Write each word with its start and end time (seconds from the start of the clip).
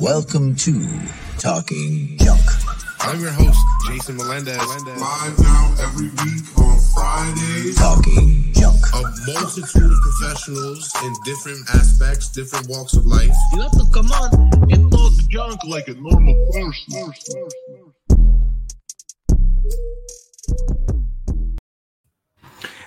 Welcome 0.00 0.56
to 0.56 1.00
Talking 1.38 2.18
Junk. 2.18 2.40
I'm 3.00 3.20
your 3.20 3.30
host, 3.30 3.58
Jason 3.86 4.16
Melendez. 4.16 4.58
Live 4.58 5.38
now 5.38 5.74
every 5.80 6.08
week 6.08 6.58
on 6.58 6.78
Fridays. 6.94 7.76
Talking 7.76 8.52
Junk. 8.52 8.80
A 8.92 9.02
multitude 9.32 9.92
of 9.92 9.98
professionals 10.02 10.92
in 11.04 11.14
different 11.24 11.60
aspects, 11.74 12.28
different 12.32 12.68
walks 12.68 12.94
of 12.94 13.06
life. 13.06 13.34
You 13.52 13.60
have 13.62 13.72
to 13.72 13.86
come 13.92 14.10
on 14.10 14.50
and 14.70 14.90
talk 14.90 15.12
junk 15.30 15.60
like 15.64 15.88
a 15.88 15.94
normal 15.94 16.34
person. 16.52 17.12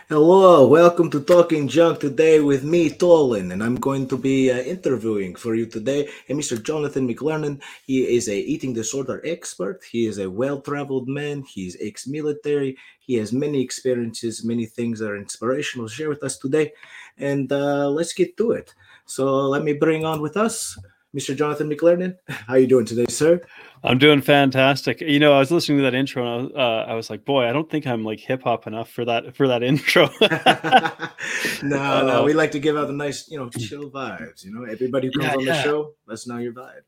Hello, 0.09 0.65
welcome 0.65 1.09
to 1.09 1.19
Talking 1.19 1.67
Junk 1.67 1.99
today 1.99 2.39
with 2.39 2.63
me, 2.63 2.89
Tolan, 2.89 3.51
and 3.51 3.61
I'm 3.61 3.75
going 3.75 4.07
to 4.07 4.17
be 4.17 4.49
uh, 4.49 4.59
interviewing 4.59 5.35
for 5.35 5.53
you 5.53 5.65
today 5.65 6.07
a 6.29 6.33
Mr. 6.33 6.63
Jonathan 6.63 7.05
McLernan. 7.05 7.61
He 7.85 8.15
is 8.15 8.29
a 8.29 8.39
eating 8.39 8.71
disorder 8.71 9.21
expert. 9.25 9.83
He 9.83 10.05
is 10.05 10.19
a 10.19 10.31
well-traveled 10.31 11.09
man. 11.09 11.43
He's 11.43 11.75
ex-military. 11.81 12.77
He 13.01 13.15
has 13.15 13.33
many 13.33 13.61
experiences, 13.61 14.45
many 14.45 14.65
things 14.65 14.99
that 14.99 15.11
are 15.11 15.17
inspirational 15.17 15.89
share 15.89 16.07
with 16.07 16.23
us 16.23 16.37
today. 16.37 16.71
And 17.17 17.51
uh, 17.51 17.89
let's 17.89 18.13
get 18.13 18.37
to 18.37 18.51
it. 18.51 18.73
So 19.07 19.25
let 19.49 19.65
me 19.65 19.73
bring 19.73 20.05
on 20.05 20.21
with 20.21 20.37
us 20.37 20.79
Mr. 21.17 21.35
Jonathan 21.35 21.69
McLernan. 21.69 22.17
How 22.27 22.55
you 22.55 22.67
doing 22.67 22.85
today, 22.85 23.05
sir? 23.09 23.41
I'm 23.83 23.97
doing 23.97 24.21
fantastic. 24.21 25.01
You 25.01 25.19
know, 25.19 25.33
I 25.33 25.39
was 25.39 25.51
listening 25.51 25.79
to 25.79 25.83
that 25.83 25.95
intro 25.95 26.23
and 26.23 26.31
I 26.31 26.43
was, 26.43 26.51
uh, 26.55 26.91
I 26.91 26.93
was 26.95 27.09
like, 27.09 27.25
boy, 27.25 27.47
I 27.47 27.53
don't 27.53 27.69
think 27.69 27.87
I'm 27.87 28.03
like 28.03 28.19
hip 28.19 28.43
hop 28.43 28.67
enough 28.67 28.89
for 28.89 29.05
that 29.05 29.35
for 29.35 29.47
that 29.47 29.63
intro. 29.63 30.09
no, 31.63 32.05
no, 32.05 32.23
we 32.23 32.33
like 32.33 32.51
to 32.51 32.59
give 32.59 32.77
out 32.77 32.87
the 32.87 32.93
nice, 32.93 33.29
you 33.29 33.37
know, 33.37 33.49
chill 33.49 33.89
vibes. 33.91 34.43
You 34.45 34.53
know, 34.53 34.63
everybody 34.65 35.07
who 35.07 35.13
comes 35.13 35.31
Yeah, 35.31 35.37
on 35.37 35.45
the 35.45 35.51
yeah. 35.53 35.63
show, 35.63 35.93
let's 36.07 36.27
know 36.27 36.37
your 36.37 36.53
vibe. 36.53 36.81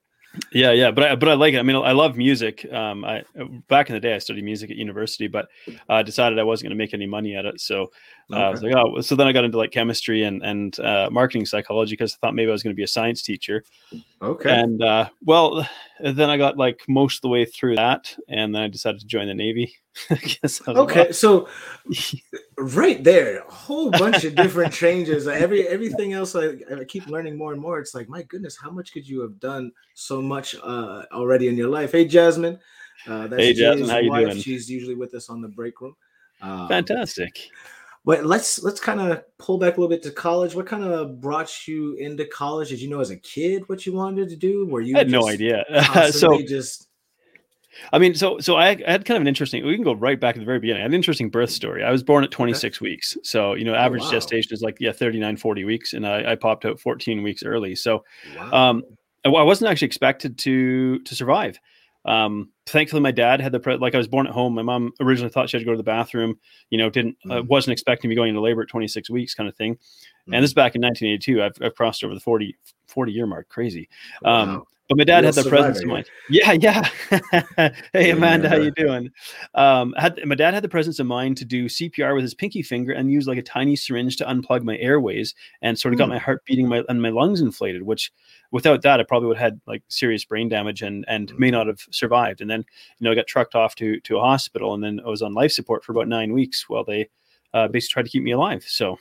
yeah, 0.51 0.71
yeah, 0.71 0.91
but 0.91 1.03
I, 1.03 1.15
but 1.15 1.29
I 1.29 1.33
like 1.33 1.53
it. 1.55 1.59
I 1.59 1.63
mean, 1.63 1.75
I 1.75 1.91
love 1.91 2.15
music. 2.15 2.65
Um, 2.71 3.03
I 3.05 3.23
back 3.67 3.89
in 3.89 3.95
the 3.95 3.99
day, 3.99 4.13
I 4.13 4.19
studied 4.19 4.43
music 4.43 4.69
at 4.69 4.77
university, 4.77 5.27
but 5.27 5.47
I 5.87 6.03
decided 6.03 6.37
I 6.39 6.43
wasn't 6.43 6.65
going 6.69 6.77
to 6.77 6.83
make 6.83 6.93
any 6.93 7.07
money 7.07 7.35
at 7.35 7.45
it. 7.45 7.59
So 7.61 7.91
uh, 8.31 8.35
I 8.35 8.49
was 8.49 8.61
like, 8.61 8.73
oh, 8.75 9.01
so 9.01 9.15
then 9.15 9.27
I 9.27 9.31
got 9.31 9.43
into 9.43 9.57
like 9.57 9.71
chemistry 9.71 10.23
and 10.23 10.43
and 10.43 10.79
uh, 10.79 11.09
marketing 11.11 11.45
psychology 11.45 11.93
because 11.93 12.13
I 12.13 12.17
thought 12.21 12.35
maybe 12.35 12.49
I 12.49 12.51
was 12.51 12.61
going 12.61 12.73
to 12.73 12.77
be 12.77 12.83
a 12.83 12.87
science 12.87 13.23
teacher. 13.23 13.63
Okay. 14.21 14.51
And 14.51 14.83
uh, 14.83 15.09
well, 15.23 15.67
then 15.99 16.29
I 16.29 16.37
got 16.37 16.57
like 16.57 16.81
most 16.87 17.17
of 17.17 17.21
the 17.21 17.29
way 17.29 17.45
through 17.45 17.77
that, 17.77 18.15
and 18.27 18.53
then 18.53 18.61
I 18.61 18.67
decided 18.67 19.01
to 19.01 19.07
join 19.07 19.27
the 19.27 19.33
Navy. 19.33 19.73
I 20.11 20.15
guess 20.15 20.61
I 20.67 20.71
was 20.71 20.77
like, 20.77 20.77
Okay, 20.77 21.11
so 21.11 21.47
right 22.57 23.03
there, 23.03 23.39
a 23.39 23.51
whole 23.51 23.89
bunch 23.89 24.23
of 24.23 24.35
different 24.35 24.73
changes. 24.73 25.27
Every 25.27 25.67
everything 25.67 26.13
else, 26.13 26.35
I, 26.35 26.55
I 26.79 26.83
keep 26.87 27.07
learning 27.07 27.35
more 27.35 27.53
and 27.53 27.61
more. 27.61 27.79
It's 27.79 27.95
like, 27.95 28.09
my 28.09 28.21
goodness, 28.23 28.57
how 28.61 28.69
much 28.69 28.93
could 28.93 29.07
you 29.07 29.21
have 29.21 29.39
done 29.39 29.71
so 29.95 30.21
much 30.21 30.55
uh, 30.61 31.03
already 31.11 31.47
in 31.47 31.57
your 31.57 31.69
life? 31.69 31.93
Hey, 31.93 32.05
Jasmine. 32.05 32.59
Uh, 33.07 33.27
that's 33.27 33.41
Hey, 33.41 33.53
Jasmine, 33.53 33.85
Jay's 33.85 33.89
how 33.89 33.97
you 33.99 34.09
wife. 34.09 34.25
doing? 34.25 34.37
She's 34.37 34.69
usually 34.69 34.95
with 34.95 35.13
us 35.15 35.29
on 35.29 35.41
the 35.41 35.47
break 35.47 35.81
room. 35.81 35.95
Um, 36.41 36.67
fantastic. 36.67 37.49
But 38.09 38.25
let's 38.25 38.63
let's 38.63 38.79
kind 38.79 38.99
of 38.99 39.21
pull 39.37 39.59
back 39.59 39.77
a 39.77 39.79
little 39.79 39.87
bit 39.87 40.01
to 40.01 40.09
college. 40.09 40.55
What 40.55 40.65
kind 40.65 40.83
of 40.83 41.21
brought 41.21 41.67
you 41.67 41.93
into 41.93 42.25
college? 42.25 42.69
Did 42.69 42.81
you 42.81 42.89
know 42.89 43.01
as 43.01 43.11
a 43.11 43.15
kid 43.15 43.69
what 43.69 43.85
you 43.85 43.93
wanted 43.93 44.29
to 44.29 44.35
do? 44.35 44.65
Were 44.65 44.81
you 44.81 44.95
I 44.95 45.01
had 45.01 45.11
no 45.11 45.27
idea. 45.27 45.63
so 46.11 46.41
just 46.41 46.87
I 47.93 47.99
mean, 47.99 48.15
so 48.15 48.39
so 48.39 48.55
I, 48.55 48.69
I 48.69 48.93
had 48.93 49.05
kind 49.05 49.15
of 49.17 49.21
an 49.21 49.27
interesting. 49.27 49.63
We 49.63 49.75
can 49.75 49.83
go 49.83 49.93
right 49.93 50.19
back 50.19 50.33
to 50.33 50.39
the 50.39 50.45
very 50.47 50.57
beginning. 50.57 50.81
I 50.81 50.85
had 50.85 50.89
an 50.89 50.95
interesting 50.95 51.29
birth 51.29 51.51
story. 51.51 51.83
I 51.83 51.91
was 51.91 52.01
born 52.01 52.23
at 52.23 52.31
26 52.31 52.81
weeks, 52.81 53.15
so 53.21 53.53
you 53.53 53.63
know, 53.63 53.75
average 53.75 54.01
Oh, 54.01 54.05
wow. 54.05 54.11
gestation 54.13 54.53
is 54.53 54.63
like 54.63 54.77
yeah, 54.79 54.91
39, 54.91 55.37
40 55.37 55.63
weeks, 55.65 55.93
and 55.93 56.07
I, 56.07 56.31
I 56.31 56.35
popped 56.35 56.65
out 56.65 56.79
14 56.79 57.21
weeks 57.21 57.43
early. 57.43 57.75
So 57.75 58.03
wow. 58.35 58.69
um, 58.71 58.83
I 59.23 59.29
I 59.29 59.43
wasn't 59.43 59.69
actually 59.69 59.85
expected 59.85 60.39
to 60.39 60.97
to 60.97 61.13
survive. 61.13 61.59
Um, 62.09 62.49
thankfully, 62.65 63.01
my 63.01 63.11
dad 63.11 63.39
had 63.39 63.51
the 63.51 63.59
pre- 63.59 63.77
like 63.77 63.93
I 63.93 63.97
was 63.99 64.07
born 64.07 64.25
at 64.27 64.33
home. 64.33 64.53
My 64.55 64.61
mom 64.63 64.91
originally 64.99 65.29
thought 65.31 65.49
she 65.49 65.57
had 65.57 65.61
to 65.61 65.65
go 65.65 65.71
to 65.71 65.77
the 65.77 65.83
bathroom. 65.83 66.39
You 66.71 66.77
know, 66.79 66.89
didn't 66.89 67.17
uh, 67.29 67.35
Mm. 67.41 67.47
wasn't 67.47 67.73
expecting 67.73 68.09
me 68.09 68.15
going 68.15 68.29
into 68.29 68.41
labor 68.41 68.61
at 68.63 68.67
26 68.67 69.09
weeks, 69.09 69.33
kind 69.35 69.47
of 69.47 69.55
thing. 69.55 69.75
Mm. 69.75 70.33
And 70.35 70.43
this 70.43 70.49
is 70.49 70.55
back 70.55 70.75
in 70.75 70.81
1982. 70.81 71.43
I've, 71.43 71.53
I've 71.61 71.75
crossed 71.75 72.03
over 72.03 72.13
the 72.13 72.19
40 72.19 72.55
40 72.87 73.11
year 73.11 73.27
mark. 73.27 73.47
Crazy. 73.49 73.87
Um, 74.25 74.49
Wow. 74.49 74.67
but 74.89 74.97
my 74.97 75.03
dad 75.03 75.23
had 75.23 75.35
the 75.35 75.43
presence 75.47 75.81
of 75.81 75.85
mind. 75.87 76.09
Yeah, 76.31 76.53
yeah. 76.53 76.89
hey 77.93 78.09
Amanda, 78.09 78.49
how 78.49 78.55
you 78.55 78.71
doing? 78.71 79.11
Um, 79.53 79.93
had 79.97 80.19
my 80.25 80.33
dad 80.33 80.55
had 80.55 80.63
the 80.63 80.69
presence 80.69 80.97
of 80.99 81.05
mind 81.05 81.37
to 81.37 81.45
do 81.45 81.65
CPR 81.65 82.15
with 82.15 82.23
his 82.23 82.33
pinky 82.33 82.63
finger 82.63 82.91
and 82.93 83.11
use 83.11 83.27
like 83.27 83.37
a 83.37 83.43
tiny 83.43 83.75
syringe 83.75 84.17
to 84.17 84.25
unplug 84.25 84.63
my 84.63 84.77
airways 84.77 85.35
and 85.61 85.77
sort 85.77 85.93
of 85.93 85.99
got 85.99 86.05
Hmm. 86.05 86.13
my 86.13 86.17
heart 86.17 86.43
beating 86.45 86.67
my 86.67 86.83
and 86.89 87.01
my 87.03 87.09
lungs 87.09 87.39
inflated. 87.41 87.83
Which 87.83 88.11
without 88.51 88.81
that, 88.81 88.99
I 88.99 89.03
probably 89.03 89.27
would 89.27 89.37
have 89.37 89.51
had 89.53 89.61
like 89.67 89.83
serious 89.87 90.25
brain 90.25 90.49
damage 90.49 90.81
and 90.81 91.05
and 91.07 91.31
may 91.37 91.51
not 91.51 91.67
have 91.67 91.79
survived. 91.91 92.41
And 92.41 92.49
then 92.49 92.65
you 92.97 93.05
know 93.05 93.11
I 93.11 93.15
got 93.15 93.27
trucked 93.27 93.55
off 93.55 93.75
to 93.75 93.99
to 94.01 94.17
a 94.17 94.21
hospital 94.21 94.73
and 94.73 94.83
then 94.83 94.99
I 95.05 95.09
was 95.09 95.21
on 95.21 95.33
life 95.33 95.51
support 95.51 95.83
for 95.83 95.91
about 95.91 96.07
nine 96.07 96.33
weeks 96.33 96.67
while 96.69 96.83
they 96.83 97.09
uh, 97.53 97.67
basically 97.67 97.93
tried 97.93 98.05
to 98.05 98.11
keep 98.11 98.23
me 98.23 98.31
alive. 98.31 98.63
So 98.67 98.97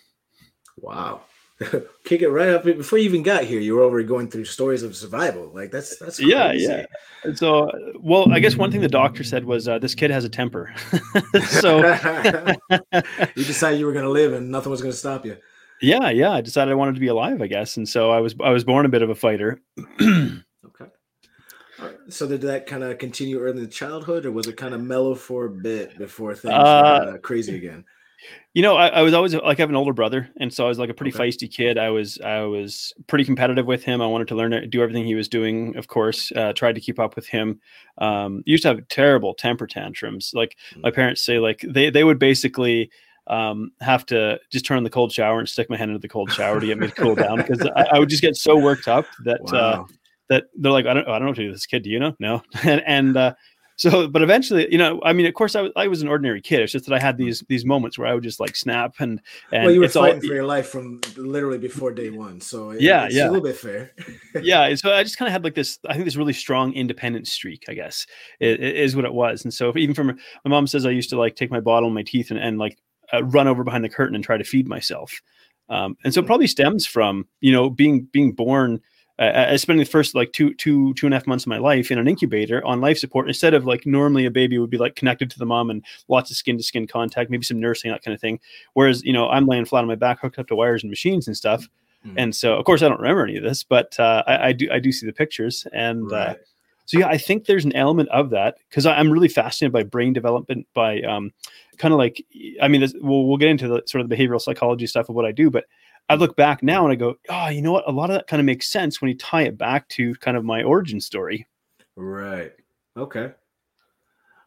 Wow. 0.81 1.23
Kick 2.05 2.23
it 2.23 2.29
right 2.29 2.51
up 2.51 2.63
before 2.65 2.99
you 3.01 3.05
even 3.05 3.25
got 3.25 3.43
here. 3.43 3.59
You 3.59 3.75
were 3.75 3.83
already 3.83 4.07
going 4.07 4.31
through 4.31 4.45
stories 4.45 4.85
of 4.85 4.95
survival. 4.95 5.51
Like 5.53 5.73
that's 5.73 5.97
that's 5.99 6.21
Yeah, 6.21 6.49
crazy. 6.51 6.67
yeah. 6.67 6.87
And 7.25 7.37
so, 7.37 7.69
uh, 7.69 7.79
well, 7.99 8.31
I 8.31 8.39
guess 8.39 8.57
one 8.57 8.71
thing 8.71 8.81
the 8.81 8.89
doctor 8.89 9.25
said 9.25 9.45
was 9.45 9.67
uh, 9.67 9.79
this 9.81 9.95
kid 9.95 10.13
has 10.13 10.25
a 10.25 10.29
temper. 10.29 10.73
so, 11.49 11.79
you 13.35 13.45
decided 13.45 13.81
you 13.81 13.87
were 13.87 13.93
gonna 13.93 14.09
live 14.09 14.35
and 14.35 14.51
nothing 14.51 14.71
was 14.71 14.81
gonna 14.81 14.93
stop 14.93 15.27
you. 15.27 15.37
Yeah, 15.81 16.11
yeah, 16.11 16.33
I 16.33 16.41
decided 16.41 16.73
I 16.73 16.75
wanted 16.75 16.95
to 16.95 17.01
be 17.01 17.07
alive, 17.09 17.41
I 17.43 17.47
guess, 17.47 17.77
and 17.77 17.89
so 17.89 18.11
I 18.11 18.21
was 18.21 18.35
I 18.43 18.51
was 18.51 18.65
born 18.65 18.87
a 18.87 18.89
bit 18.89 19.03
of 19.03 19.11
a 19.11 19.15
fighter. 19.15 19.61
Okay. 20.67 20.91
Right. 21.79 21.97
So 22.09 22.27
did 22.27 22.43
that 22.43 22.67
kind 22.67 22.83
of 22.83 22.99
continue 22.99 23.39
early 23.39 23.63
in 23.63 23.71
childhood, 23.71 24.27
or 24.27 24.33
was 24.33 24.49
it 24.49 24.57
kind 24.57 24.75
of 24.75 24.83
mellow 24.83 25.15
for 25.15 25.47
a 25.47 25.51
bit 25.51 25.97
before 25.99 26.35
things 26.35 26.53
Uh, 26.53 26.83
got 26.83 27.09
uh, 27.09 27.19
crazy 27.19 27.57
again? 27.57 27.85
you 28.53 28.63
know, 28.63 28.77
I, 28.77 28.89
I 28.89 29.03
was 29.03 29.15
always 29.15 29.35
like 29.35 29.61
I 29.61 29.63
have 29.63 29.71
an 29.71 29.77
older 29.77 29.93
brother, 29.93 30.29
and 30.41 30.53
so 30.53 30.65
I 30.65 30.69
was 30.69 30.79
like 30.79 30.91
a 30.91 30.95
pretty 30.95 31.17
Okay. 31.17 31.29
feisty 31.29 31.51
kid. 31.51 31.79
I 31.79 31.91
was 31.91 32.21
I 32.21 32.41
was 32.41 32.93
pretty 33.07 33.25
competitive 33.25 33.67
with 33.67 33.85
him. 33.85 34.01
I 34.03 34.07
wanted 34.07 34.29
to 34.29 34.35
learn 34.35 34.51
to 34.51 34.67
do 34.67 34.83
everything 34.83 35.05
he 35.05 35.15
was 35.15 35.29
doing. 35.29 35.77
Of 35.77 35.87
course, 35.87 36.33
uh, 36.33 36.53
tried 36.53 36.75
to 36.75 36.81
keep 36.81 36.99
up 36.99 37.15
with 37.15 37.29
him. 37.29 37.61
Um, 37.99 38.43
used 38.47 38.63
to 38.63 38.69
have 38.71 38.89
terrible 38.89 39.35
temper 39.35 39.67
tantrums. 39.69 40.33
Like 40.35 40.57
my 40.83 40.91
parents 40.91 41.23
say, 41.23 41.39
like 41.39 41.65
they 41.69 41.91
they 41.91 42.03
would 42.03 42.19
basically 42.19 42.91
um, 43.29 43.71
have 43.81 44.05
to 44.07 44.39
just 44.51 44.65
turn 44.65 44.77
on 44.77 44.85
the 44.85 44.91
cold 44.91 45.13
shower 45.13 45.39
and 45.39 45.49
stick 45.49 45.69
my 45.71 45.77
hand 45.77 45.91
into 45.91 46.01
the 46.01 46.09
cold 46.09 46.33
shower 46.33 46.61
to 46.61 46.67
get 46.67 46.79
me 46.79 46.87
to 46.89 46.93
cool 46.95 47.15
down 47.15 47.37
because 47.39 47.61
I, 47.77 47.87
I 47.93 47.99
would 47.99 48.09
just 48.09 48.23
get 48.23 48.37
so 48.37 48.57
worked 48.59 48.89
up 48.89 49.07
that 49.25 49.41
uh, 49.53 49.85
that 50.29 50.45
they're 50.57 50.73
like, 50.73 50.87
I 50.87 50.95
don't, 50.95 51.09
I 51.09 51.13
don't 51.13 51.23
know 51.23 51.27
what 51.29 51.37
to 51.37 51.43
do 51.43 51.49
with 51.49 51.57
this 51.57 51.67
kid. 51.67 51.83
Do 51.83 51.91
you 51.91 51.99
know? 51.99 52.15
No. 52.19 52.43
and, 52.65 52.83
and 52.87 53.17
uh, 53.17 53.35
so, 53.77 54.09
but 54.09 54.23
eventually, 54.23 54.67
you 54.73 54.77
know, 54.77 55.01
I 55.05 55.13
mean, 55.13 55.25
of 55.27 55.35
course, 55.35 55.55
I 55.55 55.61
was, 55.61 55.71
I 55.77 55.87
was 55.87 56.03
an 56.03 56.09
ordinary 56.09 56.41
kid. 56.41 56.61
It's 56.63 56.73
just 56.73 56.87
that 56.87 56.95
I 56.95 56.99
had 56.99 57.17
these 57.17 57.45
these 57.49 57.65
moments 57.65 57.97
where 57.97 58.09
I 58.09 58.15
would 58.15 58.25
just 58.25 58.41
like 58.41 58.57
snap 58.57 58.95
and 58.99 59.21
and 59.53 59.65
well, 59.65 59.73
you 59.73 59.79
were 59.79 59.87
it's 59.87 59.95
all- 59.95 60.03
fighting 60.05 60.21
for 60.21 60.35
your 60.35 60.45
life 60.45 60.69
from 60.69 61.01
literally 61.17 61.59
before 61.59 61.93
day 61.93 62.11
one, 62.11 62.41
so 62.41 62.71
it- 62.71 62.81
Yeah, 62.81 63.05
it's 63.07 63.15
yeah. 63.15 63.27
a 63.27 63.31
little 63.31 63.45
bit 63.45 63.57
fair. 63.57 63.93
yeah. 64.43 64.75
So 64.75 64.93
I 64.93 65.05
just 65.05 65.17
kind 65.17 65.29
of 65.29 65.33
had 65.33 65.45
like 65.45 65.55
this, 65.55 65.79
I 65.89 65.93
think 65.93 66.07
this 66.07 66.17
really 66.17 66.33
strong 66.33 66.73
independent 66.73 67.29
streak, 67.29 67.67
I 67.69 67.75
guess, 67.75 68.05
i- 68.43 68.47
i- 68.47 68.49
is 68.49 68.97
what 68.97 69.05
it 69.05 69.15
was. 69.15 69.45
And 69.45 69.55
so 69.55 69.73
even 69.77 69.95
from 69.95 70.09
my 70.09 70.51
mom 70.51 70.67
says 70.67 70.85
I 70.85 70.91
used 70.91 71.11
to 71.11 71.19
like 71.19 71.37
take 71.37 71.53
my 71.53 71.61
bottle 71.61 71.89
in 71.89 71.95
my 71.95 72.03
teeth 72.03 72.33
and, 72.33 72.41
and 72.41 72.59
like 72.59 72.77
uh, 73.13 73.25
run 73.25 73.49
over 73.49 73.65
behind 73.65 73.85
the 73.85 73.89
curtain 73.89 74.15
and 74.15 74.25
try 74.25 74.37
to 74.37 74.45
feed 74.45 74.69
myself. 74.69 75.21
Um, 75.69 75.97
and 76.05 76.15
so 76.15 76.21
it 76.21 76.27
probably 76.27 76.47
stems 76.47 76.87
from, 76.87 77.27
you 77.41 77.53
know, 77.53 77.69
being, 77.69 78.09
being 78.13 78.33
born, 78.33 78.81
uh, 79.19 79.47
I 79.51 79.57
spent 79.57 79.79
the 79.79 79.85
first 79.85 80.15
like 80.15 80.33
two, 80.33 80.55
two, 80.55 80.95
two 80.95 81.07
and 81.07 81.13
a 81.13 81.17
half 81.17 81.27
months 81.27 81.45
of 81.45 81.49
my 81.49 81.59
life 81.59 81.91
in 81.91 81.99
an 81.99 82.09
incubator 82.09 82.65
on 82.65 82.81
life 82.81 82.99
support 82.99 83.27
instead 83.27 83.53
of 83.53 83.67
like 83.67 83.85
normally 83.85 84.25
a 84.27 84.31
baby 84.31 84.59
would 84.59 84.71
be 84.71 84.79
like 84.79 84.95
connected 84.95 85.31
to 85.31 85.39
the 85.39 85.45
mom 85.45 85.71
and 85.71 85.85
lots 86.07 86.31
of 86.31 86.37
skin 86.37 86.57
to 86.57 86.63
skin 86.63 86.87
contact, 86.87 87.29
maybe 87.29 87.43
some 87.45 87.61
nursing, 87.61 87.91
that 87.91 88.03
kind 88.03 88.15
of 88.15 88.21
thing. 88.21 88.41
Whereas, 88.75 89.03
you 89.05 89.13
know, 89.13 89.29
I'm 89.29 89.47
laying 89.47 89.65
flat 89.65 89.81
on 89.81 89.89
my 89.89 89.97
back, 89.97 90.21
hooked 90.21 90.39
up 90.39 90.47
to 90.49 90.57
wires 90.57 90.83
and 90.83 90.91
machines 90.91 91.27
and 91.27 91.37
stuff. 91.37 91.69
Mhm. 92.07 92.15
And 92.17 92.35
so, 92.35 92.55
of 92.55 92.65
course, 92.65 92.81
I 92.83 92.89
don't 92.89 93.01
remember 93.01 93.25
any 93.25 93.37
of 93.37 93.43
this, 93.43 93.65
but 93.65 93.99
uh, 93.99 94.23
I, 94.27 94.49
I 94.49 94.53
do. 94.53 94.69
I 94.71 94.79
do 94.79 94.93
see 94.93 95.05
the 95.05 95.13
pictures, 95.13 95.67
and 95.73 96.11
uh, 96.13 96.17
Right. 96.17 96.37
So 96.89 96.99
yeah, 96.99 97.09
I 97.09 97.19
think 97.19 97.45
there's 97.45 97.67
an 97.67 97.77
element 97.77 98.09
of 98.09 98.31
that 98.31 98.57
because 98.71 98.87
I'm 98.87 99.11
really 99.11 99.29
fascinated 99.29 99.75
by 99.75 99.83
brain 99.83 100.15
development, 100.15 100.67
by 100.73 101.03
um, 101.03 101.33
kind 101.77 101.93
of 101.93 101.99
like, 101.99 102.25
I 102.63 102.69
mean, 102.69 102.81
we'll 103.03 103.27
we'll 103.27 103.37
get 103.37 103.51
into 103.51 103.69
the 103.69 103.83
sort 103.85 104.01
of 104.01 104.09
the 104.09 104.17
behavioral 104.17 104.41
psychology 104.41 104.87
stuff 104.87 105.11
of 105.11 105.15
what 105.15 105.27
I 105.27 105.33
do, 105.33 105.51
but 105.51 105.67
I 106.09 106.15
look 106.15 106.35
back 106.35 106.63
now 106.63 106.85
and 106.85 106.93
I 106.93 106.95
go, 106.97 107.17
oh, 107.29 107.49
you 107.49 107.61
know 107.61 107.73
what? 107.73 107.87
A 107.87 107.93
lot 107.93 108.09
of 108.09 108.15
that 108.15 108.27
kind 108.27 108.41
of 108.41 108.47
makes 108.47 108.69
sense 108.71 109.03
when 109.03 109.11
you 109.11 109.19
tie 109.19 109.43
it 109.43 109.59
back 109.59 109.87
to 109.89 110.15
kind 110.15 110.35
of 110.35 110.47
my 110.47 110.63
origin 110.63 110.99
story. 110.99 111.47
Right. 111.95 112.53
Okay. 112.97 113.33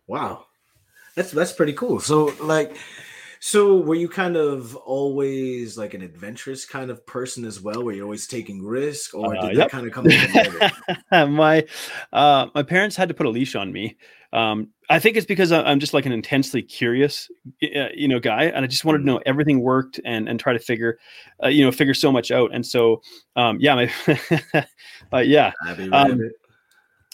Wow. 0.07 0.47
That's 1.15 1.29
that's 1.29 1.51
pretty 1.51 1.73
cool. 1.73 1.99
So 1.99 2.33
like 2.41 2.75
so 3.43 3.77
were 3.77 3.95
you 3.95 4.07
kind 4.07 4.37
of 4.37 4.75
always 4.75 5.75
like 5.75 5.95
an 5.95 6.03
adventurous 6.03 6.63
kind 6.63 6.91
of 6.91 7.03
person 7.07 7.43
as 7.43 7.59
well? 7.59 7.83
Were 7.83 7.91
you 7.91 8.03
always 8.03 8.27
taking 8.27 8.63
risk 8.63 9.15
or 9.15 9.35
Uh, 9.35 9.47
did 9.47 9.57
yep. 9.57 9.65
that 9.65 9.71
kind 9.71 9.87
of 9.87 9.91
come 9.91 10.05
later? 10.05 10.71
my 11.27 11.65
uh, 12.13 12.47
my 12.53 12.61
parents 12.61 12.95
had 12.95 13.07
to 13.09 13.15
put 13.15 13.25
a 13.25 13.31
leash 13.31 13.55
on 13.55 13.71
me. 13.71 13.97
Um, 14.31 14.67
I 14.91 14.99
think 14.99 15.17
it's 15.17 15.25
because 15.25 15.51
I'm 15.51 15.79
just 15.79 15.93
like 15.93 16.05
an 16.05 16.11
intensely 16.11 16.61
curious, 16.61 17.31
uh, 17.63 17.87
you 17.95 18.07
know, 18.07 18.19
guy, 18.19 18.43
and 18.43 18.63
I 18.63 18.67
just 18.67 18.85
wanted 18.85 18.99
to 18.99 19.05
know 19.05 19.19
everything 19.25 19.61
worked 19.61 19.99
and 20.05 20.29
and 20.29 20.39
try 20.39 20.53
to 20.53 20.59
figure, 20.59 20.99
uh, 21.43 21.47
you 21.47 21.65
know, 21.65 21.71
figure 21.71 21.95
so 21.95 22.11
much 22.11 22.29
out. 22.29 22.51
And 22.53 22.63
so, 22.63 23.01
um, 23.35 23.57
yeah, 23.59 23.73
my, 23.73 23.91
uh, 25.13 25.17
yeah, 25.17 25.51
Um. 25.91 26.29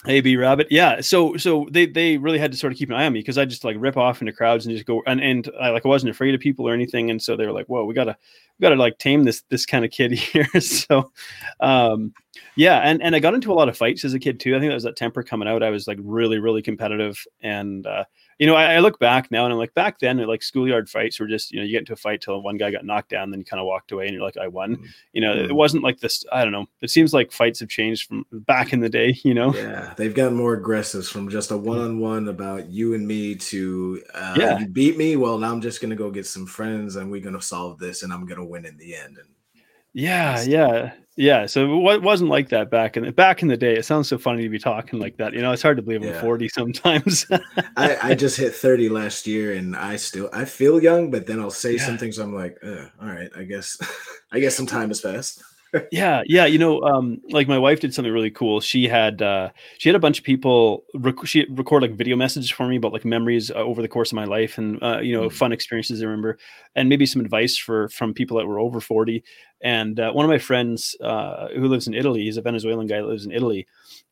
AB 0.06 0.36
Rabbit, 0.36 0.68
yeah. 0.70 1.00
So 1.00 1.36
so 1.36 1.66
they 1.72 1.84
they 1.84 2.18
really 2.18 2.38
had 2.38 2.52
to 2.52 2.58
sort 2.58 2.72
of 2.72 2.78
keep 2.78 2.88
an 2.88 2.94
eye 2.94 3.06
on 3.06 3.12
me 3.12 3.18
because 3.18 3.36
I 3.36 3.44
just 3.44 3.64
like 3.64 3.76
rip 3.80 3.96
off 3.96 4.20
into 4.20 4.32
crowds 4.32 4.64
and 4.64 4.74
just 4.74 4.86
go 4.86 5.02
and 5.08 5.20
and 5.20 5.50
I 5.60 5.70
like 5.70 5.84
I 5.84 5.88
wasn't 5.88 6.10
afraid 6.10 6.36
of 6.36 6.40
people 6.40 6.68
or 6.68 6.72
anything, 6.72 7.10
and 7.10 7.20
so 7.20 7.36
they 7.36 7.44
were 7.44 7.52
like, 7.52 7.66
"Whoa, 7.66 7.84
we 7.84 7.94
gotta 7.94 8.16
we 8.58 8.62
gotta 8.62 8.76
like 8.76 8.98
tame 8.98 9.24
this 9.24 9.42
this 9.48 9.66
kind 9.66 9.84
of 9.84 9.90
kid 9.90 10.12
here." 10.12 10.46
so, 10.60 11.10
um, 11.58 12.12
yeah, 12.54 12.78
and 12.78 13.02
and 13.02 13.16
I 13.16 13.18
got 13.18 13.34
into 13.34 13.50
a 13.50 13.54
lot 13.54 13.68
of 13.68 13.76
fights 13.76 14.04
as 14.04 14.14
a 14.14 14.20
kid 14.20 14.38
too. 14.38 14.54
I 14.54 14.60
think 14.60 14.70
that 14.70 14.74
was 14.74 14.84
that 14.84 14.94
temper 14.94 15.24
coming 15.24 15.48
out. 15.48 15.64
I 15.64 15.70
was 15.70 15.88
like 15.88 15.98
really 16.00 16.38
really 16.38 16.62
competitive, 16.62 17.24
and 17.42 17.84
uh, 17.84 18.04
you 18.38 18.46
know 18.46 18.54
I, 18.54 18.74
I 18.74 18.78
look 18.80 18.98
back 18.98 19.30
now 19.30 19.44
and 19.44 19.52
I'm 19.52 19.58
like 19.58 19.74
back 19.74 19.98
then 19.98 20.18
like 20.26 20.42
schoolyard 20.42 20.88
fights 20.88 21.18
were 21.20 21.26
just 21.26 21.50
you 21.52 21.58
know 21.58 21.64
you 21.64 21.72
get 21.72 21.80
into 21.80 21.92
a 21.92 21.96
fight 21.96 22.20
till 22.20 22.40
one 22.42 22.56
guy 22.56 22.70
got 22.70 22.84
knocked 22.84 23.10
down, 23.10 23.30
then 23.30 23.40
you 23.40 23.44
kind 23.44 23.60
of 23.60 23.66
walked 23.66 23.92
away 23.92 24.04
and 24.06 24.14
you're 24.14 24.22
like 24.22 24.36
I 24.36 24.48
won. 24.48 24.76
Mm. 24.76 24.86
You 25.12 25.20
know 25.22 25.32
it 25.32 25.50
Mm. 25.50 25.56
wasn't 25.56 25.82
like 25.84 26.00
this. 26.00 26.24
I 26.32 26.42
don't 26.44 26.52
know. 26.52 26.66
It 26.80 26.90
seems 26.90 27.12
like 27.12 27.32
fights 27.32 27.60
have 27.60 27.68
changed 27.68 28.08
from 28.08 28.24
back 28.32 28.72
in 28.72 28.80
the 28.80 28.88
day. 28.88 29.16
You 29.24 29.34
know. 29.34 29.54
Yeah, 29.54 29.94
they've 29.96 30.14
gotten 30.14 30.36
more 30.36 30.54
aggressive 30.54 31.06
from 31.06 31.28
just 31.28 31.50
a 31.50 31.56
one-on-one 31.56 32.28
about 32.28 32.68
you 32.70 32.94
and 32.94 33.06
me 33.06 33.34
to 33.34 34.02
uh, 34.14 34.36
Yeah. 34.38 34.58
you 34.60 34.66
beat 34.68 34.96
me. 34.96 35.16
Well, 35.16 35.38
now 35.38 35.52
I'm 35.52 35.60
just 35.60 35.80
gonna 35.80 35.96
go 35.96 36.10
get 36.10 36.26
some 36.26 36.46
friends 36.46 36.96
and 36.96 37.10
we're 37.10 37.20
gonna 37.22 37.42
solve 37.42 37.78
this, 37.78 38.02
and 38.02 38.12
I'm 38.12 38.26
gonna 38.26 38.44
win 38.44 38.64
in 38.64 38.76
the 38.76 38.94
end. 38.94 39.18
And 39.18 39.28
Yeah, 39.94 40.42
yeah, 40.42 40.92
yeah. 41.16 41.46
So 41.46 41.88
it 41.90 42.02
wasn't 42.02 42.30
like 42.30 42.50
that 42.50 42.70
back 42.70 42.96
in 42.96 43.04
the 43.04 43.12
back 43.12 43.42
in 43.42 43.48
the 43.48 43.56
day. 43.56 43.74
It 43.76 43.84
sounds 43.84 44.08
so 44.08 44.18
funny 44.18 44.42
to 44.42 44.48
be 44.48 44.58
talking 44.58 44.98
like 44.98 45.16
that. 45.16 45.32
You 45.32 45.40
know, 45.42 45.50
it's 45.52 45.62
hard 45.62 45.76
to 45.78 45.82
believe 45.82 46.02
I'm 46.02 46.08
Yeah. 46.08 46.20
40 46.20 46.48
sometimes. 46.48 47.26
I, 47.76 47.96
I 48.02 48.14
just 48.14 48.36
hit 48.36 48.54
30 48.54 48.88
last 48.90 49.26
year, 49.26 49.54
and 49.54 49.74
I 49.74 49.96
still 49.96 50.28
I 50.32 50.44
feel 50.44 50.82
young, 50.82 51.10
but 51.10 51.26
then 51.26 51.40
I'll 51.40 51.50
say 51.50 51.74
Yeah. 51.74 51.86
some 51.86 51.98
things. 51.98 52.18
I'm 52.18 52.34
like, 52.34 52.56
all 52.64 53.08
right, 53.08 53.30
I 53.36 53.44
guess 53.44 53.76
I 54.32 54.40
guess 54.40 54.54
some 54.56 54.66
time 54.66 54.88
has 54.88 55.00
passed. 55.00 55.42
Yeah, 55.92 56.22
yeah. 56.26 56.46
You 56.46 56.58
know, 56.58 56.80
um, 56.82 57.20
like 57.30 57.46
my 57.48 57.58
wife 57.58 57.80
did 57.80 57.92
something 57.92 58.12
really 58.12 58.30
cool. 58.30 58.60
She 58.60 58.88
had 58.88 59.20
uh, 59.22 59.50
she 59.78 59.88
had 59.88 59.96
a 59.96 59.98
bunch 59.98 60.18
of 60.18 60.24
people 60.24 60.84
rec- 60.94 61.26
she 61.26 61.46
record 61.50 61.82
like 61.82 61.92
video 61.92 62.16
messages 62.16 62.50
for 62.50 62.66
me 62.66 62.76
about 62.76 62.92
like 62.92 63.04
memories 63.04 63.50
uh, 63.50 63.54
over 63.54 63.82
the 63.82 63.88
course 63.88 64.10
of 64.12 64.16
my 64.16 64.24
life 64.24 64.58
and 64.58 64.82
uh, 64.82 65.00
you 65.00 65.12
know 65.12 65.28
Mm. 65.28 65.32
fun 65.32 65.52
experiences 65.52 66.00
I 66.02 66.06
remember, 66.06 66.38
and 66.74 66.88
maybe 66.88 67.06
some 67.06 67.20
advice 67.20 67.56
for 67.56 67.88
from 67.90 68.14
people 68.14 68.38
that 68.38 68.46
were 68.46 68.58
over 68.58 68.80
40. 68.80 69.22
And 69.60 69.98
uh, 70.00 70.12
one 70.12 70.24
of 70.24 70.30
my 70.30 70.38
friends 70.38 70.96
uh, 71.00 71.48
who 71.48 71.66
lives 71.68 71.86
in 71.88 71.94
Italy, 71.94 72.22
he's 72.24 72.36
a 72.36 72.42
Venezuelan 72.42 72.86
guy 72.86 72.98
that 72.98 73.06
lives 73.06 73.26
in 73.26 73.32
Italy, 73.32 73.66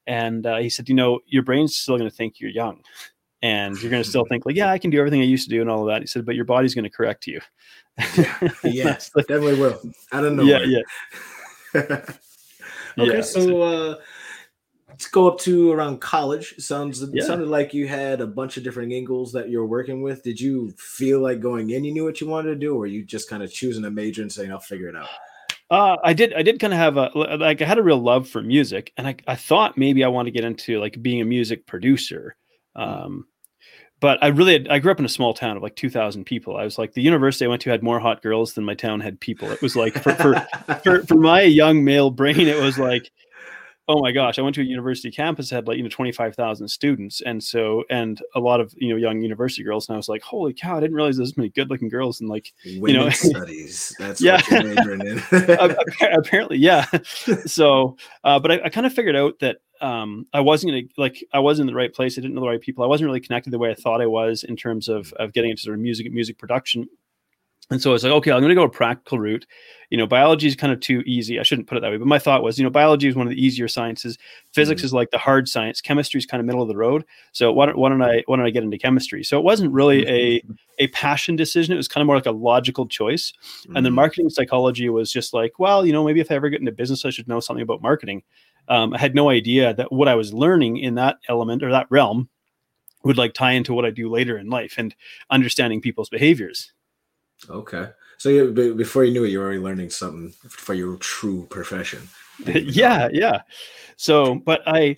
and 0.06 0.46
uh, 0.46 0.56
he 0.56 0.68
said, 0.68 0.88
you 0.88 0.94
know, 0.94 1.20
your 1.26 1.42
brain's 1.42 1.76
still 1.76 1.96
going 1.98 2.10
to 2.10 2.14
think 2.16 2.40
you're 2.40 2.50
young. 2.50 2.82
And 3.42 3.80
you're 3.80 3.90
going 3.90 4.02
to 4.02 4.08
still 4.08 4.24
think 4.28 4.44
like, 4.46 4.56
yeah, 4.56 4.70
I 4.70 4.78
can 4.78 4.90
do 4.90 4.98
everything 4.98 5.20
I 5.20 5.24
used 5.24 5.44
to 5.44 5.50
do 5.54 5.60
and 5.60 5.70
all 5.70 5.82
of 5.82 5.88
that. 5.94 6.00
He 6.00 6.06
said, 6.06 6.24
but 6.24 6.34
your 6.34 6.46
body's 6.46 6.74
going 6.74 6.84
to 6.84 6.90
correct 6.90 7.26
you. 7.28 7.40
Yes, 8.64 9.10
Like, 9.14 9.26
definitely 9.28 9.60
will. 9.60 9.80
I 10.10 10.20
don't 10.20 10.36
know. 10.36 10.42
yeah, 10.42 10.60
yeah. 10.64 10.80
okay, 12.98 13.16
Yeah. 13.16 13.20
so 13.20 13.62
uh, 13.62 13.94
let's 14.88 15.08
go 15.08 15.28
up 15.28 15.38
to 15.40 15.72
around 15.72 16.00
college. 16.00 16.54
Sounds 16.58 17.04
Yeah. 17.12 17.24
sounded 17.24 17.48
like 17.48 17.74
you 17.74 17.86
had 17.86 18.20
a 18.20 18.26
bunch 18.26 18.56
of 18.56 18.64
different 18.64 18.92
angles 18.92 19.32
that 19.32 19.48
you 19.48 19.58
were 19.58 19.66
working 19.66 20.02
with. 20.02 20.22
Did 20.22 20.40
you 20.40 20.72
feel 20.78 21.20
like 21.20 21.40
going 21.40 21.70
in? 21.70 21.84
You 21.84 21.92
knew 21.92 22.04
what 22.04 22.20
you 22.20 22.26
wanted 22.26 22.50
to 22.50 22.56
do, 22.56 22.74
or 22.74 22.78
were 22.80 22.86
you 22.86 23.04
just 23.04 23.28
kind 23.28 23.42
of 23.42 23.52
choosing 23.52 23.84
a 23.84 23.90
major 23.90 24.22
and 24.22 24.32
saying, 24.32 24.50
"I'll 24.50 24.60
figure 24.60 24.88
it 24.88 24.96
out"? 24.96 25.08
Uh, 25.70 25.96
I 26.04 26.12
did. 26.12 26.32
I 26.34 26.42
did 26.42 26.60
kind 26.60 26.72
of 26.72 26.78
have 26.78 26.96
a 26.96 27.10
like. 27.14 27.60
I 27.60 27.64
had 27.64 27.78
a 27.78 27.82
real 27.82 27.98
love 27.98 28.28
for 28.28 28.40
music, 28.40 28.92
and 28.96 29.06
I, 29.06 29.16
I 29.26 29.34
thought 29.34 29.76
maybe 29.76 30.04
I 30.04 30.08
want 30.08 30.26
to 30.26 30.30
get 30.32 30.44
into 30.44 30.78
like 30.78 31.00
being 31.02 31.20
a 31.20 31.24
music 31.24 31.66
producer. 31.66 32.36
Um, 32.76 33.26
but 34.00 34.18
I 34.22 34.28
really 34.28 34.68
I 34.68 34.78
grew 34.78 34.90
up 34.92 34.98
in 34.98 35.04
a 35.04 35.08
small 35.08 35.32
town 35.34 35.56
of 35.56 35.62
like 35.62 35.76
two 35.76 35.90
thousand 35.90 36.24
people. 36.24 36.56
I 36.56 36.64
was 36.64 36.78
like 36.78 36.92
the 36.94 37.02
university 37.02 37.44
I 37.44 37.48
went 37.48 37.62
to 37.62 37.70
had 37.70 37.82
more 37.82 37.98
hot 38.00 38.22
girls 38.22 38.54
than 38.54 38.64
my 38.64 38.74
town 38.74 39.00
had 39.00 39.20
people. 39.20 39.50
It 39.50 39.62
was 39.62 39.74
like 39.76 39.94
for 40.02 40.14
for, 40.14 40.34
for, 40.84 41.02
for 41.06 41.14
my 41.16 41.42
young 41.42 41.82
male 41.84 42.10
brain, 42.10 42.40
it 42.46 42.60
was 42.60 42.78
like, 42.78 43.10
oh 43.88 44.00
my 44.02 44.10
gosh! 44.10 44.36
I 44.38 44.42
went 44.42 44.54
to 44.56 44.60
a 44.60 44.64
university 44.64 45.10
campus 45.12 45.48
that 45.50 45.54
had 45.56 45.68
like 45.68 45.76
you 45.76 45.82
know 45.84 45.88
twenty 45.88 46.12
five 46.12 46.34
thousand 46.34 46.68
students, 46.68 47.20
and 47.22 47.42
so 47.42 47.84
and 47.88 48.20
a 48.34 48.40
lot 48.40 48.60
of 48.60 48.74
you 48.76 48.90
know 48.90 48.96
young 48.96 49.20
university 49.22 49.62
girls, 49.62 49.88
and 49.88 49.94
I 49.94 49.96
was 49.96 50.08
like, 50.08 50.22
holy 50.22 50.52
cow! 50.52 50.76
I 50.76 50.80
didn't 50.80 50.96
realize 50.96 51.16
there's 51.16 51.36
many 51.36 51.48
good 51.50 51.70
looking 51.70 51.88
girls, 51.88 52.20
and 52.20 52.28
like 52.28 52.52
you 52.64 52.92
know- 52.92 53.08
studies. 53.10 53.94
That's 53.98 54.20
Yeah. 54.20 54.42
what 54.50 54.50
you're 54.50 54.74
majoring 54.74 55.06
in. 55.06 55.76
Apparently 56.18 56.58
yeah 56.58 56.84
so 57.46 57.96
uh, 58.24 58.38
but 58.38 58.50
i, 58.52 58.60
I 58.64 58.68
kind 58.68 58.86
of 58.86 58.92
figured 58.92 59.16
out 59.16 59.38
that 59.40 59.58
um, 59.80 60.26
i 60.32 60.40
wasn't 60.40 60.70
gonna 60.70 60.82
like 60.96 61.22
i 61.32 61.38
wasn't 61.38 61.68
in 61.68 61.72
the 61.72 61.78
right 61.78 61.92
place 61.92 62.16
i 62.16 62.20
didn't 62.20 62.34
know 62.34 62.40
the 62.40 62.48
right 62.48 62.60
people 62.60 62.82
i 62.84 62.86
wasn't 62.86 63.06
really 63.06 63.20
connected 63.20 63.50
the 63.50 63.58
way 63.58 63.70
i 63.70 63.74
thought 63.74 64.00
i 64.00 64.06
was 64.06 64.44
in 64.44 64.56
terms 64.56 64.88
of 64.88 65.12
of 65.14 65.32
getting 65.32 65.50
into 65.50 65.62
sort 65.62 65.74
of 65.74 65.80
music 65.80 66.10
music 66.12 66.38
production 66.38 66.88
and 67.68 67.82
so 67.82 67.90
I 67.90 67.94
was 67.94 68.04
like, 68.04 68.12
okay, 68.12 68.30
I'm 68.30 68.38
going 68.38 68.50
to 68.50 68.54
go 68.54 68.62
a 68.62 68.68
practical 68.68 69.18
route. 69.18 69.44
You 69.90 69.98
know, 69.98 70.06
biology 70.06 70.46
is 70.46 70.54
kind 70.54 70.72
of 70.72 70.78
too 70.78 71.02
easy. 71.04 71.40
I 71.40 71.42
shouldn't 71.42 71.66
put 71.66 71.76
it 71.76 71.80
that 71.80 71.90
way, 71.90 71.96
but 71.96 72.06
my 72.06 72.20
thought 72.20 72.44
was, 72.44 72.58
you 72.58 72.62
know, 72.62 72.70
biology 72.70 73.08
is 73.08 73.16
one 73.16 73.26
of 73.26 73.30
the 73.32 73.44
easier 73.44 73.66
sciences. 73.66 74.16
Physics 74.52 74.82
is 74.84 74.92
like 74.92 75.10
the 75.10 75.18
hard 75.18 75.48
science. 75.48 75.80
Chemistry 75.80 76.18
is 76.18 76.26
kind 76.26 76.38
of 76.40 76.46
middle 76.46 76.62
of 76.62 76.68
the 76.68 76.76
road. 76.76 77.04
So 77.32 77.52
why 77.52 77.66
don't, 77.66 77.76
why 77.76 77.88
don't 77.88 78.02
I 78.02 78.22
why 78.26 78.36
don't 78.36 78.46
I 78.46 78.50
get 78.50 78.62
into 78.62 78.78
chemistry? 78.78 79.24
So 79.24 79.36
it 79.36 79.42
wasn't 79.42 79.72
really 79.72 80.06
a 80.06 80.42
a 80.78 80.86
passion 80.88 81.34
decision. 81.34 81.74
It 81.74 81.76
was 81.76 81.88
kind 81.88 82.02
of 82.02 82.06
more 82.06 82.14
like 82.14 82.26
a 82.26 82.30
logical 82.30 82.86
choice. 82.86 83.32
And 83.74 83.84
then 83.84 83.90
Mhm. 83.90 83.96
marketing 83.96 84.30
psychology 84.30 84.88
was 84.88 85.10
just 85.10 85.34
like, 85.34 85.58
well, 85.58 85.84
you 85.84 85.92
know, 85.92 86.04
maybe 86.04 86.20
if 86.20 86.30
I 86.30 86.36
ever 86.36 86.48
get 86.50 86.60
into 86.60 86.70
business, 86.70 87.04
I 87.04 87.10
should 87.10 87.26
know 87.26 87.40
something 87.40 87.62
about 87.64 87.82
marketing. 87.82 88.22
Um, 88.68 88.94
I 88.94 88.98
had 88.98 89.14
no 89.14 89.28
idea 89.30 89.74
that 89.74 89.92
what 89.92 90.08
I 90.08 90.14
was 90.14 90.32
learning 90.32 90.78
in 90.78 90.94
that 90.96 91.18
element 91.28 91.62
or 91.62 91.70
that 91.70 91.86
realm 91.90 92.28
would 93.04 93.16
like 93.16 93.34
tie 93.34 93.52
into 93.52 93.72
what 93.72 93.84
I 93.84 93.90
do 93.90 94.10
later 94.10 94.36
in 94.38 94.48
life 94.50 94.74
and 94.78 94.94
understanding 95.30 95.80
people's 95.80 96.08
behaviors. 96.08 96.72
Okay. 97.48 97.88
So 98.18 98.28
you, 98.30 98.50
be- 98.50 98.72
before 98.72 99.04
you 99.04 99.12
knew 99.12 99.24
it, 99.24 99.28
you 99.28 99.38
were 99.38 99.44
already 99.44 99.60
learning 99.60 99.90
something 99.90 100.30
for 100.48 100.74
your 100.74 100.96
true 100.96 101.46
profession. 101.50 102.08
yeah, 102.46 103.08
yeah. 103.12 103.42
So, 103.96 104.36
but 104.36 104.62
I, 104.66 104.96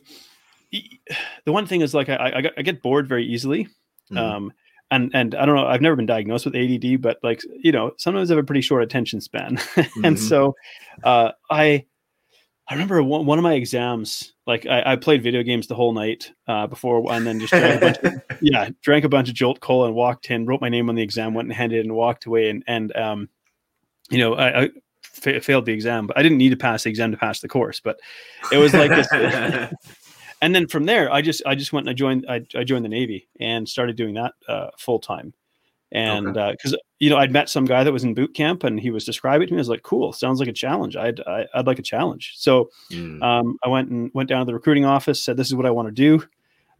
the 1.44 1.52
one 1.52 1.66
thing 1.66 1.80
is 1.80 1.94
like 1.94 2.08
I, 2.08 2.32
I, 2.37 2.40
get- 2.40 2.54
I 2.56 2.62
get 2.62 2.82
bored 2.82 3.08
very 3.08 3.26
easily. 3.26 3.68
Mhm. 4.10 4.16
Um, 4.18 4.52
and 4.90 5.10
and 5.12 5.34
I 5.34 5.44
don't 5.44 5.54
know. 5.54 5.66
I've 5.66 5.82
never 5.82 5.96
been 5.96 6.06
diagnosed 6.06 6.46
with 6.46 6.56
ADD, 6.56 7.02
but 7.02 7.18
like 7.22 7.42
you 7.62 7.72
know, 7.72 7.92
sometimes 7.98 8.30
I 8.30 8.34
have 8.37 8.42
a 8.42 8.46
pretty 8.46 8.62
short 8.62 8.82
attention 8.82 9.20
span, 9.20 9.58
and 10.02 10.16
Mhm. 10.16 10.18
so 10.18 10.54
uh, 11.04 11.32
I 11.50 11.84
I 12.68 12.75
remember 12.75 13.02
one, 13.02 13.25
one 13.25 13.38
of 13.38 13.42
my 13.42 13.54
exams. 13.54 14.34
Like 14.46 14.66
I, 14.66 14.92
I 14.92 14.96
played 14.96 15.22
video 15.22 15.42
games 15.42 15.66
the 15.66 15.75
whole 15.75 15.92
night 15.92 16.30
uh, 16.46 16.66
before, 16.66 17.10
and 17.12 17.26
then 17.26 17.40
just 17.40 17.52
drank 17.52 17.76
a 17.76 17.80
bunch 17.80 17.98
of, 17.98 18.38
yeah, 18.42 18.68
drank 18.82 19.04
a 19.04 19.08
bunch 19.08 19.28
of 19.28 19.34
Jolt 19.34 19.60
Cola 19.60 19.87
and 19.87 19.94
walked 19.94 20.30
in, 20.30 20.44
wrote 20.44 20.60
my 20.60 20.68
name 20.68 20.88
on 20.88 20.94
the 20.94 21.02
exam, 21.02 21.32
went 21.32 21.48
and 21.48 21.56
handed 21.56 21.78
it, 21.78 21.87
and 21.87 21.94
walked 21.94 22.26
away. 22.26 22.50
And 22.50 22.62
and 22.66 22.94
um, 22.94 23.28
you 24.10 24.18
know, 24.18 24.34
I, 24.34 24.64
I 24.64 24.68
fa- 25.02 25.40
failed 25.40 25.64
the 25.64 25.72
exam, 25.72 26.06
but 26.06 26.18
I 26.18 26.22
didn't 26.22 26.38
need 26.38 26.50
to 26.50 26.56
pass 26.56 26.82
the 26.82 26.90
exam 26.90 27.10
to 27.10 27.16
pass 27.16 27.40
the 27.40 27.48
course. 27.48 27.80
But 27.80 27.98
it 28.52 28.58
was 28.58 28.75
like 28.75 28.90
this. 28.90 29.08
and 30.42 30.54
then 30.54 30.66
from 30.66 30.84
there, 30.84 31.10
I 31.10 31.22
just 31.22 31.42
I 31.46 31.54
just 31.54 31.72
went 31.72 31.87
and 31.87 31.90
I 31.90 31.94
joined 31.94 32.26
I, 32.28 32.44
I 32.54 32.64
joined 32.64 32.84
the 32.84 32.90
Navy 32.90 33.28
and 33.40 33.66
started 33.66 33.96
doing 33.96 34.14
that 34.14 34.34
uh, 34.46 34.68
full 34.76 34.98
time. 34.98 35.32
And 35.90 36.35
because 36.35 36.76
you 36.99 37.09
know 37.09 37.16
I'd 37.16 37.33
met 37.33 37.49
some 37.49 37.64
guy 37.64 37.83
that 37.83 37.92
was 37.92 38.04
in 38.04 38.12
boot 38.14 38.35
camp 38.35 38.62
and 38.64 38.78
he 38.78 38.90
was 38.90 39.04
describing 39.04 39.45
it 39.45 39.49
to 39.49 39.54
me. 39.54 39.59
I 39.59 39.61
was 39.61 39.68
like, 39.71 39.83
"Cool, 39.83 40.12
sounds 40.12 40.38
like 40.38 40.49
a 40.49 40.52
challenge. 40.52 40.97
I'd 40.97 41.21
I, 41.21 41.47
I'd 41.54 41.66
like 41.66 41.78
a 41.78 41.83
challenge." 41.83 42.35
So 42.37 42.71
Mm. 42.92 43.23
um, 43.23 43.57
I 43.64 43.68
went 43.68 43.90
and 43.90 44.11
went 44.14 44.28
down 44.28 44.40
to 44.40 44.47
the 44.47 44.54
recruiting 44.54 44.85
office, 44.85 45.23
said, 45.23 45.37
"This 45.37 45.47
is 45.47 45.54
what 45.54 45.66
I 45.66 45.71
want 45.71 45.88
to 45.88 45.92
do." 45.92 46.23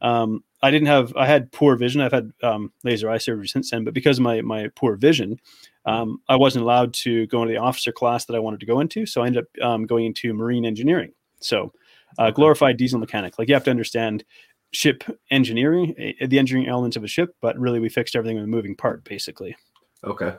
Um, 0.01 0.45
I 0.63 0.71
didn't 0.71 0.89
have 0.89 1.13
I 1.17 1.27
had 1.27 1.51
poor 1.53 1.75
vision. 1.77 2.01
I've 2.01 2.13
had 2.13 2.33
um, 2.43 2.73
laser 2.85 3.09
eye 3.11 3.19
surgery 3.19 3.49
since 3.49 3.71
then, 3.71 3.85
but 3.85 3.95
because 3.95 4.19
of 4.19 4.25
my 4.25 4.43
my 4.43 4.69
poor 4.75 4.97
vision, 4.97 5.41
um, 5.87 6.21
I 6.29 6.37
wasn't 6.37 6.65
allowed 6.65 6.93
to 6.95 7.27
go 7.29 7.43
into 7.43 7.53
the 7.55 7.61
officer 7.61 7.93
class 7.93 8.27
that 8.27 8.37
I 8.37 8.39
wanted 8.39 8.61
to 8.61 8.67
go 8.67 8.81
into. 8.81 9.07
So 9.07 9.23
I 9.23 9.27
ended 9.27 9.45
up 9.45 9.65
um, 9.65 9.87
going 9.87 10.05
into 10.05 10.35
marine 10.35 10.65
engineering. 10.65 11.13
So 11.41 11.73
uh, 12.19 12.31
glorified 12.31 12.77
diesel 12.77 12.99
mechanic. 12.99 13.39
Like 13.39 13.49
you 13.49 13.55
have 13.55 13.65
to 13.65 13.71
understand 13.71 14.25
ship 14.73 15.05
engineering, 15.31 15.95
eh, 15.99 16.27
the 16.27 16.39
engineering 16.39 16.69
elements 16.69 16.97
of 16.97 17.05
a 17.05 17.09
ship, 17.09 17.35
but 17.41 17.59
really 17.59 17.81
we 17.81 17.89
fixed 17.89 18.17
everything 18.17 18.37
with 18.37 18.45
a 18.45 18.49
moving 18.49 18.77
part, 18.77 19.05
basically. 19.05 19.57
Okay. 20.05 20.35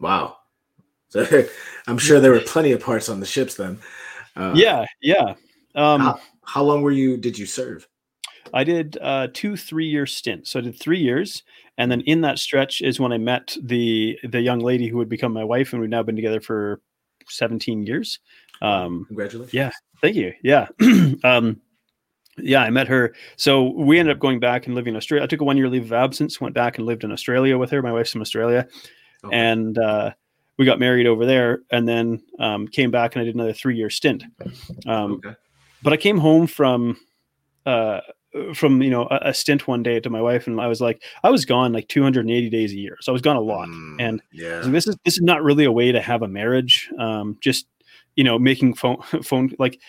Wow. 0.00 0.38
So 1.08 1.26
I'm 1.86 1.98
sure 1.98 2.20
there 2.20 2.32
were 2.32 2.40
plenty 2.40 2.72
of 2.72 2.80
parts 2.80 3.08
on 3.08 3.20
the 3.20 3.26
ships 3.26 3.54
then. 3.54 3.78
Uh, 4.36 4.52
yeah, 4.54 4.84
yeah. 5.00 5.34
Um, 5.74 6.00
How, 6.00 6.20
how 6.44 6.62
long 6.62 6.82
were 6.82 6.90
you? 6.90 7.16
Did 7.16 7.38
you 7.38 7.46
serve? 7.46 7.86
I 8.52 8.64
did 8.64 8.98
uh, 9.00 9.28
two 9.32 9.56
three 9.56 9.86
year 9.86 10.06
stints. 10.06 10.50
So 10.50 10.58
I 10.58 10.62
did 10.62 10.78
three 10.78 10.98
years, 11.00 11.42
and 11.78 11.90
then 11.90 12.00
in 12.02 12.20
that 12.22 12.38
stretch 12.38 12.80
is 12.82 13.00
when 13.00 13.12
I 13.12 13.18
met 13.18 13.56
the 13.62 14.18
the 14.24 14.40
young 14.40 14.60
lady 14.60 14.88
who 14.88 14.96
would 14.98 15.08
become 15.08 15.32
my 15.32 15.44
wife, 15.44 15.72
and 15.72 15.80
we've 15.80 15.90
now 15.90 16.02
been 16.02 16.16
together 16.16 16.40
for 16.40 16.80
seventeen 17.28 17.86
years. 17.86 18.18
Um, 18.62 19.04
Congratulations. 19.08 19.54
yeah. 19.54 19.70
thank 20.00 20.16
you. 20.16 20.32
Yeah, 20.42 20.68
um, 21.24 21.60
yeah. 22.38 22.60
I 22.62 22.70
met 22.70 22.88
her. 22.88 23.14
So 23.36 23.70
we 23.70 23.98
ended 23.98 24.14
up 24.14 24.20
going 24.20 24.40
back 24.40 24.66
and 24.66 24.74
living 24.74 24.94
in 24.94 24.96
Australia. 24.96 25.24
I 25.24 25.26
took 25.26 25.40
a 25.40 25.44
one 25.44 25.56
year 25.56 25.68
leave 25.68 25.84
of 25.84 25.92
absence, 25.92 26.40
went 26.40 26.54
back 26.54 26.78
and 26.78 26.86
lived 26.86 27.04
in 27.04 27.12
Australia 27.12 27.58
with 27.58 27.70
her. 27.70 27.82
My 27.82 27.92
wife's 27.92 28.12
from 28.12 28.20
Australia, 28.20 28.66
and 29.32 29.78
uh, 29.78 30.12
we 30.58 30.64
got 30.64 30.78
married 30.78 31.06
over 31.06 31.26
there, 31.26 31.60
and 31.70 31.88
then 31.88 32.22
um, 32.38 32.68
came 32.68 32.90
back 32.90 33.14
and 33.14 33.22
I 33.22 33.24
did 33.24 33.34
another 33.34 33.52
three 33.52 33.76
year 33.76 33.90
stint. 33.90 34.24
Um, 34.86 35.14
okay. 35.14 35.34
but 35.82 35.92
I 35.92 35.96
came 35.96 36.18
home 36.18 36.46
from 36.46 36.96
uh 37.66 38.00
from 38.52 38.82
you 38.82 38.90
know 38.90 39.06
a, 39.10 39.28
a 39.30 39.34
stint 39.34 39.66
one 39.68 39.82
day 39.82 40.00
to 40.00 40.10
my 40.10 40.20
wife 40.20 40.46
and 40.46 40.60
I 40.60 40.66
was 40.66 40.80
like 40.80 41.02
I 41.22 41.30
was 41.30 41.44
gone 41.44 41.72
like 41.72 41.88
280 41.88 42.50
days 42.50 42.72
a 42.72 42.76
year 42.76 42.98
so 43.00 43.12
I 43.12 43.14
was 43.14 43.22
gone 43.22 43.36
a 43.36 43.40
lot 43.40 43.68
Mm, 43.68 43.96
and 44.00 44.22
yeah. 44.32 44.60
so 44.60 44.70
this 44.70 44.86
is 44.86 44.96
this 45.04 45.14
is 45.14 45.22
not 45.22 45.42
really 45.42 45.64
a 45.64 45.72
way 45.72 45.92
to 45.92 46.00
have 46.00 46.20
a 46.22 46.28
marriage 46.28 46.90
um 46.98 47.38
just 47.40 47.66
you 48.16 48.24
know 48.24 48.38
making 48.38 48.74
phone 48.74 49.00
phone 49.22 49.52
like 49.58 49.80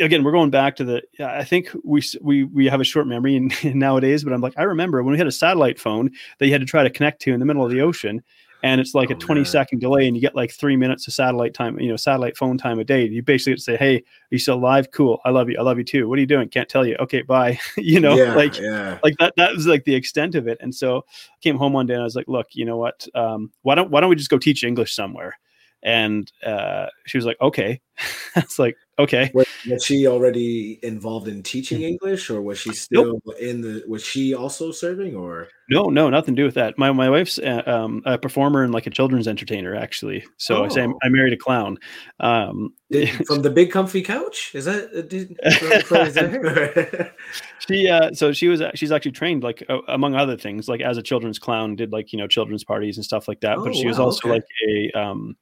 again 0.00 0.24
we're 0.24 0.32
going 0.32 0.50
back 0.50 0.76
to 0.76 0.84
the 0.84 1.02
i 1.20 1.44
think 1.44 1.70
we 1.84 2.02
we 2.20 2.44
we 2.44 2.66
have 2.66 2.80
a 2.80 2.84
short 2.84 3.06
memory 3.06 3.36
in, 3.36 3.50
nowadays 3.78 4.24
but 4.24 4.32
i'm 4.32 4.40
like 4.40 4.54
i 4.56 4.62
remember 4.62 5.02
when 5.02 5.12
we 5.12 5.18
had 5.18 5.26
a 5.26 5.32
satellite 5.32 5.78
phone 5.78 6.10
that 6.38 6.46
you 6.46 6.52
had 6.52 6.60
to 6.60 6.66
try 6.66 6.82
to 6.82 6.90
connect 6.90 7.20
to 7.22 7.32
in 7.32 7.40
the 7.40 7.46
middle 7.46 7.64
of 7.64 7.70
the 7.70 7.80
ocean 7.80 8.22
and 8.62 8.80
it's 8.80 8.94
like 8.94 9.10
Oh, 9.10 9.14
a 9.14 9.18
20 9.18 9.42
man. 9.42 9.44
second 9.44 9.80
delay 9.80 10.06
and 10.06 10.16
you 10.16 10.22
get 10.22 10.34
like 10.34 10.50
three 10.50 10.74
minutes 10.74 11.06
of 11.06 11.12
satellite 11.12 11.52
time 11.52 11.78
you 11.78 11.88
know 11.90 11.96
satellite 11.96 12.34
phone 12.36 12.56
time 12.56 12.78
a 12.78 12.84
day 12.84 13.06
you 13.06 13.22
basically 13.22 13.58
say 13.58 13.76
hey 13.76 13.96
are 13.96 14.02
you 14.30 14.38
still 14.38 14.54
alive? 14.56 14.90
Cool. 14.90 15.20
I 15.24 15.30
love 15.30 15.50
you. 15.50 15.56
I 15.58 15.62
love 15.62 15.76
you 15.76 15.84
too. 15.84 16.08
What 16.08 16.16
are 16.16 16.20
you 16.20 16.26
doing? 16.26 16.48
Can't 16.48 16.68
tell 16.68 16.84
you. 16.86 16.96
Okay 16.98 17.20
bye. 17.22 17.58
You 17.76 18.00
know 18.00 18.16
yeah, 18.16 18.34
like 18.34 18.58
yeah. 18.58 18.98
like 19.04 19.14
that 19.18 19.34
that 19.36 19.52
was 19.54 19.66
like 19.66 19.84
the 19.84 19.94
extent 19.94 20.34
of 20.34 20.48
it 20.48 20.56
and 20.62 20.74
so 20.74 20.98
I 20.98 21.38
came 21.42 21.58
home 21.58 21.74
one 21.74 21.86
day 21.86 21.92
and 21.92 22.00
i 22.00 22.04
was 22.04 22.16
like 22.16 22.26
look 22.26 22.46
you 22.52 22.64
know 22.64 22.78
what? 22.78 23.06
Um 23.14 23.52
why 23.62 23.74
don't 23.74 23.90
why 23.90 24.00
don't 24.00 24.08
we 24.08 24.16
just 24.16 24.30
go 24.30 24.38
teach 24.38 24.64
english 24.64 24.94
somewhere 24.94 25.38
and 25.84 26.32
uh 26.44 26.86
she 27.06 27.18
was 27.18 27.26
like 27.26 27.36
okay 27.40 27.80
it's 28.36 28.58
like 28.58 28.76
okay 28.98 29.30
Was, 29.34 29.46
was 29.70 29.84
she 29.84 30.06
already 30.08 30.80
involved 30.82 31.28
in 31.28 31.42
teaching 31.44 31.82
English, 31.82 32.28
or 32.30 32.42
was 32.42 32.58
she 32.58 32.72
still 32.72 33.20
in 33.40 33.60
the? 33.60 33.84
Was 33.86 34.04
she 34.04 34.34
also 34.34 34.72
serving, 34.72 35.14
or 35.14 35.48
no 35.70 35.84
no 35.84 36.10
nothing 36.10 36.34
to 36.34 36.42
do 36.42 36.44
with 36.46 36.54
that 36.54 36.76
my 36.76 36.90
my 36.90 37.08
wife's 37.08 37.38
uh, 37.38 37.62
um 37.66 38.02
a 38.04 38.18
performer 38.18 38.64
and 38.64 38.72
like 38.74 38.86
a 38.88 38.90
children's 38.90 39.26
entertainer 39.28 39.74
actually 39.76 40.24
so 40.36 40.64
i 40.64 40.68
say 40.68 40.84
Oh. 40.86 40.98
i 41.02 41.08
married 41.08 41.32
a 41.32 41.36
clown 41.36 41.78
um 42.20 42.74
did, 42.90 43.08
from 43.26 43.42
the 43.42 43.50
big 43.50 43.70
comfy 43.70 44.02
couch? 44.02 44.52
Is 44.54 44.64
that 44.66 44.90
uh, 44.94 45.02
did, 45.02 45.36
from- 45.58 45.80
from- 45.82 46.06
is 46.08 46.14
that- 46.14 47.12
she 47.68 47.88
uh 47.88 48.12
so 48.12 48.32
she 48.32 48.48
was 48.48 48.60
she's 48.74 48.90
actually 48.92 49.12
trained 49.12 49.42
like 49.44 49.62
uh, 49.68 49.78
among 49.88 50.14
other 50.16 50.36
things 50.36 50.68
like 50.68 50.80
as 50.80 50.96
a 50.98 51.02
children's 51.02 51.38
clown 51.38 51.76
did 51.76 51.92
like 51.92 52.12
you 52.12 52.18
know 52.18 52.26
children's 52.26 52.64
parties 52.64 52.96
and 52.96 53.04
stuff 53.04 53.28
like 53.28 53.40
that 53.40 53.56
but 53.58 53.68
Oh, 53.68 53.72
she 53.72 53.86
was 53.86 53.98
also 54.00 54.28
okay. 54.28 54.34
like 54.34 54.44
a 54.68 54.98
um 54.98 55.36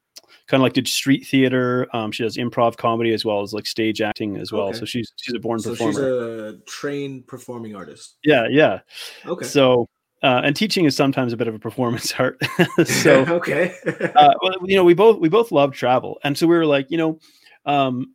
kind 0.48 0.60
of 0.60 0.62
like 0.62 0.72
did 0.72 0.86
street 0.88 1.26
theater 1.26 1.86
um 1.94 2.10
she 2.12 2.22
does 2.22 2.36
improv 2.36 2.76
comedy 2.76 3.12
as 3.12 3.24
well 3.24 3.40
as 3.42 3.52
like 3.52 3.66
stage 3.66 4.00
acting 4.00 4.36
as 4.36 4.52
well 4.52 4.68
Okay. 4.68 4.78
so 4.78 4.84
she's 4.84 5.12
she's 5.16 5.34
a 5.34 5.38
born 5.38 5.58
so 5.58 5.70
performer 5.70 5.92
she's 5.92 6.02
a 6.02 6.58
trained 6.66 7.26
performing 7.26 7.74
artist. 7.74 8.16
yeah 8.24 8.46
yeah 8.50 8.80
Okay. 9.26 9.46
so 9.46 9.86
uh 10.22 10.40
and 10.44 10.54
teaching 10.56 10.84
is 10.84 10.94
sometimes 10.96 11.32
a 11.32 11.36
bit 11.36 11.48
of 11.48 11.54
a 11.54 11.58
performance 11.58 12.12
art 12.18 12.38
so 12.84 13.24
okay. 13.28 13.74
uh, 13.86 14.34
well, 14.42 14.54
you 14.64 14.76
know, 14.76 14.84
we 14.84 14.94
both 14.94 15.18
we 15.18 15.28
both 15.28 15.50
love 15.52 15.72
travel, 15.72 16.18
and 16.24 16.36
so 16.38 16.46
we 16.46 16.54
were 16.56 16.66
like, 16.66 16.90
you 16.90 16.96
know, 16.98 17.18
um, 17.66 18.14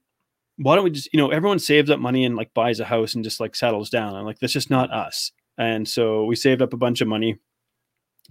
why 0.57 0.75
don't 0.75 0.83
we 0.83 0.89
just, 0.89 1.09
you 1.13 1.17
know, 1.19 1.29
everyone 1.29 1.59
saves 1.59 1.89
up 1.89 2.00
money 2.00 2.25
and 2.25 2.36
like 2.36 2.53
buys 2.53 2.79
a 2.79 2.86
house 2.86 3.13
and 3.13 3.24
just 3.24 3.39
like 3.39 3.55
settles 3.55 3.89
down. 3.89 4.15
I'm 4.15 4.25
like, 4.25 4.39
that's 4.39 4.53
just 4.53 4.69
not 4.69 4.91
us. 4.91 5.31
And 5.57 5.88
so 5.88 6.25
we 6.25 6.36
saved 6.36 6.62
up 6.62 6.74
a 6.74 6.77
bunch 6.77 7.01
of 7.01 7.07
money 7.07 7.38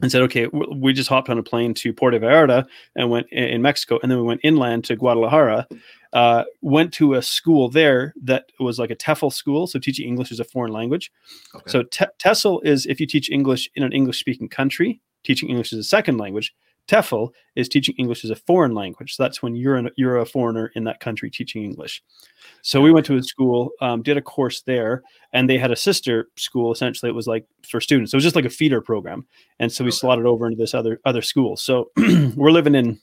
and 0.02 0.12
said, 0.12 0.22
okay, 0.22 0.46
we 0.46 0.92
just 0.92 1.08
hopped 1.08 1.30
on 1.30 1.38
a 1.38 1.42
plane 1.42 1.72
to 1.74 1.92
Puerto 1.92 2.18
Vallarta 2.18 2.66
and 2.94 3.10
went 3.10 3.26
in 3.32 3.62
Mexico, 3.62 3.98
and 4.02 4.10
then 4.10 4.18
we 4.18 4.24
went 4.24 4.40
inland 4.44 4.84
to 4.84 4.96
Guadalajara. 4.96 5.66
Uh, 6.12 6.44
went 6.62 6.92
to 6.94 7.14
a 7.14 7.22
school 7.22 7.68
there 7.68 8.14
that 8.22 8.46
was 8.58 8.78
like 8.78 8.90
a 8.90 8.96
TEFL 8.96 9.32
school, 9.32 9.66
so 9.66 9.78
teaching 9.78 10.08
English 10.08 10.32
as 10.32 10.40
a 10.40 10.44
foreign 10.44 10.72
language. 10.72 11.12
okay. 11.54 11.70
So 11.70 11.82
te- 11.82 12.06
TESOL 12.18 12.64
is 12.64 12.86
if 12.86 13.00
you 13.00 13.06
teach 13.06 13.30
English 13.30 13.68
in 13.74 13.82
an 13.82 13.92
English 13.92 14.18
speaking 14.18 14.48
country, 14.48 15.00
teaching 15.24 15.50
English 15.50 15.72
as 15.72 15.78
a 15.78 15.84
second 15.84 16.16
language. 16.16 16.54
TEFL 16.88 17.30
is 17.56 17.68
teaching 17.68 17.94
English 17.98 18.24
as 18.24 18.30
a 18.30 18.36
foreign 18.36 18.74
language. 18.74 19.14
So 19.14 19.22
that's 19.22 19.42
when 19.42 19.54
you're 19.56 19.76
an, 19.76 19.90
you're 19.96 20.18
a 20.18 20.26
foreigner 20.26 20.70
in 20.74 20.84
that 20.84 21.00
country 21.00 21.30
teaching 21.30 21.64
English. 21.64 22.02
So 22.62 22.80
we 22.80 22.92
went 22.92 23.06
to 23.06 23.16
a 23.16 23.22
school, 23.22 23.70
um, 23.80 24.02
did 24.02 24.16
a 24.16 24.22
course 24.22 24.62
there, 24.62 25.02
and 25.32 25.48
they 25.48 25.58
had 25.58 25.70
a 25.70 25.76
sister 25.76 26.28
school. 26.36 26.72
Essentially, 26.72 27.08
it 27.10 27.14
was 27.14 27.26
like 27.26 27.46
for 27.68 27.80
students. 27.80 28.12
It 28.12 28.16
was 28.16 28.24
just 28.24 28.36
like 28.36 28.44
a 28.44 28.50
feeder 28.50 28.80
program, 28.80 29.26
and 29.58 29.70
so 29.72 29.84
we 29.84 29.88
Okay. 29.88 29.96
slotted 29.96 30.26
over 30.26 30.46
into 30.46 30.56
this 30.58 30.74
other 30.74 31.00
other 31.04 31.22
school. 31.22 31.56
So 31.56 31.90
we're 32.36 32.50
living 32.52 32.74
in 32.74 33.00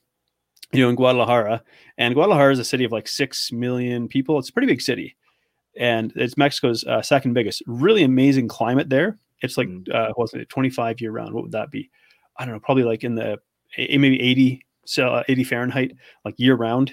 you 0.71 0.81
know 0.83 0.89
in 0.89 0.95
Guadalajara, 0.95 1.61
and 1.97 2.13
Guadalajara 2.13 2.53
is 2.53 2.59
a 2.59 2.65
city 2.65 2.83
of 2.83 2.91
like 2.91 3.07
six 3.07 3.51
million 3.51 4.07
people. 4.07 4.39
It's 4.39 4.49
a 4.49 4.53
pretty 4.53 4.67
big 4.67 4.81
city, 4.81 5.15
and 5.77 6.11
it's 6.15 6.37
Mexico's 6.37 6.83
uh, 6.85 7.01
second 7.01 7.33
biggest. 7.33 7.63
Really 7.67 8.03
amazing 8.03 8.47
climate 8.47 8.89
there. 8.89 9.17
It's 9.41 9.57
like 9.57 9.67
Mm. 9.67 9.93
uh, 9.93 10.13
what's 10.15 10.33
it, 10.33 10.47
25 10.49 11.01
year 11.01 11.11
round? 11.11 11.33
What 11.33 11.43
would 11.43 11.51
that 11.51 11.69
be? 11.71 11.89
I 12.37 12.45
don't 12.45 12.53
know, 12.53 12.59
probably 12.59 12.83
like 12.83 13.03
in 13.03 13.15
the 13.15 13.39
maybe 13.77 14.22
80 14.22 14.65
so 14.86 15.08
uh, 15.13 15.24
80 15.27 15.44
Fahrenheit, 15.46 15.92
like 16.25 16.36
year 16.38 16.56
round. 16.56 16.92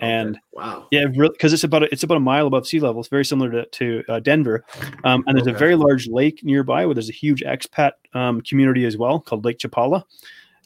And 0.00 0.36
Okay. 0.36 0.40
wow. 0.52 0.86
yeah, 0.92 1.06
because 1.06 1.52
it's 1.52 1.64
about 1.64 1.82
a, 1.82 1.92
it's 1.92 2.04
about 2.04 2.16
a 2.18 2.20
mile 2.20 2.46
above 2.46 2.68
sea 2.68 2.78
level. 2.78 3.00
It's 3.00 3.08
very 3.08 3.24
similar 3.24 3.50
to, 3.50 3.66
to 3.66 4.04
uh, 4.08 4.20
Denver, 4.20 4.64
um, 5.02 5.24
and 5.26 5.36
there's 5.36 5.48
a 5.48 5.52
very 5.52 5.74
large 5.74 6.06
lake 6.06 6.38
nearby 6.44 6.86
where 6.86 6.94
there's 6.94 7.08
a 7.10 7.12
huge 7.12 7.42
expat 7.42 7.92
um, 8.14 8.40
community 8.42 8.84
as 8.84 8.96
well 8.96 9.18
called 9.18 9.44
Lake 9.44 9.58
Chapala 9.58 10.04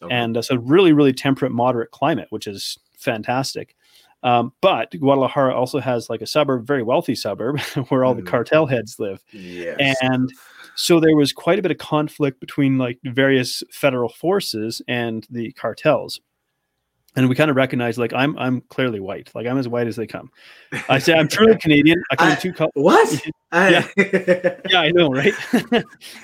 Okay. 0.03 0.15
and 0.15 0.37
uh, 0.37 0.43
so 0.43 0.57
really 0.57 0.93
really 0.93 1.13
temperate 1.13 1.53
moderate 1.53 1.93
climate 1.93 2.27
which 2.31 2.49
is 2.49 2.77
fantastic 2.99 3.77
um, 4.25 4.53
but 4.61 4.91
guadalajara 4.99 5.55
also 5.55 5.79
has 5.79 6.11
like 6.11 6.21
a 6.21 6.27
suburb 6.27 6.67
very 6.67 6.83
wealthy 6.83 7.15
suburb 7.15 7.61
where 7.89 8.05
all 8.05 8.13
the 8.13 8.21
Mm. 8.23 8.27
cartel 8.27 8.67
heads 8.67 8.99
live 8.99 9.23
yes. 9.31 9.97
and 10.03 10.29
so 10.75 11.00
there 11.00 11.14
was 11.17 11.33
quite 11.33 11.59
a 11.59 11.62
bit 11.62 11.71
of 11.71 11.79
conflict 11.79 12.41
between 12.41 12.79
like 12.79 12.99
various 13.05 13.62
federal 13.71 14.09
forces 14.09 14.81
and 14.88 15.26
the 15.31 15.52
cartels. 15.52 16.21
And 17.14 17.29
we 17.29 17.35
kind 17.35 17.50
of 17.50 17.57
recognize, 17.57 17.99
like 17.99 18.14
i'm 18.14 18.38
i'm 18.38 18.62
clearly 18.62 18.99
white. 19.00 19.31
Like 19.35 19.47
i'm 19.47 19.59
as 19.59 19.69
white 19.69 19.87
as 19.87 19.97
they 19.97 20.07
come. 20.07 20.31
I 20.88 20.99
say 20.99 21.12
i'm 21.12 21.29
truly 21.29 21.57
canadian. 21.61 22.02
I 22.11 22.17
come 22.17 22.29
I- 22.29 22.33
in 22.35 22.41
two 22.41 22.52
colors 22.55 22.73
what? 22.75 23.23
I- 23.52 23.87
yeah 24.71 24.81
i 24.81 24.91
know 24.91 25.11
right? 25.11 25.35
Uh, 25.73 25.83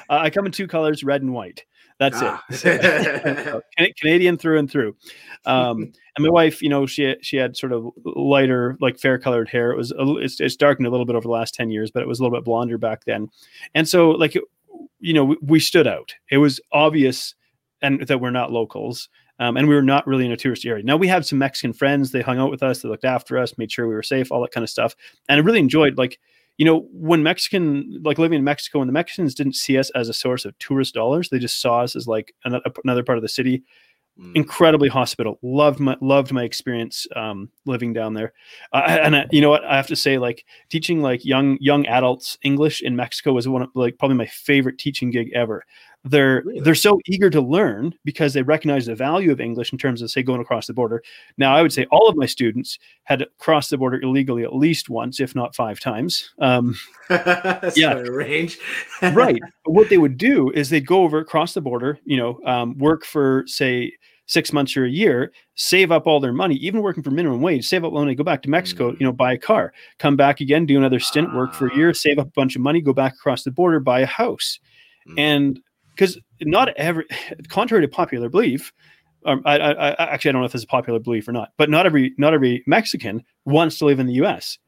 i 0.08 0.30
come 0.30 0.46
in 0.46 0.52
two 0.52 0.66
colors 0.66 1.04
red 1.04 1.20
and 1.20 1.34
white 1.34 1.64
that's 1.98 2.18
Ah. 2.20 2.44
it 2.50 3.96
Canadian 3.96 4.36
through 4.36 4.58
and 4.58 4.70
through. 4.70 4.96
Um, 5.46 5.92
and 6.16 6.24
my 6.24 6.30
wife, 6.30 6.62
you 6.62 6.68
know, 6.68 6.86
she 6.86 7.16
she 7.22 7.36
had 7.36 7.56
sort 7.56 7.72
of 7.72 7.90
lighter, 8.04 8.76
like 8.80 8.98
fair 8.98 9.18
colored 9.18 9.48
hair. 9.48 9.72
It 9.72 9.76
was 9.76 9.92
a, 9.92 10.16
it's, 10.18 10.40
it's 10.40 10.56
darkened 10.56 10.86
a 10.86 10.90
little 10.90 11.06
bit 11.06 11.16
over 11.16 11.24
the 11.24 11.30
last 11.30 11.54
ten 11.54 11.70
years, 11.70 11.90
but 11.90 12.02
it 12.02 12.08
was 12.08 12.20
a 12.20 12.22
little 12.22 12.36
bit 12.36 12.44
blonder 12.44 12.78
back 12.78 13.04
then. 13.04 13.28
And 13.74 13.88
so, 13.88 14.10
like, 14.10 14.34
you 15.00 15.12
know, 15.12 15.24
we, 15.24 15.36
we 15.42 15.60
stood 15.60 15.86
out. 15.86 16.14
It 16.30 16.38
was 16.38 16.60
obvious, 16.72 17.34
and 17.82 18.06
that 18.06 18.20
we're 18.20 18.30
not 18.30 18.52
locals. 18.52 19.08
Um, 19.40 19.56
and 19.56 19.68
we 19.68 19.74
were 19.76 19.82
not 19.82 20.04
really 20.04 20.26
in 20.26 20.32
a 20.32 20.36
tourist 20.36 20.66
area. 20.66 20.82
Now 20.82 20.96
we 20.96 21.06
had 21.06 21.24
some 21.24 21.38
Mexican 21.38 21.72
friends. 21.72 22.10
They 22.10 22.22
hung 22.22 22.38
out 22.38 22.50
with 22.50 22.60
us. 22.60 22.82
They 22.82 22.88
looked 22.88 23.04
after 23.04 23.38
us, 23.38 23.56
made 23.56 23.70
sure 23.70 23.86
we 23.86 23.94
were 23.94 24.02
safe, 24.02 24.32
all 24.32 24.40
that 24.42 24.50
kind 24.50 24.64
of 24.64 24.70
stuff. 24.70 24.96
And 25.28 25.40
I 25.40 25.44
really 25.44 25.60
enjoyed, 25.60 25.96
like, 25.96 26.18
you 26.58 26.64
know, 26.64 26.88
when 26.92 27.22
Mexican, 27.22 28.02
like 28.04 28.18
living 28.18 28.38
in 28.38 28.44
Mexico, 28.44 28.80
and 28.80 28.88
the 28.88 28.92
Mexicans 28.92 29.34
didn't 29.34 29.54
see 29.54 29.78
us 29.78 29.90
as 29.94 30.08
a 30.08 30.12
source 30.12 30.44
of 30.44 30.58
tourist 30.58 30.92
dollars. 30.92 31.30
They 31.30 31.38
just 31.38 31.62
saw 31.62 31.80
us 31.80 31.94
as 31.94 32.08
like 32.08 32.34
another, 32.44 32.64
another 32.84 33.04
part 33.04 33.16
of 33.16 33.22
the 33.22 33.28
city. 33.28 33.62
Mm. 34.20 34.34
Incredibly 34.34 34.88
hospitable. 34.88 35.38
Loved 35.42 35.78
my 35.78 35.96
loved 36.00 36.32
my 36.32 36.42
experience 36.42 37.06
um, 37.14 37.50
living 37.66 37.92
down 37.92 38.14
there. 38.14 38.32
Uh, 38.72 38.98
and 39.02 39.14
I, 39.14 39.26
you 39.30 39.40
know 39.40 39.50
what 39.50 39.64
I 39.64 39.76
have 39.76 39.86
to 39.86 39.96
say, 39.96 40.18
like 40.18 40.44
teaching 40.68 41.00
like 41.00 41.24
young 41.24 41.56
young 41.60 41.86
adults 41.86 42.36
English 42.42 42.82
in 42.82 42.96
Mexico 42.96 43.32
was 43.32 43.46
one 43.46 43.62
of 43.62 43.68
like 43.76 43.96
probably 43.96 44.16
my 44.16 44.26
favorite 44.26 44.78
teaching 44.78 45.12
gig 45.12 45.30
ever. 45.34 45.62
They're 46.04 46.42
Really? 46.44 46.60
they're 46.60 46.74
so 46.74 47.00
eager 47.06 47.28
to 47.30 47.40
learn 47.40 47.92
because 48.04 48.32
they 48.32 48.42
recognize 48.42 48.86
the 48.86 48.94
value 48.94 49.32
of 49.32 49.40
English 49.40 49.72
in 49.72 49.78
terms 49.78 50.00
of 50.00 50.10
say 50.10 50.22
going 50.22 50.40
across 50.40 50.66
the 50.66 50.72
border. 50.72 51.02
Now 51.38 51.54
I 51.56 51.62
would 51.62 51.72
say 51.72 51.86
all 51.90 52.08
of 52.08 52.16
my 52.16 52.26
students 52.26 52.78
had 53.04 53.26
crossed 53.38 53.70
the 53.70 53.78
border 53.78 54.00
illegally 54.00 54.44
at 54.44 54.54
least 54.54 54.88
once, 54.88 55.18
if 55.20 55.34
not 55.34 55.56
five 55.56 55.80
times. 55.80 56.30
Um, 56.38 56.76
yeah. 57.10 57.94
range. 57.94 58.58
right. 59.02 59.40
But 59.64 59.72
what 59.72 59.90
they 59.90 59.98
would 59.98 60.16
do 60.16 60.50
is 60.50 60.70
they'd 60.70 60.86
go 60.86 61.02
over 61.02 61.18
across 61.18 61.54
the 61.54 61.60
border, 61.60 61.98
you 62.04 62.16
know, 62.16 62.40
um, 62.44 62.78
work 62.78 63.04
for 63.04 63.44
say 63.46 63.92
six 64.26 64.52
months 64.52 64.76
or 64.76 64.84
a 64.84 64.90
year, 64.90 65.32
save 65.54 65.90
up 65.90 66.06
all 66.06 66.20
their 66.20 66.32
money, 66.32 66.54
even 66.56 66.82
working 66.82 67.02
for 67.02 67.10
minimum 67.10 67.40
wage, 67.40 67.66
save 67.66 67.84
up 67.84 67.92
money, 67.92 68.14
go 68.14 68.22
back 68.22 68.42
to 68.42 68.50
Mexico, 68.50 68.90
you 69.00 69.06
know, 69.06 69.12
buy 69.12 69.32
a 69.32 69.38
car, 69.38 69.72
come 69.98 70.16
back 70.16 70.40
again, 70.40 70.66
do 70.66 70.76
another 70.76 71.00
stint, 71.00 71.34
work 71.34 71.54
for 71.54 71.66
a 71.66 71.74
year, 71.76 71.92
save 71.92 72.18
up 72.18 72.28
a 72.28 72.32
bunch 72.32 72.54
of 72.54 72.62
money, 72.62 72.80
go 72.80 72.92
back 72.92 73.14
across 73.14 73.42
the 73.42 73.50
border, 73.50 73.80
buy 73.80 74.00
a 74.00 74.06
house. 74.06 74.60
Mm. 75.08 75.14
And 75.18 75.60
because 75.98 76.18
not 76.42 76.68
every, 76.76 77.04
contrary 77.48 77.82
to 77.84 77.88
popular 77.88 78.28
belief, 78.28 78.72
um, 79.26 79.42
I, 79.44 79.58
I, 79.58 79.70
I 79.90 80.12
actually 80.12 80.28
I 80.28 80.32
don't 80.32 80.42
know 80.42 80.46
if 80.46 80.52
this 80.52 80.60
is 80.60 80.64
a 80.64 80.68
popular 80.68 81.00
belief 81.00 81.26
or 81.26 81.32
not, 81.32 81.52
but 81.56 81.68
not 81.68 81.86
every 81.86 82.14
not 82.18 82.34
every 82.34 82.62
Mexican 82.66 83.24
wants 83.44 83.78
to 83.78 83.84
live 83.84 83.98
in 83.98 84.06
the 84.06 84.12
U.S. 84.14 84.58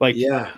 Like 0.00 0.16
yeah, 0.16 0.50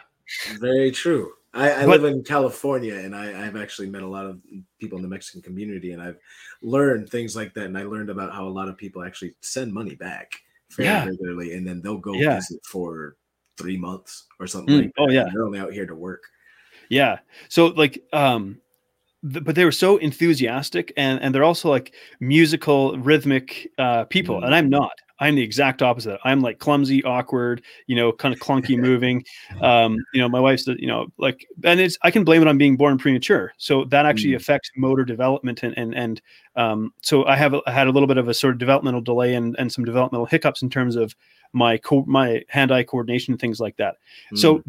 very 0.59 0.91
true. 0.91 1.33
I, 1.55 1.71
I 1.83 1.87
But- 1.87 2.01
live 2.01 2.05
in 2.15 2.25
California, 2.25 2.95
and 2.95 3.15
I, 3.15 3.47
I've 3.47 3.57
actually 3.57 3.91
met 3.91 4.03
a 4.03 4.07
lot 4.07 4.25
of 4.25 4.41
people 4.81 4.97
in 4.97 5.03
the 5.03 5.09
Mexican 5.09 5.43
community, 5.43 5.93
and 5.93 6.01
I've 6.01 6.17
learned 6.62 7.11
things 7.11 7.37
like 7.37 7.53
that. 7.55 7.67
And 7.67 7.77
I 7.77 7.83
learned 7.83 8.09
about 8.09 8.33
how 8.33 8.49
a 8.49 8.49
lot 8.49 8.69
of 8.69 8.79
people 8.79 9.05
actually 9.05 9.35
send 9.43 9.71
money 9.71 9.95
back 9.95 10.33
fairly 10.71 10.91
Yeah. 10.91 11.05
regularly, 11.05 11.53
and 11.55 11.67
then 11.67 11.83
they'll 11.83 11.99
go 11.99 12.15
Yeah. 12.15 12.37
visit 12.37 12.61
for 12.65 13.17
three 13.59 13.77
months 13.77 14.29
or 14.41 14.47
something 14.47 14.75
Mm, 14.75 14.79
like 14.85 14.95
that. 14.97 15.03
oh, 15.03 15.11
yeah. 15.11 15.29
They're 15.31 15.45
only 15.45 15.59
out 15.59 15.75
here 15.75 15.85
to 15.85 15.95
work. 15.95 16.23
Yeah. 16.89 17.19
So 17.51 17.67
like 17.67 18.03
um 18.15 18.62
but 19.23 19.55
they 19.55 19.64
were 19.64 19.73
so 19.73 19.97
enthusiastic 19.99 20.93
and 20.97 21.21
and 21.23 21.35
they're 21.35 21.45
also 21.45 21.69
like 21.71 21.95
musical 22.21 22.99
rhythmic 22.99 23.69
uh 23.79 24.05
people 24.05 24.41
Mm. 24.41 24.47
and 24.47 24.55
I'm 24.55 24.69
not. 24.69 24.93
I'm 25.21 25.37
the 25.37 25.43
exact 25.43 25.83
opposite. 25.83 26.19
I'm 26.25 26.41
like 26.41 26.59
clumsy, 26.59 27.05
awkward, 27.05 27.62
you 27.87 27.95
know, 27.95 28.11
kind 28.11 28.35
of 28.35 28.41
clunky 28.41 28.76
moving. 28.76 29.25
Um, 29.61 29.97
you 30.12 30.21
know, 30.21 30.29
my 30.29 30.41
wife's, 30.41 30.67
you 30.67 30.88
know, 30.88 31.07
like, 31.17 31.47
and 31.62 31.79
it's 31.79 31.97
I 32.02 32.11
can 32.11 32.25
blame 32.25 32.43
it 32.43 32.49
on 32.49 32.59
being 32.59 32.76
born 32.76 32.99
premature. 32.99 33.52
So 33.57 33.85
that 33.85 34.05
actually 34.05 34.33
Mm. 34.33 34.37
affects 34.37 34.71
motor 34.76 35.05
development 35.05 35.62
and 35.62 35.79
and 35.79 35.95
and 35.95 36.21
um, 36.57 36.93
so 37.02 37.25
I 37.26 37.37
have 37.37 37.55
I 37.67 37.71
had 37.71 37.87
a 37.87 37.93
little 37.93 38.09
bit 38.09 38.17
of 38.19 38.26
a 38.26 38.35
sort 38.35 38.55
of 38.55 38.59
developmental 38.59 39.00
delay 39.00 39.35
and 39.37 39.55
and 39.61 39.71
some 39.71 39.85
developmental 39.85 40.26
hiccups 40.26 40.61
in 40.62 40.71
terms 40.71 40.97
of 40.97 41.14
my 41.52 41.76
co- 41.79 42.05
my 42.09 42.43
hand-eye 42.49 42.83
coordination 42.83 43.33
and 43.33 43.41
things 43.41 43.61
like 43.61 43.76
that. 43.76 43.97
So, 44.35 44.57
Mm. 44.57 44.59
uh, 44.61 44.62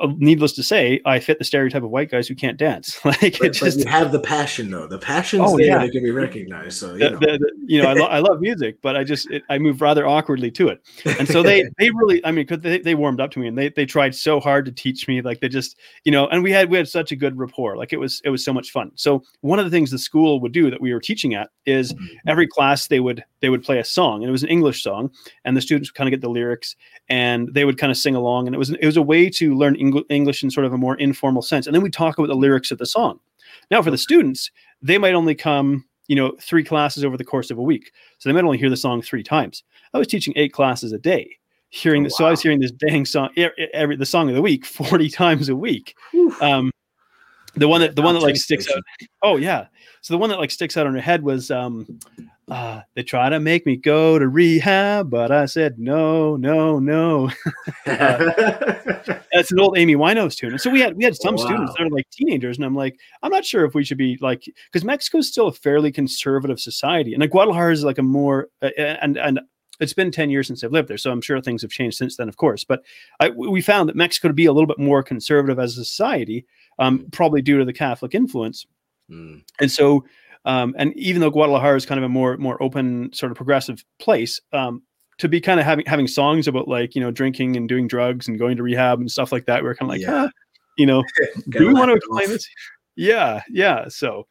Uh, 0.00 0.12
needless 0.18 0.52
to 0.54 0.62
say, 0.62 1.00
I 1.04 1.18
fit 1.20 1.38
the 1.38 1.44
stereotype 1.44 1.82
of 1.82 1.90
white 1.90 2.10
guys 2.10 2.28
who 2.28 2.34
can't 2.34 2.56
dance. 2.56 2.98
like 3.04 3.38
But, 3.38 3.52
just 3.52 3.78
you 3.78 3.86
have 3.86 4.12
the 4.12 4.20
passion 4.20 4.70
though. 4.70 4.86
The 4.86 4.98
passion's 4.98 5.42
Oh, 5.44 5.56
there 5.56 5.66
yeah. 5.66 5.78
that 5.78 5.92
can 5.92 6.02
be 6.02 6.10
recognized. 6.10 6.78
So 6.78 6.92
you 6.92 6.98
the, 6.98 7.10
know. 7.10 7.18
the- 7.18 7.38
the- 7.38 7.52
you 7.68 7.80
know, 7.80 7.88
I, 7.88 7.92
lo- 7.92 8.06
I 8.10 8.18
love 8.18 8.40
music, 8.40 8.78
but 8.82 8.96
I 8.96 9.04
just 9.04 9.30
it, 9.30 9.44
I 9.48 9.58
move 9.58 9.80
rather 9.80 10.06
awkwardly 10.06 10.50
to 10.52 10.68
it. 10.68 10.80
And 11.18 11.28
so 11.28 11.42
they 11.42 11.64
they 11.78 11.90
really, 11.90 12.24
I 12.24 12.32
mean, 12.32 12.46
because 12.46 12.62
they, 12.62 12.78
they 12.80 12.94
warmed 12.94 13.20
up 13.20 13.30
to 13.32 13.38
me 13.38 13.46
and 13.46 13.56
they 13.56 13.68
they 13.68 13.86
tried 13.86 14.14
so 14.14 14.40
hard 14.40 14.64
to 14.64 14.72
teach 14.72 15.06
me. 15.06 15.20
Like 15.20 15.40
they 15.40 15.48
just, 15.48 15.78
you 16.04 16.10
know, 16.10 16.26
and 16.28 16.42
we 16.42 16.50
had 16.50 16.70
we 16.70 16.76
had 16.76 16.88
such 16.88 17.12
a 17.12 17.16
good 17.16 17.38
rapport. 17.38 17.76
Like 17.76 17.92
it 17.92 17.98
was 17.98 18.20
it 18.24 18.30
was 18.30 18.44
so 18.44 18.52
much 18.52 18.70
fun. 18.72 18.90
So 18.94 19.22
one 19.42 19.58
of 19.58 19.64
the 19.64 19.70
things 19.70 19.90
the 19.90 19.98
school 19.98 20.40
would 20.40 20.52
do 20.52 20.70
that 20.70 20.80
we 20.80 20.92
were 20.92 21.00
teaching 21.00 21.34
at 21.34 21.50
is 21.66 21.92
mm-hmm. 21.92 22.06
every 22.26 22.46
class 22.46 22.88
they 22.88 23.00
would 23.00 23.22
they 23.40 23.50
would 23.50 23.62
play 23.62 23.78
a 23.78 23.84
song 23.84 24.22
and 24.22 24.28
it 24.28 24.32
was 24.32 24.42
an 24.42 24.48
English 24.48 24.82
song 24.82 25.10
and 25.44 25.56
the 25.56 25.60
students 25.60 25.90
would 25.90 25.94
kind 25.94 26.08
of 26.08 26.10
get 26.10 26.20
the 26.20 26.30
lyrics 26.30 26.74
and 27.08 27.52
they 27.52 27.64
would 27.64 27.78
kind 27.78 27.90
of 27.90 27.96
sing 27.96 28.14
along 28.14 28.46
and 28.46 28.54
it 28.54 28.58
was 28.58 28.70
it 28.70 28.86
was 28.86 28.96
a 28.96 29.02
way 29.02 29.28
to 29.28 29.54
learn 29.54 29.76
Eng- 29.94 30.04
English 30.08 30.42
in 30.42 30.50
sort 30.50 30.66
of 30.66 30.72
a 30.72 30.78
more 30.78 30.96
informal 30.96 31.42
sense. 31.42 31.66
And 31.66 31.74
then 31.74 31.82
we 31.82 31.90
talk 31.90 32.18
about 32.18 32.28
the 32.28 32.34
lyrics 32.34 32.70
of 32.70 32.78
the 32.78 32.86
song. 32.86 33.20
Now 33.70 33.82
for 33.82 33.90
the 33.90 33.98
students, 33.98 34.50
they 34.82 34.98
might 34.98 35.14
only 35.14 35.34
come 35.34 35.84
you 36.08 36.16
know 36.16 36.32
three 36.40 36.64
classes 36.64 37.04
over 37.04 37.16
the 37.16 37.24
course 37.24 37.50
of 37.50 37.58
a 37.58 37.62
week 37.62 37.92
so 38.18 38.28
they 38.28 38.32
might 38.32 38.44
only 38.44 38.56
hear 38.58 38.70
the 38.70 38.76
song 38.76 39.02
three 39.02 39.22
times. 39.22 39.62
I 39.94 39.98
was 39.98 40.06
teaching 40.06 40.32
eight 40.36 40.52
classes 40.52 40.92
a 40.92 40.98
day 40.98 41.38
hearing 41.70 42.02
Oh, 42.02 42.04
this 42.04 42.16
so 42.16 42.24
i 42.24 42.30
was 42.30 42.40
hearing 42.40 42.60
this 42.60 42.70
dang 42.70 43.04
song 43.04 43.28
every 43.74 43.96
the 43.96 44.06
song 44.06 44.28
of 44.30 44.34
the 44.34 44.40
week 44.42 44.64
40 44.66 45.10
times 45.10 45.48
a 45.48 45.56
week. 45.56 45.94
Um 46.40 46.70
the 47.54 47.68
one 47.68 47.80
that 47.80 47.96
the 47.96 48.02
one 48.02 48.14
that 48.14 48.22
like 48.22 48.36
sticks 48.36 48.68
out 48.70 48.82
oh 49.22 49.36
yeah. 49.36 49.66
So 50.00 50.14
the 50.14 50.18
one 50.18 50.30
that 50.30 50.38
like 50.38 50.50
sticks 50.50 50.76
out 50.76 50.86
on 50.86 50.94
her 50.94 51.00
head 51.00 51.22
was 51.22 51.50
um 51.50 51.98
uh 52.50 52.80
they 52.94 53.02
try 53.02 53.28
to 53.28 53.40
make 53.40 53.66
me 53.66 53.76
go 53.76 54.18
to 54.18 54.28
rehab 54.28 55.10
but 55.10 55.30
i 55.30 55.44
said 55.44 55.78
no 55.78 56.36
no 56.36 56.78
no 56.78 57.30
that's 59.32 59.52
an 59.52 59.60
old 59.60 59.78
Amy 59.78 59.94
Winehouse 59.94 60.36
tune. 60.36 60.50
And 60.50 60.60
so 60.60 60.70
we 60.70 60.80
had 60.80 60.96
we 60.96 61.04
had 61.04 61.16
some 61.16 61.38
students 61.38 61.72
that 61.74 61.84
are 61.84 61.90
like 61.90 62.08
teenagers, 62.10 62.56
and 62.56 62.64
I'm 62.64 62.74
like, 62.74 62.98
I'm 63.22 63.30
not 63.30 63.44
sure 63.44 63.64
if 63.64 63.74
we 63.74 63.84
should 63.84 63.98
be 63.98 64.18
like 64.20 64.44
because 64.70 64.84
Mexico 64.84 65.18
is 65.18 65.28
still 65.28 65.48
a 65.48 65.52
fairly 65.52 65.92
conservative 65.92 66.60
society, 66.60 67.14
and 67.14 67.20
like 67.20 67.30
Guadalajara 67.30 67.72
is 67.72 67.84
like 67.84 67.98
a 67.98 68.02
more 68.02 68.48
uh, 68.62 68.70
and 68.76 69.16
and 69.16 69.40
it's 69.80 69.92
been 69.92 70.10
10 70.10 70.28
years 70.28 70.48
since 70.48 70.64
I've 70.64 70.72
lived 70.72 70.88
there, 70.88 70.98
so 70.98 71.12
I'm 71.12 71.20
sure 71.20 71.40
things 71.40 71.62
have 71.62 71.70
changed 71.70 71.96
since 71.96 72.16
then, 72.16 72.28
of 72.28 72.36
course. 72.36 72.64
But 72.64 72.82
I, 73.20 73.30
we 73.30 73.60
found 73.60 73.88
that 73.88 73.94
Mexico 73.94 74.26
to 74.26 74.34
be 74.34 74.46
a 74.46 74.52
little 74.52 74.66
bit 74.66 74.80
more 74.80 75.04
conservative 75.04 75.60
as 75.60 75.78
a 75.78 75.84
society, 75.84 76.46
um, 76.80 77.06
probably 77.12 77.42
due 77.42 77.58
to 77.58 77.64
the 77.64 77.72
Catholic 77.72 78.12
influence. 78.12 78.66
Mm. 79.08 79.44
And 79.60 79.70
so, 79.70 80.04
um, 80.44 80.74
and 80.78 80.96
even 80.96 81.20
though 81.20 81.30
Guadalajara 81.30 81.76
is 81.76 81.86
kind 81.86 81.98
of 81.98 82.04
a 82.04 82.08
more 82.08 82.36
more 82.36 82.62
open, 82.62 83.12
sort 83.12 83.32
of 83.32 83.36
progressive 83.36 83.84
place, 83.98 84.40
um, 84.52 84.82
to 85.18 85.28
be 85.28 85.40
kind 85.40 85.60
of 85.60 85.66
having 85.66 85.84
having 85.86 86.06
songs 86.06 86.48
about 86.48 86.68
like 86.68 86.94
you 86.94 87.00
know 87.00 87.10
drinking 87.10 87.56
and 87.56 87.68
doing 87.68 87.88
drugs 87.88 88.28
and 88.28 88.38
going 88.38 88.56
to 88.56 88.62
rehab 88.62 89.00
and 89.00 89.10
stuff 89.10 89.32
like 89.32 89.46
that, 89.46 89.62
we're 89.62 89.74
kind 89.74 89.90
of 89.90 89.94
like, 89.94 90.00
Yeah. 90.02 90.26
ah, 90.26 90.30
you 90.76 90.86
know, 90.86 91.02
do 91.48 91.66
we 91.66 91.74
want 91.74 91.90
to 91.90 91.94
explain 91.94 92.24
off. 92.24 92.30
this? 92.30 92.48
Yeah, 92.96 93.42
yeah. 93.50 93.88
So 93.88 94.26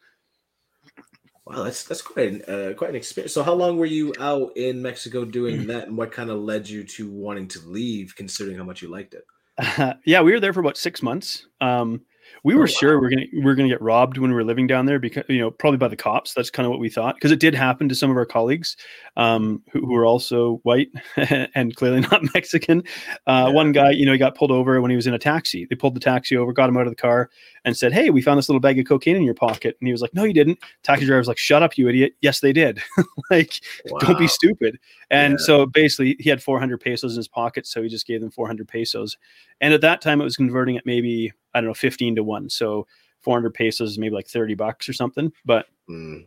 Wow, 1.48 1.62
that's 1.62 1.84
that's 1.84 2.02
quite 2.02 2.28
an, 2.28 2.42
uh, 2.42 2.74
quite 2.74 2.90
an 2.90 2.96
experience. 2.96 3.32
So, 3.32 3.42
how 3.42 3.54
long 3.54 3.78
were 3.78 3.86
you 3.86 4.12
out 4.20 4.54
in 4.54 4.82
Mexico 4.82 5.24
doing 5.24 5.66
that, 5.68 5.88
and 5.88 5.96
what 5.96 6.12
kind 6.12 6.28
of 6.28 6.40
led 6.40 6.68
you 6.68 6.84
to 6.84 7.10
wanting 7.10 7.48
to 7.48 7.60
leave, 7.60 8.14
considering 8.14 8.58
how 8.58 8.64
much 8.64 8.82
you 8.82 8.88
liked 8.88 9.14
it? 9.14 9.24
yeah, 10.04 10.20
we 10.20 10.32
were 10.32 10.40
there 10.40 10.52
for 10.52 10.60
about 10.60 10.76
six 10.76 11.02
months. 11.02 11.46
Um, 11.62 12.02
we 12.44 12.54
were 12.54 12.62
Oh, 12.64 12.66
sure 12.66 13.00
we 13.00 13.06
are 13.06 13.10
gonna 13.10 13.26
we 13.34 13.44
are 13.50 13.54
gonna 13.54 13.68
get 13.68 13.80
robbed 13.82 14.18
when 14.18 14.30
we 14.30 14.34
were 14.34 14.44
living 14.44 14.66
down 14.66 14.86
there 14.86 14.98
because 14.98 15.24
you 15.28 15.38
know 15.38 15.50
probably 15.50 15.78
by 15.78 15.88
the 15.88 15.96
cops. 15.96 16.34
That's 16.34 16.50
kind 16.50 16.64
of 16.66 16.70
what 16.70 16.80
we 16.80 16.88
thought 16.88 17.14
because 17.16 17.32
it 17.32 17.40
did 17.40 17.54
happen 17.54 17.88
to 17.88 17.94
some 17.94 18.10
of 18.10 18.16
our 18.16 18.24
colleagues 18.26 18.76
um, 19.16 19.62
who, 19.72 19.80
who 19.80 19.92
were 19.92 20.06
also 20.06 20.56
white 20.62 20.88
and 21.54 21.74
clearly 21.76 22.00
not 22.12 22.22
Mexican. 22.34 22.82
Uh, 23.26 23.46
Yeah. 23.48 23.48
One 23.48 23.72
guy, 23.72 23.90
you 23.90 24.06
know, 24.06 24.12
he 24.12 24.18
got 24.18 24.36
pulled 24.36 24.50
over 24.50 24.80
when 24.80 24.90
he 24.90 24.96
was 24.96 25.06
in 25.06 25.14
a 25.14 25.18
taxi. 25.18 25.66
They 25.68 25.76
pulled 25.76 25.94
the 25.94 26.00
taxi 26.00 26.36
over, 26.36 26.52
got 26.52 26.68
him 26.68 26.76
out 26.76 26.86
of 26.86 26.92
the 26.92 26.96
car, 26.96 27.30
and 27.64 27.76
said, 27.76 27.92
"Hey, 27.92 28.10
we 28.10 28.22
found 28.22 28.38
this 28.38 28.48
little 28.48 28.60
bag 28.60 28.78
of 28.78 28.86
cocaine 28.86 29.16
in 29.16 29.22
your 29.22 29.34
pocket." 29.34 29.76
And 29.80 29.86
he 29.88 29.92
was 29.92 30.02
like, 30.02 30.14
"No, 30.14 30.24
you 30.24 30.32
didn't." 30.32 30.58
Taxi 30.82 31.06
driver 31.06 31.18
was 31.18 31.28
like, 31.28 31.38
"Shut 31.38 31.62
up, 31.62 31.76
you 31.76 31.88
idiot!" 31.88 32.12
Yes, 32.20 32.40
they 32.40 32.52
did. 32.52 32.80
like, 33.30 33.60
don't 34.00 34.18
be 34.18 34.28
stupid. 34.28 34.78
And 35.10 35.32
Yeah. 35.32 35.44
so 35.44 35.66
basically, 35.66 36.16
he 36.20 36.28
had 36.30 36.42
400 36.42 36.80
pesos 36.80 37.12
in 37.14 37.16
his 37.18 37.28
pocket, 37.28 37.66
so 37.66 37.82
he 37.82 37.88
just 37.88 38.06
gave 38.06 38.20
them 38.20 38.30
400 38.30 38.68
pesos. 38.68 39.16
And 39.60 39.74
at 39.74 39.80
that 39.80 40.00
time, 40.00 40.20
it 40.20 40.24
was 40.24 40.36
converting 40.36 40.76
at 40.76 40.86
maybe 40.86 41.32
I 41.54 41.60
don't 41.60 41.68
know 41.68 41.74
15 41.74 42.16
to 42.16 42.22
one. 42.22 42.48
So 42.50 42.86
400 43.20 43.52
pesos 43.54 43.90
is 43.92 43.98
maybe 43.98 44.14
like 44.14 44.28
30 44.28 44.54
bucks 44.54 44.88
or 44.88 44.92
something. 44.92 45.32
But 45.44 45.66
Mm. 45.88 46.26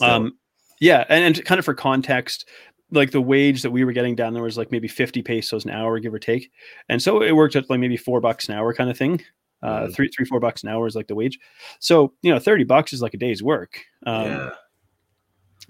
Um, 0.00 0.38
yeah, 0.78 1.04
and, 1.08 1.24
and 1.24 1.44
kind 1.44 1.58
of 1.58 1.64
for 1.64 1.74
context, 1.74 2.48
like 2.92 3.10
the 3.10 3.20
wage 3.20 3.62
that 3.62 3.70
we 3.70 3.84
were 3.84 3.92
getting 3.92 4.14
down 4.14 4.34
there 4.34 4.42
was 4.42 4.56
like 4.56 4.70
maybe 4.70 4.88
50 4.88 5.22
pesos 5.22 5.64
an 5.64 5.70
hour, 5.70 5.98
give 5.98 6.14
or 6.14 6.18
take. 6.18 6.50
And 6.88 7.02
so 7.02 7.22
it 7.22 7.32
worked 7.32 7.56
out 7.56 7.68
like 7.68 7.80
maybe 7.80 7.96
four 7.96 8.20
bucks 8.20 8.48
an 8.48 8.54
hour 8.54 8.72
kind 8.72 8.88
of 8.90 8.96
thing. 8.96 9.22
Uh, 9.62 9.82
Mhm. 9.86 9.94
three, 9.94 10.08
three, 10.08 10.24
four 10.24 10.40
bucks 10.40 10.62
an 10.62 10.68
hour 10.70 10.86
is 10.86 10.94
like 10.96 11.06
the 11.08 11.14
wage. 11.14 11.38
So, 11.80 12.14
you 12.22 12.32
know, 12.32 12.38
30 12.38 12.64
bucks 12.64 12.92
is 12.92 13.02
like 13.02 13.14
a 13.14 13.18
day's 13.18 13.42
work. 13.42 13.80
Um, 14.06 14.24
yeah. 14.26 14.50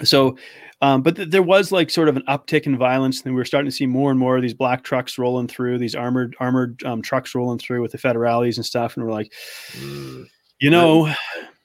So, 0.05 0.37
um, 0.83 1.03
but 1.03 1.17
th- 1.17 1.29
there 1.31 1.43
was 1.43 1.73
like 1.73 1.91
sort 1.91 2.09
of 2.09 2.17
an 2.17 2.23
uptick 2.29 2.67
in 2.67 2.77
violence, 2.79 3.23
and 3.23 3.35
we 3.35 3.39
were 3.39 3.45
starting 3.45 3.71
to 3.71 3.77
see 3.77 3.87
more 3.87 4.11
and 4.11 4.19
more 4.19 4.37
of 4.37 4.43
these 4.43 4.55
black 4.55 4.83
trucks 4.83 5.19
rolling 5.19 5.47
through, 5.49 5.79
these 5.79 5.95
armored 5.95 6.35
armored 6.41 6.83
um, 6.85 7.03
trucks 7.03 7.35
rolling 7.35 7.59
through 7.59 7.83
with 7.83 7.93
the 7.93 7.99
federales 7.99 8.57
and 8.57 8.65
stuff, 8.67 8.97
and 8.97 9.05
we're 9.05 9.13
like, 9.13 9.33
Mm. 9.79 10.25
you 10.61 10.71
know, 10.71 11.13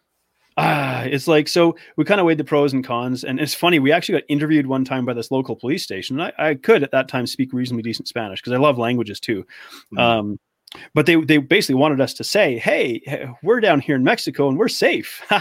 ah, 0.58 1.04
it's 1.04 1.28
like 1.28 1.48
so. 1.48 1.76
We 1.98 2.06
kind 2.06 2.20
of 2.20 2.26
weighed 2.26 2.38
the 2.38 2.44
pros 2.44 2.74
and 2.74 2.84
cons, 2.84 3.24
and 3.24 3.40
it's 3.40 3.54
funny. 3.54 3.80
We 3.80 3.92
actually 3.92 4.20
got 4.20 4.24
interviewed 4.30 4.68
one 4.68 4.86
time 4.86 5.06
by 5.06 5.14
this 5.14 5.32
local 5.32 5.56
police 5.56 5.84
station. 5.84 6.20
And 6.20 6.34
I, 6.38 6.50
I 6.50 6.56
could 6.56 6.84
at 6.84 6.92
that 6.92 7.08
time 7.08 7.28
speak 7.28 7.54
reasonably 7.54 7.84
decent 7.84 8.08
Spanish 8.08 8.42
because 8.42 8.54
I 8.54 8.58
love 8.58 8.78
languages 8.78 9.20
too. 9.20 9.46
Mhm. 9.94 10.00
Um, 10.00 10.40
but 10.94 11.06
they 11.06 11.16
they 11.16 11.38
basically 11.38 11.76
wanted 11.76 12.02
us 12.02 12.14
to 12.16 12.24
say, 12.24 12.58
"Hey, 12.58 13.02
we're 13.44 13.60
down 13.60 13.80
here 13.80 13.96
in 13.96 14.04
Mexico 14.04 14.48
and 14.48 14.58
we're 14.58 14.68
safe." 14.68 15.22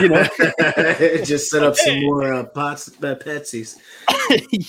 You 0.00 0.08
know. 0.08 0.24
just 1.24 1.50
set 1.50 1.62
up 1.62 1.76
some 1.76 2.00
more 2.02 2.32
uh, 2.32 2.44
pots, 2.44 2.88
uh, 3.02 3.14
Petsies. 3.14 3.78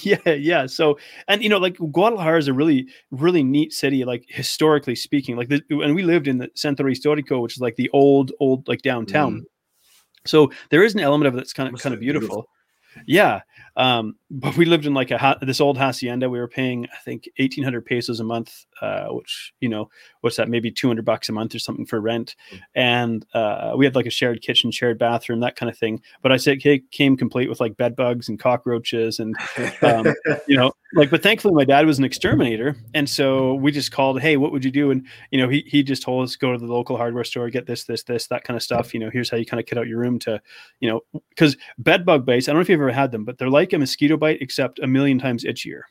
yeah, 0.04 0.34
yeah. 0.34 0.66
So, 0.66 0.98
and 1.28 1.44
you 1.44 1.50
know, 1.50 1.58
like 1.58 1.78
Guadalajara 1.78 2.40
is 2.40 2.48
a 2.48 2.54
really, 2.54 2.88
really 3.12 3.44
neat 3.44 3.74
city, 3.74 4.04
like 4.04 4.26
historically 4.28 4.96
speaking. 4.96 5.36
Like, 5.36 5.50
the, 5.50 5.62
and 5.70 5.96
we 5.96 6.04
lived 6.04 6.28
in 6.28 6.38
the 6.38 6.50
Centro 6.56 6.86
Histórico, 6.90 7.42
which 7.42 7.56
is 7.56 7.62
like 7.62 7.76
the 7.76 7.90
old, 7.94 8.32
old, 8.40 8.68
like 8.68 8.82
downtown. 8.82 9.46
So 10.26 10.52
there 10.70 10.84
is 10.84 10.94
an 10.94 11.00
element 11.00 11.28
of 11.28 11.34
it 11.34 11.38
that's 11.38 11.54
kind 11.54 11.68
of 11.68 11.74
Must 11.74 11.84
kind 11.84 11.94
of 11.94 12.00
beautiful. 12.00 12.28
beautiful. 12.28 12.50
Yeah. 13.06 13.42
Um, 13.76 14.16
but 14.30 14.58
we 14.58 14.66
lived 14.66 14.86
in 14.86 14.94
like 14.94 15.12
a 15.12 15.18
ha- 15.18 15.38
this 15.42 15.62
old 15.62 15.78
hacienda. 15.78 16.30
We 16.30 16.40
were 16.40 16.48
paying, 16.48 16.88
I 16.94 16.98
think, 17.04 17.30
eighteen 17.38 17.64
hundred 17.64 17.86
pesos 17.86 18.20
a 18.20 18.24
month, 18.24 18.66
uh, 18.82 19.08
which 19.08 19.54
you 19.60 19.70
know, 19.70 19.90
what's 20.22 20.36
that? 20.38 20.50
Maybe 20.50 20.72
two 20.72 20.88
hundred 20.88 21.06
bucks 21.06 21.30
a 21.30 21.34
month 21.34 21.56
or 21.56 21.60
something 21.60 21.86
for 21.86 22.00
rent. 22.02 22.36
And 22.76 23.26
uh, 23.34 23.74
we 23.76 23.86
had 23.86 23.96
like 23.96 24.06
a 24.06 24.12
shared 24.12 24.42
kitchen, 24.42 24.72
shared 24.72 25.00
bathroom, 25.00 25.40
that 25.42 25.56
kind 25.56 25.70
of 25.70 25.78
thing. 25.78 26.02
But 26.22 26.32
I 26.32 26.38
said 26.38 26.60
it 26.64 26.92
came 26.92 27.18
complete 27.18 27.50
with 27.50 27.60
like 27.60 27.78
bed 27.78 27.96
bugs 27.96 28.30
and 28.30 28.40
cockroaches 28.40 29.20
and 29.20 29.36
um, 29.82 30.14
you 30.48 30.58
know, 30.58 30.72
like, 30.94 31.10
but 31.10 31.24
thankfully 31.24 31.54
my 31.54 31.64
dad 31.64 31.86
was 31.86 32.00
an 32.00 32.06
exterminator. 32.06 32.76
And 32.94 33.10
so 33.10 33.56
we 33.56 33.72
just 33.72 33.92
called, 33.92 34.22
Hey, 34.22 34.38
what 34.38 34.52
would 34.52 34.66
you 34.66 34.72
do? 34.72 34.92
And, 34.92 35.06
you 35.32 35.40
know, 35.40 35.48
he, 35.48 35.64
he 35.68 35.84
just 35.84 36.04
told 36.04 36.24
us, 36.24 36.36
go 36.36 36.52
to 36.52 36.58
the 36.58 36.72
local 36.72 36.98
hardware 36.98 37.24
store, 37.24 37.50
get 37.50 37.66
this, 37.66 37.86
this, 37.86 38.04
this, 38.04 38.28
that 38.28 38.44
kind 38.44 38.58
of 38.58 38.64
stuff. 38.64 38.94
You 38.94 39.00
know, 39.00 39.10
here's 39.10 39.30
how 39.30 39.38
you 39.38 39.46
kind 39.46 39.60
of 39.60 39.66
kit 39.66 39.78
out 39.78 39.88
your 39.88 40.00
room 40.00 40.20
to, 40.20 40.42
you 40.80 40.90
know, 40.90 41.22
cause 41.38 41.56
bed 41.78 42.06
bug 42.06 42.26
bites, 42.26 42.48
I 42.48 42.52
don't 42.52 42.58
know 42.58 42.62
if 42.62 42.70
you've 42.70 42.80
ever 42.80 42.92
had 42.92 43.12
them, 43.12 43.26
but 43.26 43.38
they're 43.38 43.50
like 43.50 43.74
a 43.74 43.80
mosquito 43.80 44.18
bite, 44.18 44.42
except 44.42 44.80
a 44.80 44.88
million 44.88 45.20
times 45.20 45.44
itchier. 45.44 45.82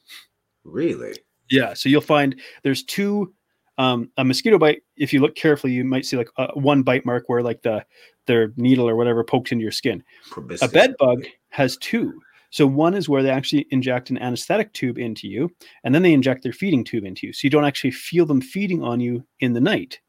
really? 0.65 1.15
Yeah. 1.51 1.75
So 1.75 1.89
you'll 1.89 2.01
find 2.01 2.41
there's 2.63 2.85
two, 2.85 3.35
um, 3.79 4.11
a 4.19 4.25
mosquito 4.25 4.59
bite. 4.59 4.83
If 4.97 5.13
you 5.13 5.21
look 5.21 5.35
carefully, 5.35 5.73
you 5.73 5.85
might 5.85 6.05
see 6.05 6.17
like 6.17 6.29
uh, 6.37 6.49
one 6.55 6.83
bite 6.83 7.07
mark 7.07 7.25
where 7.29 7.43
like 7.43 7.63
the, 7.63 7.85
their 8.27 8.53
needle 8.57 8.89
or 8.89 8.95
whatever 8.95 9.25
poked 9.25 9.51
into 9.51 9.63
your 9.63 9.73
skin. 9.73 10.05
A 10.63 10.69
bed 10.69 10.95
bug 10.99 11.25
has 11.49 11.77
two. 11.79 12.21
So 12.51 12.67
one 12.67 12.95
is 12.95 13.09
where 13.09 13.23
they 13.23 13.31
actually 13.31 13.67
inject 13.71 14.11
an 14.11 14.19
anesthetic 14.19 14.73
tube 14.73 14.99
into 14.99 15.29
you, 15.29 15.51
and 15.85 15.95
then 15.95 16.03
they 16.03 16.13
inject 16.13 16.43
their 16.43 16.53
feeding 16.53 16.85
tube 16.85 17.05
into 17.05 17.27
you. 17.27 17.33
So 17.33 17.41
you 17.45 17.51
don't 17.51 17.65
actually 17.65 17.93
feel 17.93 18.27
them 18.27 18.41
feeding 18.41 18.83
on 18.83 19.01
you 19.01 19.25
in 19.39 19.53
the 19.53 19.61
night, 19.61 20.01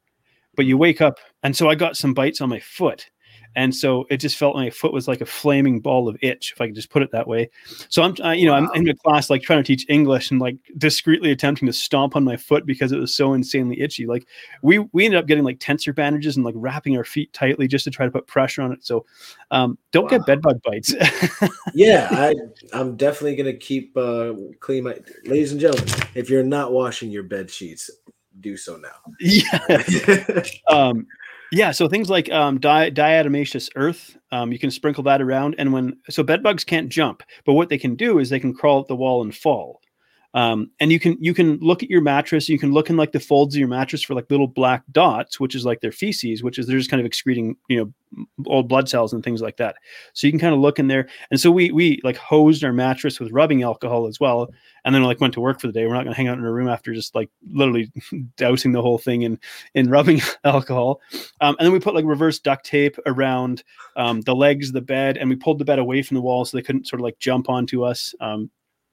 but 0.56 0.66
you 0.66 0.76
hmm. 0.76 0.82
wake 0.82 1.00
up. 1.00 1.18
And 1.42 1.56
so 1.56 1.70
I 1.70 1.74
got 1.74 1.96
some 1.96 2.14
bites 2.14 2.40
on 2.40 2.48
my 2.48 2.60
foot, 2.60 3.06
and 3.54 3.74
so 3.74 4.06
it 4.10 4.16
just 4.18 4.36
felt 4.36 4.56
my 4.56 4.70
foot 4.70 4.92
was 4.92 5.08
like 5.08 5.20
a 5.20 5.26
flaming 5.26 5.80
ball 5.80 6.08
of 6.08 6.16
itch, 6.22 6.52
if 6.54 6.60
I 6.60 6.66
could 6.66 6.74
just 6.74 6.90
put 6.90 7.02
it 7.02 7.10
that 7.12 7.26
way. 7.28 7.50
So 7.88 8.02
I'm, 8.02 8.14
I, 8.22 8.34
you 8.34 8.46
know, 8.46 8.52
Wow. 8.52 8.70
I'm 8.74 8.82
in 8.82 8.88
a 8.88 8.94
class 8.94 9.30
like 9.30 9.42
trying 9.42 9.62
to 9.62 9.66
teach 9.66 9.86
English 9.88 10.30
and 10.30 10.40
like 10.40 10.56
discreetly 10.78 11.30
attempting 11.30 11.66
to 11.66 11.72
stomp 11.72 12.16
on 12.16 12.24
my 12.24 12.36
foot 12.36 12.66
because 12.66 12.92
it 12.92 12.98
was 12.98 13.14
so 13.14 13.34
insanely 13.34 13.80
itchy. 13.80 14.06
Like 14.06 14.26
we 14.62 14.78
we 14.92 15.04
ended 15.04 15.18
up 15.18 15.26
getting 15.26 15.44
like 15.44 15.58
tensor 15.58 15.94
bandages 15.94 16.36
and 16.36 16.44
like 16.44 16.54
wrapping 16.56 16.96
our 16.96 17.04
feet 17.04 17.32
tightly 17.32 17.68
just 17.68 17.84
to 17.84 17.90
try 17.90 18.06
to 18.06 18.12
put 18.12 18.26
pressure 18.26 18.62
on 18.62 18.72
it. 18.72 18.84
So 18.84 19.04
um, 19.50 19.78
don't 19.90 20.04
Wow. 20.04 20.10
get 20.18 20.26
bed 20.26 20.42
bug 20.42 20.60
bites. 20.62 20.94
yeah, 21.74 22.08
I 22.10 22.34
I'm 22.72 22.96
definitely 22.96 23.36
gonna 23.36 23.52
keep 23.52 23.96
uh 23.96 24.34
clean 24.60 24.84
my 24.84 24.98
ladies 25.24 25.52
and 25.52 25.60
gentlemen. 25.60 25.88
If 26.14 26.30
you're 26.30 26.42
not 26.42 26.72
washing 26.72 27.10
your 27.10 27.22
bed 27.24 27.50
sheets, 27.50 27.90
do 28.40 28.56
so 28.56 28.76
now. 28.76 29.12
yeah. 29.20 30.42
um, 30.70 31.06
yeah, 31.52 31.70
so 31.70 31.86
things 31.88 32.10
like 32.10 32.30
um, 32.32 32.58
di- 32.58 32.90
diatomaceous 32.90 33.68
earth, 33.76 34.16
um, 34.32 34.52
you 34.52 34.58
can 34.58 34.70
sprinkle 34.70 35.04
that 35.04 35.20
around, 35.22 35.54
and 35.58 35.72
when 35.72 35.98
so 36.10 36.22
bed 36.22 36.42
bugs 36.42 36.64
can't 36.64 36.88
jump, 36.88 37.22
but 37.44 37.52
what 37.52 37.68
they 37.68 37.78
can 37.78 37.94
do 37.94 38.18
is 38.18 38.30
they 38.30 38.40
can 38.40 38.54
crawl 38.54 38.80
up 38.80 38.88
the 38.88 38.96
wall 38.96 39.22
and 39.22 39.34
fall. 39.34 39.80
Um, 40.34 40.70
and 40.80 40.90
you 40.90 40.98
can 40.98 41.16
you 41.20 41.34
can 41.34 41.58
look 41.58 41.82
at 41.82 41.90
your 41.90 42.00
mattress, 42.00 42.48
you 42.48 42.58
can 42.58 42.72
look 42.72 42.88
in 42.88 42.96
like 42.96 43.12
the 43.12 43.20
folds 43.20 43.54
of 43.54 43.58
your 43.58 43.68
mattress 43.68 44.02
for 44.02 44.14
like 44.14 44.30
little 44.30 44.46
black 44.46 44.82
dots, 44.90 45.38
which 45.38 45.54
is 45.54 45.66
like 45.66 45.80
their 45.80 45.92
feces, 45.92 46.42
which 46.42 46.58
is 46.58 46.66
they're 46.66 46.78
just 46.78 46.90
kind 46.90 47.00
of 47.00 47.06
excreting 47.06 47.56
you 47.68 47.78
know 47.78 47.92
old 48.46 48.68
blood 48.68 48.88
cells 48.88 49.12
and 49.12 49.22
things 49.22 49.42
like 49.42 49.58
that. 49.58 49.76
So 50.14 50.26
you 50.26 50.32
can 50.32 50.40
kind 50.40 50.54
of 50.54 50.60
look 50.60 50.78
in 50.78 50.88
there, 50.88 51.08
and 51.30 51.38
so 51.38 51.50
we 51.50 51.70
we 51.70 52.00
like 52.02 52.16
hosed 52.16 52.64
our 52.64 52.72
mattress 52.72 53.20
with 53.20 53.30
rubbing 53.30 53.62
alcohol 53.62 54.06
as 54.06 54.20
well, 54.20 54.48
and 54.86 54.94
then 54.94 55.02
like 55.02 55.20
went 55.20 55.34
to 55.34 55.40
work 55.40 55.60
for 55.60 55.66
the 55.66 55.72
day. 55.72 55.86
We're 55.86 55.94
not 55.94 56.04
going 56.04 56.14
to 56.14 56.16
hang 56.16 56.28
out 56.28 56.38
in 56.38 56.44
a 56.44 56.52
room 56.52 56.68
after 56.68 56.94
just 56.94 57.14
like 57.14 57.28
literally 57.50 57.92
dousing 58.38 58.72
the 58.72 58.82
whole 58.82 58.98
thing 58.98 59.22
in 59.22 59.38
in 59.74 59.90
rubbing 59.90 60.22
alcohol. 60.44 61.02
Um, 61.42 61.56
and 61.58 61.66
then 61.66 61.72
we 61.72 61.80
put 61.80 61.94
like 61.94 62.06
reverse 62.06 62.38
duct 62.38 62.64
tape 62.64 62.96
around 63.04 63.64
um, 63.96 64.22
the 64.22 64.34
legs 64.34 64.68
of 64.68 64.74
the 64.74 64.80
bed, 64.80 65.18
and 65.18 65.28
we 65.28 65.36
pulled 65.36 65.58
the 65.58 65.66
bed 65.66 65.78
away 65.78 66.02
from 66.02 66.14
the 66.14 66.22
wall 66.22 66.46
so 66.46 66.56
they 66.56 66.62
couldn't 66.62 66.88
sort 66.88 67.00
of 67.00 67.04
like 67.04 67.18
jump 67.18 67.50
onto 67.50 67.84
us. 67.84 68.14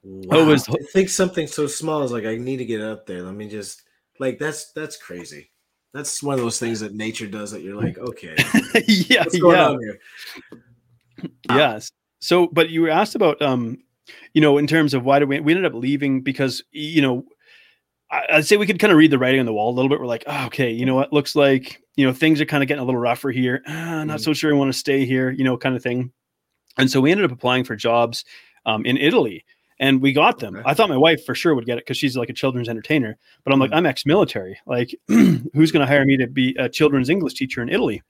Wow. 0.04 0.46
was- 0.46 0.68
I 0.70 0.76
think 0.94 1.10
something 1.10 1.48
so 1.48 1.68
small 1.68 2.04
is 2.04 2.12
like 2.12 2.26
I 2.26 2.38
need 2.38 2.58
to 2.58 2.66
get 2.66 2.82
up 2.82 3.06
there. 3.06 3.22
Let 3.24 3.36
me 3.36 3.48
just 3.50 3.84
like 4.20 4.40
that's 4.40 4.72
that's 4.74 4.98
crazy. 4.98 5.52
That's 5.94 6.22
one 6.22 6.36
of 6.36 6.40
those 6.40 6.60
things 6.60 6.80
that 6.82 6.94
nature 6.94 7.28
does 7.28 7.52
that 7.52 7.62
you're 7.62 7.76
like, 7.76 7.98
okay, 7.98 8.36
yeah, 8.88 9.22
what's 9.24 9.40
going 9.40 9.58
yeah, 9.58 9.70
on 9.70 9.80
here? 9.82 10.00
yes. 11.50 11.90
So, 12.20 12.48
but 12.48 12.70
you 12.70 12.82
were 12.82 12.90
asked 12.90 13.16
about, 13.16 13.42
um, 13.42 13.80
you 14.34 14.42
know, 14.42 14.58
in 14.58 14.68
terms 14.68 14.94
of 14.94 15.04
why 15.04 15.20
do 15.20 15.26
we 15.28 15.40
we 15.40 15.54
ended 15.54 15.66
up 15.66 15.74
leaving 15.80 16.22
because 16.22 16.64
you 16.72 17.02
know. 17.02 17.26
I- 18.12 18.26
I'd 18.38 18.46
say 18.48 18.58
we 18.58 18.66
could 18.66 18.80
kind 18.80 18.90
of 18.92 18.98
read 18.98 19.12
the 19.12 19.20
writing 19.20 19.40
on 19.40 19.46
the 19.46 19.54
wall 19.54 19.70
a 19.70 19.76
little 19.76 19.88
bit. 19.88 20.00
We're 20.00 20.08
like, 20.08 20.24
oh, 20.26 20.48
okay, 20.48 20.72
you 20.72 20.84
know 20.84 20.96
what? 20.96 21.14
Looks 21.14 21.36
like 21.36 21.80
you 21.96 22.08
know 22.08 22.12
things 22.14 22.42
are 22.42 22.46
kind 22.46 22.64
of 22.64 22.68
getting 22.68 22.82
a 22.82 22.86
little 22.86 23.00
rougher 23.00 23.30
here. 23.30 23.62
Ah, 23.68 24.04
not 24.04 24.20
Mhm. 24.20 24.24
so 24.24 24.34
sure 24.34 24.52
I 24.52 24.58
want 24.58 24.74
to 24.74 24.80
stay 24.80 25.06
here, 25.06 25.30
you 25.30 25.44
know, 25.44 25.58
kind 25.58 25.76
of 25.76 25.84
thing. 25.84 26.12
And 26.80 26.90
so 26.90 27.02
we 27.02 27.12
ended 27.12 27.26
up 27.26 27.32
applying 27.32 27.66
for 27.66 27.76
jobs 27.76 28.26
um, 28.66 28.84
in 28.84 28.98
Italy, 28.98 29.46
and 29.80 30.02
we 30.02 30.12
got 30.13 30.39
them. 30.39 30.56
Okay. 30.56 30.63
I 30.70 30.74
thought 30.74 30.89
my 30.89 30.98
wife 30.98 31.26
for 31.26 31.34
sure 31.36 31.56
would 31.56 31.65
get 31.65 31.78
it 31.78 31.86
because 31.86 31.98
she's 31.98 32.18
like 32.18 32.30
a 32.30 32.34
children's 32.34 32.70
entertainer. 32.70 33.18
But 33.44 33.54
I'm 33.54 33.60
like, 33.60 33.72
Mhm. 33.72 33.76
I'm 33.78 33.86
ex-military. 33.86 34.58
Like, 34.65 34.94
who's 35.08 35.72
going 35.72 35.82
to 35.82 35.86
hire 35.88 36.06
me 36.06 36.18
to 36.18 36.28
be 36.28 36.56
a 36.60 36.68
children's 36.70 37.10
English 37.10 37.36
teacher 37.36 37.62
in 37.62 37.70
Italy? 37.70 38.02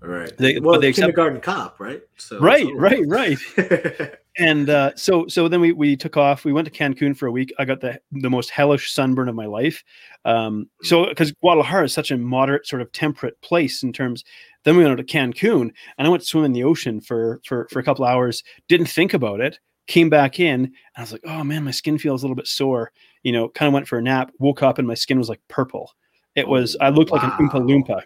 Right. 0.00 0.34
They- 0.38 0.58
well, 0.60 0.80
they 0.80 0.88
accept- 0.90 1.02
kindergarten 1.06 1.40
cop, 1.40 1.80
right? 1.80 2.00
So 2.16 2.38
right, 2.38 2.66
so- 2.66 2.74
right, 2.74 3.02
right. 3.08 3.38
and 4.38 4.70
uh, 4.70 4.92
so 4.94 5.26
so 5.26 5.48
then 5.48 5.60
we 5.60 5.72
we 5.72 5.96
took 5.96 6.16
off. 6.16 6.44
We 6.44 6.52
went 6.52 6.66
to 6.66 6.72
Cancun 6.72 7.16
for 7.16 7.26
a 7.26 7.32
week. 7.32 7.52
I 7.58 7.64
got 7.64 7.80
the 7.80 8.00
the 8.12 8.30
most 8.30 8.50
hellish 8.50 8.92
sunburn 8.92 9.28
of 9.28 9.34
my 9.34 9.46
life. 9.46 9.82
Um, 10.24 10.68
so 10.82 11.06
because 11.06 11.32
Guadalajara 11.32 11.84
is 11.86 11.92
such 11.92 12.12
a 12.12 12.16
moderate 12.16 12.64
sort 12.66 12.80
of 12.82 12.92
temperate 12.92 13.40
place 13.42 13.82
in 13.82 13.92
terms. 13.92 14.22
Then 14.64 14.76
we 14.76 14.84
went 14.84 14.96
to 14.98 15.04
Cancun, 15.04 15.70
and 15.98 16.06
I 16.06 16.08
went 16.08 16.22
to 16.22 16.28
swim 16.28 16.44
in 16.44 16.52
the 16.52 16.62
ocean 16.64 17.00
for 17.00 17.40
for 17.44 17.66
for 17.72 17.80
a 17.80 17.82
couple 17.82 18.04
hours. 18.04 18.44
Didn't 18.68 18.86
think 18.86 19.14
about 19.14 19.40
it. 19.40 19.58
Came 19.88 20.08
back 20.08 20.38
in, 20.38 20.60
and 20.64 20.72
I 20.96 21.00
was 21.00 21.10
like, 21.12 21.24
oh 21.24 21.42
man, 21.42 21.64
my 21.64 21.72
skin 21.72 21.98
feels 21.98 22.22
a 22.22 22.26
little 22.26 22.36
bit 22.36 22.46
sore. 22.46 22.92
You 23.24 23.32
know, 23.32 23.48
kind 23.48 23.66
of 23.66 23.72
went 23.74 23.88
for 23.88 23.98
a 23.98 24.02
nap. 24.02 24.30
Woke 24.38 24.62
up, 24.62 24.78
and 24.78 24.86
my 24.86 24.94
skin 24.94 25.18
was 25.18 25.28
like 25.28 25.40
purple. 25.48 25.92
It 26.36 26.44
oh, 26.46 26.50
was. 26.50 26.76
I 26.80 26.90
looked 26.90 27.10
like 27.10 27.24
an 27.24 27.30
Oompa 27.30 27.54
Wow. 27.54 27.60
Loompa. 27.66 28.02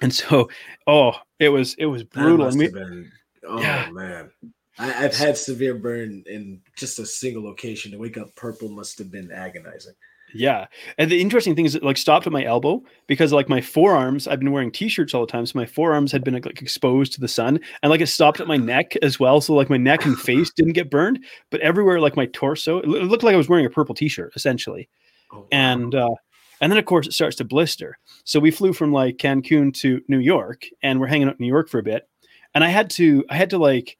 And 0.00 0.14
so, 0.14 0.48
oh, 0.86 1.12
it 1.38 1.48
was 1.48 1.74
it 1.74 1.86
was 1.86 2.04
brutal. 2.04 2.44
must 2.44 2.54
And 2.54 2.58
we, 2.58 2.64
have 2.66 2.74
been, 2.74 3.12
oh 3.46 3.60
Yeah. 3.60 3.88
man. 3.90 4.30
I, 4.78 5.04
I've 5.04 5.14
had 5.16 5.36
severe 5.36 5.74
burn 5.74 6.24
in 6.26 6.60
just 6.76 6.98
a 6.98 7.06
single 7.06 7.44
location. 7.44 7.92
To 7.92 7.98
wake 7.98 8.18
up 8.18 8.34
purple 8.34 8.68
must 8.68 8.98
have 8.98 9.10
been 9.10 9.30
agonizing. 9.30 9.94
Yeah. 10.34 10.66
And 10.98 11.10
the 11.10 11.20
interesting 11.20 11.54
thing 11.54 11.64
is 11.64 11.74
it 11.74 11.82
like 11.82 11.96
stopped 11.96 12.26
at 12.26 12.32
my 12.32 12.44
elbow 12.44 12.82
because 13.06 13.32
like 13.32 13.48
my 13.48 13.60
forearms, 13.60 14.26
I've 14.26 14.38
been 14.38 14.52
wearing 14.52 14.70
t-shirts 14.70 15.14
all 15.14 15.26
the 15.26 15.30
time. 15.32 15.46
So 15.46 15.58
my 15.58 15.66
forearms 15.66 16.12
had 16.12 16.24
been 16.24 16.34
like, 16.34 16.46
like, 16.46 16.62
exposed 16.62 17.12
to 17.14 17.20
the 17.20 17.28
sun 17.28 17.60
and 17.82 17.90
like 17.90 18.00
it 18.00 18.06
stopped 18.06 18.40
at 18.40 18.46
my 18.46 18.56
neck 18.72 18.94
as 19.02 19.20
well. 19.20 19.40
So 19.40 19.54
like 19.54 19.70
my 19.70 19.76
neck 19.76 20.04
and 20.04 20.18
face 20.18 20.50
didn't 20.50 20.72
get 20.72 20.90
burned, 20.90 21.24
but 21.50 21.60
everywhere 21.60 22.00
like 22.00 22.16
my 22.16 22.26
torso, 22.26 22.78
it 22.78 22.86
looked 22.86 23.22
like 23.24 23.34
I 23.34 23.38
was 23.38 23.48
wearing 23.48 23.66
a 23.66 23.70
purple 23.70 23.94
t-shirt 23.94 24.32
essentially. 24.36 24.88
Oh, 25.32 25.40
wow. 25.40 25.46
And 25.52 25.94
uh 25.94 26.14
and 26.60 26.70
then 26.70 26.78
of 26.78 26.84
course 26.84 27.06
it 27.06 27.12
starts 27.12 27.36
to 27.36 27.44
blister. 27.44 27.98
So 28.24 28.38
we 28.40 28.50
flew 28.50 28.72
from 28.72 28.92
like 28.92 29.16
Cancun 29.16 29.74
to 29.80 30.00
New 30.08 30.20
York 30.20 30.66
and 30.82 31.00
we're 31.00 31.08
hanging 31.08 31.28
out 31.28 31.34
in 31.34 31.44
New 31.44 31.52
York 31.52 31.68
for 31.68 31.78
a 31.78 31.82
bit. 31.82 32.08
And 32.54 32.62
I 32.62 32.68
had 32.68 32.90
to 32.90 33.24
I 33.28 33.36
had 33.36 33.50
to 33.50 33.58
like 33.58 33.96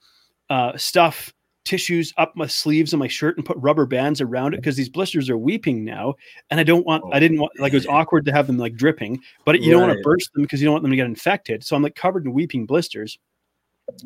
uh 0.48 0.76
stuff 0.76 1.32
tissues 1.64 2.12
up 2.16 2.32
my 2.34 2.46
sleeves 2.46 2.92
of 2.92 2.98
my 2.98 3.06
shirt 3.06 3.36
and 3.36 3.46
put 3.46 3.56
rubber 3.58 3.86
bands 3.86 4.20
around 4.20 4.52
it 4.52 4.56
because 4.56 4.76
these 4.76 4.88
blisters 4.88 5.30
are 5.30 5.38
weeping 5.38 5.84
now 5.84 6.12
and 6.50 6.58
i 6.58 6.64
don't 6.64 6.84
want 6.84 7.04
i 7.14 7.20
didn't 7.20 7.38
want 7.38 7.52
like 7.60 7.72
it 7.72 7.76
was 7.76 7.86
oh. 7.86 7.92
awkward 7.92 8.24
to 8.24 8.32
have 8.32 8.48
them 8.48 8.58
like 8.58 8.74
dripping 8.74 9.16
but 9.44 9.60
you 9.60 9.70
don't 9.70 9.82
want 9.82 9.92
to 9.92 10.02
burst 10.02 10.32
them 10.32 10.42
because 10.42 10.60
you 10.60 10.66
don't 10.66 10.72
want 10.72 10.82
them 10.82 10.90
to 10.90 10.96
get 10.96 11.06
infected 11.06 11.62
so 11.62 11.76
i'm 11.76 11.82
like 11.82 11.94
covered 11.94 12.24
in 12.24 12.32
weeping 12.32 12.66
blisters. 12.66 13.18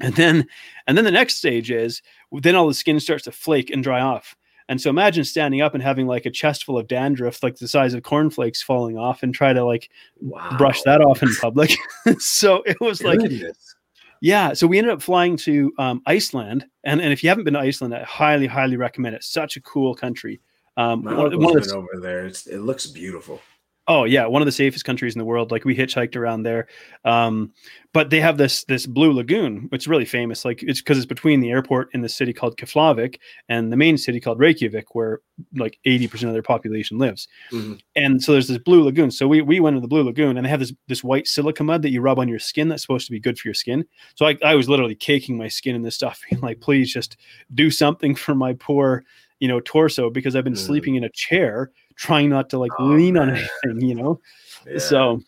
And 0.00 0.14
then 0.14 0.46
and 0.86 0.96
then 0.96 1.04
the 1.04 1.10
next 1.10 1.36
stage 1.36 1.70
is 1.70 2.02
then 2.32 2.54
all 2.54 2.66
the 2.66 2.74
skin 2.74 2.98
starts 3.00 3.24
to 3.24 3.32
flake 3.32 3.70
and 3.70 3.82
dry 3.82 4.00
off. 4.00 4.36
And 4.68 4.80
so 4.80 4.90
imagine 4.90 5.24
standing 5.24 5.60
up 5.60 5.74
and 5.74 5.82
having 5.82 6.06
like 6.06 6.26
a 6.26 6.30
chest 6.30 6.64
full 6.64 6.76
of 6.76 6.88
dandruff 6.88 7.42
like 7.42 7.56
the 7.56 7.68
size 7.68 7.94
of 7.94 8.02
cornflakes 8.02 8.62
falling 8.62 8.98
off 8.98 9.22
and 9.22 9.32
try 9.32 9.52
to 9.52 9.64
like 9.64 9.90
wow. 10.20 10.56
brush 10.58 10.82
that 10.82 11.00
off 11.00 11.22
in 11.22 11.28
public. 11.40 11.76
So 12.18 12.62
it 12.66 12.80
was 12.80 13.02
like 13.02 13.20
Goodness. 13.20 13.75
Yeah, 14.20 14.52
so 14.52 14.66
we 14.66 14.78
ended 14.78 14.92
up 14.92 15.02
flying 15.02 15.36
to 15.38 15.72
um, 15.78 16.02
Iceland, 16.06 16.66
and, 16.84 17.00
and 17.00 17.12
if 17.12 17.22
you 17.22 17.28
haven't 17.28 17.44
been 17.44 17.54
to 17.54 17.60
Iceland, 17.60 17.94
I 17.94 18.02
highly, 18.04 18.46
highly 18.46 18.76
recommend 18.76 19.14
it. 19.16 19.24
Such 19.24 19.56
a 19.56 19.62
cool 19.62 19.94
country. 19.94 20.40
Um, 20.76 21.04
My 21.04 21.14
one, 21.14 21.38
one 21.38 21.56
of 21.56 21.64
the, 21.64 21.74
over 21.74 22.00
there. 22.00 22.26
It's, 22.26 22.46
it 22.46 22.58
looks 22.58 22.86
beautiful. 22.86 23.40
Oh 23.88 24.04
yeah, 24.04 24.26
one 24.26 24.42
of 24.42 24.46
the 24.46 24.52
safest 24.52 24.84
countries 24.84 25.14
in 25.14 25.18
the 25.18 25.24
world. 25.24 25.50
Like 25.50 25.64
we 25.64 25.76
hitchhiked 25.76 26.16
around 26.16 26.42
there, 26.42 26.66
um, 27.04 27.52
but 27.92 28.10
they 28.10 28.20
have 28.20 28.36
this 28.38 28.64
this 28.64 28.86
blue 28.86 29.12
lagoon, 29.12 29.66
which 29.70 29.84
is 29.84 29.88
really 29.88 30.04
famous. 30.04 30.44
Like 30.44 30.62
it's 30.62 30.80
because 30.80 30.98
it's 30.98 31.06
between 31.06 31.40
the 31.40 31.50
airport 31.50 31.88
and 31.94 32.02
the 32.04 32.08
city 32.08 32.32
called 32.32 32.56
Keflavik 32.56 33.16
and 33.48 33.72
the 33.72 33.76
main 33.76 33.96
city 33.96 34.20
called 34.20 34.38
Reykjavik, 34.38 34.94
where 34.94 35.20
like 35.56 35.78
eighty 35.84 36.08
percent 36.08 36.28
of 36.28 36.34
their 36.34 36.42
population 36.42 36.98
lives. 36.98 37.28
Mhm. 37.52 37.80
And 37.94 38.22
so 38.22 38.32
there's 38.32 38.48
this 38.48 38.58
blue 38.58 38.82
lagoon. 38.82 39.10
So 39.10 39.26
we 39.28 39.40
we 39.42 39.60
went 39.60 39.76
to 39.76 39.80
the 39.80 39.88
blue 39.88 40.02
lagoon, 40.02 40.36
and 40.36 40.44
they 40.44 40.50
have 40.50 40.60
this 40.60 40.72
this 40.88 41.04
white 41.04 41.26
silica 41.26 41.62
mud 41.64 41.82
that 41.82 41.90
you 41.90 42.00
rub 42.00 42.18
on 42.18 42.28
your 42.28 42.38
skin. 42.38 42.68
That's 42.68 42.82
supposed 42.82 43.06
to 43.06 43.12
be 43.12 43.20
good 43.20 43.38
for 43.38 43.48
your 43.48 43.54
skin. 43.54 43.84
So 44.14 44.26
I, 44.26 44.36
I 44.44 44.54
was 44.54 44.68
literally 44.68 44.94
caking 44.96 45.36
my 45.38 45.48
skin 45.48 45.74
in 45.74 45.82
this 45.82 45.94
stuff, 45.94 46.20
being 46.30 46.42
like, 46.42 46.60
please 46.60 46.92
just 46.92 47.16
do 47.54 47.70
something 47.70 48.14
for 48.14 48.34
my 48.34 48.52
poor, 48.54 49.04
you 49.40 49.48
know, 49.48 49.60
torso 49.60 50.10
because 50.10 50.34
I've 50.34 50.44
been 50.44 50.54
Mm. 50.54 50.58
sleeping 50.66 50.94
in 50.96 51.04
a 51.04 51.10
chair 51.10 51.70
trying 51.96 52.30
not 52.30 52.50
to 52.50 52.58
like 52.58 52.72
Oh, 52.78 52.84
lean 52.84 53.16
on 53.16 53.30
anything, 53.30 53.80
you 53.80 53.94
know. 53.94 54.20
Yeah. 54.66 54.78
So 54.78 55.20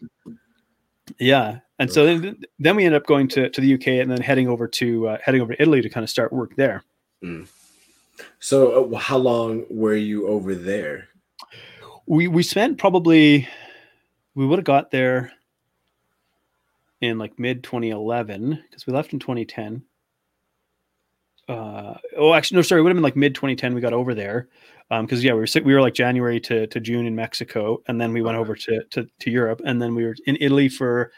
yeah. 1.19 1.59
And 1.81 1.91
so 1.93 2.05
then, 2.05 2.43
then 2.59 2.77
we 2.77 2.85
end 2.85 2.95
up 2.95 3.07
going 3.07 3.29
to, 3.29 3.49
to 3.51 3.61
the 3.61 3.75
UK 3.75 3.87
and 3.87 4.11
then 4.11 4.21
heading 4.21 4.49
over 4.49 4.67
to 4.67 5.09
uh, 5.09 5.19
heading 5.23 5.41
over 5.41 5.55
to 5.55 5.63
Italy 5.63 5.81
to 5.81 5.89
kind 5.89 6.03
of 6.03 6.11
start 6.11 6.33
work 6.33 6.57
there. 6.57 6.83
So, 8.41 8.93
uh, 8.93 8.99
how 8.99 9.19
long 9.19 9.65
were 9.71 9.95
you 9.95 10.27
over 10.27 10.55
there? 10.55 11.09
We 12.07 12.27
we 12.27 12.43
spent 12.43 12.79
probably 12.79 13.49
we 14.35 14.47
would 14.47 14.59
have 14.59 14.65
got 14.65 14.91
there 14.91 15.33
in 17.01 17.19
like 17.19 17.39
mid 17.39 17.63
2011 17.63 18.63
because 18.69 18.87
we 18.87 18.93
left 18.93 19.13
in 19.13 19.19
2010. 19.19 19.83
Uh, 21.49 21.95
oh, 22.17 22.35
actually, 22.35 22.57
no, 22.57 22.63
sorry, 22.63 22.81
it 22.81 22.83
would 22.85 22.91
have 22.91 22.97
been 22.97 23.03
like 23.03 23.17
mid 23.17 23.35
2010. 23.35 23.75
We 23.75 23.81
got 23.81 23.93
over 23.93 24.15
there 24.15 24.49
because 24.91 25.23
yeah, 25.25 25.33
we 25.33 25.39
were 25.41 25.47
sick. 25.47 25.65
We 25.65 25.75
were 25.75 25.81
like 25.81 25.95
January 25.95 26.41
to, 26.41 26.67
to 26.67 26.81
June 26.81 27.07
in 27.07 27.15
Mexico, 27.15 27.83
and 27.89 28.01
then 28.01 28.13
we 28.13 28.23
went 28.23 28.37
over 28.37 28.55
to, 28.55 28.85
to 28.91 29.09
to 29.21 29.31
Europe, 29.31 29.61
and 29.65 29.81
then 29.81 29.95
we 29.95 30.05
were 30.05 30.15
in 30.27 30.37
Italy 30.41 30.69
for 30.69 31.11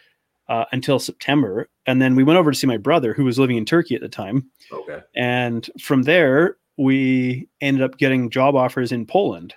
uh, 0.49 0.65
until 0.73 0.99
September, 0.99 1.69
and 1.87 2.01
then 2.01 2.15
we 2.17 2.25
went 2.25 2.39
over 2.39 2.51
to 2.53 2.57
see 2.59 2.67
my 2.67 2.77
brother 2.77 3.13
who 3.15 3.25
was 3.25 3.39
living 3.39 3.57
in 3.57 3.65
Turkey 3.65 3.95
at 3.95 4.01
the 4.01 4.09
time, 4.09 4.49
Okay. 4.73 5.01
and 5.17 5.69
from 5.81 6.03
there 6.03 6.57
we 6.77 7.49
ended 7.61 7.83
up 7.83 7.99
getting 7.99 8.31
job 8.31 8.55
offers 8.57 8.91
in 8.93 9.07
Poland, 9.07 9.55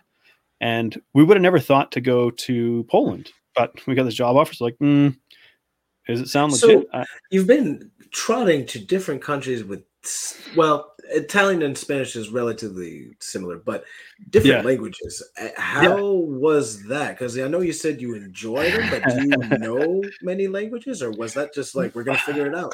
and 0.62 1.00
we 1.14 1.24
would 1.24 1.38
have 1.38 1.42
never 1.42 1.60
thought 1.60 1.92
to 1.94 2.02
go 2.02 2.30
to 2.32 2.84
Poland, 2.90 3.32
but 3.56 3.72
we 3.88 3.96
got 3.96 4.04
this 4.04 4.14
job 4.16 4.36
offer. 4.36 4.54
So 4.54 4.66
like, 4.66 4.78
mm, 4.80 5.16
does 6.08 6.20
it 6.22 6.28
sound 6.30 6.54
So- 6.54 6.68
legit? 6.68 6.88
I- 6.94 7.06
You've 7.32 7.48
been 7.48 7.90
trotting 8.12 8.66
to 8.68 8.80
different 8.80 9.22
countries 9.24 9.64
with, 9.64 9.84
well, 10.56 10.94
Italian 11.10 11.62
and 11.62 11.78
Spanish 11.78 12.16
is 12.16 12.30
relatively 12.30 13.10
similar, 13.20 13.58
but 13.58 13.84
different 14.30 14.58
Yeah. 14.58 14.62
languages. 14.62 15.22
Uh, 15.40 15.50
How 15.58 16.12
was 16.14 16.84
that? 16.88 17.12
Because 17.18 17.38
I 17.38 17.48
know 17.48 17.62
you 17.62 17.74
said 17.74 18.02
you 18.02 18.16
enjoyed 18.16 18.74
them, 18.74 18.90
but 18.90 19.04
do 19.10 19.22
you 19.28 19.38
know 19.60 20.04
many 20.22 20.48
languages, 20.48 21.02
or 21.04 21.12
was 21.12 21.34
that 21.34 21.54
just 21.54 21.76
like 21.76 21.96
we're 21.96 22.04
gonna 22.04 22.18
figure 22.20 22.48
it 22.48 22.56
out? 22.56 22.74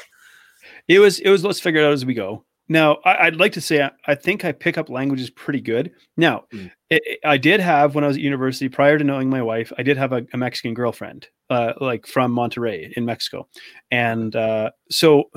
It 0.87 0.99
was 0.99 1.19
it 1.19 1.29
was 1.29 1.43
let's 1.43 1.59
figure 1.59 1.81
it 1.81 1.85
out 1.85 1.93
as 1.93 2.05
we 2.05 2.13
go. 2.13 2.45
Now 2.71 2.97
I, 3.03 3.25
would 3.25 3.39
like 3.39 3.53
to 3.53 3.61
say 3.61 3.81
I, 3.81 3.89
I, 4.05 4.13
think 4.13 4.45
I 4.45 4.51
pick 4.51 4.77
up 4.77 4.89
languages 4.89 5.31
pretty 5.31 5.61
good. 5.61 5.91
Now 6.17 6.43
Mm. 6.53 6.71
it, 6.91 7.01
it- 7.05 7.19
I 7.23 7.37
did 7.37 7.59
have 7.59 7.95
when 7.95 8.03
I 8.03 8.07
was 8.07 8.17
at 8.17 8.21
university 8.23 8.69
prior 8.69 8.97
to 8.97 9.03
knowing 9.03 9.29
my 9.29 9.41
wife, 9.41 9.73
I 9.77 9.83
did 9.83 9.97
have 9.97 10.13
a, 10.13 10.25
a 10.33 10.37
Mexican 10.37 10.73
girlfriend, 10.75 11.27
uh, 11.49 11.73
like 11.81 12.05
from 12.07 12.33
Monterrey 12.33 12.91
in 12.93 13.05
Mexico, 13.05 13.47
and 13.91 14.35
uh, 14.35 14.69
so 14.91 15.29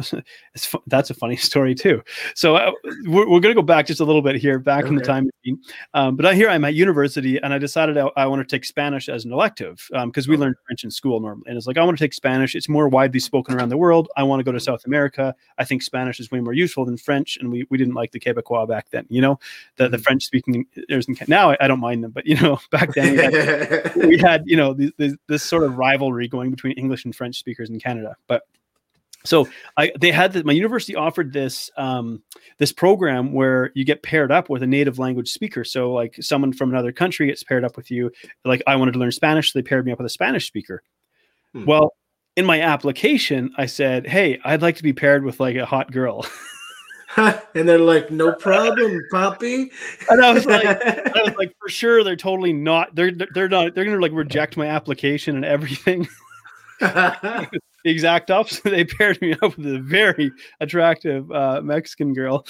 it's, 0.54 0.66
fu- 0.66 0.82
that's 0.86 1.10
a 1.10 1.14
funny 1.14 1.36
story 1.50 1.74
too. 1.74 2.02
So 2.34 2.56
uh, 2.56 2.72
we're, 3.06 3.28
we're 3.28 3.40
going 3.40 3.54
to 3.54 3.60
go 3.60 3.62
back 3.62 3.86
just 3.86 4.00
a 4.00 4.04
little 4.04 4.22
bit 4.22 4.36
here, 4.36 4.58
back 4.58 4.84
in 4.86 4.94
the 4.94 5.02
time 5.04 5.30
machine. 5.44 5.60
Um, 5.94 6.16
but 6.16 6.34
here 6.34 6.48
I'm 6.48 6.64
at 6.64 6.74
university, 6.74 7.38
and 7.38 7.52
I 7.54 7.58
decided 7.58 7.96
I, 7.98 8.10
I 8.16 8.26
want 8.26 8.46
to 8.46 8.56
take 8.56 8.64
Spanish 8.64 9.08
as 9.08 9.24
an 9.24 9.32
elective 9.32 9.86
because 10.04 10.28
we 10.28 10.34
Okay. 10.34 10.40
learned 10.42 10.56
French 10.66 10.84
in 10.84 10.90
school 10.90 11.20
normally, 11.20 11.44
and 11.48 11.56
it's 11.56 11.66
like 11.66 11.78
I 11.78 11.84
want 11.84 11.96
to 11.98 12.04
take 12.04 12.14
Spanish. 12.14 12.54
It's 12.54 12.68
more 12.68 12.88
widely 12.88 13.20
spoken 13.20 13.54
around 13.54 13.68
the 13.70 13.76
world. 13.76 14.08
I 14.16 14.22
want 14.22 14.40
to 14.40 14.44
go 14.44 14.52
to 14.52 14.60
South 14.60 14.84
America. 14.86 15.34
I 15.58 15.64
think 15.64 15.82
Spanish 15.82 16.20
is 16.20 16.30
way 16.30 16.40
more 16.40 16.52
useful 16.52 16.84
than 16.84 16.96
French, 16.96 17.36
and 17.38 17.50
we, 17.50 17.66
we 17.70 17.78
didn't 17.78 17.94
like 17.94 18.12
the 18.12 18.20
Quebecois 18.20 18.68
back 18.68 18.90
then. 18.90 19.06
You 19.08 19.20
know, 19.22 19.38
the 19.76 19.88
the 19.88 19.96
Mhm. 19.96 20.02
French 20.04 20.24
speaking. 20.24 20.66
There's 20.88 21.06
now 21.28 21.50
I, 21.52 21.56
I 21.60 21.68
don't 21.68 21.80
mind 21.80 22.04
them, 22.04 22.10
but 22.10 22.26
you 22.26 22.36
know, 22.36 22.58
back 22.70 22.94
then 22.94 23.12
we 23.12 23.18
had, 23.22 23.94
we 23.96 24.18
had 24.18 24.42
you 24.46 24.56
know 24.56 24.74
this, 24.74 24.90
this, 24.98 25.14
this 25.28 25.42
sort 25.42 25.64
of 25.64 25.76
rivalry 26.02 26.28
going 26.28 26.50
between 26.50 26.72
English 26.74 27.04
and 27.04 27.14
French 27.14 27.38
speakers 27.38 27.70
in 27.70 27.78
Canada. 27.78 28.16
But 28.26 28.42
so 29.24 29.48
I 29.76 29.92
they 30.00 30.10
had 30.10 30.32
that 30.32 30.44
my 30.44 30.52
university 30.52 30.96
offered 30.96 31.32
this 31.32 31.70
um, 31.76 32.22
this 32.58 32.72
program 32.72 33.32
where 33.32 33.70
you 33.74 33.84
get 33.84 34.02
paired 34.02 34.32
up 34.32 34.48
with 34.48 34.62
a 34.62 34.66
native 34.66 34.98
language 34.98 35.30
speaker. 35.30 35.64
So 35.64 35.92
like 35.92 36.16
someone 36.20 36.52
from 36.52 36.70
another 36.70 36.92
country 36.92 37.26
gets 37.28 37.44
paired 37.44 37.64
up 37.64 37.76
with 37.76 37.90
you. 37.90 38.10
Like 38.44 38.62
I 38.66 38.76
wanted 38.76 38.92
to 38.92 38.98
learn 38.98 39.12
Spanish, 39.12 39.52
so 39.52 39.58
they 39.58 39.62
paired 39.62 39.86
me 39.86 39.92
up 39.92 39.98
with 39.98 40.06
a 40.06 40.10
Spanish 40.10 40.46
speaker. 40.46 40.82
Hmm. 41.52 41.66
Well, 41.66 41.94
in 42.34 42.44
my 42.46 42.60
application, 42.60 43.52
I 43.56 43.66
said, 43.66 44.06
"Hey, 44.06 44.40
I'd 44.44 44.62
like 44.62 44.76
to 44.76 44.82
be 44.82 44.92
paired 44.92 45.24
with 45.24 45.38
like 45.38 45.56
a 45.56 45.66
hot 45.66 45.92
girl." 45.92 46.26
and 47.16 47.68
they're 47.68 47.78
like, 47.78 48.10
no 48.10 48.32
problem, 48.32 49.02
Poppy. 49.10 49.70
And 50.08 50.24
I 50.24 50.32
was 50.32 50.46
like, 50.46 50.64
I 50.66 51.22
was 51.22 51.34
like, 51.36 51.54
for 51.60 51.68
sure, 51.68 52.04
they're 52.04 52.16
totally 52.16 52.52
not. 52.52 52.94
They're 52.94 53.12
they're 53.12 53.48
not. 53.48 53.74
They're 53.74 53.84
gonna 53.84 54.00
like 54.00 54.12
reject 54.12 54.56
my 54.56 54.66
application 54.66 55.36
and 55.36 55.44
everything. 55.44 56.08
the 56.80 57.60
exact 57.84 58.30
opposite. 58.30 58.64
They 58.64 58.84
paired 58.84 59.20
me 59.20 59.34
up 59.42 59.56
with 59.56 59.66
a 59.66 59.78
very 59.78 60.32
attractive 60.60 61.30
uh, 61.30 61.60
Mexican 61.62 62.14
girl, 62.14 62.46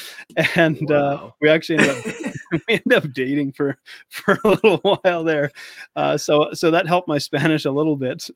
and 0.54 0.90
uh, 0.90 1.30
we 1.40 1.48
actually 1.48 1.78
ended 1.78 1.96
up 1.96 2.32
we 2.52 2.74
ended 2.74 2.92
up 2.92 3.12
dating 3.12 3.52
for 3.52 3.76
for 4.08 4.38
a 4.44 4.48
little 4.48 4.78
while 4.78 5.24
there. 5.24 5.50
Uh, 5.96 6.16
so 6.16 6.52
so 6.52 6.70
that 6.70 6.86
helped 6.86 7.08
my 7.08 7.18
Spanish 7.18 7.64
a 7.64 7.70
little 7.70 7.96
bit. 7.96 8.30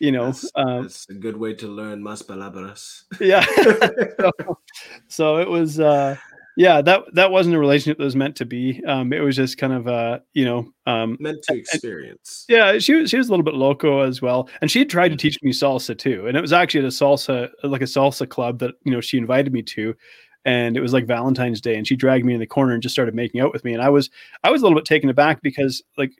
You 0.00 0.12
know, 0.12 0.26
that's, 0.26 0.50
um, 0.56 0.82
that's 0.82 1.08
a 1.08 1.14
good 1.14 1.36
way 1.36 1.54
to 1.54 1.68
learn 1.68 2.02
más 2.02 2.26
palabras. 2.26 3.04
yeah. 3.20 3.44
so, 4.20 4.30
so 5.08 5.36
it 5.38 5.48
was 5.48 5.78
uh 5.80 6.16
yeah 6.56 6.80
that 6.80 7.02
that 7.14 7.30
wasn't 7.30 7.54
a 7.54 7.58
relationship 7.58 7.98
that 7.98 8.04
was 8.04 8.14
meant 8.14 8.36
to 8.36 8.44
be 8.44 8.80
um 8.86 9.12
it 9.12 9.18
was 9.20 9.34
just 9.36 9.58
kind 9.58 9.72
of 9.72 9.88
uh 9.88 10.18
you 10.34 10.44
know 10.44 10.68
um 10.86 11.16
Meant 11.20 11.42
to 11.48 11.56
experience. 11.56 12.44
yeah 12.48 12.78
she 12.78 12.94
was 12.94 13.10
she 13.10 13.16
was 13.16 13.28
a 13.28 13.30
little 13.30 13.44
bit 13.44 13.54
loco 13.54 14.00
as 14.02 14.22
well 14.22 14.48
and 14.60 14.70
she 14.70 14.84
tried 14.84 15.08
to 15.08 15.16
teach 15.16 15.36
me 15.42 15.50
salsa 15.52 15.98
too 15.98 16.26
and 16.28 16.36
it 16.36 16.40
was 16.40 16.52
actually 16.52 16.80
at 16.80 16.86
a 16.86 16.88
salsa 16.88 17.48
like 17.64 17.82
a 17.82 17.86
salsa 17.86 18.28
club 18.28 18.60
that 18.60 18.74
you 18.84 18.92
know 18.92 19.00
she 19.00 19.18
invited 19.18 19.52
me 19.52 19.62
to 19.62 19.94
and 20.44 20.76
it 20.76 20.80
was 20.80 20.92
like 20.92 21.06
valentine's 21.06 21.60
day 21.60 21.76
and 21.76 21.86
she 21.86 21.96
dragged 21.96 22.24
me 22.24 22.34
in 22.34 22.40
the 22.40 22.46
corner 22.46 22.72
and 22.72 22.82
just 22.82 22.94
started 22.94 23.14
making 23.14 23.40
out 23.40 23.52
with 23.52 23.64
me 23.64 23.72
and 23.72 23.82
i 23.82 23.88
was 23.88 24.10
i 24.42 24.50
was 24.50 24.60
a 24.60 24.64
little 24.64 24.78
bit 24.78 24.84
taken 24.84 25.08
aback 25.08 25.40
because 25.42 25.82
like 25.96 26.12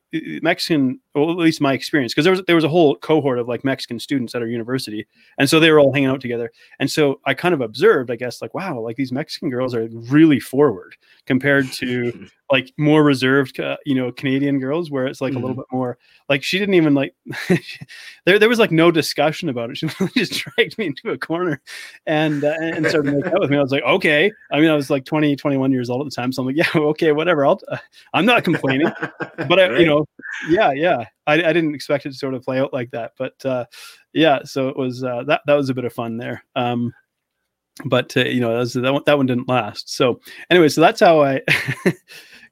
mexican 0.43 0.99
well 1.15 1.31
at 1.31 1.37
least 1.37 1.61
my 1.61 1.73
experience 1.73 2.13
because 2.13 2.25
there 2.25 2.33
was 2.33 2.43
there 2.47 2.57
was 2.57 2.65
a 2.65 2.69
whole 2.69 2.97
cohort 2.97 3.39
of 3.39 3.49
like 3.49 3.65
mexican 3.65 3.99
students 3.99 4.35
at 4.35 4.43
our 4.43 4.49
university 4.49 5.07
and 5.39 5.49
so 5.49 5.61
they 5.61 5.71
were 5.71 5.81
all 5.81 5.93
hanging 5.93 6.09
out 6.09 6.21
together 6.21 6.51
and 6.79 6.91
so 6.91 7.21
I 7.25 7.35
kind 7.35 7.55
of 7.55 7.61
observed, 7.61 8.11
I 8.11 8.17
guess, 8.17 8.43
like, 8.43 8.55
wow, 8.55 8.79
like 8.81 8.97
these 8.97 9.13
Mexican 9.13 9.51
girls 9.51 9.75
are 9.75 9.89
really 9.93 10.41
forward 10.41 10.97
compared 11.27 11.71
to 11.75 12.29
like 12.51 12.73
more 12.77 13.03
reserved, 13.03 13.59
uh, 13.59 13.77
you 13.87 13.95
know, 13.95 14.13
Canadian 14.13 14.61
girls, 14.61 14.91
where 14.91 15.07
it's 15.07 15.21
like 15.21 15.35
a 15.35 15.39
little 15.39 15.57
bit 15.57 15.65
more 15.73 15.99
like 16.29 16.43
she 16.43 16.59
didn't 16.59 16.75
even 16.75 16.95
like 16.95 17.15
there. 18.27 18.39
There 18.39 18.49
was 18.49 18.59
like 18.59 18.71
no 18.71 18.91
discussion 18.91 19.49
about 19.49 19.71
it. 19.71 19.79
She 19.85 19.89
just 20.15 20.33
dragged 20.33 20.77
me 20.79 20.87
into 20.87 21.11
a 21.11 21.19
corner 21.19 21.61
and 22.07 22.45
uh, 22.45 22.55
and 22.61 22.87
started 22.87 23.15
making 23.15 23.33
out 23.33 23.41
with 23.41 23.51
me. 23.51 23.57
I 23.57 23.63
was 23.63 23.73
like, 23.73 23.83
okay. 23.83 24.31
I 24.53 24.61
mean, 24.61 24.71
I 24.71 24.75
was 24.75 24.91
like 24.91 25.05
20, 25.05 25.37
21 25.37 25.73
years 25.73 25.89
old 25.89 26.03
at 26.03 26.11
the 26.11 26.15
time, 26.15 26.33
so 26.33 26.43
I'm 26.43 26.47
like, 26.47 26.57
yeah, 26.57 26.69
okay, 26.77 27.13
whatever. 27.13 27.47
I'll. 27.47 27.61
Uh, 27.69 27.79
I'm 28.13 28.27
not 28.27 28.45
complaining, 28.45 28.91
but 29.49 29.59
I, 29.59 29.79
you 29.79 29.87
know, 29.87 30.07
yeah, 30.49 30.73
yeah. 30.73 31.05
I, 31.27 31.35
I 31.35 31.53
didn't 31.53 31.75
expect 31.75 32.07
it 32.07 32.11
to 32.11 32.15
sort 32.15 32.35
of 32.35 32.43
play 32.43 32.61
out 32.61 32.73
like 32.73 32.91
that, 32.91 33.13
but 33.19 33.45
uh, 33.45 33.65
yeah. 34.13 34.41
So 34.45 34.69
it 34.69 34.77
was 34.77 35.03
uh, 35.03 35.25
that 35.25 35.41
that 35.47 35.55
was 35.55 35.71
a 35.71 35.75
bit 35.75 35.85
of 35.85 35.93
fun 35.93 36.19
there. 36.19 36.45
Um, 36.55 36.93
but 37.85 38.17
uh, 38.17 38.25
you 38.25 38.41
know 38.41 38.53
that, 38.53 38.59
was, 38.59 38.73
that 38.75 38.93
one 38.93 39.03
that 39.07 39.17
one 39.17 39.27
didn't 39.27 39.49
last. 39.49 39.95
So 39.95 40.21
anyway, 40.51 40.69
so 40.69 40.81
that's 40.81 41.01
how 41.01 41.23
I 41.23 41.41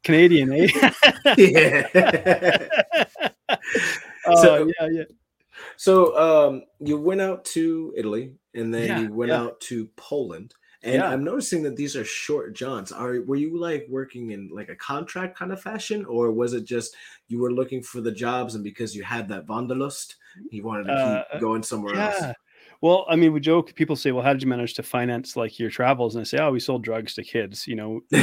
Canadian, 0.02 0.52
eh? 0.52 0.68
yeah. 1.38 2.58
So- 4.36 4.70
yeah, 4.80 4.88
yeah. 4.90 5.04
So 5.76 6.16
um, 6.18 6.62
you 6.80 6.98
went 6.98 7.20
out 7.20 7.44
to 7.46 7.92
Italy, 7.96 8.34
and 8.54 8.72
then 8.72 8.86
Yeah, 8.86 9.00
you 9.00 9.12
went 9.12 9.30
yeah. 9.30 9.40
out 9.40 9.60
to 9.62 9.86
Poland. 9.96 10.54
And 10.84 10.94
Yeah. 10.96 11.08
I'm 11.08 11.22
noticing 11.22 11.62
that 11.64 11.76
these 11.76 11.94
are 11.96 12.04
short 12.04 12.54
jaunts. 12.54 12.90
Are 12.92 13.20
were 13.22 13.36
you 13.36 13.58
like 13.58 13.86
working 13.88 14.30
in 14.32 14.48
like 14.52 14.68
a 14.68 14.74
contract 14.76 15.36
kind 15.36 15.52
of 15.52 15.60
fashion, 15.62 16.04
or 16.04 16.32
was 16.32 16.52
it 16.54 16.64
just 16.64 16.96
you 17.28 17.38
were 17.40 17.52
looking 17.52 17.82
for 17.82 18.00
the 18.00 18.10
jobs, 18.12 18.54
and 18.54 18.64
because 18.64 18.94
you 18.96 19.02
had 19.04 19.28
that 19.28 19.46
wanderlust, 19.48 20.16
you 20.50 20.62
wanted 20.64 20.84
to 20.84 21.24
keep 21.28 21.36
Uh, 21.36 21.38
going 21.40 21.62
somewhere 21.62 21.94
Yeah. 21.94 22.32
Well, 22.82 23.06
I 23.08 23.14
mean, 23.14 23.32
we 23.32 23.38
joke. 23.38 23.72
People 23.76 23.94
say, 23.94 24.10
"Well, 24.10 24.24
how 24.24 24.32
did 24.32 24.42
you 24.42 24.48
manage 24.48 24.74
to 24.74 24.82
finance 24.82 25.36
like 25.36 25.60
your 25.60 25.70
travels?" 25.70 26.16
And 26.16 26.22
I 26.22 26.24
say, 26.24 26.38
"Oh, 26.38 26.50
we 26.50 26.58
sold 26.58 26.82
drugs 26.82 27.14
to 27.14 27.22
kids." 27.22 27.68
You 27.68 27.76
know, 27.76 28.02
you 28.10 28.18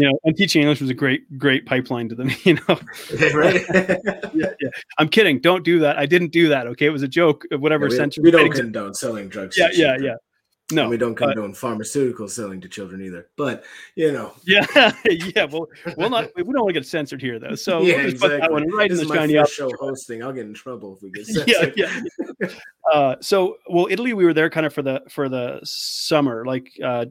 know, 0.00 0.18
and 0.24 0.34
teaching 0.34 0.62
English 0.62 0.80
was 0.80 0.88
a 0.88 0.94
great, 0.94 1.38
great 1.38 1.66
pipeline 1.66 2.08
to 2.08 2.14
them. 2.14 2.30
You 2.46 2.54
know, 2.54 2.78
right? 3.34 3.64
yeah, 4.34 4.52
yeah. 4.60 4.68
I'm 4.98 5.08
kidding. 5.08 5.40
Don't 5.40 5.64
do 5.64 5.80
that. 5.80 5.98
I 5.98 6.06
didn't 6.06 6.30
do 6.30 6.48
that. 6.48 6.68
Okay, 6.68 6.86
it 6.86 6.90
was 6.90 7.02
a 7.02 7.08
joke. 7.08 7.44
Whatever 7.50 7.88
we, 7.88 7.96
censor. 7.96 8.22
we 8.22 8.30
don't 8.30 8.52
condone 8.52 8.94
selling 8.94 9.28
drugs. 9.28 9.56
to 9.56 9.62
Yeah, 9.62 9.70
yeah, 9.72 9.96
yeah. 10.00 10.14
No, 10.72 10.82
And 10.82 10.90
we 10.90 10.96
don't 10.96 11.16
but- 11.16 11.26
condone 11.34 11.54
pharmaceutical 11.54 12.26
selling 12.28 12.60
to 12.60 12.68
children 12.68 13.00
either. 13.00 13.28
But 13.36 13.62
you 13.94 14.10
know, 14.10 14.32
Yeah, 14.46 14.66
yeah. 15.04 15.44
Well, 15.44 15.68
we'll 15.96 16.10
not. 16.10 16.30
We 16.34 16.42
don't 16.42 16.56
want 16.62 16.70
to 16.70 16.72
get 16.80 16.86
censored 16.86 17.22
here, 17.22 17.38
though. 17.38 17.54
So 17.54 17.82
yeah, 17.82 17.98
we'll 17.98 18.12
put 18.12 18.20
that 18.30 18.32
exactly. 18.34 18.52
one 18.52 18.72
right 18.74 18.90
this 18.90 19.00
in 19.00 19.06
the 19.08 19.14
shiny 19.14 19.46
show 19.46 19.70
hosting. 19.78 20.24
I'll 20.24 20.32
get 20.32 20.46
in 20.46 20.54
trouble 20.54 20.96
if 20.96 21.02
we 21.02 21.10
get 21.12 21.26
yeah, 21.46 21.54
censored. 21.60 21.74
yeah. 21.76 22.48
Uh, 22.92 23.14
so, 23.20 23.56
well, 23.68 23.86
Italy, 23.90 24.12
we 24.12 24.24
were 24.24 24.34
there 24.34 24.50
kind 24.50 24.66
of 24.66 24.74
for 24.74 24.82
the 24.82 25.02
for 25.08 25.28
the 25.28 25.60
summer, 25.62 26.44
like 26.44 26.68
uh, 26.82 27.06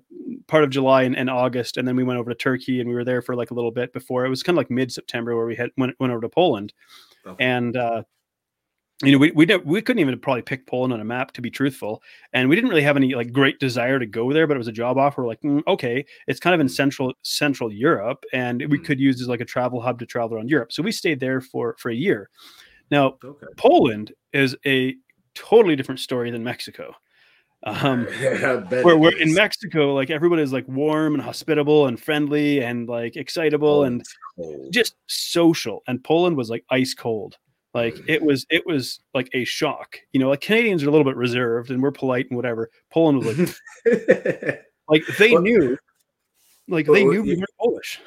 part 0.48 0.66
of 0.66 0.70
July 0.70 1.04
and, 1.04 1.16
and 1.18 1.30
August, 1.30 1.78
and 1.78 1.88
then 1.88 1.96
we 1.96 2.04
went 2.04 2.20
over 2.20 2.30
to 2.32 2.36
Turkey, 2.36 2.82
and 2.82 2.90
we 2.90 2.96
were 2.96 3.06
there 3.06 3.22
for 3.22 3.36
like 3.38 3.52
a 3.52 3.54
little 3.54 3.72
bit 3.72 3.94
before. 3.94 4.26
It 4.26 4.30
was 4.30 4.44
kind 4.44 4.56
of 4.56 4.58
like 4.58 4.70
mid 4.70 4.92
September 4.92 5.34
where 5.36 5.46
we 5.46 5.56
had 5.56 5.70
went 5.78 5.96
went 5.98 6.12
over 6.12 6.22
to 6.22 6.30
Poland, 6.30 6.74
Okay. 7.26 7.42
and 7.44 7.78
uh, 7.78 8.04
you 9.04 9.12
know 9.12 9.18
we 9.18 9.32
we 9.32 9.46
didn't, 9.46 9.66
we 9.66 9.82
couldn't 9.82 10.00
even 10.00 10.18
probably 10.20 10.42
pick 10.42 10.66
Poland 10.68 10.94
on 10.94 11.02
a 11.02 11.06
map 11.06 11.32
to 11.34 11.42
be 11.42 11.52
truthful, 11.52 12.02
and 12.34 12.48
we 12.48 12.56
didn't 12.56 12.70
really 12.70 12.82
have 12.82 12.96
any 12.96 13.14
like 13.14 13.32
great 13.34 13.60
desire 13.60 14.00
to 14.00 14.06
go 14.06 14.32
there, 14.32 14.48
but 14.48 14.56
it 14.56 14.58
was 14.58 14.68
a 14.70 14.72
job 14.72 14.98
offer. 14.98 15.22
We're 15.22 15.28
like, 15.28 15.42
"Mm, 15.42 15.64
okay, 15.68 16.06
it's 16.28 16.40
kind 16.40 16.54
of 16.54 16.62
in 16.62 16.70
central 16.70 17.14
Central 17.24 17.72
Europe, 17.72 18.24
and 18.32 18.62
we 18.70 18.80
Mm. 18.80 18.86
could 18.86 19.00
use 19.00 19.22
as 19.22 19.28
like 19.28 19.42
a 19.42 19.46
travel 19.46 19.82
hub 19.82 20.00
to 20.00 20.06
travel 20.06 20.38
around 20.38 20.50
Europe. 20.50 20.72
So 20.72 20.82
we 20.82 20.92
stayed 20.92 21.20
there 21.20 21.42
for 21.42 21.76
for 21.78 21.90
a 21.92 21.96
year. 21.96 22.30
Now 22.90 23.18
Okay. 23.24 23.48
Poland 23.58 24.14
is 24.32 24.56
a 24.66 24.96
totally 25.34 25.76
different 25.76 26.00
story 26.00 26.32
than 26.32 26.44
Mexico. 26.44 26.96
Um, 27.64 28.06
bet 28.22 28.86
where, 28.86 28.94
it 28.96 28.98
where 29.00 29.18
in. 29.18 29.34
Mexico, 29.34 29.94
like 29.94 30.10
everybody 30.10 30.44
is 30.44 30.54
like 30.54 30.68
warm 30.68 31.16
and 31.16 31.24
hospitable 31.24 31.88
and 31.88 32.00
friendly 32.00 32.62
and 32.62 32.88
like 32.88 33.16
excitable 33.18 33.84
and 33.84 34.04
cold. 34.38 34.72
just 34.72 34.96
social. 35.08 35.82
And 35.88 36.04
Poland 36.04 36.38
was 36.38 36.50
like 36.50 36.64
ice 36.70 36.94
cold. 36.94 37.38
Like 37.76 38.00
it 38.08 38.22
was, 38.24 38.46
it 38.50 38.66
was 38.66 39.02
like 39.14 39.30
a 39.34 39.44
shock. 39.44 40.00
You 40.14 40.20
know, 40.22 40.30
like 40.30 40.42
Canadians 40.42 40.84
are 40.84 40.88
a 40.88 40.92
little 40.92 41.06
bit 41.06 41.18
reserved 41.18 41.70
and 41.72 41.84
we're 41.84 41.92
polite 41.92 42.26
and 42.30 42.38
whatever. 42.38 42.70
Poland 42.92 43.20
was 43.24 43.60
like, 43.86 44.62
like 44.90 45.04
they 45.20 45.32
Well- 45.34 45.42
knew, 45.44 45.78
like 46.68 46.86
they 46.88 47.04
Well, 47.04 47.12
knew 47.14 47.24
we 47.24 47.36
were 47.36 47.46
Polish. 47.60 48.00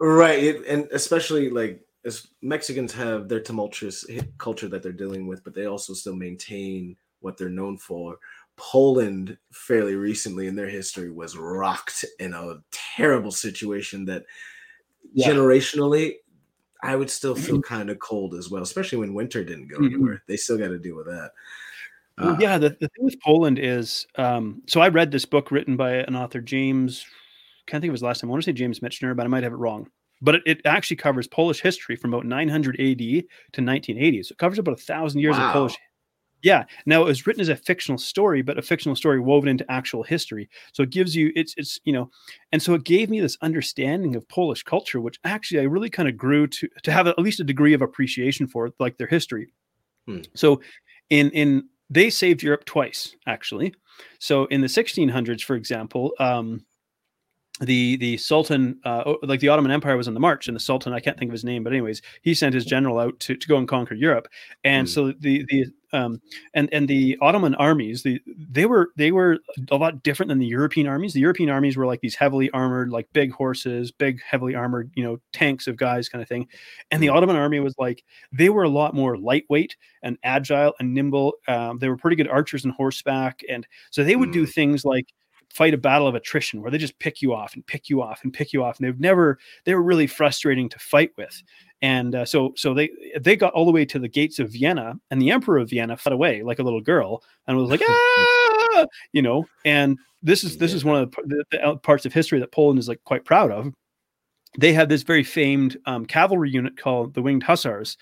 right, 0.00 0.42
it, 0.42 0.66
and 0.66 0.88
especially 0.92 1.50
like 1.50 1.82
as 2.04 2.28
Mexicans 2.40 2.92
have 2.92 3.28
their 3.28 3.40
tumultuous 3.40 4.06
culture 4.38 4.68
that 4.68 4.82
they're 4.82 4.92
dealing 4.92 5.26
with, 5.26 5.42
but 5.42 5.54
they 5.54 5.66
also 5.66 5.92
still 5.92 6.14
maintain 6.14 6.96
what 7.20 7.36
they're 7.36 7.48
known 7.50 7.76
for. 7.76 8.16
Poland, 8.56 9.36
fairly 9.52 9.96
recently 9.96 10.46
in 10.46 10.54
their 10.54 10.68
history, 10.68 11.10
was 11.10 11.36
rocked 11.36 12.04
in 12.20 12.32
a 12.32 12.58
terrible 12.70 13.32
situation 13.32 14.04
that 14.06 14.24
Yeah. 15.12 15.28
generationally, 15.30 16.14
I 16.82 16.94
would 16.96 17.10
still 17.10 17.34
feel 17.34 17.60
kind 17.62 17.90
of 17.90 17.98
cold 17.98 18.34
as 18.34 18.50
well, 18.50 18.62
especially 18.62 18.98
when 18.98 19.14
winter 19.14 19.42
didn't 19.44 19.68
go 19.68 19.78
Mhm. 19.78 19.86
anywhere. 19.86 20.22
They 20.28 20.36
still 20.36 20.58
got 20.58 20.68
to 20.68 20.78
deal 20.78 20.96
with 20.96 21.06
that. 21.06 21.32
Well, 22.18 22.30
Uh, 22.34 22.36
yeah, 22.40 22.58
the, 22.58 22.70
the 22.70 22.88
thing 22.88 23.04
with 23.04 23.20
Poland 23.20 23.58
is 23.58 24.06
um, 24.16 24.62
so 24.66 24.80
I 24.80 24.88
read 24.88 25.10
this 25.10 25.24
book 25.24 25.50
written 25.50 25.76
by 25.76 25.94
an 25.96 26.16
author, 26.16 26.40
James, 26.40 27.04
can't 27.66 27.80
think 27.82 27.90
of 27.90 27.94
his 27.94 28.02
last 28.02 28.22
name. 28.22 28.30
I 28.30 28.32
want 28.32 28.44
to 28.44 28.46
say 28.50 28.52
James 28.52 28.80
Michener, 28.80 29.14
but 29.16 29.24
I 29.24 29.28
might 29.28 29.42
have 29.42 29.52
it 29.52 29.56
wrong. 29.56 29.88
But 30.22 30.36
it, 30.36 30.42
it 30.46 30.60
actually 30.64 30.96
covers 30.96 31.26
Polish 31.26 31.60
history 31.60 31.94
from 31.96 32.14
about 32.14 32.24
900 32.24 32.76
AD 32.80 32.98
to 32.98 33.60
1980. 33.60 34.22
So 34.22 34.32
it 34.32 34.38
covers 34.38 34.58
about 34.58 34.72
a 34.78 34.82
thousand 34.82 35.20
years 35.20 35.36
Wow. 35.36 35.46
of 35.48 35.52
Polish 35.52 35.76
Yeah. 36.42 36.64
Now 36.84 37.02
it 37.02 37.06
was 37.06 37.26
written 37.26 37.40
as 37.40 37.48
a 37.48 37.56
fictional 37.56 37.98
story, 37.98 38.42
but 38.42 38.58
a 38.58 38.62
fictional 38.62 38.94
story 38.94 39.18
woven 39.20 39.48
into 39.48 39.70
actual 39.70 40.02
history. 40.02 40.48
So 40.72 40.82
it 40.82 40.90
gives 40.90 41.16
you 41.16 41.32
it's 41.34 41.54
it's 41.56 41.80
you 41.84 41.92
know, 41.92 42.10
and 42.52 42.62
so 42.62 42.74
it 42.74 42.84
gave 42.84 43.10
me 43.10 43.20
this 43.20 43.36
understanding 43.42 44.14
of 44.16 44.28
Polish 44.28 44.62
culture, 44.62 45.00
which 45.00 45.18
actually 45.24 45.60
I 45.60 45.64
really 45.64 45.90
kind 45.90 46.08
of 46.08 46.16
grew 46.16 46.46
to 46.48 46.68
to 46.82 46.92
have 46.92 47.06
at 47.08 47.18
least 47.18 47.40
a 47.40 47.44
degree 47.44 47.72
of 47.74 47.82
appreciation 47.82 48.46
for, 48.46 48.70
like 48.78 48.96
their 48.98 49.06
history. 49.08 49.52
Hmm. 50.06 50.20
So 50.34 50.60
in 51.10 51.30
in 51.30 51.68
they 51.90 52.10
saved 52.10 52.42
Europe 52.42 52.64
twice, 52.64 53.16
actually. 53.26 53.74
So 54.18 54.44
in 54.46 54.60
the 54.60 54.68
1600s, 54.68 55.42
for 55.42 55.56
example, 55.56 56.12
um, 56.18 56.64
the 57.60 57.96
the 57.96 58.18
Sultan, 58.18 58.78
uh, 58.84 59.14
like 59.22 59.40
the 59.40 59.48
Ottoman 59.48 59.72
Empire, 59.72 59.96
was 59.96 60.08
on 60.08 60.12
the 60.14 60.20
march, 60.20 60.46
and 60.46 60.54
the 60.54 60.60
Sultan, 60.60 60.92
I 60.92 61.00
can't 61.00 61.18
think 61.18 61.30
of 61.30 61.32
his 61.32 61.44
name, 61.44 61.64
but 61.64 61.72
anyways, 61.72 62.02
he 62.20 62.34
sent 62.34 62.54
his 62.54 62.66
general 62.66 62.98
out 62.98 63.18
to, 63.20 63.34
to 63.34 63.48
go 63.48 63.56
and 63.56 63.66
conquer 63.66 63.94
Europe, 63.94 64.28
and 64.64 64.86
Mm. 64.86 64.90
so 64.90 65.12
the 65.18 65.44
the 65.48 65.64
um 65.96 66.20
and 66.54 66.68
and 66.72 66.86
the 66.88 67.16
Ottoman 67.20 67.54
armies, 67.56 68.02
the 68.02 68.20
they 68.50 68.66
were 68.66 68.90
they 68.96 69.12
were 69.12 69.38
a 69.70 69.76
lot 69.76 70.02
different 70.02 70.28
than 70.28 70.38
the 70.38 70.46
European 70.46 70.86
armies. 70.86 71.12
The 71.12 71.20
European 71.20 71.50
armies 71.50 71.76
were 71.76 71.86
like 71.86 72.00
these 72.00 72.14
heavily 72.14 72.50
armored, 72.50 72.90
like 72.90 73.08
big 73.12 73.32
horses, 73.32 73.90
big 73.90 74.20
heavily 74.22 74.54
armored, 74.54 74.90
you 74.94 75.02
know, 75.02 75.18
tanks 75.32 75.66
of 75.66 75.76
guys, 75.76 76.08
kind 76.08 76.22
of 76.22 76.28
thing, 76.28 76.48
and 76.90 77.02
the 77.02 77.08
Ottoman 77.08 77.36
army 77.36 77.60
was 77.60 77.74
like 77.78 78.04
they 78.32 78.48
were 78.48 78.64
a 78.64 78.68
lot 78.68 78.94
more 78.94 79.16
lightweight 79.16 79.76
and 80.02 80.18
agile 80.22 80.74
and 80.78 80.94
nimble. 80.94 81.34
Um, 81.48 81.78
they 81.78 81.88
were 81.88 81.96
pretty 81.96 82.16
good 82.16 82.28
archers 82.28 82.64
and 82.64 82.74
horseback, 82.74 83.40
and 83.48 83.66
so 83.90 84.04
they 84.04 84.16
would 84.16 84.32
do 84.32 84.46
things 84.46 84.84
like 84.84 85.06
fight 85.56 85.72
a 85.72 85.78
battle 85.78 86.06
of 86.06 86.14
attrition 86.14 86.60
where 86.60 86.70
they 86.70 86.76
just 86.78 86.98
pick 86.98 87.22
you 87.22 87.32
off 87.32 87.54
and 87.54 87.66
pick 87.66 87.88
you 87.88 88.02
off 88.02 88.20
and 88.22 88.32
pick 88.32 88.52
you 88.52 88.62
off. 88.62 88.78
And 88.78 88.86
they've 88.86 89.00
never 89.00 89.38
they 89.64 89.74
were 89.74 89.82
really 89.82 90.06
frustrating 90.06 90.68
to 90.68 90.78
fight 90.78 91.12
with 91.16 91.42
and 91.82 92.14
uh, 92.14 92.24
so 92.24 92.52
so 92.56 92.72
they 92.72 92.90
they 93.20 93.36
got 93.36 93.52
all 93.52 93.66
the 93.66 93.72
way 93.72 93.84
to 93.84 93.98
the 93.98 94.08
gates 94.08 94.38
of 94.38 94.50
vienna 94.50 94.94
and 95.10 95.20
the 95.20 95.30
emperor 95.30 95.58
of 95.58 95.70
vienna 95.70 95.96
fled 95.96 96.12
away 96.12 96.42
like 96.42 96.58
a 96.58 96.62
little 96.62 96.80
girl 96.80 97.22
and 97.46 97.56
was 97.56 97.70
like 97.70 97.82
ah! 97.86 98.36
you 99.12 99.22
know? 99.22 99.46
And 99.64 99.98
this 100.22 100.44
is 100.44 100.58
this 100.58 100.72
is 100.72 100.84
one 100.84 101.02
of 101.02 101.10
the, 101.10 101.44
the, 101.50 101.58
the 101.58 101.76
parts 101.76 102.06
of 102.06 102.12
history 102.12 102.40
that 102.40 102.52
poland 102.52 102.78
is 102.78 102.88
like 102.88 103.02
quite 103.04 103.24
proud 103.24 103.50
of. 103.50 103.72
They 104.58 104.72
had 104.72 104.88
this 104.88 105.02
very 105.02 105.24
famed 105.24 105.76
um, 105.86 106.06
cavalry 106.06 106.50
unit 106.50 106.76
called 106.78 107.14
the 107.14 107.22
winged 107.22 107.42
hussars 107.42 107.96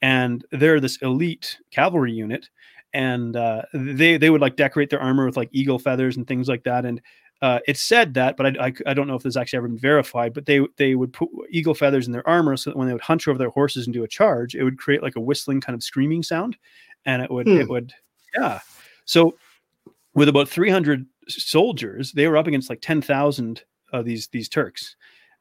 and 0.00 0.44
they're 0.50 0.80
this 0.80 0.96
elite 0.96 1.58
cavalry 1.70 2.12
unit. 2.12 2.48
And 2.94 3.36
uh, 3.36 3.62
they 3.72 4.18
they 4.18 4.28
would 4.28 4.42
like 4.42 4.56
decorate 4.56 4.90
their 4.90 5.00
armor 5.00 5.24
with 5.24 5.36
like 5.36 5.48
eagle 5.52 5.78
feathers 5.78 6.18
and 6.18 6.26
things 6.26 6.46
like 6.46 6.64
that. 6.64 6.84
And 6.84 7.00
uh, 7.42 7.58
it's 7.66 7.82
said 7.82 8.14
that 8.14 8.36
but 8.38 8.46
I, 8.58 8.66
I, 8.68 8.72
I 8.86 8.94
don't 8.94 9.06
know 9.08 9.14
if 9.16 9.22
this 9.22 9.36
actually 9.36 9.58
ever 9.58 9.68
been 9.68 9.76
verified 9.78 10.32
but 10.32 10.46
they 10.46 10.60
they 10.76 10.94
would 10.94 11.12
put 11.12 11.28
eagle 11.50 11.74
feathers 11.74 12.06
in 12.06 12.12
their 12.12 12.26
armor 12.28 12.56
so 12.56 12.70
that 12.70 12.76
when 12.76 12.86
they 12.86 12.94
would 12.94 13.02
hunch 13.02 13.28
over 13.28 13.36
their 13.38 13.50
horses 13.50 13.86
and 13.86 13.92
do 13.92 14.04
a 14.04 14.08
charge 14.08 14.54
it 14.54 14.62
would 14.64 14.78
create 14.78 15.02
like 15.02 15.16
a 15.16 15.20
whistling 15.20 15.60
kind 15.60 15.74
of 15.74 15.82
screaming 15.82 16.22
sound 16.22 16.56
and 17.04 17.20
it 17.20 17.30
would 17.30 17.46
Hmm. 17.48 17.58
it 17.58 17.68
would 17.68 17.92
yeah 18.38 18.60
so 19.04 19.36
with 20.14 20.28
about 20.28 20.48
300 20.48 21.04
soldiers 21.28 22.12
they 22.12 22.26
were 22.28 22.36
up 22.36 22.46
against 22.46 22.70
like 22.70 22.80
10,000 22.80 23.62
of 23.92 24.04
these 24.04 24.28
these 24.28 24.48
turks 24.48 24.96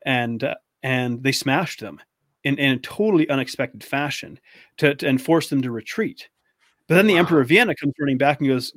and 0.06 0.44
uh, 0.44 0.56
and 0.84 1.22
they 1.24 1.32
smashed 1.32 1.80
them 1.80 2.02
in, 2.44 2.58
in 2.58 2.72
a 2.74 2.80
totally 2.80 3.30
unexpected 3.30 3.84
fashion 3.84 4.40
to, 4.78 4.96
to 4.96 5.08
and 5.08 5.22
forced 5.22 5.50
them 5.52 5.62
to 5.62 5.70
retreat 5.72 6.30
but 6.88 6.96
then 6.96 7.06
the 7.08 7.14
Wow. 7.14 7.20
emperor 7.20 7.42
of 7.42 7.48
vienna 7.48 7.76
comes 7.76 7.94
running 8.00 8.18
back 8.18 8.40
and 8.40 8.50
goes 8.50 8.74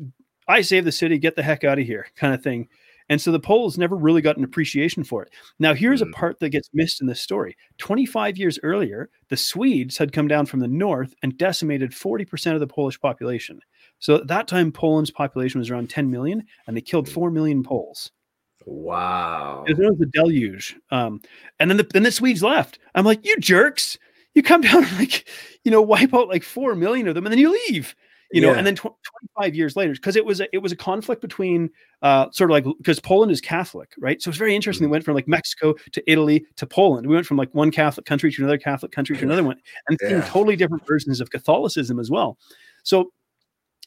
i 0.47 0.61
saved 0.61 0.87
the 0.87 0.93
city 0.93 1.19
get 1.19 1.35
the 1.37 1.43
heck 1.43 1.65
out 1.65 1.79
of 1.79 1.87
here 1.87 2.07
kind 2.17 2.35
of 2.35 2.43
thing 2.43 2.69
and 3.09 3.21
so 3.21 3.31
the 3.33 3.39
poles 3.41 3.77
never 3.79 3.97
really 3.97 4.23
got 4.23 4.37
an 4.37 4.45
appreciation 4.45 5.05
for 5.05 5.23
it 5.23 5.31
now 5.59 5.75
here's 5.75 6.03
Mm. 6.03 6.09
a 6.09 6.13
part 6.13 6.39
that 6.41 6.51
gets 6.51 6.71
missed 6.73 7.01
in 7.01 7.07
this 7.07 7.21
story 7.21 7.57
25 7.79 8.37
years 8.39 8.59
earlier 8.63 9.11
the 9.29 9.37
swedes 9.37 9.97
had 9.99 10.13
come 10.13 10.29
down 10.29 10.47
from 10.47 10.61
the 10.61 10.69
north 10.69 11.15
and 11.23 11.37
decimated 11.39 11.91
40% 11.93 12.55
of 12.55 12.61
the 12.61 12.67
polish 12.67 12.99
population 13.01 13.61
so 13.99 14.17
at 14.17 14.27
that 14.29 14.49
time 14.49 14.73
poland's 14.73 15.11
population 15.11 15.59
was 15.59 15.71
around 15.71 15.91
10 15.91 16.11
million 16.11 16.43
and 16.67 16.77
they 16.77 16.81
killed 16.81 17.09
4 17.09 17.31
million 17.31 17.63
poles 17.63 18.11
Wow. 18.67 19.65
it 19.69 19.77
was 19.77 19.99
the 19.99 20.07
deluge. 20.07 20.77
Um, 20.91 21.21
and 21.61 21.71
then 21.71 21.77
the 21.77 21.85
then 21.93 22.03
the 22.03 22.11
Swedes 22.11 22.43
left. 22.43 22.79
I'm 22.95 23.05
like, 23.05 23.25
you 23.27 23.37
jerks! 23.39 23.99
You 24.35 24.43
come 24.43 24.63
down 24.63 24.85
and 24.85 24.99
like, 24.99 25.29
you 25.65 25.71
know, 25.71 25.83
wipe 25.83 26.15
out 26.15 26.29
like 26.29 26.43
four 26.43 26.75
million 26.75 27.07
of 27.07 27.15
them, 27.15 27.27
and 27.27 27.33
then 27.33 27.39
you 27.39 27.53
leave. 27.69 27.95
You 28.33 28.41
know, 28.41 28.51
Yeah. 28.53 28.59
and 28.59 28.67
then 28.67 28.75
tw- 28.75 28.97
25 29.37 29.55
years 29.55 29.77
later, 29.77 29.93
because 29.93 30.17
it 30.17 30.25
was 30.25 30.41
a, 30.41 30.49
it 30.53 30.59
was 30.59 30.73
a 30.73 30.77
conflict 30.77 31.21
between 31.23 31.71
uh, 32.03 32.31
sort 32.33 32.51
of 32.51 32.55
like 32.55 32.65
because 32.79 32.99
Poland 32.99 33.31
is 33.31 33.41
Catholic, 33.41 33.93
right? 33.99 34.21
So 34.21 34.29
it's 34.31 34.39
very 34.39 34.55
interesting. 34.57 34.87
We 34.89 34.91
went 34.91 35.05
from 35.05 35.15
like 35.15 35.29
Mexico 35.29 35.75
to 35.93 36.03
Italy 36.11 36.45
to 36.57 36.67
Poland. 36.67 37.07
We 37.07 37.15
went 37.15 37.27
from 37.27 37.37
like 37.37 37.55
one 37.55 37.71
Catholic 37.71 38.07
country 38.07 38.33
to 38.33 38.43
another 38.43 38.59
Catholic 38.59 38.91
country 38.93 39.17
to 39.17 39.23
another 39.25 39.45
one, 39.45 39.61
and 39.89 39.99
Yeah. 40.03 40.21
totally 40.23 40.57
different 40.57 40.87
versions 40.87 41.21
of 41.21 41.31
Catholicism 41.31 42.01
as 42.01 42.11
well. 42.11 42.39
So 42.83 43.13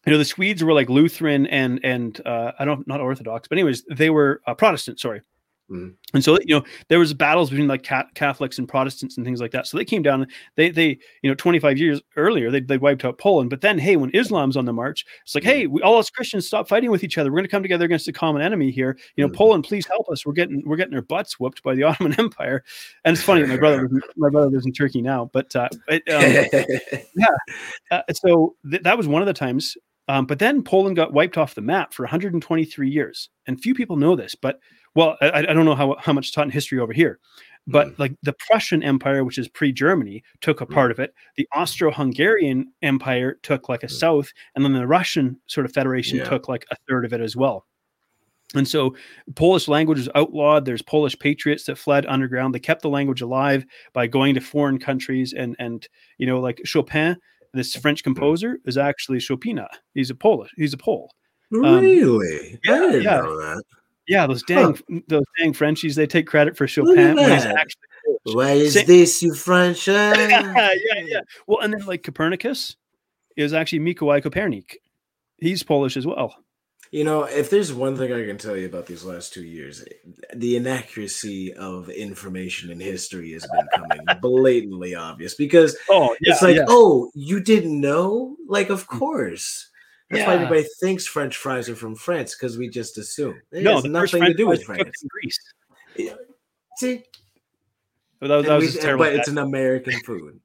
you 0.05 0.11
know 0.13 0.17
the 0.17 0.25
Swedes 0.25 0.63
were 0.63 0.73
like 0.73 0.87
Lutheran 0.89 1.47
and 1.47 1.79
and 1.83 2.21
uh, 2.25 2.53
I 2.59 2.63
don't 2.63 2.87
not 2.87 3.01
Orthodox, 3.01 3.47
but 3.49 3.57
anyways, 3.57 3.83
they 3.91 4.09
were 4.09 4.41
uh, 4.47 4.53
Protestant. 4.53 4.99
Sorry, 5.01 5.21
Mhm. 5.69 5.95
and 6.13 6.23
so 6.23 6.37
you 6.45 6.55
know 6.55 6.63
there 6.87 6.97
was 6.97 7.13
battles 7.13 7.49
between 7.49 7.67
like 7.67 7.83
Ca- 7.83 8.07
Catholics 8.15 8.57
and 8.57 8.69
Protestants 8.69 9.17
and 9.17 9.25
things 9.25 9.41
like 9.41 9.51
that. 9.51 9.67
So 9.67 9.77
they 9.77 9.83
came 9.83 10.01
down. 10.01 10.25
They 10.55 10.69
they 10.69 10.97
you 11.23 11.29
know 11.29 11.35
25 11.35 11.77
years 11.77 11.99
earlier 12.15 12.49
they 12.49 12.61
they 12.61 12.77
wiped 12.77 13.03
out 13.03 13.17
Poland, 13.17 13.49
but 13.49 13.59
then 13.59 13.77
hey 13.77 13.97
when 13.97 14.09
Islam's 14.15 14.55
on 14.55 14.63
the 14.63 14.71
march, 14.71 15.05
it's 15.23 15.35
like 15.35 15.43
hey 15.43 15.67
we 15.67 15.81
all 15.81 15.97
us 15.97 16.09
Christians 16.09 16.47
stop 16.47 16.69
fighting 16.69 16.89
with 16.89 17.03
each 17.03 17.17
other. 17.17 17.29
We're 17.31 17.39
going 17.39 17.45
to 17.45 17.51
come 17.51 17.63
together 17.63 17.83
against 17.83 18.07
a 18.07 18.13
common 18.13 18.41
enemy 18.41 18.71
here. 18.71 18.97
You 19.17 19.25
know 19.25 19.29
Mhm. 19.29 19.35
Poland, 19.35 19.63
please 19.65 19.85
help 19.87 20.07
us. 20.09 20.25
We're 20.25 20.31
getting 20.33 20.63
we're 20.65 20.77
getting 20.77 20.93
our 20.95 21.01
butts 21.01 21.37
whooped 21.37 21.61
by 21.63 21.75
the 21.75 21.83
Ottoman 21.89 22.17
Empire. 22.17 22.63
And 23.03 23.13
it's 23.15 23.23
funny 23.25 23.45
my 23.45 23.57
brother 23.57 23.89
my 24.15 24.29
brother 24.29 24.49
lives 24.49 24.65
in 24.65 24.71
Turkey 24.71 25.01
now, 25.01 25.29
but 25.33 25.53
uh, 25.53 25.67
it, 25.89 26.03
um, 26.09 26.93
uh, 27.91 28.01
so 28.13 28.55
th- 28.69 28.83
that 28.83 28.97
was 28.97 29.07
one 29.07 29.21
of 29.21 29.25
the 29.25 29.33
times. 29.33 29.75
Um, 30.09 30.25
but 30.25 30.39
then 30.39 30.63
Poland 30.63 30.95
got 30.95 31.11
wiped 31.11 31.37
off 31.37 31.53
the 31.55 31.61
map 31.61 31.93
for 31.93 32.03
123 32.03 32.89
years, 32.89 33.27
and 33.45 33.59
few 33.61 33.75
people 33.75 33.97
know 33.97 34.15
this. 34.15 34.35
But 34.35 34.59
well, 34.97 35.15
I, 35.21 35.29
I 35.47 35.53
don't 35.53 35.65
know 35.65 35.75
how 35.75 35.95
how 35.99 36.11
much 36.11 36.33
taught 36.33 36.45
in 36.45 36.51
history 36.51 36.79
over 36.79 36.91
here, 36.91 37.19
but 37.67 37.97
like 37.99 38.13
the 38.23 38.33
Prussian 38.33 38.81
Empire, 38.81 39.23
which 39.23 39.37
is 39.37 39.47
pre-Germany, 39.47 40.23
took 40.41 40.59
a 40.61 40.65
part 40.65 40.89
of 40.89 40.99
it. 40.99 41.13
The 41.35 41.47
Austro-Hungarian 41.53 42.73
Empire 42.81 43.37
took 43.43 43.69
like 43.69 43.83
a 43.83 43.89
south, 43.89 44.33
and 44.55 44.65
then 44.65 44.73
the 44.73 44.87
Russian 44.87 45.39
sort 45.45 45.65
of 45.67 45.71
Federation 45.71 46.17
Yeah. 46.17 46.23
took 46.27 46.47
like 46.49 46.65
a 46.71 46.75
third 46.89 47.05
of 47.05 47.13
it 47.13 47.21
as 47.21 47.35
well. 47.35 47.67
And 48.55 48.67
so 48.67 48.95
Polish 49.35 49.67
language 49.67 49.99
was 49.99 50.09
outlawed. 50.15 50.65
There's 50.65 50.81
Polish 50.81 51.19
patriots 51.19 51.65
that 51.65 51.77
fled 51.77 52.05
underground. 52.07 52.55
They 52.55 52.59
kept 52.59 52.81
the 52.81 52.89
language 52.89 53.21
alive 53.21 53.65
by 53.93 54.07
going 54.07 54.33
to 54.33 54.41
foreign 54.41 54.79
countries 54.79 55.33
and 55.33 55.55
and 55.59 55.87
you 56.17 56.25
know 56.25 56.39
like 56.39 56.59
Chopin, 56.65 57.17
this 57.53 57.75
French 57.75 58.03
composer, 58.03 58.57
is 58.65 58.77
actually 58.77 59.19
Chopina. 59.19 59.67
He's 59.93 60.09
a 60.09 60.15
Polish. 60.15 60.51
He's 60.55 60.73
a 60.73 60.77
Pole. 60.77 61.11
Um, 61.53 61.81
really? 61.81 62.59
yeah, 62.65 62.73
I 62.73 62.79
didn't 62.79 63.03
yeah. 63.03 63.55
Know 64.09 64.15
that. 64.15 64.21
Yeah, 64.21 64.27
those 64.27 64.43
dang 64.43 65.03
those 65.07 65.23
dang 65.39 65.53
Frenchies. 65.53 65.95
They 65.95 66.07
take 66.07 66.27
credit 66.27 66.57
for 66.57 66.67
Chopin 66.67 67.15
when 67.15 67.17
he's 67.17 67.45
actually 67.45 67.81
Polish. 68.05 68.35
Why 68.35 68.51
is 68.53 68.73
Say- 68.73 68.85
this, 68.85 69.21
you 69.21 69.33
French? 69.33 69.87
yeah, 69.87 70.11
uh? 70.11 70.69
yeah, 70.85 71.03
yeah. 71.05 71.19
Well, 71.47 71.59
and 71.59 71.73
then 71.73 71.85
like 71.85 72.03
Copernicus 72.03 72.75
is 73.35 73.53
actually 73.53 73.79
Mikołaj 73.79 74.23
Kopernik. 74.23 74.75
He's 75.37 75.63
Polish 75.63 75.97
as 75.97 76.05
well. 76.07 76.35
You 76.89 77.03
know, 77.03 77.23
if 77.25 77.49
there's 77.49 77.73
one 77.73 77.97
thing 77.97 78.13
I 78.13 78.25
can 78.25 78.37
tell 78.37 78.55
you 78.55 78.65
about 78.65 78.85
these 78.85 79.03
last 79.03 79.33
two 79.33 79.43
years, 79.43 79.83
the 80.33 80.55
inaccuracy 80.55 81.53
of 81.53 81.89
information 81.89 82.71
in 82.71 82.79
history 82.79 83.33
has 83.33 83.45
been 83.45 83.67
coming 83.75 84.05
blatantly 84.21 84.95
obvious 84.95 85.35
because 85.35 85.75
Oh, 85.89 86.15
yeah, 86.21 86.31
it's 86.33 86.41
like, 86.41 86.55
yeah. 86.55 86.63
oh, 86.69 87.11
you 87.13 87.41
didn't 87.41 87.81
know? 87.81 88.37
Like, 88.47 88.69
of 88.69 88.87
course. 88.87 89.69
That's 90.09 90.25
why 90.25 90.35
everybody 90.35 90.63
thinks 90.79 91.05
French 91.05 91.35
fries 91.35 91.67
are 91.69 91.75
from 91.75 91.95
France 91.95 92.35
because 92.35 92.57
we 92.57 92.69
just 92.69 92.97
assume. 92.97 93.41
It 93.51 93.63
no, 93.63 93.75
has 93.75 93.83
nothing 93.85 94.23
to 94.23 94.33
do 94.33 94.47
with 94.47 94.63
fries 94.63 94.79
were 94.79 94.85
cooked 94.85 94.97
France. 94.99 95.39
in 95.97 95.99
Greece. 95.99 96.15
See, 96.77 97.03
But 98.19 98.27
that 98.27 98.35
was, 98.37 98.45
that 98.45 98.55
was 98.55 98.73
we- 98.73 98.79
a 98.79 98.81
terrible. 98.81 99.05
but 99.05 99.13
it's 99.13 99.27
an 99.27 99.37
American 99.39 99.99
food. 100.05 100.39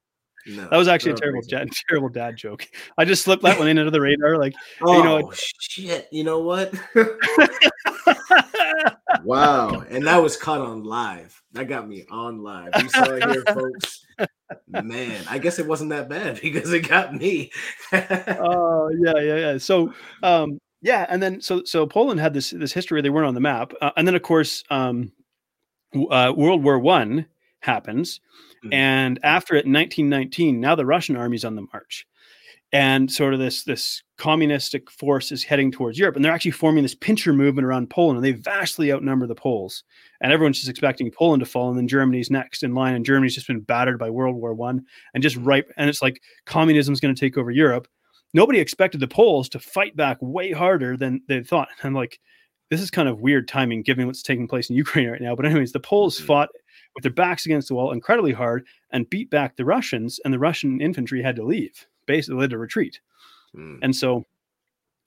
No, 0.44 0.68
that 0.68 0.76
was 0.76 0.88
actually 0.88 1.12
a 1.12 1.16
terrible, 1.16 1.40
dad, 1.48 1.68
terrible 1.88 2.08
dad 2.08 2.36
joke. 2.36 2.66
I 2.98 3.04
just 3.04 3.22
slipped 3.22 3.44
that 3.44 3.60
one 3.60 3.68
in 3.68 3.78
under 3.78 3.92
the 3.92 4.00
radar. 4.00 4.36
Like, 4.38 4.54
Oh 4.82 4.98
you 4.98 5.04
know, 5.04 5.28
oh, 5.28 5.32
shit! 5.60 6.08
You 6.10 6.24
know 6.24 6.40
what? 6.40 6.74
wow, 9.24 9.84
and 9.88 10.04
that 10.06 10.20
was 10.20 10.36
caught 10.36 10.60
on 10.60 10.82
live. 10.82 11.40
That 11.52 11.68
got 11.68 11.88
me 11.88 12.04
on 12.10 12.42
live. 12.42 12.70
You 12.82 12.88
saw 12.88 13.04
it 13.04 13.30
here, 13.30 13.44
folks. 13.54 14.04
Man, 14.72 15.24
I 15.28 15.38
guess 15.38 15.58
it 15.58 15.66
wasn't 15.66 15.90
that 15.90 16.08
bad 16.08 16.40
because 16.42 16.72
it 16.72 16.88
got 16.88 17.14
me. 17.14 17.50
oh 17.92 18.90
yeah, 18.98 19.18
yeah, 19.20 19.36
yeah. 19.36 19.58
So, 19.58 19.92
um, 20.22 20.58
yeah, 20.80 21.06
and 21.08 21.22
then 21.22 21.40
so 21.40 21.62
so 21.64 21.86
Poland 21.86 22.20
had 22.20 22.34
this 22.34 22.50
this 22.50 22.72
history 22.72 23.00
they 23.02 23.10
weren't 23.10 23.26
on 23.28 23.34
the 23.34 23.40
map, 23.40 23.72
uh, 23.80 23.90
and 23.96 24.06
then 24.06 24.14
of 24.14 24.22
course, 24.22 24.64
um, 24.70 25.12
uh, 26.10 26.32
World 26.36 26.62
War 26.64 26.78
One 26.78 27.26
happens, 27.60 28.20
Mhm. 28.64 28.72
and 28.74 29.20
after 29.22 29.54
it, 29.54 29.66
in 29.66 29.72
1919, 29.72 30.60
now 30.60 30.74
the 30.74 30.86
Russian 30.86 31.16
army's 31.16 31.44
on 31.44 31.54
the 31.54 31.66
march, 31.72 32.06
and 32.72 33.10
sort 33.10 33.34
of 33.34 33.40
this 33.40 33.64
this 33.64 34.02
communistic 34.18 34.90
force 34.90 35.32
is 35.32 35.42
heading 35.44 35.70
towards 35.72 35.98
Europe, 35.98 36.16
and 36.16 36.24
they're 36.24 36.32
actually 36.32 36.50
forming 36.52 36.82
this 36.82 36.94
pincher 36.94 37.32
movement 37.32 37.66
around 37.66 37.90
Poland, 37.90 38.16
and 38.16 38.24
they 38.24 38.32
vastly 38.32 38.92
outnumber 38.92 39.26
the 39.26 39.34
Poles, 39.34 39.84
and 40.20 40.32
everyone's 40.32 40.58
just 40.58 40.70
expecting 40.70 41.10
Poland 41.10 41.40
to 41.40 41.46
fall, 41.46 41.68
and 41.68 41.78
then 41.78 41.88
Germany's 41.88 42.30
next 42.30 42.62
in 42.62 42.74
line, 42.74 42.94
and 42.94 43.04
Germany's 43.04 43.34
just 43.34 43.46
been 43.48 43.60
battered 43.60 43.98
by 43.98 44.10
World 44.10 44.36
War 44.36 44.54
One, 44.54 44.84
and 45.14 45.22
just 45.22 45.36
ripe, 45.36 45.70
and 45.76 45.88
it's 45.90 46.02
like 46.02 46.20
communism's 46.46 47.00
going 47.00 47.14
to 47.14 47.20
take 47.20 47.36
over 47.36 47.50
Europe. 47.50 47.88
nobody 48.34 48.60
expected 48.60 49.00
the 49.00 49.08
Poles 49.08 49.48
to 49.50 49.58
fight 49.58 49.94
back 49.94 50.16
way 50.22 50.52
harder 50.52 50.96
than 50.96 51.20
they 51.28 51.42
thought. 51.42 51.68
I'm 51.84 51.92
like, 51.94 52.18
this 52.70 52.80
is 52.80 52.90
kind 52.90 53.06
of 53.08 53.20
weird 53.20 53.46
timing 53.46 53.82
given 53.82 54.06
what's 54.06 54.22
taking 54.22 54.48
place 54.48 54.70
in 54.70 54.76
Ukraine 54.84 55.10
right 55.10 55.20
now. 55.20 55.36
But 55.36 55.44
anyways, 55.44 55.72
the 55.72 55.80
Poles 55.80 56.18
Mhm. 56.18 56.24
fought 56.26 56.48
with 56.94 57.02
their 57.02 57.12
backs 57.12 57.44
against 57.44 57.68
the 57.68 57.74
wall 57.74 57.92
incredibly 57.92 58.32
hard 58.32 58.66
and 58.90 59.10
beat 59.10 59.28
back 59.28 59.56
the 59.56 59.66
Russians, 59.66 60.18
and 60.24 60.32
the 60.32 60.38
Russian 60.38 60.80
infantry 60.80 61.20
had 61.22 61.36
to 61.36 61.44
leave, 61.44 61.86
basically 62.12 62.40
led 62.40 62.50
to 62.50 62.58
retreat. 62.58 63.00
Mm. 63.56 63.78
And 63.82 63.96
so 63.96 64.26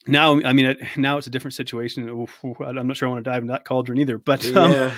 now, 0.07 0.39
I 0.41 0.53
mean, 0.53 0.75
now 0.97 1.17
it's 1.17 1.27
a 1.27 1.29
different 1.29 1.53
situation. 1.53 2.07
I'm 2.09 2.87
not 2.87 2.97
sure 2.97 3.07
I 3.07 3.11
want 3.11 3.23
to 3.23 3.29
dive 3.29 3.43
into 3.43 3.53
that 3.53 3.65
cauldron 3.65 3.99
either. 3.99 4.17
But 4.17 4.45
um, 4.55 4.71
yeah. 4.71 4.93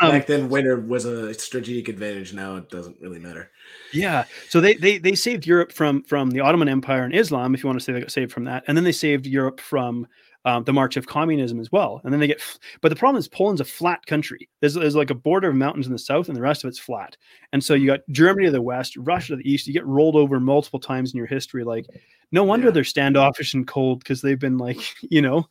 um, 0.00 0.10
Back 0.10 0.26
then, 0.26 0.48
winter 0.48 0.80
was 0.80 1.04
a 1.04 1.32
strategic 1.34 1.88
advantage. 1.88 2.32
Now 2.32 2.56
it 2.56 2.68
doesn't 2.70 2.96
really 3.00 3.18
matter. 3.18 3.50
Yeah. 3.92 4.24
So 4.48 4.60
they 4.60 4.74
they 4.74 4.98
they 4.98 5.14
saved 5.14 5.46
Europe 5.46 5.72
from 5.72 6.02
from 6.04 6.30
the 6.30 6.40
Ottoman 6.40 6.68
Empire 6.68 7.04
and 7.04 7.14
Islam, 7.14 7.54
if 7.54 7.62
you 7.62 7.68
want 7.68 7.78
to 7.78 7.84
say 7.84 7.92
they 7.92 8.00
got 8.00 8.10
saved 8.10 8.32
from 8.32 8.44
that, 8.44 8.64
and 8.66 8.76
then 8.76 8.84
they 8.84 8.92
saved 8.92 9.26
Europe 9.26 9.60
from 9.60 10.06
um, 10.44 10.64
the 10.64 10.72
march 10.72 10.96
of 10.96 11.06
communism 11.06 11.60
as 11.60 11.70
well. 11.70 12.00
And 12.04 12.12
then 12.12 12.20
they 12.20 12.26
get, 12.26 12.40
but 12.80 12.88
the 12.88 12.96
problem 12.96 13.18
is 13.18 13.28
Poland's 13.28 13.60
a 13.60 13.64
flat 13.64 14.04
country. 14.06 14.48
There's 14.60 14.74
there's 14.74 14.96
like 14.96 15.10
a 15.10 15.14
border 15.14 15.48
of 15.50 15.56
mountains 15.56 15.86
in 15.86 15.92
the 15.92 15.98
south, 15.98 16.28
and 16.28 16.36
the 16.36 16.40
rest 16.42 16.64
of 16.64 16.68
it's 16.68 16.78
flat. 16.78 17.16
And 17.52 17.62
so 17.62 17.74
you 17.74 17.86
got 17.86 18.00
Germany 18.10 18.46
to 18.46 18.52
the 18.52 18.62
west, 18.62 18.96
Russia 18.96 19.32
to 19.32 19.36
the 19.36 19.50
east. 19.50 19.66
You 19.66 19.72
get 19.72 19.86
rolled 19.86 20.16
over 20.16 20.40
multiple 20.40 20.80
times 20.80 21.12
in 21.12 21.18
your 21.18 21.26
history. 21.26 21.62
Like, 21.64 21.86
no 22.32 22.44
wonder 22.44 22.68
Yeah. 22.68 22.72
they're 22.72 22.84
standoffish 22.84 23.54
and 23.54 23.66
cold 23.66 23.98
because 24.00 24.22
they've 24.22 24.38
been 24.38 24.58
like, 24.58 24.78
you 25.02 25.20
know, 25.22 25.46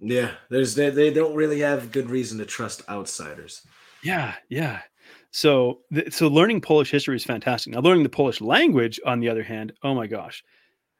Yeah, 0.00 0.30
there's 0.50 0.74
they, 0.74 0.90
they 0.90 1.10
don't 1.12 1.34
really 1.34 1.60
have 1.60 1.92
good 1.92 2.10
reason 2.10 2.38
to 2.38 2.46
trust 2.46 2.82
outsiders. 2.88 3.62
Yeah, 4.02 4.34
yeah. 4.48 4.80
So, 5.30 5.80
th- 5.92 6.12
so 6.12 6.28
learning 6.28 6.60
Polish 6.60 6.90
history 6.90 7.16
is 7.16 7.24
fantastic. 7.24 7.72
Now, 7.72 7.80
learning 7.80 8.02
the 8.04 8.08
Polish 8.08 8.40
language, 8.40 8.98
on 9.04 9.20
the 9.20 9.28
other 9.28 9.42
hand, 9.42 9.72
oh 9.82 9.94
my 9.94 10.06
gosh. 10.06 10.42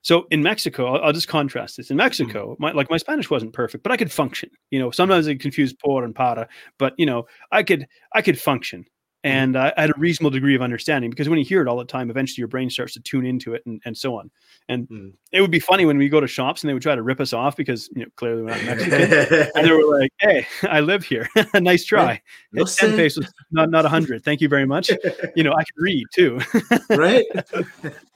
So 0.03 0.27
in 0.31 0.43
Mexico, 0.43 0.87
I'll, 0.95 1.05
I'll 1.07 1.13
just 1.13 1.29
contrast 1.29 1.77
this. 1.77 1.91
In 1.91 1.97
Mexico, 1.97 2.57
my 2.59 2.71
like 2.73 2.89
my 2.91 2.97
Spanish 2.99 3.29
wasn't 3.31 3.53
perfect, 3.53 3.83
but 3.83 3.93
I 3.93 3.97
could 3.97 4.13
function. 4.13 4.49
You 4.71 4.79
know, 4.79 4.91
sometimes 4.91 5.27
I 5.29 5.35
confuse 5.35 5.73
por 5.73 6.05
and 6.05 6.15
para, 6.15 6.49
but 6.79 6.95
you 6.99 7.07
know, 7.07 7.27
I 7.53 7.63
could 7.63 7.87
I 8.15 8.23
could 8.23 8.39
function, 8.41 8.87
and 9.25 9.57
I 9.57 9.73
I 9.77 9.81
had 9.83 9.91
a 9.91 9.99
reasonable 9.99 10.31
degree 10.31 10.55
of 10.55 10.63
understanding 10.63 11.11
because 11.11 11.29
when 11.29 11.39
you 11.39 11.45
hear 11.45 11.61
it 11.63 11.69
all 11.69 11.77
the 11.77 11.85
time, 11.85 12.11
eventually 12.11 12.41
your 12.41 12.49
brain 12.49 12.71
starts 12.71 12.95
to 12.95 13.01
tune 13.01 13.27
into 13.27 13.55
it, 13.55 13.63
and, 13.67 13.83
and 13.85 13.97
so 13.97 14.15
on. 14.17 14.31
And 14.69 14.89
Mm. 14.89 15.13
it 15.33 15.41
would 15.41 15.51
be 15.51 15.59
funny 15.61 15.85
when 15.85 15.99
we 15.99 16.09
go 16.09 16.21
to 16.21 16.27
shops 16.27 16.63
and 16.63 16.69
they 16.69 16.75
would 16.75 16.83
try 16.83 16.95
to 16.95 17.03
rip 17.03 17.21
us 17.21 17.33
off 17.33 17.57
because 17.57 17.91
you 17.95 18.03
know 18.03 18.09
clearly 18.17 18.43
we're 18.43 18.51
not 18.51 18.63
Mexican, 18.65 19.13
and 19.55 19.67
they 19.67 19.73
were 19.73 19.99
like, 19.99 20.13
"Hey, 20.21 20.47
I 20.63 20.81
live 20.81 21.05
here. 21.05 21.29
nice 21.55 21.85
try." 21.85 22.23
No 22.53 22.63
It's 22.63 22.77
10 22.77 22.95
pesos, 22.97 23.27
not 23.51 23.71
not 23.71 23.85
a 23.85 23.89
hundred. 23.89 24.25
Thank 24.25 24.41
you 24.41 24.49
very 24.49 24.65
much. 24.67 24.91
You 25.35 25.43
know, 25.43 25.53
I 25.53 25.65
can 25.65 25.77
read 25.83 26.07
too. 26.15 26.41
right? 26.91 27.25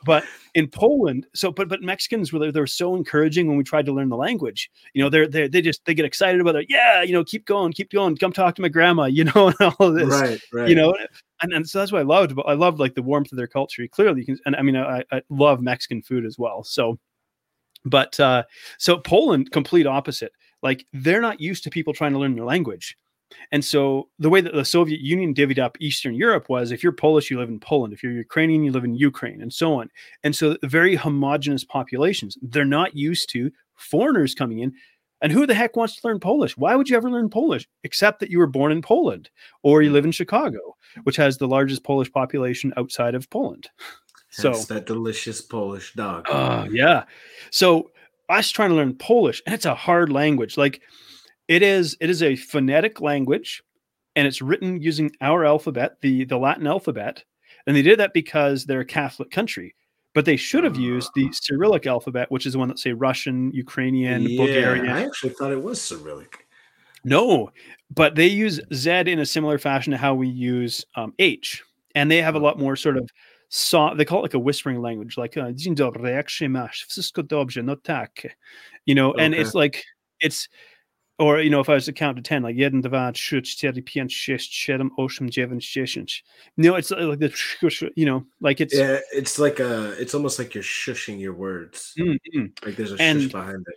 But 0.05 0.25
in 0.55 0.69
Poland, 0.69 1.27
so 1.35 1.51
but 1.51 1.69
but 1.69 1.83
Mexicans 1.83 2.33
were 2.33 2.51
they 2.51 2.61
were 2.61 2.67
so 2.67 2.97
encouraging 2.97 3.47
when 3.49 3.57
we 3.57 3.65
tried 3.65 3.87
to 3.87 3.93
learn 3.93 4.09
the 4.09 4.17
language. 4.17 4.71
You 4.95 5.03
know, 5.03 5.09
they're 5.09 5.27
they 5.27 5.49
they 5.49 5.63
just 5.63 5.85
they 5.85 5.95
get 5.95 6.05
excited 6.05 6.41
about 6.41 6.57
it. 6.57 6.67
Yeah, 6.69 7.03
you 7.03 7.13
know, 7.13 7.25
keep 7.25 7.47
going, 7.47 7.73
keep 7.73 7.91
going. 7.91 8.17
Come 8.17 8.33
talk 8.33 8.55
to 8.57 8.63
my 8.63 8.69
grandma. 8.69 9.05
You 9.13 9.25
know, 9.25 9.49
and 9.49 9.75
all 9.79 9.89
of 9.89 9.95
this. 9.95 10.09
right, 10.09 10.41
right. 10.53 10.69
You 10.69 10.75
know, 10.75 10.97
and, 11.43 11.53
and 11.53 11.69
so 11.69 11.79
that's 11.79 11.93
what 11.93 12.01
I 12.01 12.03
loved. 12.03 12.35
But 12.35 12.47
I 12.47 12.55
loved 12.55 12.81
like 12.81 12.95
the 12.95 13.03
warmth 13.03 13.31
of 13.31 13.37
their 13.37 13.47
culture. 13.47 13.87
Clearly, 13.87 14.21
you 14.21 14.27
can, 14.27 14.39
and 14.47 14.57
I 14.57 14.63
mean, 14.63 14.75
I, 14.75 15.05
I 15.13 15.23
love 15.29 15.61
Mexican 15.61 16.03
food 16.03 16.25
as 16.25 16.39
well. 16.39 16.65
So, 16.65 16.99
but 17.85 18.19
uh, 18.19 18.45
so 18.79 18.99
Poland, 18.99 19.53
complete 19.53 19.87
opposite. 19.87 20.33
Like 20.63 20.87
they're 20.93 21.21
not 21.21 21.41
used 21.41 21.63
to 21.65 21.71
people 21.71 21.93
trying 21.93 22.13
to 22.13 22.19
learn 22.19 22.35
their 22.35 22.45
language. 22.45 22.97
And 23.51 23.65
so 23.65 24.09
the 24.19 24.31
way 24.31 24.41
that 24.41 24.55
the 24.55 24.65
Soviet 24.65 25.01
Union 25.01 25.35
divvied 25.35 25.59
up 25.59 25.77
Eastern 25.81 26.15
Europe 26.15 26.49
was 26.49 26.71
if 26.71 26.83
you're 26.83 26.93
Polish, 26.93 27.31
you 27.31 27.39
live 27.39 27.49
in 27.49 27.61
Poland. 27.61 27.93
If 27.93 28.03
you're 28.03 28.13
Ukrainian, 28.13 28.65
you 28.65 28.73
live 28.73 28.85
in 28.85 28.95
Ukraine, 28.95 29.41
and 29.43 29.53
so 29.53 29.81
on. 29.81 29.91
And 30.23 30.35
so 30.35 30.57
very 30.63 30.97
homogenous 30.97 31.65
populations. 31.65 32.37
They're 32.43 32.65
not 32.65 32.97
used 32.97 33.31
to 33.31 33.51
foreigners 33.77 34.35
coming 34.35 34.61
in. 34.61 34.73
And 35.21 35.31
who 35.31 35.47
the 35.47 35.55
heck 35.55 35.77
wants 35.77 36.01
to 36.01 36.07
learn 36.07 36.19
Polish? 36.19 36.57
Why 36.57 36.75
would 36.75 36.91
you 36.91 36.97
ever 36.97 37.09
learn 37.09 37.29
Polish 37.29 37.69
except 37.85 38.19
that 38.21 38.31
you 38.31 38.39
were 38.39 38.49
born 38.49 38.73
in 38.73 38.83
Poland 38.83 39.31
or 39.63 39.81
you 39.81 39.89
hmm. 39.89 39.95
live 39.95 40.05
in 40.05 40.13
Chicago, 40.13 40.77
which 41.05 41.17
has 41.17 41.39
the 41.39 41.47
largest 41.47 41.85
Polish 41.85 42.11
population 42.11 42.73
outside 42.77 43.15
of 43.15 43.31
Poland? 43.31 43.69
So 44.31 44.53
that 44.55 44.87
delicious 44.87 45.43
Polish 45.43 45.93
dog. 45.93 46.27
Oh, 46.29 46.65
yeah. 46.65 47.05
So 47.51 47.91
us 48.31 48.51
trying 48.51 48.71
to 48.71 48.77
learn 48.77 48.95
Polish, 48.95 49.43
and 49.47 49.55
it's 49.55 49.67
a 49.67 49.75
hard 49.75 50.11
language. 50.11 50.57
Like 50.57 50.81
it 51.53 51.63
is, 51.63 51.97
it 52.01 52.09
is 52.09 52.23
a 52.23 52.37
phonetic 52.37 53.01
language, 53.01 53.63
and 54.17 54.27
it's 54.27 54.41
written 54.41 54.81
using 54.81 55.11
our 55.21 55.45
alphabet, 55.45 55.97
the 56.01 56.25
the 56.25 56.39
Latin 56.39 56.67
alphabet. 56.67 57.25
And 57.67 57.77
they 57.77 57.83
did 57.83 57.99
that 58.01 58.15
because 58.15 58.65
they're 58.65 58.81
a 58.81 58.85
Catholic 58.85 59.31
country. 59.31 59.75
But 60.15 60.25
they 60.25 60.37
should 60.37 60.65
have 60.65 60.77
used 60.77 61.11
the 61.15 61.29
Cyrillic 61.33 61.87
alphabet, 61.87 62.31
which 62.31 62.45
is 62.47 62.53
the 62.53 62.59
one 62.59 62.69
that 62.69 62.79
say 62.79 62.93
Russian, 62.93 63.51
Ukrainian, 63.53 64.23
yeah, 64.23 64.37
Bulgarian. 64.37 64.89
I 64.91 65.05
actually 65.05 65.33
thought 65.33 65.53
it 65.53 65.63
was 65.63 65.81
Cyrillic. 65.81 66.47
No, 67.05 67.51
but 67.95 68.15
they 68.15 68.27
use 68.27 68.61
Z 68.75 68.91
in 68.91 69.19
a 69.19 69.27
similar 69.27 69.59
fashion 69.59 69.91
to 69.93 69.97
how 69.97 70.15
we 70.15 70.29
use 70.29 70.85
um, 70.97 71.15
H, 71.19 71.63
and 71.95 72.11
they 72.11 72.23
have 72.23 72.35
a 72.35 72.39
lot 72.39 72.59
more 72.59 72.77
sort 72.77 72.97
of. 72.97 73.11
They 73.97 74.05
call 74.05 74.21
it 74.21 74.23
like 74.23 74.35
a 74.35 74.39
whispering 74.39 74.81
language, 74.81 75.17
like 75.17 75.37
uh, 75.37 75.53
"Dzień 75.53 75.75
dobry, 75.75 76.11
jak 76.11 76.31
się 76.31 76.49
masz? 76.49 76.87
Wszystko 76.89 77.23
dobrze, 77.23 77.63
no 77.63 77.77
tak," 77.77 78.37
you 78.87 78.95
know. 78.95 79.15
And 79.19 79.35
it's 79.35 79.55
like 79.55 79.85
it's, 80.21 80.49
or 81.23 81.41
you 81.41 81.51
know, 81.51 81.61
if 81.61 81.69
I 81.69 81.75
was 81.75 81.85
to 81.87 81.93
count 81.93 82.17
to 82.17 82.23
ten, 82.23 82.43
like 82.43 82.57
jeden, 82.57 82.83
dwa, 82.83 83.13
trzy, 83.13 83.43
cztery, 83.43 83.83
pięć, 83.83 84.13
sześć, 84.15 84.53
siedem, 84.55 84.91
osiem, 84.99 85.31
dziewięć, 85.31 85.73
dziesięć. 85.73 86.25
No, 86.57 86.75
it's 86.75 86.91
like 86.91 87.21
the, 87.21 87.31
you 87.97 88.05
know, 88.07 88.25
like 88.41 88.61
it's. 88.61 88.75
Yeah, 88.75 88.99
it's 89.15 89.39
like 89.39 89.61
a. 89.61 89.93
It's 90.01 90.15
almost 90.15 90.39
like 90.39 90.55
you're 90.55 90.65
shushing 90.65 91.21
your 91.21 91.35
words. 91.35 91.95
Mm, 91.99 92.17
mm. 92.37 92.51
Like 92.67 92.77
there's 92.77 92.93
a 92.93 92.97
And- 93.01 93.23
shush 93.23 93.33
behind 93.33 93.65
it. 93.69 93.75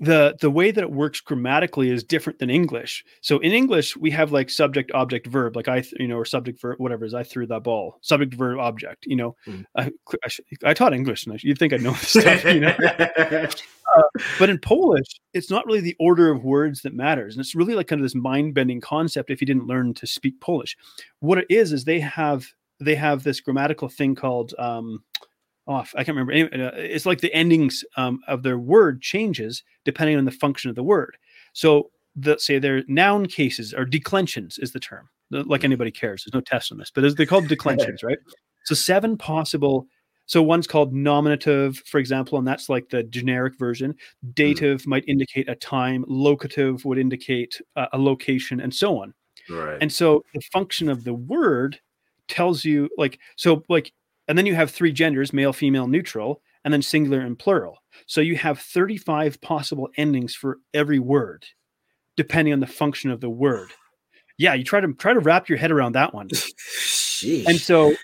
the 0.00 0.34
the 0.40 0.50
way 0.50 0.72
that 0.72 0.82
it 0.82 0.90
works 0.90 1.20
grammatically 1.20 1.88
is 1.90 2.02
different 2.02 2.38
than 2.40 2.50
English. 2.50 3.04
So 3.20 3.38
in 3.38 3.52
English, 3.52 3.96
we 3.96 4.10
have 4.10 4.32
like 4.32 4.50
subject, 4.50 4.90
object, 4.94 5.26
verb, 5.28 5.54
like 5.54 5.68
I, 5.68 5.80
th- 5.82 5.94
you 6.00 6.08
know, 6.08 6.16
or 6.18 6.24
subject, 6.24 6.60
verb, 6.60 6.76
whatever 6.80 7.04
it 7.04 7.08
is. 7.08 7.14
I 7.14 7.22
threw 7.22 7.46
that 7.46 7.62
ball. 7.62 7.98
Subject, 8.00 8.34
verb, 8.34 8.58
object. 8.58 9.06
You 9.06 9.16
know, 9.16 9.36
Mm. 9.46 9.64
I, 9.76 9.90
I, 10.24 10.28
I 10.70 10.74
taught 10.74 10.92
English, 10.94 11.26
and 11.26 11.34
I, 11.34 11.38
you'd 11.42 11.58
think 11.58 11.72
I 11.72 11.76
know 11.76 11.92
this 11.92 12.08
stuff. 12.20 12.44
You 12.44 12.60
know, 12.60 12.74
but 14.38 14.50
in 14.50 14.58
Polish, 14.58 15.06
it's 15.34 15.50
not 15.50 15.66
really 15.66 15.80
the 15.80 15.96
order 15.98 16.30
of 16.30 16.44
words 16.44 16.82
that 16.82 16.94
matters, 16.94 17.34
and 17.34 17.40
it's 17.40 17.54
really 17.54 17.74
like 17.74 17.88
kind 17.88 18.00
of 18.00 18.04
this 18.04 18.14
mind 18.14 18.54
bending 18.54 18.80
concept. 18.80 19.30
If 19.30 19.40
you 19.40 19.46
didn't 19.46 19.66
learn 19.66 19.94
to 19.94 20.06
speak 20.06 20.40
Polish, 20.40 20.76
what 21.20 21.38
it 21.38 21.46
is 21.48 21.72
is 21.72 21.84
they 21.84 22.00
have 22.00 22.46
they 22.80 22.94
have 22.94 23.22
this 23.22 23.40
grammatical 23.40 23.88
thing 23.88 24.14
called. 24.14 24.54
Um, 24.58 25.02
off. 25.66 25.94
I 25.96 26.04
can't 26.04 26.16
remember. 26.16 26.32
Uh, 26.32 26.70
it's 26.74 27.06
like 27.06 27.20
the 27.20 27.32
endings 27.32 27.84
um, 27.96 28.20
of 28.26 28.42
their 28.42 28.58
word 28.58 29.00
changes 29.00 29.62
depending 29.84 30.16
on 30.16 30.24
the 30.24 30.30
function 30.30 30.70
of 30.70 30.76
the 30.76 30.82
word. 30.82 31.16
So, 31.52 31.90
the, 32.14 32.38
say 32.38 32.58
their 32.58 32.82
noun 32.88 33.26
cases 33.26 33.72
or 33.72 33.84
declensions 33.84 34.58
is 34.58 34.72
the 34.72 34.80
term. 34.80 35.08
Like 35.30 35.64
anybody 35.64 35.90
cares. 35.90 36.24
There's 36.24 36.34
no 36.34 36.42
test 36.42 36.72
on 36.72 36.78
this, 36.78 36.90
but 36.94 37.16
they're 37.16 37.26
called 37.26 37.48
declensions, 37.48 38.02
right? 38.02 38.18
So, 38.64 38.74
seven 38.74 39.16
possible. 39.16 39.86
So, 40.32 40.42
one's 40.42 40.66
called 40.66 40.94
nominative, 40.94 41.82
for 41.84 41.98
example, 41.98 42.38
and 42.38 42.48
that's 42.48 42.70
like 42.70 42.88
the 42.88 43.02
generic 43.02 43.58
version. 43.58 43.94
Dative 44.32 44.86
might 44.86 45.04
indicate 45.06 45.46
a 45.46 45.54
time. 45.54 46.06
Locative 46.08 46.82
would 46.86 46.96
indicate 46.96 47.60
uh, 47.76 47.88
a 47.92 47.98
location, 47.98 48.58
and 48.58 48.74
so 48.74 49.02
on. 49.02 49.12
right. 49.50 49.76
And 49.82 49.92
so 49.92 50.24
the 50.32 50.40
function 50.50 50.88
of 50.88 51.04
the 51.04 51.12
word 51.12 51.80
tells 52.28 52.64
you 52.64 52.88
like 52.96 53.18
so 53.36 53.62
like 53.68 53.92
and 54.26 54.38
then 54.38 54.46
you 54.46 54.54
have 54.54 54.70
three 54.70 54.90
genders, 54.90 55.34
male, 55.34 55.52
female, 55.52 55.86
neutral, 55.86 56.40
and 56.64 56.72
then 56.72 56.80
singular 56.80 57.20
and 57.20 57.38
plural. 57.38 57.76
So 58.06 58.22
you 58.22 58.36
have 58.36 58.58
35 58.58 59.38
possible 59.42 59.90
endings 59.98 60.34
for 60.34 60.60
every 60.72 60.98
word 60.98 61.44
depending 62.16 62.54
on 62.54 62.60
the 62.60 62.66
function 62.66 63.10
of 63.10 63.20
the 63.20 63.28
word. 63.28 63.70
Yeah, 64.38 64.54
you 64.54 64.64
try 64.64 64.80
to 64.80 64.94
try 64.94 65.12
to 65.12 65.20
wrap 65.20 65.50
your 65.50 65.58
head 65.58 65.70
around 65.70 65.92
that 65.92 66.14
one. 66.14 66.28
Sheesh. 66.32 67.44
And 67.46 67.58
so 67.58 67.94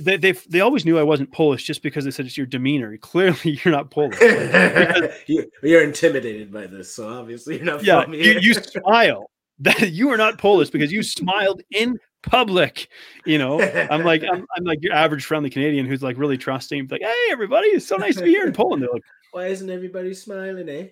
they 0.00 0.16
they 0.16 0.32
they 0.32 0.60
always 0.60 0.84
knew 0.84 0.98
I 0.98 1.02
wasn't 1.02 1.32
Polish 1.32 1.64
just 1.64 1.82
because 1.82 2.04
they 2.04 2.10
said 2.10 2.26
it's 2.26 2.36
your 2.36 2.46
demeanor. 2.46 2.96
Clearly 3.02 3.60
you're 3.64 3.72
not 3.72 3.90
Polish. 3.90 4.20
you, 5.26 5.50
you're 5.62 5.84
intimidated 5.84 6.52
by 6.52 6.66
this, 6.66 6.94
so 6.94 7.08
obviously 7.08 7.56
you're 7.56 7.64
not. 7.64 7.84
yeah, 7.84 8.04
from 8.04 8.14
you, 8.14 8.38
you 8.40 8.54
smile. 8.54 9.30
That 9.60 9.92
you 9.92 10.10
are 10.10 10.16
not 10.16 10.38
Polish 10.38 10.70
because 10.70 10.90
you 10.90 11.04
smiled 11.04 11.62
in 11.70 11.96
public. 12.22 12.88
You 13.24 13.38
know, 13.38 13.60
I'm 13.62 14.02
like 14.02 14.24
I'm, 14.24 14.44
I'm 14.56 14.64
like 14.64 14.80
your 14.82 14.92
average 14.92 15.24
friendly 15.24 15.48
Canadian 15.48 15.86
who's 15.86 16.02
like 16.02 16.18
really 16.18 16.36
trusting. 16.36 16.88
Like, 16.90 17.02
hey, 17.02 17.14
everybody, 17.30 17.68
it's 17.68 17.86
so 17.86 17.96
nice 17.96 18.16
to 18.16 18.24
be 18.24 18.30
here 18.30 18.46
in 18.46 18.52
Poland. 18.52 18.82
They're 18.82 18.90
like, 18.92 19.04
Why 19.30 19.46
isn't 19.46 19.70
everybody 19.70 20.12
smiling, 20.12 20.68
eh? 20.68 20.86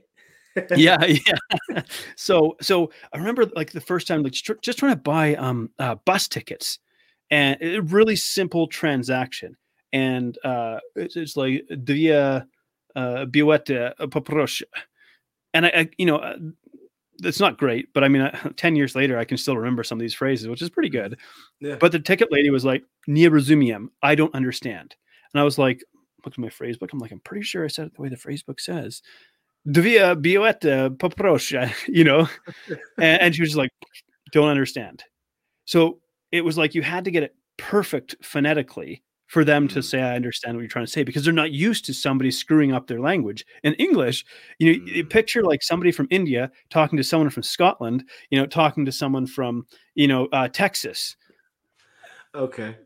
yeah, 0.77 1.05
yeah. 1.05 1.83
so 2.17 2.57
so 2.61 2.93
I 3.13 3.19
remember 3.19 3.47
like 3.57 3.73
the 3.73 3.81
first 3.81 4.07
time 4.07 4.23
like 4.23 4.33
just, 4.33 4.63
just 4.63 4.79
trying 4.79 4.93
to 4.93 5.01
buy 5.01 5.35
um 5.35 5.71
uh, 5.79 5.97
bus 6.05 6.29
tickets, 6.29 6.79
and 7.33 7.59
a 7.61 7.81
really 7.81 8.15
simple 8.15 8.69
transaction, 8.69 9.57
and 9.93 10.39
uh 10.45 10.79
it's, 10.95 11.17
it's 11.17 11.37
like 11.37 11.65
dwie 11.71 12.45
uh 12.95 13.27
biłety 13.27 13.93
poproszę, 13.99 14.63
and 15.55 15.67
I, 15.67 15.69
I 15.71 15.89
you 15.99 16.07
know. 16.07 16.19
Uh, 16.19 16.37
it's 17.25 17.39
not 17.39 17.57
great, 17.57 17.93
but 17.95 18.03
I 18.03 18.09
mean, 18.09 18.23
uh, 18.23 18.51
10 18.57 18.75
years 18.75 18.97
later, 18.97 19.17
I 19.17 19.25
can 19.25 19.37
still 19.37 19.57
remember 19.57 19.85
some 19.85 19.97
of 19.97 20.01
these 20.01 20.15
phrases, 20.15 20.49
which 20.49 20.63
is 20.63 20.71
pretty 20.71 20.89
good. 20.89 21.19
Yeah. 21.61 21.77
But 21.79 21.93
the 21.93 22.01
ticket 22.01 22.33
lady 22.33 22.51
was 22.51 22.65
like, 22.65 22.83
Nie 23.07 23.29
rozumiem. 23.29 23.91
I 24.03 24.17
don't 24.17 24.35
understand. 24.35 24.97
And 25.33 25.41
I 25.41 25.45
was 25.45 25.57
like, 25.57 25.85
looked 26.25 26.39
at 26.39 26.43
my 26.43 26.49
phrase 26.49 26.79
book. 26.79 26.93
I'm 26.93 26.99
like, 26.99 27.13
I'm 27.13 27.21
pretty 27.21 27.45
sure 27.45 27.65
I 27.65 27.69
said 27.69 27.87
it 27.87 27.95
the 27.95 28.03
way 28.03 28.09
the 28.09 28.17
phrase 28.17 28.43
book 28.43 28.61
says. 28.61 29.03
Dvia 29.69 30.17
poprosha, 30.97 31.73
you 31.89 32.05
know, 32.05 32.29
and, 32.99 33.23
and 33.23 33.35
she 33.35 33.43
was 33.43 33.57
like, 33.57 33.71
don't 34.33 34.49
understand. 34.49 35.05
So 35.65 36.01
it 36.33 36.45
was 36.45 36.59
like 36.59 36.75
you 36.75 36.83
had 36.83 37.05
to 37.05 37.11
get 37.11 37.23
it 37.23 37.37
perfect 37.59 38.17
phonetically 38.23 39.03
for 39.29 39.45
them 39.45 39.67
to 39.69 39.79
Mm. 39.79 39.85
say, 39.85 40.03
I 40.03 40.15
understand 40.17 40.57
what 40.57 40.61
you're 40.63 40.69
trying 40.69 40.85
to 40.85 40.91
say, 40.91 41.05
because 41.05 41.25
they're 41.25 41.33
not 41.33 41.53
used 41.53 41.87
to 41.87 41.95
somebody 41.95 42.31
screwing 42.31 42.73
up 42.73 42.87
their 42.87 43.01
language. 43.01 43.47
In 43.63 43.73
English, 43.75 44.25
you 44.59 44.67
know, 44.67 44.85
you 44.85 45.05
Mm. 45.05 45.11
picture 45.11 45.43
like 45.43 45.63
somebody 45.63 45.91
from 45.93 46.07
India 46.11 46.51
talking 46.69 46.99
to 46.99 47.05
someone 47.05 47.31
from 47.31 47.43
Scotland, 47.43 48.05
you 48.31 48.39
know, 48.39 48.47
talking 48.47 48.85
to 48.85 48.93
someone 48.93 49.27
from, 49.27 49.67
you 49.95 50.07
know, 50.07 50.27
uh, 50.33 50.49
Texas. 50.49 51.17
Okay. 52.35 52.77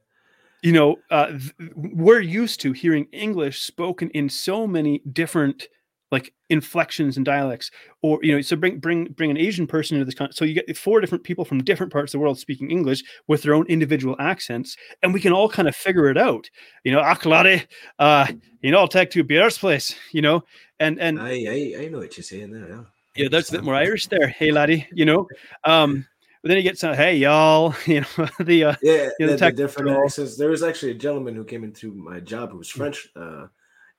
You 0.63 0.73
know, 0.73 0.97
uh, 1.11 1.29
th- 1.33 1.53
we're 1.75 2.21
used 2.21 2.61
to 2.61 2.73
hearing 2.73 3.07
English 3.13 3.61
spoken 3.63 4.11
in 4.11 4.29
so 4.29 4.67
many 4.67 5.01
different 5.13 5.69
like 6.13 6.33
inflections 6.51 7.17
and 7.17 7.27
dialects 7.27 7.71
or 8.03 8.19
you 8.23 8.33
know 8.35 8.41
so 8.41 8.55
bring 8.57 8.79
bring 8.79 9.05
bring 9.07 9.31
an 9.31 9.37
asian 9.37 9.67
person 9.67 9.97
into 9.97 10.05
this 10.05 10.15
con- 10.15 10.31
so 10.33 10.45
you 10.45 10.55
get 10.55 10.77
four 10.77 11.01
different 11.01 11.25
people 11.25 11.45
from 11.45 11.63
different 11.65 11.93
parts 11.93 12.15
of 12.15 12.19
the 12.19 12.23
world 12.23 12.39
speaking 12.39 12.71
english 12.71 13.03
with 13.27 13.43
their 13.43 13.55
own 13.55 13.67
individual 13.67 14.15
accents 14.21 14.77
and 15.03 15.13
we 15.13 15.21
can 15.21 15.33
all 15.33 15.49
kind 15.49 15.67
of 15.69 15.75
figure 15.75 16.09
it 16.09 16.17
out 16.17 16.49
you 16.85 16.93
know 16.93 17.01
aklare 17.03 17.67
uh 17.99 18.27
you 18.63 18.71
know 18.71 18.79
i'll 18.79 18.87
take 18.89 19.11
to 19.11 19.25
beer's 19.25 19.59
place 19.59 19.97
you 20.13 20.23
know 20.23 20.43
and 20.79 21.01
and 21.01 21.19
I, 21.21 21.31
I 21.49 21.75
I 21.85 21.89
know 21.89 21.99
what 21.99 22.17
you're 22.17 22.25
saying 22.25 22.51
there. 22.53 22.69
Yeah. 22.69 22.83
yeah 23.17 23.29
that's 23.29 23.49
a 23.49 23.53
bit 23.53 23.65
more 23.65 23.75
irish 23.75 24.07
there 24.07 24.29
hey 24.29 24.53
laddie 24.53 24.87
you 24.93 25.05
know 25.05 25.27
um 25.65 26.07
but 26.43 26.51
then 26.51 26.59
you 26.59 26.63
get 26.63 26.79
some 26.79 26.95
hey 26.95 27.17
y'all 27.17 27.75
you 27.87 28.03
know 28.03 28.29
the 28.45 28.63
uh 28.65 28.75
Yeah, 28.81 29.09
You 29.19 29.27
know, 29.27 29.27
the, 29.27 29.33
the 29.33 29.37
tech- 29.39 29.57
different 29.57 29.91
accents. 30.05 30.37
There 30.37 30.51
was 30.51 30.63
actually 30.63 30.93
a 30.93 30.95
gentleman 30.95 31.35
who 31.35 31.43
came 31.45 31.65
into 31.65 31.93
my 31.93 32.21
job 32.21 32.53
who 32.53 32.59
was 32.59 32.71
Hmm. 32.71 32.79
French, 32.79 33.09
uh, 33.17 33.47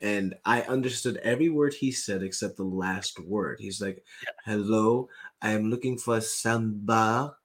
and 0.02 0.36
I 0.46 0.62
understood 0.64 1.18
every 1.18 1.50
word 1.50 1.74
he 1.74 1.92
said 1.92 2.24
except 2.24 2.58
the 2.58 2.64
last 2.64 3.20
word. 3.20 3.60
He's 3.60 3.82
like, 3.82 4.04
"Hello, 4.46 5.10
I 5.42 5.52
am 5.52 5.70
looking 5.70 5.98
for 5.98 6.18
a 6.18 6.22
samba," 6.22 7.38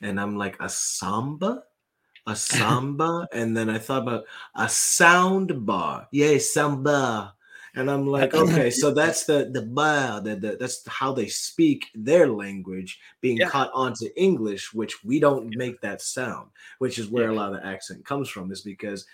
and 0.00 0.20
I'm 0.20 0.36
like, 0.36 0.56
"A 0.60 0.68
samba." 0.68 1.64
A 2.26 2.34
samba, 2.36 3.28
and 3.32 3.56
then 3.56 3.68
I 3.70 3.78
thought 3.78 4.02
about 4.02 4.24
a 4.54 4.68
sound 4.68 5.66
bar. 5.66 6.08
Yeah, 6.12 6.38
samba. 6.38 7.34
And 7.76 7.90
I'm 7.90 8.06
like, 8.06 8.34
okay, 8.34 8.70
so 8.70 8.92
that's 8.92 9.24
the 9.24 9.50
the 9.52 9.62
bar, 9.62 10.20
the, 10.20 10.36
the 10.36 10.56
that's 10.58 10.86
how 10.88 11.12
they 11.12 11.26
speak 11.26 11.86
their 11.94 12.28
language 12.28 13.00
being 13.20 13.38
Yeah. 13.38 13.48
caught 13.48 13.70
onto 13.74 14.06
English, 14.16 14.72
which 14.72 15.02
we 15.04 15.18
don't 15.20 15.54
make 15.54 15.80
that 15.80 16.00
sound, 16.00 16.50
which 16.78 16.98
is 16.98 17.08
where 17.08 17.28
a 17.28 17.34
lot 17.34 17.52
of 17.52 17.60
the 17.60 17.66
accent 17.66 18.04
comes 18.06 18.28
from, 18.28 18.52
is 18.52 18.62
because 18.62 19.06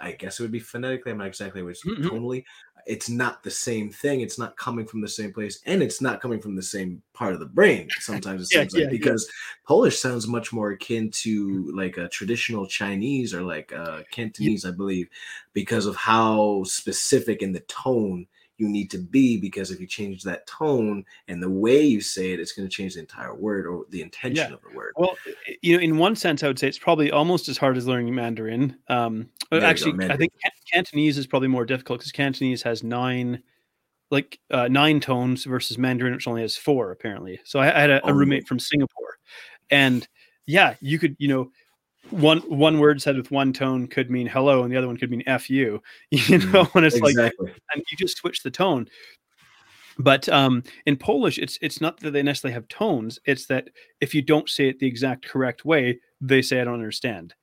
I 0.00 0.12
guess 0.12 0.38
it 0.38 0.42
would 0.42 0.52
be 0.52 0.60
phonetically, 0.60 1.12
I'm 1.12 1.18
not 1.18 1.26
exactly 1.28 1.62
which 1.62 1.80
Mhm. 1.84 2.08
tonally. 2.08 2.44
It's 2.86 3.08
not 3.08 3.44
the 3.44 3.50
same 3.50 3.90
thing. 3.92 4.22
It's 4.22 4.38
not 4.38 4.56
coming 4.56 4.86
from 4.86 5.00
the 5.02 5.08
same 5.08 5.32
place, 5.32 5.60
and 5.66 5.82
it's 5.82 6.00
not 6.00 6.20
coming 6.20 6.40
from 6.40 6.56
the 6.56 6.62
same 6.62 7.00
part 7.12 7.32
of 7.32 7.38
the 7.40 7.46
brain. 7.46 7.92
Sometimes 7.98 8.42
it 8.42 8.46
Yeah, 8.50 8.60
seems 8.60 8.74
like 8.74 8.88
yeah, 8.90 8.90
yeah. 8.98 8.98
because 8.98 9.30
Polish 9.64 9.98
sounds 10.00 10.26
much 10.26 10.52
more 10.52 10.70
akin 10.72 11.10
to 11.22 11.70
like 11.74 11.96
a 11.96 12.08
traditional 12.08 12.66
Chinese 12.66 13.34
or 13.34 13.42
like 13.42 13.72
uh 13.72 14.02
Cantonese, 14.10 14.64
I 14.64 14.72
believe, 14.72 15.08
because 15.52 15.86
of 15.86 15.94
how 15.96 16.64
specific 16.64 17.40
in 17.42 17.52
the 17.52 17.60
tone 17.60 18.26
you 18.62 18.68
need 18.68 18.90
to 18.92 18.98
be. 18.98 19.36
Because 19.36 19.70
if 19.70 19.80
you 19.80 19.86
change 19.86 20.22
that 20.22 20.46
tone 20.46 21.04
and 21.28 21.42
the 21.42 21.50
way 21.50 21.82
you 21.82 22.00
say 22.00 22.32
it, 22.32 22.40
it's 22.40 22.52
going 22.52 22.68
to 22.68 22.74
change 22.74 22.94
the 22.94 23.00
entire 23.00 23.34
word 23.34 23.66
or 23.66 23.84
the 23.90 24.02
intention 24.02 24.50
Yeah. 24.50 24.54
of 24.54 24.62
the 24.62 24.70
word. 24.70 24.94
Well, 24.96 25.16
you 25.62 25.76
know, 25.76 25.82
in 25.82 25.98
one 25.98 26.14
sense, 26.14 26.42
I 26.42 26.46
would 26.46 26.58
say 26.58 26.68
it's 26.68 26.78
probably 26.78 27.10
almost 27.10 27.48
as 27.48 27.58
hard 27.58 27.76
as 27.76 27.86
learning 27.86 28.14
Mandarin. 28.14 28.76
Um, 28.88 29.28
you 29.50 29.60
go, 29.60 29.66
actually, 29.66 29.94
I 30.08 30.16
think 30.16 30.32
Cantonese 30.72 31.18
is 31.18 31.26
probably 31.26 31.48
more 31.48 31.64
difficult 31.64 31.98
because 31.98 32.12
Cantonese 32.12 32.62
has 32.62 32.82
nine, 32.82 33.42
like 34.10 34.38
uh, 34.50 34.68
nine 34.68 35.00
tones 35.00 35.44
versus 35.44 35.76
Mandarin, 35.76 36.14
which 36.14 36.28
only 36.28 36.42
has 36.42 36.56
four 36.56 36.92
apparently. 36.92 37.40
So 37.44 37.58
I, 37.58 37.76
I 37.76 37.80
had 37.80 37.90
a, 37.90 38.06
a 38.06 38.12
Oh. 38.12 38.16
roommate 38.16 38.46
from 38.46 38.58
Singapore, 38.58 39.18
and 39.70 40.06
yeah, 40.46 40.74
you 40.80 40.98
could, 40.98 41.16
you 41.18 41.28
know, 41.28 41.50
one 42.12 42.38
one 42.40 42.78
word 42.78 43.02
said 43.02 43.16
with 43.16 43.30
one 43.30 43.52
tone 43.52 43.86
could 43.86 44.10
mean 44.10 44.26
hello, 44.26 44.62
and 44.62 44.72
the 44.72 44.76
other 44.76 44.86
one 44.86 44.96
could 44.96 45.10
mean 45.10 45.22
f 45.26 45.50
you. 45.50 45.82
You 46.10 46.38
know, 46.38 46.64
when 46.72 46.84
it's 46.84 47.00
like 47.00 47.16
and 47.16 47.82
you 47.90 47.96
just 47.96 48.18
switch 48.18 48.42
the 48.42 48.50
tone. 48.50 48.88
But 49.98 50.28
um, 50.28 50.62
in 50.86 50.96
Polish, 50.96 51.38
it's 51.38 51.58
it's 51.60 51.80
not 51.80 52.00
that 52.00 52.12
they 52.12 52.22
necessarily 52.22 52.54
have 52.54 52.68
tones. 52.68 53.18
It's 53.24 53.46
that 53.46 53.68
if 54.00 54.14
you 54.14 54.22
don't 54.22 54.48
say 54.48 54.68
it 54.68 54.78
the 54.78 54.86
exact 54.86 55.26
correct 55.28 55.64
way, 55.64 56.00
they 56.20 56.42
say 56.42 56.60
I 56.60 56.64
don't 56.64 56.74
understand. 56.74 57.34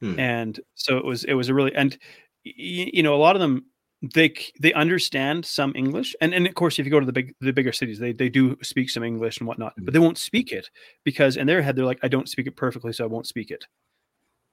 Hmm. 0.00 0.18
And 0.18 0.60
so 0.74 0.98
it 0.98 1.04
was 1.04 1.24
it 1.24 1.34
was 1.34 1.48
a 1.48 1.54
really 1.54 1.74
and 1.74 1.96
y- 2.44 2.52
you 2.92 3.02
know 3.02 3.14
a 3.14 3.16
lot 3.16 3.36
of 3.36 3.40
them 3.40 3.66
they 4.14 4.34
they 4.60 4.72
understand 4.74 5.46
some 5.46 5.72
English 5.74 6.14
and 6.20 6.34
and 6.34 6.46
of 6.46 6.54
course 6.54 6.78
if 6.78 6.84
you 6.84 6.90
go 6.90 7.00
to 7.00 7.06
the 7.06 7.12
big 7.12 7.34
the 7.40 7.52
bigger 7.52 7.72
cities 7.72 7.98
they 7.98 8.12
they 8.12 8.28
do 8.28 8.56
speak 8.62 8.90
some 8.90 9.02
English 9.02 9.38
and 9.38 9.48
whatnot, 9.48 9.72
but 9.78 9.94
they 9.94 9.98
won't 9.98 10.18
speak 10.18 10.52
it 10.52 10.70
because 11.04 11.36
in 11.36 11.46
their 11.46 11.62
head 11.62 11.76
they're 11.76 11.86
like 11.86 12.00
I 12.02 12.08
don't 12.08 12.28
speak 12.28 12.46
it 12.46 12.56
perfectly, 12.56 12.92
so 12.92 13.04
I 13.04 13.08
won't 13.08 13.26
speak 13.26 13.50
it. 13.50 13.64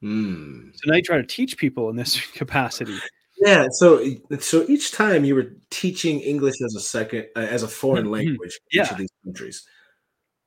Hmm. 0.04 0.72
So 0.74 0.90
now 0.92 0.98
you 0.98 1.02
try 1.02 1.16
to 1.16 1.24
teach 1.26 1.58
people 1.58 1.90
in 1.90 1.96
this 1.96 2.20
capacity. 2.34 2.94
Yeah, 3.38 3.68
so 3.72 4.06
so 4.40 4.66
each 4.68 4.92
time 4.92 5.24
you 5.24 5.34
were 5.36 5.54
teaching 5.70 6.20
English 6.20 6.56
as 6.62 6.76
a 6.76 6.82
second 6.82 7.28
uh, 7.38 7.40
as 7.40 7.64
a 7.64 7.70
foreign 7.70 8.06
Mhm. 8.08 8.12
language 8.12 8.60
in 8.72 8.82
each 8.84 8.92
of 8.92 8.98
these 8.98 9.10
countries. 9.24 9.66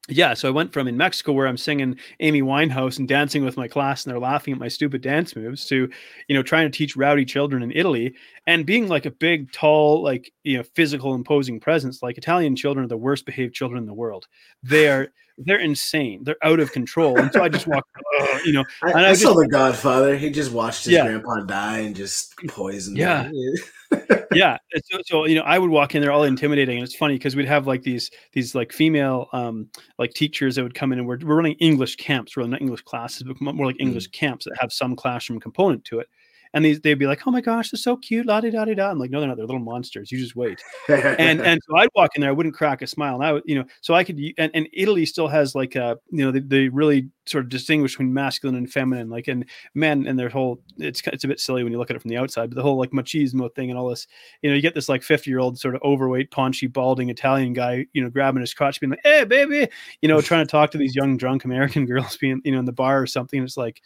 Yeah, 0.09 0.34
so 0.34 0.46
I 0.46 0.52
went 0.52 0.72
from 0.72 0.86
in 0.86 0.96
Mexico 0.96 1.32
where 1.32 1.48
I'm 1.48 1.57
singing 1.57 1.98
Amy 2.20 2.40
Winehouse 2.40 2.98
and 2.98 3.09
dancing 3.09 3.44
with 3.44 3.57
my 3.57 3.66
class 3.66 4.04
and 4.04 4.12
they're 4.12 4.20
laughing 4.20 4.52
at 4.54 4.61
my 4.61 4.68
stupid 4.68 5.00
dance 5.02 5.34
moves 5.34 5.64
to, 5.66 5.90
you 6.28 6.34
know, 6.36 6.44
trying 6.44 6.70
to 6.70 6.76
teach 6.76 6.96
rowdy 6.96 7.24
children 7.24 7.61
in 7.62 7.72
Italy 7.72 8.14
and 8.46 8.64
being 8.64 8.86
like 8.86 9.04
a 9.04 9.11
big, 9.11 9.50
tall, 9.50 10.02
like, 10.02 10.32
you 10.44 10.59
know, 10.59 10.62
physical 10.76 11.14
imposing 11.14 11.59
presence. 11.59 12.04
Like 12.04 12.18
Italian 12.18 12.54
children 12.54 12.84
are 12.84 12.88
the 12.88 12.96
worst 12.96 13.26
behaved 13.26 13.52
children 13.54 13.78
in 13.80 13.86
the 13.86 13.94
world. 13.94 14.28
They 14.62 14.88
are 14.88 15.09
they're 15.38 15.59
insane. 15.61 16.24
They're 16.24 16.36
out 16.42 16.61
of 16.61 16.72
control. 16.72 17.18
And 17.18 17.30
so 17.30 17.42
I 17.42 17.50
just 17.50 17.66
walk, 17.66 17.86
"Ugh," 18.20 18.28
uh, 18.32 18.38
you 18.46 18.52
know, 18.52 18.64
I, 18.82 18.90
And 18.92 19.00
I 19.00 19.11
I 19.11 19.12
saw 19.12 19.34
just- 19.34 19.40
The 19.40 19.48
Godfather. 19.48 20.16
He 20.16 20.30
just 20.30 20.50
watched 20.50 20.84
his 20.84 20.94
Yeah. 20.94 21.04
grandpa 21.09 21.40
die 21.40 21.78
and 21.80 21.94
just 21.94 22.34
poisoned. 22.48 22.96
Yeah. 22.96 23.28
yeah 24.33 24.57
so, 24.85 24.99
so 25.05 25.27
you 25.27 25.35
know 25.35 25.43
i 25.43 25.59
would 25.59 25.70
walk 25.70 25.95
in 25.95 26.03
there 26.03 26.12
all 26.12 26.22
intimidating 26.22 26.79
and 26.79 26.85
it's 26.85 26.95
funny 26.95 27.14
because 27.14 27.37
we'd 27.37 27.47
have 27.47 27.66
like 27.66 27.83
these 27.83 28.11
these 28.33 28.55
like 28.55 28.72
female 28.72 29.29
um 29.33 29.68
like 29.99 30.12
teachers 30.14 30.57
that 30.57 30.62
would 30.62 30.74
come 30.74 30.93
in 30.93 30.99
and 30.99 31.07
we're, 31.07 31.18
we're 31.22 31.37
running 31.37 31.55
english 31.55 31.97
camps 31.97 32.37
really 32.37 32.51
not 32.51 32.61
english 32.61 32.83
classes 32.83 33.22
but 33.22 33.41
more 33.41 33.66
like 33.66 33.77
english 33.81 34.07
camps 34.09 34.45
that 34.45 34.57
have 34.61 34.72
some 34.72 34.97
classroom 34.97 35.41
component 35.41 35.85
to 35.85 35.99
it 35.99 36.09
and 36.57 36.64
these 36.64 36.80
they'd 36.80 36.94
be 36.94 37.07
like 37.07 37.26
oh 37.26 37.30
my 37.30 37.40
gosh 37.40 37.70
they're 37.70 37.78
so 37.78 37.96
cute 37.96 38.26
la 38.26 38.40
di 38.40 38.50
da 38.50 38.64
di 38.64 38.74
da 38.74 38.90
i'm 38.90 38.98
like 38.98 39.11
no 39.11 39.20
they're 39.20 39.28
not 39.28 39.36
they're 39.36 39.46
little 39.46 39.61
monsters 39.61 40.11
you 40.11 40.18
just 40.18 40.34
wait 40.34 40.61
and 40.88 41.40
and 41.40 41.61
so 41.68 41.76
I'd 41.76 41.88
walk 41.94 42.11
in 42.16 42.20
there, 42.20 42.30
I 42.30 42.32
wouldn't 42.32 42.54
crack 42.54 42.82
a 42.82 42.86
smile. 42.86 43.14
And 43.16 43.24
I 43.24 43.32
would, 43.32 43.42
you 43.46 43.57
know, 43.57 43.64
so 43.80 43.94
I 43.94 44.04
could, 44.04 44.18
and, 44.38 44.50
and 44.54 44.68
Italy 44.72 45.07
still 45.07 45.28
has 45.28 45.54
like 45.54 45.74
a, 45.76 45.96
you 46.11 46.24
know, 46.24 46.30
they, 46.30 46.40
they 46.40 46.68
really 46.68 47.09
sort 47.26 47.44
of 47.44 47.50
distinguish 47.50 47.92
between 47.92 48.12
masculine 48.12 48.57
and 48.57 48.70
feminine, 48.70 49.09
like, 49.11 49.28
and 49.28 49.44
men 49.74 50.07
and 50.07 50.18
their 50.18 50.28
whole, 50.28 50.61
it's 50.78 51.02
it's 51.07 51.24
a 51.24 51.28
bit 51.28 51.40
silly 51.40 51.62
when 51.62 51.72
you 51.72 51.78
look 51.78 51.90
at 51.90 51.96
it 51.96 52.02
from 52.02 52.11
the 52.11 52.16
outside, 52.16 52.50
but 52.50 52.57
the 52.57 52.62
whole 52.62 52.78
like 52.78 52.90
machismo 52.90 53.52
thing 53.54 53.70
and 53.70 53.78
all 53.78 53.88
this, 53.88 54.07
you 54.42 54.50
know, 54.50 54.57
you 54.57 54.62
get 54.62 54.74
this 54.74 54.88
like 54.88 55.02
50 55.02 55.30
year 55.30 55.38
old 55.38 55.59
sort 55.59 55.74
of 55.74 55.82
overweight, 55.82 56.30
paunchy, 56.30 56.66
balding 56.66 57.11
Italian 57.11 57.52
guy, 57.52 57.86
you 57.92 58.02
know, 58.02 58.11
grabbing 58.11 58.40
his 58.40 58.54
crotch, 58.54 58.80
being 58.80 58.90
like, 58.90 59.00
hey, 59.04 59.24
baby, 59.24 59.68
you 60.02 60.09
know, 60.09 60.20
trying 60.20 60.46
to 60.46 60.50
talk 60.50 60.70
to 60.72 60.78
these 60.78 60.94
young 60.96 61.16
drunk 61.16 61.44
American 61.44 61.86
girls 61.90 62.16
being, 62.16 62.40
you 62.44 62.52
know, 62.52 62.59
in 62.59 62.64
the 62.64 62.72
bar 62.72 63.00
or 63.00 63.07
something. 63.07 63.42
It's 63.42 63.57
like, 63.57 63.80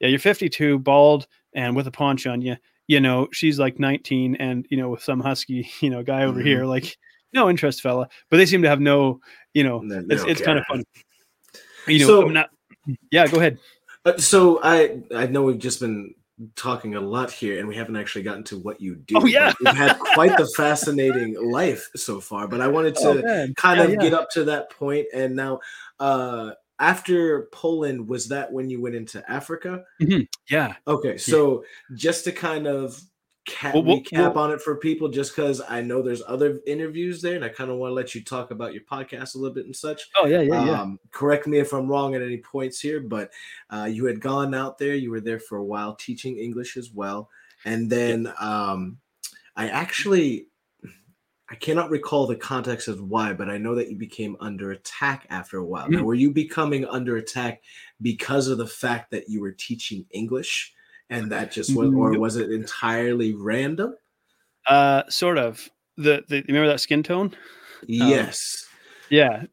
yeah, 0.00 0.08
you're 0.08 0.18
52, 0.18 0.78
bald, 0.78 1.26
and 1.54 1.74
with 1.76 1.86
a 1.86 1.90
paunch 1.90 2.26
on 2.26 2.40
you 2.42 2.56
you 2.88 2.98
know, 2.98 3.28
she's 3.30 3.56
like 3.60 3.78
19 3.78 4.34
and, 4.40 4.66
you 4.68 4.76
know, 4.76 4.88
with 4.88 5.00
some 5.04 5.20
husky, 5.20 5.70
you 5.80 5.90
know, 5.90 6.02
guy 6.02 6.24
over 6.24 6.40
Mhm. 6.40 6.44
here, 6.44 6.64
like 6.64 6.98
no 7.32 7.48
interest 7.48 7.82
fella, 7.82 8.08
but 8.30 8.38
they 8.38 8.46
seem 8.46 8.62
to 8.62 8.68
have 8.68 8.80
no, 8.80 9.20
you 9.54 9.62
know, 9.62 9.78
No- 9.78 10.02
it's, 10.10 10.24
it's 10.24 10.40
kind 10.40 10.58
of 10.58 10.64
fun. 10.66 10.82
You 11.86 12.00
know, 12.00 12.06
So- 12.06 12.22
not, 12.28 12.50
yeah, 13.12 13.26
go 13.28 13.38
ahead. 13.38 13.58
Uh, 14.04 14.16
so 14.16 14.58
I 14.64 15.02
I 15.14 15.26
know 15.26 15.42
we've 15.42 15.58
just 15.58 15.78
been 15.78 16.14
talking 16.56 16.94
a 16.96 17.00
lot 17.00 17.30
here, 17.30 17.58
and 17.60 17.68
we 17.68 17.76
haven't 17.76 17.96
actually 17.96 18.22
gotten 18.22 18.42
to 18.44 18.58
what 18.58 18.80
you 18.80 18.96
do. 18.96 19.14
Oh, 19.18 19.26
yeah. 19.26 19.52
You've 19.60 19.76
had 19.76 19.98
quite 19.98 20.36
the 20.38 20.46
fascinating 20.56 21.36
life 21.50 21.90
so 21.94 22.18
far, 22.18 22.48
but 22.48 22.60
I 22.62 22.66
wanted 22.68 22.96
to 22.96 23.08
Oh, 23.08 23.46
kind 23.56 23.78
Yeah, 23.78 23.84
of 23.84 23.90
yeah. 23.90 23.96
get 24.00 24.14
up 24.14 24.30
to 24.30 24.44
that 24.44 24.70
point, 24.70 25.06
and 25.14 25.36
now. 25.36 25.60
uh 26.00 26.52
after 26.80 27.48
Poland, 27.52 28.08
was 28.08 28.26
that 28.28 28.50
when 28.52 28.68
you 28.70 28.80
went 28.80 28.94
into 28.96 29.22
Africa? 29.30 29.84
Yeah. 30.48 30.74
Okay, 30.88 31.16
so 31.18 31.62
just 31.94 32.24
to 32.24 32.32
kind 32.32 32.66
of 32.66 33.00
ca- 33.48 33.72
Well, 33.74 33.84
well, 33.84 33.98
recap 33.98 34.34
well- 34.34 34.38
on 34.44 34.50
it 34.52 34.60
for 34.60 34.76
people, 34.76 35.08
just 35.08 35.36
because 35.36 35.60
I 35.68 35.82
know 35.82 36.02
there's 36.02 36.22
other 36.26 36.60
interviews 36.66 37.20
there, 37.22 37.36
and 37.36 37.44
I 37.44 37.48
kind 37.50 37.70
of 37.70 37.76
want 37.76 37.90
to 37.90 37.94
let 37.94 38.14
you 38.14 38.24
talk 38.24 38.50
about 38.50 38.72
your 38.74 38.82
podcast 38.84 39.34
a 39.34 39.38
little 39.38 39.54
bit 39.54 39.66
and 39.66 39.76
such. 39.76 40.08
Oh, 40.16 40.26
yeah, 40.26 40.40
yeah, 40.40 40.64
yeah. 40.64 40.80
Um, 40.80 40.98
correct 41.12 41.46
me 41.46 41.58
if 41.58 41.72
I'm 41.72 41.86
wrong 41.88 42.14
at 42.14 42.22
any 42.22 42.38
points 42.38 42.80
here, 42.80 43.00
but 43.00 43.30
uh, 43.70 43.88
you 43.90 44.06
had 44.06 44.20
gone 44.20 44.54
out 44.54 44.78
there. 44.78 44.94
You 44.94 45.10
were 45.10 45.20
there 45.20 45.40
for 45.40 45.58
a 45.58 45.64
while 45.64 45.94
teaching 45.94 46.38
English 46.38 46.76
as 46.76 46.90
well, 46.92 47.28
and 47.64 47.90
then 47.90 48.32
um, 48.40 48.98
I 49.56 49.68
actually 49.68 50.46
I 51.50 51.56
cannot 51.56 51.90
recall 51.90 52.26
the 52.26 52.36
context 52.36 52.86
of 52.86 53.00
why, 53.00 53.32
but 53.32 53.50
I 53.50 53.58
know 53.58 53.74
that 53.74 53.90
you 53.90 53.96
became 53.96 54.36
under 54.40 54.70
attack 54.70 55.26
after 55.30 55.58
a 55.58 55.64
while. 55.64 55.88
Mm. 55.88 55.92
Now, 55.92 56.02
were 56.04 56.14
you 56.14 56.30
becoming 56.30 56.84
under 56.86 57.16
attack 57.16 57.62
because 58.00 58.46
of 58.46 58.58
the 58.58 58.66
fact 58.66 59.10
that 59.10 59.28
you 59.28 59.40
were 59.40 59.52
teaching 59.52 60.06
English? 60.12 60.74
and 61.10 61.30
that 61.32 61.50
just 61.50 61.74
was, 61.76 61.92
or 61.92 62.18
was 62.18 62.36
it 62.36 62.50
entirely 62.50 63.34
random? 63.34 63.96
Uh, 64.66 65.02
sort 65.08 65.38
of. 65.38 65.68
The, 65.96 66.24
the 66.28 66.42
remember 66.48 66.68
that 66.68 66.80
skin 66.80 67.02
tone? 67.02 67.36
Yes. 67.86 68.66
Yeah. 69.10 69.44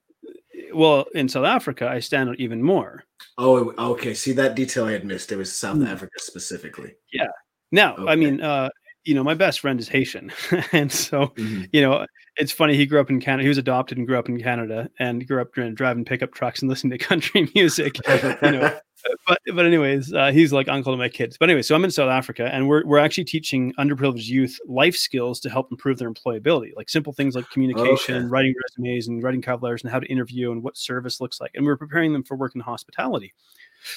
Well, 0.74 1.06
in 1.14 1.28
South 1.28 1.46
Africa, 1.46 1.90
I 1.90 2.00
stand 2.00 2.30
out 2.30 2.40
even 2.40 2.62
more. 2.62 3.04
Oh, 3.38 3.74
okay. 3.94 4.14
See 4.14 4.32
that 4.34 4.56
detail 4.56 4.86
I 4.86 4.92
had 4.94 5.06
missed. 5.06 5.32
It 5.32 5.38
was 5.38 5.52
South 5.52 5.78
Hmm. 5.78 5.88
Africa 5.88 6.14
specifically. 6.20 6.94
Yeah. 7.12 7.28
Now, 7.72 8.08
I 8.08 8.16
mean, 8.16 8.42
uh, 8.42 8.70
you 9.08 9.16
know, 9.16 9.24
my 9.24 9.34
best 9.34 9.60
friend 9.62 9.80
is 9.80 9.88
Haitian, 9.90 10.32
and 10.72 10.92
so 10.92 11.28
Mhm. 11.38 11.70
you 11.74 11.82
know, 11.82 12.06
it's 12.36 12.52
funny. 12.52 12.76
He 12.76 12.86
grew 12.86 13.00
up 13.00 13.10
in 13.10 13.20
Canada. 13.20 13.44
He 13.44 13.50
was 13.50 13.58
adopted 13.58 13.98
and 13.98 14.06
grew 14.06 14.20
up 14.20 14.30
in 14.30 14.40
Canada, 14.40 14.90
and 15.00 15.26
grew 15.28 15.42
up 15.42 15.54
driving 15.54 16.06
pickup 16.06 16.34
trucks 16.34 16.62
and 16.62 16.70
listening 16.70 16.92
to 16.92 16.98
country 17.06 17.50
music. 17.56 17.98
You 18.42 18.52
know, 18.52 18.78
but 19.28 19.40
but 19.56 19.66
anyways, 19.66 20.14
uh, 20.14 20.32
he's 20.32 20.52
like 20.54 20.68
uncle 20.68 20.94
to 20.94 20.98
my 20.98 21.10
kids. 21.10 21.38
But 21.40 21.50
anyway, 21.50 21.62
so 21.64 21.74
I'm 21.76 21.84
in 21.86 21.92
South 21.92 22.10
Africa, 22.10 22.50
and 22.54 22.68
we're 22.68 22.86
we're 22.86 23.00
actually 23.00 23.24
teaching 23.26 23.74
underprivileged 23.80 24.28
youth 24.28 24.60
life 24.68 24.96
skills 24.96 25.40
to 25.42 25.50
help 25.50 25.72
improve 25.72 25.98
their 25.98 26.12
employability, 26.12 26.72
like 26.76 26.90
simple 26.90 27.14
things 27.14 27.34
like 27.36 27.50
communication, 27.50 28.18
Okay. 28.18 28.26
writing 28.28 28.54
resumes, 28.64 29.08
and 29.08 29.24
writing 29.24 29.42
cover 29.42 29.66
letters, 29.66 29.84
and 29.84 29.92
how 29.92 30.00
to 30.00 30.08
interview 30.08 30.52
and 30.52 30.62
what 30.64 30.78
service 30.78 31.20
looks 31.22 31.40
like. 31.42 31.52
And 31.56 31.66
we're 31.66 31.78
preparing 31.78 32.14
them 32.14 32.24
for 32.24 32.36
work 32.36 32.54
in 32.56 32.62
hospitality. 32.62 33.34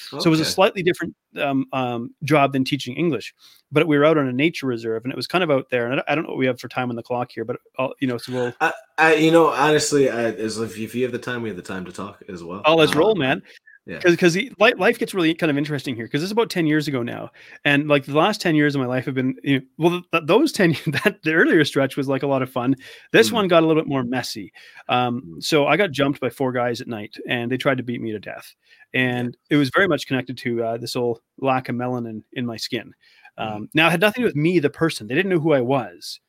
So 0.09 0.17
it 0.17 0.27
was 0.27 0.39
a 0.39 0.45
slightly 0.45 0.83
different 0.83 1.15
um, 1.37 1.65
um, 1.73 2.13
job 2.23 2.53
than 2.53 2.63
teaching 2.63 2.95
English, 2.95 3.33
but 3.71 3.87
we 3.87 3.97
were 3.97 4.05
out 4.05 4.17
on 4.17 4.27
a 4.27 4.33
nature 4.33 4.67
reserve, 4.67 5.03
and 5.03 5.11
it 5.11 5.15
was 5.15 5.27
kind 5.27 5.43
of 5.43 5.51
out 5.51 5.69
there. 5.69 5.85
And 5.85 5.93
I 5.93 5.95
don't, 5.95 6.09
I 6.09 6.15
don't 6.15 6.23
know 6.23 6.29
what 6.31 6.37
we 6.37 6.45
have 6.47 6.59
for 6.59 6.67
time 6.67 6.89
on 6.89 6.95
the 6.95 7.03
clock 7.03 7.31
here, 7.31 7.45
but 7.45 7.57
I'll, 7.77 7.93
you 7.99 8.07
know, 8.07 8.17
so 8.17 8.33
we'll. 8.33 8.53
I, 8.59 8.73
I, 8.97 9.13
you 9.15 9.31
know, 9.31 9.47
honestly, 9.47 10.09
I, 10.09 10.31
as 10.31 10.57
if, 10.57 10.77
you 10.77 11.03
have 11.03 11.11
the 11.11 11.19
time, 11.19 11.41
we 11.41 11.49
have 11.49 11.55
the 11.55 11.63
time 11.63 11.85
to 11.85 11.91
talk 11.91 12.23
as 12.27 12.43
well. 12.43 12.61
Oh, 12.65 12.75
let's 12.75 12.95
roll, 12.95 13.15
Um, 13.33 13.41
man. 13.85 13.99
yeah. 14.03 14.11
Because 14.11 14.37
life, 14.59 14.75
life 14.77 14.99
gets 14.99 15.13
really 15.13 15.33
kind 15.33 15.49
of 15.49 15.57
interesting 15.57 15.95
here. 15.95 16.05
Because 16.05 16.23
it's 16.23 16.31
about 16.31 16.49
ten 16.49 16.65
years 16.67 16.87
ago 16.87 17.03
now, 17.03 17.29
and 17.65 17.87
like 17.87 18.05
the 18.05 18.17
last 18.17 18.41
ten 18.41 18.55
years 18.55 18.75
of 18.75 18.81
my 18.81 18.87
life 18.87 19.05
have 19.05 19.15
been, 19.15 19.35
you 19.43 19.59
know, 19.59 19.65
well, 19.77 20.01
th- 20.11 20.23
those 20.25 20.51
ten 20.51 20.71
that 21.03 21.19
the 21.23 21.33
earlier 21.33 21.63
stretch 21.65 21.97
was 21.97 22.07
like 22.07 22.23
a 22.23 22.27
lot 22.27 22.41
of 22.41 22.49
fun. 22.51 22.75
This 23.11 23.29
Mhm. 23.29 23.33
one 23.33 23.47
got 23.47 23.63
a 23.63 23.65
little 23.67 23.81
bit 23.81 23.89
more 23.89 24.03
messy. 24.03 24.53
Um, 24.89 25.21
Mhm. 25.21 25.43
so 25.43 25.65
I 25.67 25.77
got 25.77 25.91
jumped 25.91 26.19
by 26.19 26.29
four 26.29 26.51
guys 26.51 26.81
at 26.81 26.87
night, 26.87 27.15
and 27.27 27.51
they 27.51 27.57
tried 27.57 27.77
to 27.77 27.83
beat 27.83 28.01
me 28.01 28.11
to 28.11 28.19
death. 28.19 28.53
And 28.93 29.35
it 29.49 29.55
was 29.57 29.69
very 29.73 29.87
much 29.87 30.05
connected 30.07 30.37
to 30.39 30.63
uh, 30.63 30.77
this 30.77 30.95
old 30.95 31.19
lack 31.39 31.69
of 31.69 31.75
melanin 31.75 32.23
in 32.33 32.45
my 32.45 32.57
skin. 32.57 32.93
Um, 33.37 33.69
Now 33.73 33.87
it 33.87 33.91
had 33.91 34.01
nothing 34.01 34.21
to 34.23 34.27
do 34.29 34.29
with 34.29 34.35
me, 34.35 34.59
the 34.59 34.69
person. 34.69 35.07
They 35.07 35.15
didn't 35.15 35.31
know 35.31 35.39
who 35.39 35.53
I 35.53 35.61
was. 35.61 36.19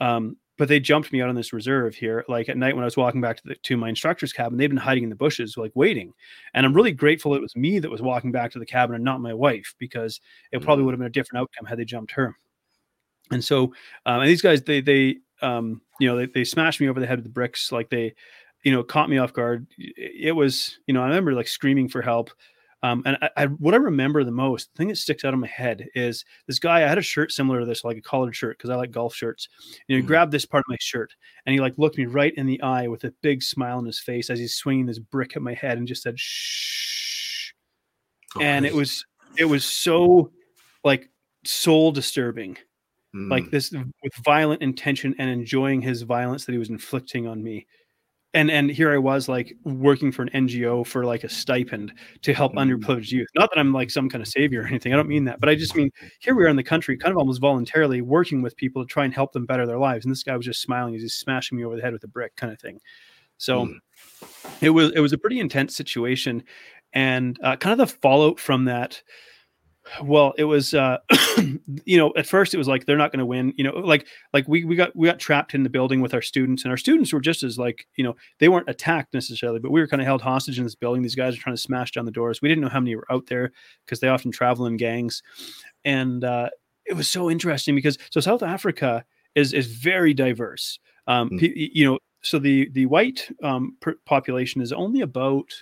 Um, 0.00 0.36
but 0.58 0.68
they 0.68 0.80
jumped 0.80 1.12
me 1.12 1.22
out 1.22 1.28
on 1.30 1.34
this 1.36 1.52
reserve 1.54 1.94
here, 1.94 2.24
like 2.28 2.48
at 2.50 2.56
night 2.58 2.74
when 2.74 2.82
I 2.82 2.86
was 2.86 2.96
walking 2.96 3.20
back 3.22 3.36
to 3.38 3.42
the 3.46 3.54
to 3.54 3.76
my 3.78 3.88
instructor's 3.88 4.32
cabin. 4.32 4.58
They've 4.58 4.68
been 4.68 4.76
hiding 4.76 5.04
in 5.04 5.10
the 5.10 5.16
bushes, 5.16 5.56
like 5.56 5.72
waiting. 5.74 6.12
And 6.54 6.66
I'm 6.66 6.74
really 6.74 6.92
grateful 6.92 7.34
it 7.34 7.40
was 7.40 7.56
me 7.56 7.78
that 7.78 7.90
was 7.90 8.02
walking 8.02 8.32
back 8.32 8.50
to 8.52 8.58
the 8.58 8.66
cabin 8.66 8.96
and 8.96 9.04
not 9.04 9.20
my 9.22 9.32
wife, 9.34 9.74
because 9.78 10.20
it 10.52 10.60
probably 10.62 10.82
Mhm. 10.82 10.86
would 10.86 10.92
have 10.94 10.98
been 11.00 11.06
a 11.06 11.10
different 11.10 11.40
outcome 11.42 11.66
had 11.66 11.78
they 11.78 11.84
jumped 11.86 12.12
her. 12.12 12.36
And 13.30 13.44
so, 13.44 13.64
um, 14.06 14.20
and 14.20 14.28
these 14.28 14.42
guys, 14.42 14.62
they 14.62 14.80
they 14.80 15.18
um, 15.42 15.80
you 16.00 16.08
know 16.08 16.16
they 16.16 16.26
they 16.26 16.44
smashed 16.44 16.80
me 16.80 16.88
over 16.88 17.00
the 17.00 17.06
head 17.06 17.18
with 17.18 17.24
the 17.24 17.30
bricks, 17.30 17.70
like 17.72 17.90
they, 17.90 18.14
you 18.64 18.72
know, 18.72 18.82
caught 18.82 19.10
me 19.10 19.18
off 19.18 19.32
guard. 19.32 19.66
It 19.78 20.34
was, 20.34 20.78
you 20.86 20.94
know, 20.94 21.02
I 21.02 21.06
remember 21.08 21.34
like 21.34 21.48
screaming 21.48 21.88
for 21.88 22.02
help. 22.02 22.30
Um, 22.82 23.02
and 23.06 23.18
I, 23.20 23.30
I, 23.36 23.46
what 23.46 23.74
I 23.74 23.78
remember 23.78 24.22
the 24.22 24.30
most, 24.30 24.70
the 24.72 24.78
thing 24.78 24.88
that 24.88 24.96
sticks 24.96 25.24
out 25.24 25.34
in 25.34 25.40
my 25.40 25.48
head 25.48 25.88
is 25.94 26.24
this 26.46 26.60
guy. 26.60 26.76
I 26.84 26.88
had 26.88 26.98
a 26.98 27.02
shirt 27.02 27.32
similar 27.32 27.58
to 27.60 27.66
this, 27.66 27.82
like 27.82 27.96
a 27.96 28.00
collared 28.00 28.36
shirt, 28.36 28.56
because 28.56 28.70
I 28.70 28.76
like 28.76 28.92
golf 28.92 29.14
shirts. 29.14 29.48
And 29.88 29.96
he 29.96 30.02
Mhm. 30.02 30.06
grabbed 30.06 30.32
this 30.32 30.46
part 30.46 30.60
of 30.60 30.70
my 30.70 30.76
shirt 30.80 31.12
and 31.44 31.52
he 31.52 31.60
like 31.60 31.76
looked 31.76 31.98
me 31.98 32.06
right 32.06 32.32
in 32.36 32.46
the 32.46 32.60
eye 32.62 32.86
with 32.86 33.02
a 33.04 33.12
big 33.20 33.42
smile 33.42 33.78
on 33.78 33.84
his 33.86 33.98
face 33.98 34.30
as 34.30 34.38
he's 34.38 34.54
swinging 34.54 34.86
this 34.86 35.00
brick 35.00 35.34
at 35.34 35.42
my 35.42 35.54
head 35.54 35.76
and 35.78 35.88
just 35.88 36.02
said, 36.02 36.20
"Shh." 36.20 37.52
And 38.40 38.64
it 38.64 38.74
was, 38.74 39.04
it 39.36 39.46
was 39.46 39.64
so 39.64 40.30
like 40.84 41.10
soul 41.44 41.90
disturbing 41.92 42.56
like 43.30 43.44
Mm. 43.46 43.50
this 43.50 43.72
with 43.72 44.14
violent 44.24 44.62
intention 44.62 45.14
and 45.18 45.28
enjoying 45.28 45.80
his 45.80 46.02
violence 46.02 46.44
that 46.44 46.52
he 46.52 46.58
was 46.58 46.70
inflicting 46.70 47.26
on 47.26 47.42
me 47.42 47.66
and 48.34 48.50
and 48.50 48.70
here 48.70 48.92
i 48.92 48.98
was 48.98 49.28
like 49.28 49.54
working 49.64 50.12
for 50.12 50.22
an 50.22 50.28
ngo 50.46 50.86
for 50.86 51.04
like 51.04 51.24
a 51.24 51.28
stipend 51.28 51.92
to 52.22 52.34
help 52.34 52.52
Mm. 52.54 52.58
underprivileged 52.78 53.10
youth 53.10 53.28
not 53.34 53.48
that 53.50 53.58
i'm 53.58 53.72
like 53.72 53.90
some 53.90 54.08
kind 54.08 54.20
of 54.22 54.28
savior 54.28 54.62
or 54.62 54.66
anything 54.66 54.92
i 54.92 54.96
don't 54.96 55.08
mean 55.08 55.24
that 55.24 55.40
but 55.40 55.48
i 55.48 55.54
just 55.54 55.74
mean 55.74 55.90
here 56.20 56.34
we 56.34 56.44
are 56.44 56.48
in 56.48 56.56
the 56.56 56.62
country 56.62 56.96
kind 56.96 57.12
of 57.12 57.18
almost 57.18 57.40
voluntarily 57.40 58.02
working 58.02 58.42
with 58.42 58.56
people 58.56 58.82
to 58.84 58.86
try 58.92 59.04
and 59.04 59.14
help 59.14 59.32
them 59.32 59.46
better 59.46 59.66
their 59.66 59.78
lives 59.78 60.04
and 60.04 60.12
this 60.12 60.22
guy 60.22 60.36
was 60.36 60.44
just 60.44 60.60
smiling 60.60 60.94
as 60.94 61.00
he's 61.02 61.14
smashing 61.14 61.56
me 61.56 61.64
over 61.64 61.76
the 61.76 61.82
head 61.82 61.92
with 61.92 62.04
a 62.04 62.08
brick 62.08 62.36
kind 62.36 62.52
of 62.52 62.60
thing 62.60 62.78
so 63.38 63.66
Mm. 63.66 63.78
it 64.60 64.70
was 64.70 64.92
it 64.92 65.00
was 65.00 65.12
a 65.12 65.18
pretty 65.18 65.40
intense 65.40 65.74
situation 65.74 66.42
and 66.92 67.38
uh, 67.42 67.56
kind 67.56 67.78
of 67.80 67.88
the 67.88 67.94
fallout 68.00 68.38
from 68.40 68.64
that 68.66 69.02
well 70.02 70.34
it 70.36 70.44
was 70.44 70.74
uh 70.74 70.98
you 71.84 71.96
know 71.98 72.12
at 72.16 72.26
first 72.26 72.54
it 72.54 72.58
was 72.58 72.68
like 72.68 72.84
they're 72.86 72.96
not 72.96 73.10
going 73.12 73.18
to 73.18 73.26
win 73.26 73.52
you 73.56 73.64
know 73.64 73.72
like 73.72 74.06
like 74.32 74.46
we 74.48 74.64
we 74.64 74.76
got 74.76 74.94
we 74.96 75.06
got 75.06 75.18
trapped 75.18 75.54
in 75.54 75.62
the 75.62 75.70
building 75.70 76.00
with 76.00 76.14
our 76.14 76.22
students 76.22 76.62
and 76.64 76.70
our 76.70 76.76
students 76.76 77.12
were 77.12 77.20
just 77.20 77.42
as 77.42 77.58
like 77.58 77.86
you 77.96 78.04
know 78.04 78.14
they 78.38 78.48
weren't 78.48 78.68
attacked 78.68 79.14
necessarily 79.14 79.58
but 79.58 79.70
we 79.70 79.80
were 79.80 79.86
kind 79.86 80.00
of 80.02 80.06
held 80.06 80.22
hostage 80.22 80.58
in 80.58 80.64
this 80.64 80.74
building. 80.74 81.02
These 81.02 81.14
guys 81.14 81.34
are 81.36 81.40
trying 81.40 81.56
to 81.56 81.62
smash 81.62 81.92
down 81.92 82.04
the 82.04 82.10
doors. 82.10 82.40
We 82.42 82.48
didn't 82.48 82.62
know 82.62 82.68
how 82.70 82.80
many 82.80 82.96
were 82.96 83.06
out 83.10 83.26
there 83.26 83.52
because 83.84 84.00
they 84.00 84.08
often 84.08 84.30
travel 84.30 84.66
in 84.66 84.76
gangs. 84.76 85.22
And 85.84 86.24
uh 86.24 86.50
it 86.86 86.94
was 86.94 87.08
so 87.08 87.30
interesting 87.30 87.74
because 87.74 87.98
so 88.10 88.20
south 88.20 88.42
africa 88.42 89.04
is 89.34 89.52
is 89.52 89.66
very 89.66 90.14
diverse. 90.14 90.78
Um 91.06 91.30
Mm. 91.30 91.52
you 91.54 91.84
know 91.86 91.98
so 92.22 92.38
the 92.38 92.68
the 92.72 92.86
white 92.86 93.30
um 93.42 93.76
population 94.06 94.60
is 94.60 94.72
only 94.72 95.00
about 95.02 95.52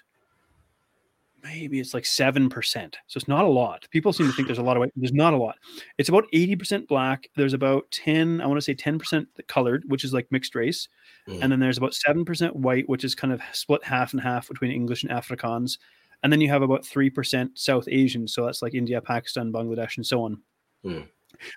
maybe 1.47 1.81
it's 1.81 1.95
like 1.95 2.05
7%. 2.05 2.95
So 3.07 3.19
it's 3.19 3.29
not 3.29 3.45
a 3.45 3.49
lot. 3.49 3.87
People 3.91 4.13
seem 4.13 4.27
to 4.27 4.33
think 4.33 4.49
there's 4.49 4.59
a 4.59 4.63
lot 4.63 4.77
of 4.77 4.81
white. 4.81 4.93
There's 4.97 5.13
not 5.13 5.35
a 5.35 5.37
lot. 5.37 5.57
It's 5.99 6.09
about 6.09 6.25
80% 6.33 6.89
black. 6.89 7.29
There's 7.37 7.53
about 7.53 7.91
10, 7.91 8.41
I 8.41 8.47
want 8.47 8.59
to 8.59 8.63
say 8.63 8.75
10% 8.75 9.27
colored, 9.47 9.85
which 9.87 10.05
is 10.05 10.13
like 10.13 10.31
mixed 10.31 10.55
race. 10.55 10.89
Mm. 11.29 11.39
And 11.43 11.53
then 11.53 11.61
there's 11.61 11.79
about 11.79 11.93
7% 11.93 12.55
white, 12.55 12.89
which 12.89 13.05
is 13.05 13.15
kind 13.15 13.33
of 13.33 13.41
split 13.53 13.85
half 13.85 14.13
and 14.13 14.23
half 14.23 14.49
between 14.49 14.71
English 14.71 15.03
and 15.03 15.13
Afrikaans. 15.13 15.79
And 16.23 16.33
then 16.33 16.41
you 16.41 16.49
have 16.49 16.63
about 16.63 16.83
3% 16.83 17.51
South 17.55 17.89
Asian. 17.89 18.27
So 18.27 18.47
that's 18.47 18.63
like 18.63 18.75
India, 18.75 19.01
Pakistan, 19.01 19.53
Bangladesh, 19.53 19.97
and 19.97 20.07
so 20.07 20.23
on. 20.25 20.41
Mm. 20.85 21.09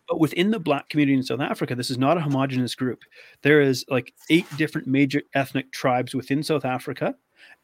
But 0.07 0.19
within 0.19 0.51
the 0.51 0.59
black 0.59 0.89
community 0.89 1.17
in 1.17 1.23
South 1.23 1.39
Africa, 1.39 1.75
this 1.75 1.89
is 1.89 1.97
not 1.97 2.17
a 2.17 2.21
homogenous 2.21 2.75
group. 2.75 3.03
There 3.43 3.61
is 3.61 3.85
like 3.89 4.13
eight 4.29 4.45
different 4.57 4.87
major 4.87 5.21
ethnic 5.33 5.71
tribes 5.71 6.13
within 6.13 6.43
South 6.43 6.65
Africa. 6.65 7.15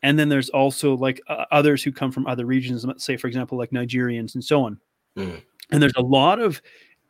And 0.03 0.19
then 0.19 0.29
there's 0.29 0.49
also 0.49 0.95
like 0.95 1.21
uh, 1.27 1.45
others 1.51 1.83
who 1.83 1.91
come 1.91 2.11
from 2.11 2.27
other 2.27 2.45
regions, 2.45 2.85
let's 2.85 3.05
say, 3.05 3.17
for 3.17 3.27
example, 3.27 3.57
like 3.57 3.71
Nigerians 3.71 4.35
and 4.35 4.43
so 4.43 4.63
on. 4.63 4.79
Mm. 5.17 5.41
And 5.71 5.81
there's 5.81 5.95
a 5.97 6.01
lot 6.01 6.39
of 6.39 6.61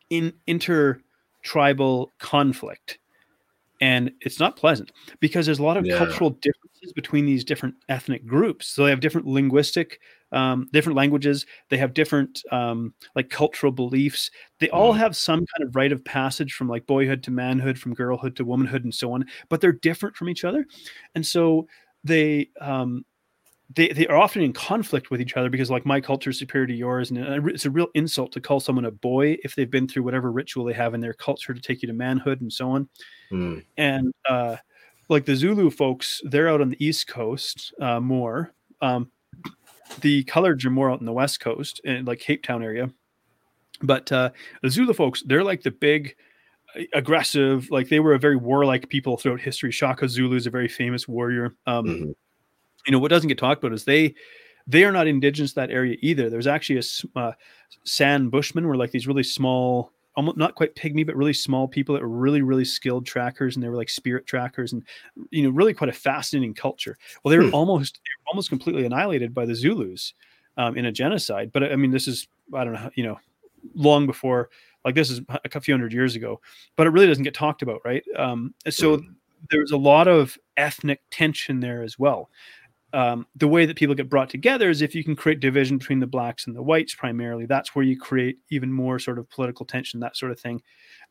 in 0.09 0.33
inter-tribal 0.47 2.13
conflict. 2.19 2.99
And 3.81 4.11
it's 4.21 4.39
not 4.39 4.55
pleasant 4.55 4.93
because 5.19 5.45
there's 5.45 5.59
a 5.59 5.63
lot 5.63 5.75
of 5.75 5.85
Yeah. 5.85 5.97
cultural 5.97 6.29
differences 6.29 6.93
between 6.93 7.25
these 7.25 7.43
different 7.43 7.75
ethnic 7.89 8.25
groups. 8.25 8.67
So 8.67 8.85
they 8.85 8.89
have 8.89 9.01
different 9.01 9.27
linguistic, 9.27 9.99
um, 10.31 10.69
different 10.71 10.95
languages. 10.95 11.45
They 11.69 11.75
have 11.77 11.93
different 11.93 12.41
um, 12.53 12.93
like 13.15 13.29
cultural 13.29 13.73
beliefs. 13.73 14.31
They 14.59 14.69
all 14.69 14.93
Mm. 14.93 14.99
have 14.99 15.17
some 15.17 15.39
kind 15.39 15.67
of 15.67 15.75
rite 15.75 15.91
of 15.91 16.05
passage 16.05 16.53
from 16.53 16.69
like 16.69 16.87
boyhood 16.87 17.21
to 17.23 17.31
manhood, 17.31 17.77
from 17.77 17.93
girlhood 17.93 18.37
to 18.37 18.45
womanhood, 18.45 18.85
and 18.85 18.95
so 18.95 19.11
on. 19.11 19.25
But 19.49 19.59
they're 19.59 19.73
different 19.73 20.15
from 20.15 20.29
each 20.29 20.45
other, 20.45 20.65
and 21.13 21.25
so 21.25 21.67
they 22.05 22.49
um, 22.61 23.03
they 23.75 23.89
they 23.89 24.07
are 24.07 24.15
often 24.15 24.41
in 24.43 24.53
conflict 24.53 25.11
with 25.11 25.19
each 25.19 25.35
other 25.35 25.49
because 25.49 25.69
like 25.69 25.85
my 25.85 25.99
culture 25.99 26.29
is 26.29 26.39
superior 26.39 26.67
to 26.67 26.73
yours, 26.73 27.09
and 27.09 27.19
it's 27.49 27.65
a 27.65 27.69
real 27.69 27.87
insult 27.95 28.31
to 28.33 28.39
call 28.39 28.59
someone 28.59 28.85
a 28.85 28.91
boy 28.91 29.35
if 29.43 29.55
they've 29.55 29.69
been 29.69 29.87
through 29.87 30.03
whatever 30.03 30.31
ritual 30.31 30.63
they 30.63 30.73
have 30.73 30.93
in 30.93 31.01
their 31.01 31.13
culture 31.13 31.53
to 31.53 31.59
take 31.59 31.81
you 31.81 31.87
to 31.87 31.93
manhood 31.93 32.39
and 32.41 32.53
so 32.53 32.69
on 32.69 32.87
Mm. 33.31 33.65
and 33.77 34.13
uh, 34.29 34.55
like 35.09 35.25
the 35.25 35.35
Zulu 35.35 35.71
folks, 35.71 36.21
they're 36.25 36.47
out 36.47 36.61
on 36.61 36.69
the 36.69 36.85
East 36.85 37.07
Coast 37.07 37.73
uh, 37.81 37.99
more. 37.99 38.53
Um, 38.81 39.11
the 40.01 40.23
Coloreds 40.25 40.63
are 40.65 40.69
more 40.69 40.91
out 40.91 40.99
in 40.99 41.05
the 41.05 41.13
West 41.13 41.39
Coast, 41.39 41.81
in 41.83 42.05
like 42.05 42.19
Cape 42.19 42.43
Town 42.43 42.63
area. 42.63 42.89
But 43.81 44.11
uh, 44.11 44.29
the 44.61 44.69
Zulu 44.69 44.93
folks, 44.93 45.23
they're 45.25 45.43
like 45.43 45.63
the 45.63 45.71
big, 45.71 46.15
aggressive. 46.93 47.69
Like 47.71 47.89
they 47.89 47.99
were 47.99 48.13
a 48.13 48.19
very 48.19 48.35
warlike 48.35 48.89
people 48.89 49.17
throughout 49.17 49.39
history. 49.41 49.71
Shaka 49.71 50.07
Zulu 50.07 50.35
is 50.35 50.47
a 50.47 50.49
very 50.49 50.67
famous 50.67 51.07
warrior. 51.07 51.55
Um, 51.65 51.85
Mhm. 51.85 52.15
You 52.87 52.91
know 52.91 52.99
what 52.99 53.09
doesn't 53.09 53.27
get 53.27 53.37
talked 53.39 53.63
about 53.63 53.73
is 53.73 53.83
they 53.83 54.13
they 54.67 54.83
are 54.83 54.91
not 54.91 55.07
indigenous 55.07 55.51
to 55.51 55.55
that 55.61 55.71
area 55.71 55.97
either. 56.01 56.29
There's 56.29 56.47
actually 56.47 56.79
a 56.79 57.19
uh, 57.19 57.31
San 57.83 58.29
Bushmen 58.29 58.67
were 58.67 58.77
like 58.77 58.91
these 58.91 59.07
really 59.07 59.23
small, 59.23 59.91
almost 60.15 60.37
not 60.37 60.55
quite 60.55 60.75
pygmy, 60.75 61.05
but 61.05 61.15
really 61.15 61.33
small 61.33 61.67
people 61.67 61.93
that 61.93 62.01
were 62.01 62.07
really, 62.07 62.41
really 62.41 62.65
skilled 62.65 63.05
trackers, 63.05 63.55
and 63.55 63.63
they 63.63 63.69
were 63.69 63.75
like 63.75 63.89
spirit 63.89 64.25
trackers, 64.27 64.73
and 64.73 64.83
you 65.31 65.43
know, 65.43 65.49
really 65.49 65.73
quite 65.73 65.89
a 65.89 65.93
fascinating 65.93 66.53
culture. 66.53 66.97
Well, 67.23 67.31
they 67.31 67.37
were 67.39 67.49
Hmm. 67.49 67.55
almost 67.55 67.95
they 67.95 68.09
were 68.21 68.29
almost 68.31 68.49
completely 68.49 68.85
annihilated 68.85 69.33
by 69.33 69.45
the 69.45 69.55
Zulus 69.55 70.13
um, 70.57 70.77
in 70.77 70.85
a 70.85 70.91
genocide. 70.91 71.51
But 71.51 71.63
I 71.71 71.75
mean, 71.75 71.91
this 71.91 72.07
is 72.07 72.27
I 72.53 72.63
don't 72.63 72.73
know 72.73 72.89
you 72.95 73.03
know, 73.03 73.19
long 73.73 74.05
before 74.07 74.49
like 74.85 74.95
this 74.95 75.09
is 75.11 75.21
a 75.53 75.59
few 75.61 75.73
hundred 75.73 75.91
years 75.93 76.15
ago, 76.15 76.39
but 76.77 76.87
it 76.87 76.91
really 76.91 77.07
doesn't 77.07 77.23
get 77.23 77.33
talked 77.33 77.61
about, 77.63 77.81
right? 77.85 78.03
Um, 78.17 78.53
so 78.69 78.97
Mm. 78.97 79.15
there's 79.51 79.71
a 79.71 79.77
lot 79.77 80.07
of 80.07 80.37
ethnic 80.57 81.01
tension 81.11 81.59
there 81.59 81.83
as 81.83 81.99
well. 81.99 82.29
um, 82.93 83.27
the 83.35 83.47
way 83.47 83.65
that 83.65 83.75
people 83.77 83.93
get 83.95 84.09
brought 84.09 84.29
together 84.29 84.69
is 84.69 84.81
if 84.81 84.95
you 84.95 85.03
can 85.03 85.15
create 85.17 85.41
division 85.41 85.77
between 85.77 85.99
the 85.99 86.07
blacks 86.07 86.47
and 86.47 86.55
the 86.55 86.63
whites 86.63 86.95
primarily 86.95 87.45
that's 87.45 87.75
where 87.75 87.83
you 87.83 87.99
create 87.99 88.37
even 88.51 88.71
more 88.71 88.99
sort 88.99 89.19
of 89.19 89.29
political 89.29 89.65
tension 89.65 89.99
that 89.99 90.15
sort 90.15 90.31
of 90.31 90.39
thing 90.39 90.61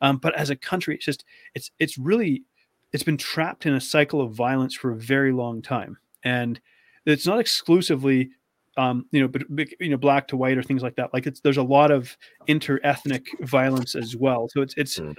um, 0.01 0.17
but 0.17 0.33
as 0.35 0.49
a 0.49 0.55
country 0.55 0.95
it's 0.95 1.05
just 1.05 1.25
it's 1.53 1.69
it's 1.79 1.97
really 1.97 2.43
it's 2.91 3.03
been 3.03 3.17
trapped 3.17 3.67
in 3.67 3.75
a 3.75 3.81
cycle 3.81 4.19
of 4.21 4.31
violence 4.33 4.73
for 4.73 4.91
a 4.91 4.95
very 4.97 5.31
long 5.31 5.61
time 5.61 5.95
and 6.23 6.59
it's 7.05 7.27
not 7.27 7.39
exclusively 7.39 8.31
um, 8.77 9.05
you 9.11 9.21
know, 9.21 9.27
but, 9.27 9.43
you 9.79 9.89
know, 9.89 9.97
black 9.97 10.27
to 10.29 10.37
white 10.37 10.57
or 10.57 10.63
things 10.63 10.83
like 10.83 10.95
that. 10.95 11.13
Like 11.13 11.27
it's 11.27 11.39
there's 11.39 11.57
a 11.57 11.63
lot 11.63 11.91
of 11.91 12.15
inter-ethnic 12.47 13.27
violence 13.41 13.95
as 13.95 14.15
well. 14.15 14.49
So 14.49 14.61
it's 14.61 14.73
it's 14.77 14.99
Mm. 14.99 15.15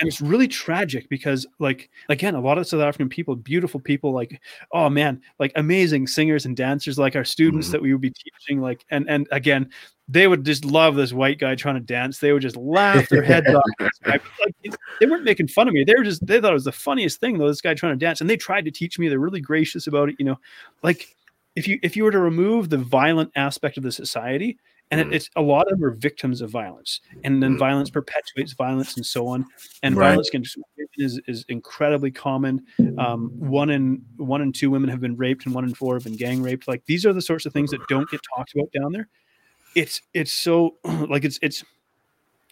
and 0.00 0.08
it's 0.08 0.20
really 0.20 0.48
tragic 0.48 1.08
because 1.08 1.46
like 1.60 1.88
again, 2.08 2.34
a 2.34 2.40
lot 2.40 2.58
of 2.58 2.66
South 2.66 2.80
African 2.80 3.08
people, 3.08 3.36
beautiful 3.36 3.78
people, 3.80 4.12
like 4.12 4.40
oh 4.72 4.88
man, 4.90 5.20
like 5.38 5.52
amazing 5.56 6.06
singers 6.08 6.46
and 6.46 6.56
dancers, 6.56 6.98
like 6.98 7.14
our 7.16 7.24
students 7.24 7.68
Mhm. 7.68 7.72
that 7.72 7.82
we 7.82 7.92
would 7.92 8.00
be 8.00 8.10
teaching, 8.10 8.60
like 8.60 8.84
and 8.90 9.08
and 9.08 9.28
again, 9.30 9.70
they 10.08 10.26
would 10.26 10.44
just 10.44 10.64
love 10.64 10.96
this 10.96 11.12
white 11.12 11.38
guy 11.38 11.54
trying 11.54 11.76
to 11.76 11.80
dance. 11.80 12.18
They 12.18 12.32
would 12.32 12.42
just 12.42 12.56
laugh 12.56 13.08
their 13.08 13.22
heads 13.22 13.48
off. 13.48 13.62
at 13.80 13.84
this 13.86 13.98
guy. 14.02 14.18
Like, 14.44 14.76
they 15.00 15.06
weren't 15.06 15.24
making 15.24 15.48
fun 15.48 15.66
of 15.68 15.74
me. 15.74 15.84
They 15.84 15.94
were 15.96 16.04
just 16.04 16.26
they 16.26 16.40
thought 16.40 16.50
it 16.50 16.54
was 16.54 16.64
the 16.64 16.72
funniest 16.72 17.20
thing 17.20 17.38
though. 17.38 17.46
This 17.48 17.60
guy 17.60 17.74
trying 17.74 17.92
to 17.98 18.04
dance, 18.04 18.20
and 18.20 18.28
they 18.28 18.36
tried 18.36 18.64
to 18.66 18.70
teach 18.72 18.98
me. 18.98 19.08
They're 19.08 19.18
really 19.20 19.40
gracious 19.40 19.86
about 19.86 20.08
it. 20.08 20.16
You 20.18 20.24
know, 20.26 20.38
like 20.82 21.14
if 21.56 21.68
you 21.68 21.78
if 21.82 21.96
you 21.96 22.04
were 22.04 22.10
to 22.10 22.18
remove 22.20 22.68
the 22.70 22.78
violent 22.78 23.30
aspect 23.36 23.76
of 23.76 23.82
the 23.82 23.92
society 23.92 24.58
and 24.90 25.00
it, 25.00 25.08
Mm. 25.08 25.14
it's 25.14 25.30
a 25.36 25.42
lot 25.42 25.70
of 25.70 25.78
them 25.78 25.84
are 25.88 25.94
victims 25.94 26.40
of 26.40 26.50
violence 26.50 27.00
and 27.22 27.42
then 27.42 27.54
Mm. 27.54 27.58
violence 27.58 27.90
perpetuates 27.90 28.52
violence 28.52 28.96
and 28.96 29.06
so 29.06 29.26
on 29.28 29.46
and 29.82 29.96
Right. 29.96 30.08
violence 30.08 30.28
against 30.28 30.56
women 30.56 30.88
is, 30.96 31.20
is 31.26 31.44
incredibly 31.48 32.10
common 32.10 32.64
um, 32.98 33.30
one 33.38 33.70
in 33.70 34.02
one 34.16 34.42
in 34.42 34.52
two 34.52 34.70
women 34.70 34.88
have 34.90 35.00
been 35.00 35.16
raped 35.16 35.46
and 35.46 35.54
one 35.54 35.64
in 35.64 35.74
four 35.74 35.94
have 35.94 36.04
been 36.04 36.16
gang 36.16 36.42
raped 36.42 36.68
like 36.68 36.84
these 36.86 37.06
are 37.06 37.12
the 37.12 37.22
sorts 37.22 37.46
of 37.46 37.52
things 37.52 37.70
that 37.70 37.80
don't 37.88 38.08
get 38.10 38.20
talked 38.36 38.54
about 38.54 38.70
down 38.72 38.92
there 38.92 39.08
it's 39.74 40.00
it's 40.12 40.32
so 40.32 40.76
like 41.08 41.24
it's 41.24 41.38
it's 41.42 41.64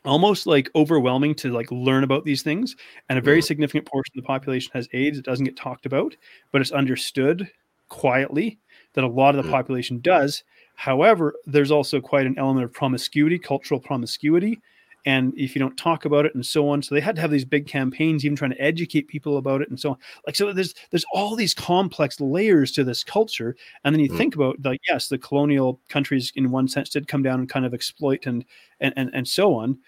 almost 0.05 0.47
like 0.47 0.69
overwhelming 0.75 1.33
to 1.33 1.53
like 1.53 1.71
learn 1.71 2.03
about 2.03 2.25
these 2.25 2.43
things 2.43 2.75
and 3.09 3.19
a 3.19 3.23
very 3.23 3.41
Mm. 3.41 3.45
significant 3.45 3.87
portion 3.87 4.13
of 4.17 4.23
the 4.25 4.27
population 4.27 4.71
has 4.75 4.89
aids 4.93 5.17
it 5.19 5.25
doesn't 5.25 5.45
get 5.45 5.57
talked 5.57 5.87
about 5.87 6.17
but 6.51 6.61
it's 6.61 6.73
understood 6.73 7.49
quietly 7.89 8.59
that 8.95 9.05
a 9.05 9.09
lot 9.09 9.35
of 9.35 9.43
the 9.45 9.49
Mm. 9.49 9.53
population 9.53 10.01
does 10.01 10.43
however 10.75 11.35
there's 11.47 11.71
also 11.71 12.01
quite 12.01 12.27
an 12.27 12.39
element 12.39 12.65
of 12.65 12.73
promiscuity 12.73 13.39
cultural 13.39 13.79
promiscuity 13.81 14.59
and 15.05 15.33
if 15.37 15.55
you 15.55 15.59
don't 15.59 15.77
talk 15.77 16.05
about 16.05 16.25
it 16.25 16.35
and 16.35 16.47
so 16.47 16.69
on 16.69 16.81
so 16.83 16.95
they 16.95 17.01
had 17.01 17.15
to 17.15 17.21
have 17.21 17.31
these 17.31 17.45
big 17.45 17.67
campaigns 17.67 18.25
even 18.25 18.37
trying 18.37 18.53
to 18.53 18.61
educate 18.61 19.09
people 19.09 19.37
about 19.37 19.61
it 19.61 19.69
and 19.69 19.79
so 19.79 19.91
on 19.91 19.97
like 20.27 20.35
so 20.37 20.53
there's 20.53 20.75
there's 20.91 21.05
all 21.13 21.35
these 21.37 21.55
complex 21.55 22.21
layers 22.21 22.73
to 22.73 22.85
this 22.85 23.03
culture 23.05 23.55
and 23.85 23.95
then 23.95 24.01
you 24.01 24.09
Mm. 24.09 24.17
think 24.17 24.35
about 24.35 24.57
like 24.65 24.81
yes 24.89 25.09
the 25.09 25.19
colonial 25.19 25.81
countries 25.89 26.33
in 26.37 26.51
one 26.51 26.69
sense 26.69 26.89
did 26.89 27.07
come 27.09 27.23
down 27.23 27.41
and 27.41 27.49
kind 27.49 27.67
of 27.67 27.75
exploit 27.75 28.27
and 28.27 28.45
and 28.81 28.95
and, 28.97 29.11
and 29.13 29.29
so 29.29 29.55
on 29.55 29.79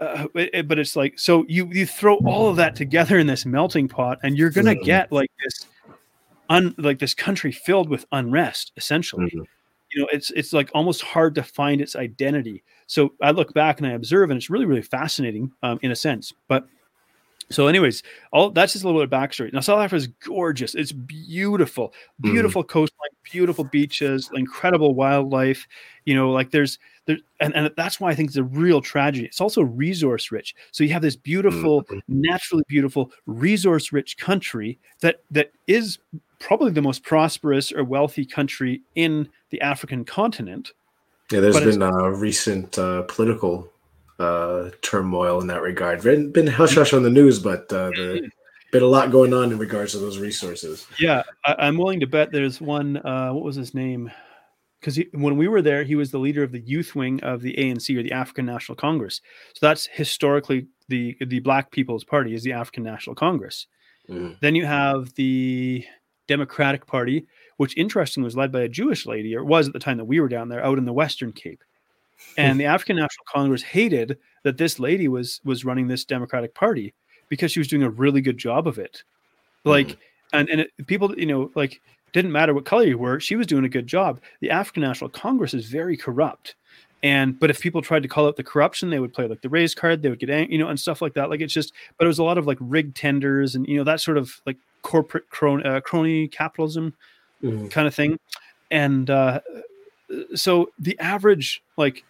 uh, 0.00 0.26
it- 0.34 0.68
but 0.68 0.78
it's 0.78 0.94
like 0.94 1.18
so 1.18 1.44
you 1.48 1.68
you 1.72 1.86
throw 1.86 2.16
all 2.26 2.48
of 2.48 2.56
that 2.56 2.76
together 2.76 3.18
in 3.18 3.26
this 3.26 3.44
melting 3.46 3.88
pot 3.88 4.18
and 4.22 4.36
you're 4.38 4.50
gonna 4.50 4.74
Mhm. 4.74 4.84
get 4.84 5.10
like 5.12 5.30
this 5.44 5.66
un 6.50 6.74
like 6.78 6.98
this 6.98 7.14
country 7.14 7.52
filled 7.52 7.88
with 7.90 8.06
unrest 8.12 8.72
essentially. 8.76 9.26
Mhm. 9.26 9.44
you 9.92 10.02
know 10.02 10.08
it's 10.12 10.30
it's 10.32 10.52
like 10.52 10.70
almost 10.74 11.02
hard 11.02 11.34
to 11.36 11.42
find 11.42 11.80
its 11.80 11.96
identity. 11.96 12.62
So 12.86 13.14
i 13.22 13.30
look 13.32 13.54
back 13.54 13.78
and 13.80 13.86
i 13.86 13.92
observe 13.92 14.30
and 14.30 14.36
it's 14.38 14.50
really 14.50 14.66
really 14.66 14.82
fascinating 14.82 15.52
um, 15.62 15.78
in 15.82 15.90
a 15.92 15.96
sense. 15.96 16.32
But 16.48 16.66
so 17.50 17.66
anyways 17.68 18.02
all 18.32 18.50
that's 18.50 18.72
just 18.74 18.84
a 18.84 18.88
little 18.88 19.00
bit 19.02 19.12
of 19.12 19.18
backstory. 19.20 19.52
Now 19.52 19.60
south 19.60 19.80
africa 19.80 19.96
is 19.96 20.08
gorgeous. 20.26 20.74
It's 20.74 20.92
beautiful. 20.92 21.94
Mhm. 22.22 22.32
beautiful 22.32 22.64
coastline 22.64 23.10
beautiful 23.32 23.64
beaches 23.64 24.30
incredible 24.34 24.94
wildlife. 24.94 25.66
You 26.06 26.14
know 26.14 26.30
like 26.32 26.50
there's 26.50 26.78
there 27.06 27.18
and, 27.40 27.54
and 27.56 27.70
that's 27.76 27.98
why 28.00 28.10
i 28.10 28.14
think 28.14 28.28
it's 28.28 28.36
a 28.38 28.44
real 28.44 28.80
tragedy. 28.82 29.26
It's 29.26 29.40
also 29.40 29.62
resource 29.62 30.30
rich. 30.32 30.54
So 30.72 30.84
you 30.84 30.92
have 30.92 31.02
this 31.02 31.16
beautiful 31.16 31.84
Mhm. 31.84 32.02
naturally 32.08 32.64
beautiful 32.68 33.12
resource 33.26 33.92
rich 33.92 34.18
country 34.18 34.78
that 35.00 35.22
that 35.30 35.52
is 35.66 35.98
probably 36.40 36.70
the 36.70 36.82
most 36.82 37.02
prosperous 37.02 37.72
or 37.72 37.84
wealthy 37.84 38.24
country 38.24 38.82
in 38.94 39.28
the 39.50 39.60
african 39.60 40.04
continent 40.04 40.72
Yeah, 41.30 41.40
there's 41.40 41.56
But 41.56 41.64
been 41.64 41.82
uh, 41.82 42.08
recent 42.08 42.78
uh, 42.78 43.02
political 43.02 43.70
uh, 44.18 44.70
turmoil 44.82 45.40
in 45.40 45.46
that 45.48 45.62
regard. 45.62 46.02
Been, 46.02 46.32
been 46.32 46.46
hush 46.46 46.74
hush 46.74 46.92
on 46.92 47.02
the 47.02 47.10
news, 47.10 47.38
but 47.38 47.72
uh, 47.72 47.90
the, 47.90 48.30
been 48.72 48.82
a 48.82 48.86
lot 48.86 49.10
going 49.10 49.32
on 49.32 49.52
in 49.52 49.58
regards 49.58 49.92
to 49.92 49.98
those 49.98 50.18
resources. 50.18 50.86
Yeah, 50.98 51.22
I, 51.44 51.54
I'm 51.58 51.76
willing 51.76 52.00
to 52.00 52.06
bet 52.06 52.32
there's 52.32 52.60
one. 52.60 52.96
Uh, 52.98 53.30
what 53.30 53.44
was 53.44 53.56
his 53.56 53.74
name? 53.74 54.10
Because 54.80 55.00
when 55.12 55.36
we 55.36 55.48
were 55.48 55.62
there, 55.62 55.82
he 55.82 55.96
was 55.96 56.10
the 56.10 56.18
leader 56.18 56.42
of 56.42 56.52
the 56.52 56.60
youth 56.60 56.94
wing 56.94 57.20
of 57.22 57.42
the 57.42 57.54
ANC 57.54 57.96
or 57.96 58.02
the 58.02 58.12
African 58.12 58.46
National 58.46 58.76
Congress. 58.76 59.20
So 59.54 59.66
that's 59.66 59.86
historically 59.86 60.68
the 60.88 61.16
the 61.20 61.40
Black 61.40 61.70
People's 61.70 62.04
Party 62.04 62.34
is 62.34 62.42
the 62.42 62.52
African 62.52 62.84
National 62.84 63.16
Congress. 63.16 63.66
Mhm. 64.08 64.38
Then 64.40 64.54
you 64.54 64.66
have 64.66 65.14
the 65.14 65.84
Democratic 66.28 66.86
Party, 66.86 67.26
which 67.56 67.76
interestingly 67.76 68.24
was 68.24 68.36
led 68.36 68.52
by 68.52 68.60
a 68.60 68.68
Jewish 68.68 69.06
lady, 69.06 69.34
or 69.34 69.44
was 69.44 69.66
at 69.66 69.72
the 69.72 69.80
time 69.80 69.96
that 69.96 70.04
we 70.04 70.20
were 70.20 70.28
down 70.28 70.48
there, 70.48 70.64
out 70.64 70.78
in 70.78 70.84
the 70.84 70.92
Western 70.92 71.32
Cape. 71.32 71.64
Hmm. 72.36 72.40
And 72.40 72.60
the 72.60 72.66
African 72.66 72.96
National 72.96 73.24
Congress 73.26 73.62
hated 73.62 74.18
that 74.44 74.58
this 74.58 74.78
lady 74.78 75.08
was 75.08 75.40
was 75.44 75.64
running 75.64 75.88
this 75.88 76.04
Democratic 76.04 76.54
Party 76.54 76.94
because 77.28 77.50
she 77.50 77.60
was 77.60 77.68
doing 77.68 77.82
a 77.82 77.90
really 77.90 78.20
good 78.20 78.38
job 78.38 78.68
of 78.68 78.78
it. 78.78 79.02
Hmm. 79.64 79.70
Like, 79.70 79.98
and 80.32 80.48
and 80.48 80.60
it, 80.62 80.70
people, 80.86 81.18
you 81.18 81.26
know, 81.26 81.50
like 81.56 81.80
didn't 82.12 82.32
matter 82.32 82.54
what 82.54 82.64
color 82.64 82.84
you 82.84 82.98
were, 82.98 83.20
she 83.20 83.36
was 83.36 83.46
doing 83.46 83.64
a 83.64 83.68
good 83.68 83.86
job. 83.86 84.20
The 84.40 84.50
African 84.50 84.82
National 84.82 85.10
Congress 85.10 85.54
is 85.54 85.66
very 85.66 85.96
corrupt. 85.96 86.54
And 87.02 87.38
but 87.38 87.50
if 87.50 87.60
people 87.60 87.80
tried 87.80 88.02
to 88.02 88.08
call 88.08 88.26
out 88.26 88.36
the 88.36 88.42
corruption, 88.42 88.90
they 88.90 88.98
would 88.98 89.12
play 89.12 89.28
like 89.28 89.42
the 89.42 89.48
raise 89.48 89.74
card, 89.74 90.02
they 90.02 90.10
would 90.10 90.18
get 90.18 90.30
ang- 90.30 90.50
you 90.50 90.58
know, 90.58 90.68
and 90.68 90.80
stuff 90.80 91.00
like 91.00 91.14
that. 91.14 91.30
Like 91.30 91.40
it's 91.40 91.54
just, 91.54 91.72
but 91.96 92.04
it 92.04 92.08
was 92.08 92.18
a 92.18 92.24
lot 92.24 92.38
of 92.38 92.46
like 92.46 92.58
rigged 92.60 92.96
tenders 92.96 93.54
and 93.54 93.66
you 93.68 93.76
know 93.76 93.84
that 93.84 94.00
sort 94.00 94.18
of 94.18 94.40
like 94.46 94.56
corporate 94.82 95.28
crony, 95.30 95.64
uh, 95.64 95.80
crony 95.80 96.28
capitalism 96.28 96.94
Mhm. 97.42 97.70
kind 97.70 97.86
of 97.86 97.94
thing. 97.94 98.18
And 98.70 99.08
uh, 99.10 99.40
so 100.34 100.70
the 100.78 100.98
average 100.98 101.62
like 101.76 102.04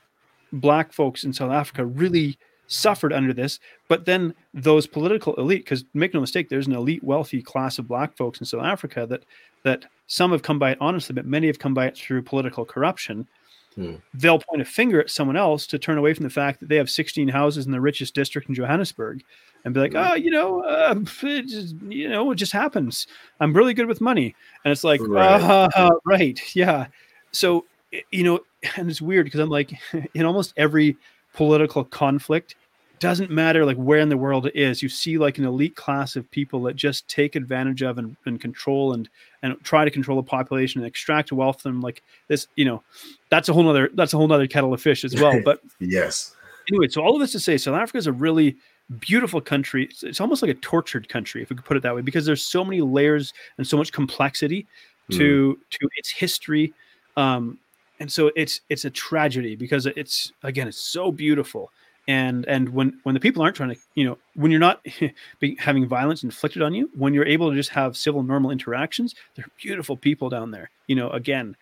black 0.53 0.93
folks 0.93 1.25
in 1.25 1.33
South 1.33 1.53
Africa 1.53 1.85
really 1.85 2.39
suffered 2.67 3.13
under 3.13 3.33
this. 3.33 3.61
But 3.89 4.05
then 4.05 4.35
those 4.55 4.87
political 4.87 5.35
elite, 5.35 5.65
because 5.65 5.85
make 5.95 6.15
no 6.15 6.21
mistake, 6.21 6.49
there's 6.49 6.67
an 6.67 6.75
elite, 6.75 7.03
wealthy 7.03 7.43
class 7.43 7.79
of 7.79 7.89
black 7.89 8.17
folks 8.17 8.41
in 8.41 8.47
South 8.47 8.65
Africa 8.65 9.07
that 9.07 9.25
that 9.65 9.85
some 10.07 10.31
have 10.31 10.43
come 10.43 10.59
by 10.59 10.71
it 10.71 10.79
honestly, 10.81 11.15
but 11.15 11.27
many 11.27 11.47
have 11.49 11.59
come 11.59 11.75
by 11.75 11.87
it 11.87 11.97
through 11.97 12.23
political 12.23 12.65
corruption. 12.65 13.27
Hmm. 13.75 13.95
They'll 14.15 14.39
point 14.39 14.63
a 14.63 14.65
finger 14.65 15.01
at 15.01 15.11
someone 15.11 15.37
else 15.37 15.67
to 15.67 15.79
turn 15.79 15.99
away 15.99 16.15
from 16.15 16.25
the 16.25 16.31
fact 16.31 16.61
that 16.61 16.69
they 16.69 16.77
have 16.77 16.89
16 16.89 17.29
houses 17.29 17.67
in 17.67 17.73
the 17.73 17.81
richest 17.81 18.15
district 18.15 18.49
in 18.49 18.55
Johannesburg, 18.55 19.23
and 19.69 19.75
be 19.75 19.81
like, 19.81 19.93
Hmm. 19.93 19.99
"Oh, 19.99 20.15
you 20.15 20.31
know, 20.31 20.63
uh, 20.65 20.95
it 21.23 21.47
just, 21.47 21.77
you 21.83 22.09
know, 22.09 22.31
it 22.31 22.37
just 22.37 22.53
happens. 22.53 23.07
I'm 23.41 23.53
really 23.53 23.75
good 23.75 23.87
with 23.87 24.01
money," 24.01 24.35
and 24.65 24.73
it's 24.73 24.85
like, 24.85 25.01
Right. 25.03 25.41
uh, 25.77 25.91
right, 26.05 26.41
yeah. 26.57 26.87
So 27.33 27.65
you 28.11 28.25
know, 28.25 28.41
and 28.77 28.91
it's 28.91 29.01
weird 29.03 29.27
because 29.27 29.41
I'm 29.41 29.49
like, 29.51 29.73
in 30.15 30.25
almost 30.25 30.55
every 30.57 30.97
political 31.35 31.85
conflict, 31.85 32.57
doesn't 33.01 33.31
matter 33.31 33.65
like 33.65 33.77
where 33.77 34.01
in 34.01 34.09
the 34.09 34.17
world 34.17 34.47
it 34.47 34.57
is, 34.57 34.83
you 34.83 34.89
see 34.89 35.19
like 35.19 35.39
an 35.39 35.45
elite 35.45 35.77
class 35.77 36.17
of 36.17 36.29
people 36.31 36.63
that 36.65 36.75
just 36.75 37.07
take 37.07 37.37
advantage 37.37 37.83
of 37.83 37.99
and, 37.99 38.17
and 38.27 38.41
control 38.41 38.93
and 38.95 39.09
and 39.43 39.55
try 39.63 39.85
to 39.85 39.91
control 39.91 40.17
the 40.17 40.23
population 40.27 40.81
and 40.81 40.89
extract 40.89 41.31
wealth 41.31 41.63
from 41.63 41.81
like 41.81 42.03
this, 42.27 42.49
you 42.57 42.65
know, 42.65 42.83
that's 43.31 43.49
a 43.49 43.53
whole 43.53 43.63
nother 43.63 43.91
that's 43.95 44.15
a 44.15 44.17
whole 44.17 44.27
nother 44.27 44.49
kettle 44.49 44.75
of 44.75 44.83
fish 44.83 45.05
as 45.05 45.15
well. 45.15 45.41
But 45.45 45.61
Yes. 45.79 46.35
anyway, 46.69 46.89
so 46.89 47.03
all 47.03 47.15
of 47.15 47.21
this 47.21 47.33
to 47.33 47.41
say, 47.41 47.57
South 47.57 47.77
Africa 47.77 47.99
is 47.99 48.07
a 48.09 48.13
really 48.13 48.57
beautiful 48.99 49.41
country. 49.41 49.85
It's, 49.85 50.03
it's 50.03 50.21
almost 50.21 50.43
like 50.43 50.51
a 50.51 50.55
tortured 50.55 51.09
country, 51.09 51.43
if 51.43 51.51
we 51.51 51.57
could 51.57 51.65
put 51.65 51.77
it 51.77 51.83
that 51.83 51.95
way, 51.95 52.03
because 52.03 52.25
there's 52.27 52.43
so 52.43 52.65
many 52.65 52.81
layers 52.81 53.33
and 53.57 53.67
so 53.67 53.77
much 53.77 53.93
complexity 53.93 54.67
to 55.11 55.59
to 55.71 55.89
its 55.97 56.11
history. 56.11 56.73
Um, 57.17 57.59
and 58.01 58.11
so 58.11 58.31
it's 58.37 58.61
it's 58.69 58.85
a 58.85 58.91
tragedy 58.91 59.57
because 59.57 59.87
it's 59.87 60.33
again 60.43 60.69
it's 60.69 60.79
so 60.79 61.11
beautiful 61.11 61.71
and 62.07 62.47
and 62.47 62.69
when 62.71 62.99
when 63.03 63.15
the 63.15 63.21
people 63.21 63.43
aren't 63.43 63.57
trying 63.57 63.71
to 63.71 63.77
you 63.95 64.05
know 64.05 64.19
when 64.35 64.51
you're 64.51 64.61
not 64.61 64.85
being, 65.41 65.57
having 65.57 65.87
violence 65.87 66.25
inflicted 66.25 66.63
on 66.63 66.75
you 66.75 66.91
when 66.95 67.15
you're 67.15 67.27
able 67.27 67.51
to 67.51 67.57
just 67.57 67.71
have 67.71 67.97
civil 67.97 68.23
normal 68.23 68.51
interactions 68.51 69.15
they're 69.35 69.47
beautiful 69.61 69.97
people 69.97 70.29
down 70.29 70.51
there 70.51 70.71
you 70.87 70.97
know 70.97 71.11
again 71.11 71.57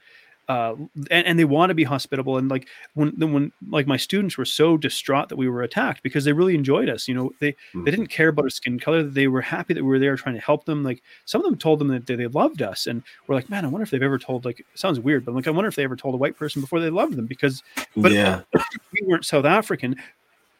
uh, 0.48 0.74
and, 1.10 1.26
and 1.26 1.38
they 1.38 1.44
want 1.44 1.70
to 1.70 1.74
be 1.74 1.84
hospitable 1.84 2.38
and 2.38 2.48
like 2.48 2.68
when 2.94 3.10
when 3.18 3.52
like 3.68 3.86
my 3.86 3.96
students 3.96 4.38
were 4.38 4.44
so 4.44 4.76
distraught 4.76 5.28
that 5.28 5.36
we 5.36 5.48
were 5.48 5.62
attacked 5.62 6.02
because 6.02 6.24
they 6.24 6.32
really 6.32 6.54
enjoyed 6.54 6.88
us 6.88 7.08
you 7.08 7.14
know 7.14 7.32
they 7.40 7.54
they 7.74 7.90
didn't 7.90 8.06
care 8.06 8.28
about 8.28 8.44
our 8.44 8.50
skin 8.50 8.78
color 8.78 9.02
they 9.02 9.26
were 9.26 9.40
happy 9.40 9.74
that 9.74 9.82
we 9.82 9.88
were 9.88 9.98
there 9.98 10.16
trying 10.16 10.34
to 10.34 10.40
help 10.40 10.64
them 10.64 10.84
like 10.84 11.02
some 11.24 11.40
of 11.40 11.44
them 11.44 11.58
told 11.58 11.78
them 11.78 11.88
that 11.88 12.06
they, 12.06 12.14
they 12.14 12.28
loved 12.28 12.62
us 12.62 12.86
and 12.86 13.02
we're 13.26 13.34
like 13.34 13.50
man 13.50 13.64
i 13.64 13.68
wonder 13.68 13.82
if 13.82 13.90
they've 13.90 14.02
ever 14.02 14.18
told 14.18 14.44
like 14.44 14.60
it 14.60 14.66
sounds 14.74 15.00
weird 15.00 15.24
but 15.24 15.34
like 15.34 15.46
i 15.48 15.50
wonder 15.50 15.68
if 15.68 15.74
they 15.74 15.84
ever 15.84 15.96
told 15.96 16.14
a 16.14 16.18
white 16.18 16.36
person 16.36 16.60
before 16.60 16.80
they 16.80 16.90
loved 16.90 17.16
them 17.16 17.26
because 17.26 17.62
but 17.96 18.12
yeah. 18.12 18.42
we 18.92 19.06
weren't 19.06 19.24
south 19.24 19.44
african 19.44 19.96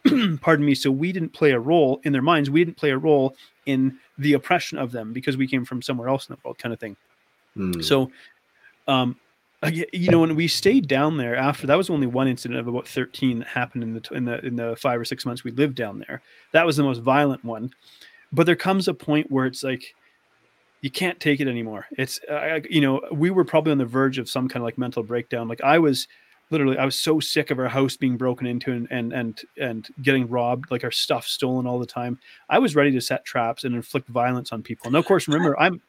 pardon 0.41 0.64
me 0.64 0.74
so 0.74 0.91
we 0.91 1.12
didn't 1.12 1.32
play 1.32 1.53
a 1.53 1.61
role 1.61 2.01
in 2.05 2.12
their 2.12 2.22
minds 2.22 2.51
we 2.51 2.64
didn't 2.64 2.76
play 2.76 2.91
a 2.91 2.99
role 2.99 3.37
in 3.66 3.97
the 4.18 4.32
oppression 4.32 4.78
of 4.78 4.91
them 4.93 5.12
because 5.12 5.37
we 5.37 5.47
came 5.47 5.64
from 5.64 5.80
somewhere 5.80 6.09
else 6.09 6.28
in 6.28 6.34
the 6.34 6.41
world 6.45 6.59
kind 6.59 6.72
of 6.72 6.80
thing 6.80 6.97
Mm. 7.57 7.82
so 7.82 8.11
um, 8.87 9.16
you 9.64 10.11
know, 10.11 10.20
when 10.20 10.36
we 10.36 10.48
stayed 10.48 10.86
down 10.86 11.16
there 11.16 11.34
after 11.34 11.66
that 11.66 11.76
was 11.76 11.90
only 11.90 12.07
one 12.07 12.28
incident 12.28 12.61
of 12.61 12.68
about 12.68 12.86
13 12.86 13.38
that 13.40 13.48
happened 13.48 13.82
in 13.82 13.94
the 13.94 14.14
in 14.14 14.24
the 14.24 14.44
in 14.44 14.57
the 14.57 14.76
five 14.76 15.00
or 15.00 15.04
six 15.04 15.24
months 15.24 15.44
we 15.44 15.50
lived 15.50 15.74
down 15.74 15.98
there. 15.98 16.22
That 16.52 16.66
was 16.66 16.76
the 16.76 16.82
most 16.82 17.00
violent 17.00 17.44
one. 17.44 17.70
But 18.32 18.46
there 18.46 18.57
comes 18.57 18.88
a 18.88 18.94
point 18.94 19.30
where 19.30 19.46
it's 19.46 19.62
like 19.62 19.94
you 20.82 20.90
can't 20.90 21.18
take 21.18 21.40
it 21.40 21.48
anymore. 21.48 21.86
It's 21.92 22.20
uh, 22.30 22.61
you 22.68 22.80
know, 22.80 23.00
we 23.12 23.30
were 23.30 23.44
probably 23.44 23.72
on 23.72 23.78
the 23.78 23.86
verge 23.86 24.18
of 24.18 24.28
some 24.28 24.48
kind 24.48 24.62
of 24.62 24.64
like 24.64 24.78
mental 24.78 25.02
breakdown. 25.02 25.48
Like 25.48 25.62
I 25.62 25.78
was 25.78 26.07
literally 26.50 26.76
I 26.76 26.84
was 26.84 26.96
so 26.96 27.18
sick 27.18 27.50
of 27.50 27.59
our 27.59 27.68
house 27.68 27.96
being 27.96 28.16
broken 28.16 28.46
into 28.46 28.72
and 28.72 28.86
and 28.90 29.12
and 29.12 29.42
and 29.59 29.88
getting 30.02 30.28
robbed, 30.28 30.70
like 30.70 30.84
our 30.84 30.90
stuff 30.90 31.26
stolen 31.26 31.66
all 31.66 31.78
the 31.78 31.86
time. 31.86 32.18
I 32.50 32.59
was 32.59 32.76
ready 32.76 32.92
to 32.92 33.00
set 33.00 33.24
traps 33.24 33.64
and 33.64 33.74
inflict 33.74 34.09
violence 34.09 34.52
on 34.52 34.62
people. 34.62 34.86
And 34.86 34.96
of 34.96 35.07
course, 35.07 35.26
remember, 35.26 35.59
I'm 35.59 35.80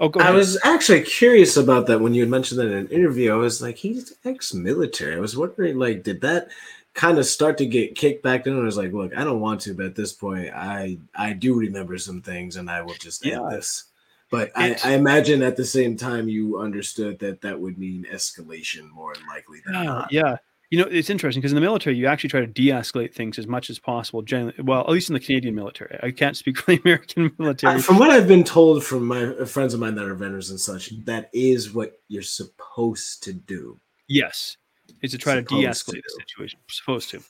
Oh, 0.00 0.10
I 0.20 0.30
was 0.30 0.58
actually 0.64 1.02
curious 1.02 1.56
about 1.56 1.86
that 1.86 2.00
when 2.00 2.14
you 2.14 2.22
had 2.22 2.30
mentioned 2.30 2.60
that 2.60 2.66
in 2.66 2.72
an 2.78 2.88
interview. 2.88 3.32
I 3.32 3.36
was 3.36 3.62
like, 3.62 3.76
he's 3.76 4.14
ex-military. 4.24 5.14
I 5.16 5.20
was 5.20 5.36
wondering, 5.36 5.78
like, 5.78 6.02
did 6.02 6.20
that 6.22 6.48
kind 6.94 7.18
of 7.18 7.26
start 7.26 7.58
to 7.58 7.66
get 7.66 7.94
kicked 7.94 8.22
back 8.22 8.46
in? 8.46 8.58
I 8.58 8.62
was 8.62 8.76
like, 8.76 8.92
look, 8.92 9.16
I 9.16 9.24
don't 9.24 9.40
want 9.40 9.60
to, 9.62 9.74
but 9.74 9.86
at 9.86 9.94
this 9.94 10.12
point, 10.12 10.50
I 10.54 10.98
I 11.14 11.32
do 11.32 11.54
remember 11.54 11.96
some 11.98 12.20
things, 12.22 12.56
and 12.56 12.68
I 12.70 12.82
will 12.82 12.94
just 12.94 13.24
end 13.24 13.40
Yeah. 13.40 13.48
this. 13.56 13.84
But 14.30 14.50
I, 14.56 14.70
It- 14.70 14.86
I 14.86 14.92
imagine 14.94 15.42
at 15.42 15.56
the 15.56 15.64
same 15.64 15.96
time, 15.96 16.28
you 16.28 16.58
understood 16.58 17.18
that 17.20 17.40
that 17.42 17.60
would 17.60 17.78
mean 17.78 18.06
escalation 18.12 18.90
more 18.90 19.14
likely 19.28 19.60
than 19.64 19.74
Yeah, 19.74 19.82
not. 19.84 20.12
yeah. 20.12 20.36
You 20.74 20.80
know, 20.80 20.88
it's 20.90 21.08
interesting 21.08 21.40
because 21.40 21.52
in 21.52 21.54
the 21.54 21.60
military, 21.60 21.94
you 21.94 22.08
actually 22.08 22.30
try 22.30 22.40
to 22.40 22.48
de-escalate 22.48 23.14
things 23.14 23.38
as 23.38 23.46
much 23.46 23.70
as 23.70 23.78
possible. 23.78 24.22
Generally, 24.22 24.54
well, 24.64 24.80
at 24.80 24.88
least 24.88 25.08
in 25.08 25.14
the 25.14 25.20
Canadian 25.20 25.54
military. 25.54 25.96
I 26.02 26.10
can't 26.10 26.36
speak 26.36 26.58
for 26.58 26.72
the 26.72 26.80
American 26.84 27.30
military. 27.38 27.76
Uh, 27.76 27.78
From 27.78 28.00
what 28.00 28.10
I've 28.10 28.26
been 28.26 28.42
told 28.42 28.82
from 28.82 29.06
my 29.06 29.44
friends 29.44 29.72
of 29.72 29.78
mine 29.78 29.94
that 29.94 30.04
are 30.04 30.16
veterans 30.16 30.50
and 30.50 30.58
such, 30.58 30.90
that 31.04 31.30
is 31.32 31.72
what 31.72 32.00
you're 32.08 32.22
supposed 32.22 33.22
to 33.22 33.32
do. 33.32 33.78
Yes, 34.08 34.56
is 35.00 35.12
to 35.12 35.18
try 35.18 35.36
to 35.36 35.42
de-escalate 35.42 36.02
the 36.02 36.24
situation. 36.26 36.58
Supposed 36.66 37.08
to. 37.10 37.22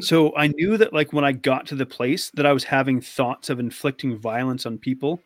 so 0.00 0.34
I 0.34 0.46
knew 0.46 0.78
that, 0.78 0.94
like, 0.94 1.12
when 1.12 1.22
I 1.22 1.32
got 1.32 1.66
to 1.66 1.74
the 1.74 1.84
place, 1.84 2.30
that 2.30 2.46
I 2.46 2.54
was 2.54 2.64
having 2.64 3.02
thoughts 3.02 3.50
of 3.50 3.60
inflicting 3.60 4.16
violence 4.16 4.64
on 4.64 4.78
people. 4.78 5.20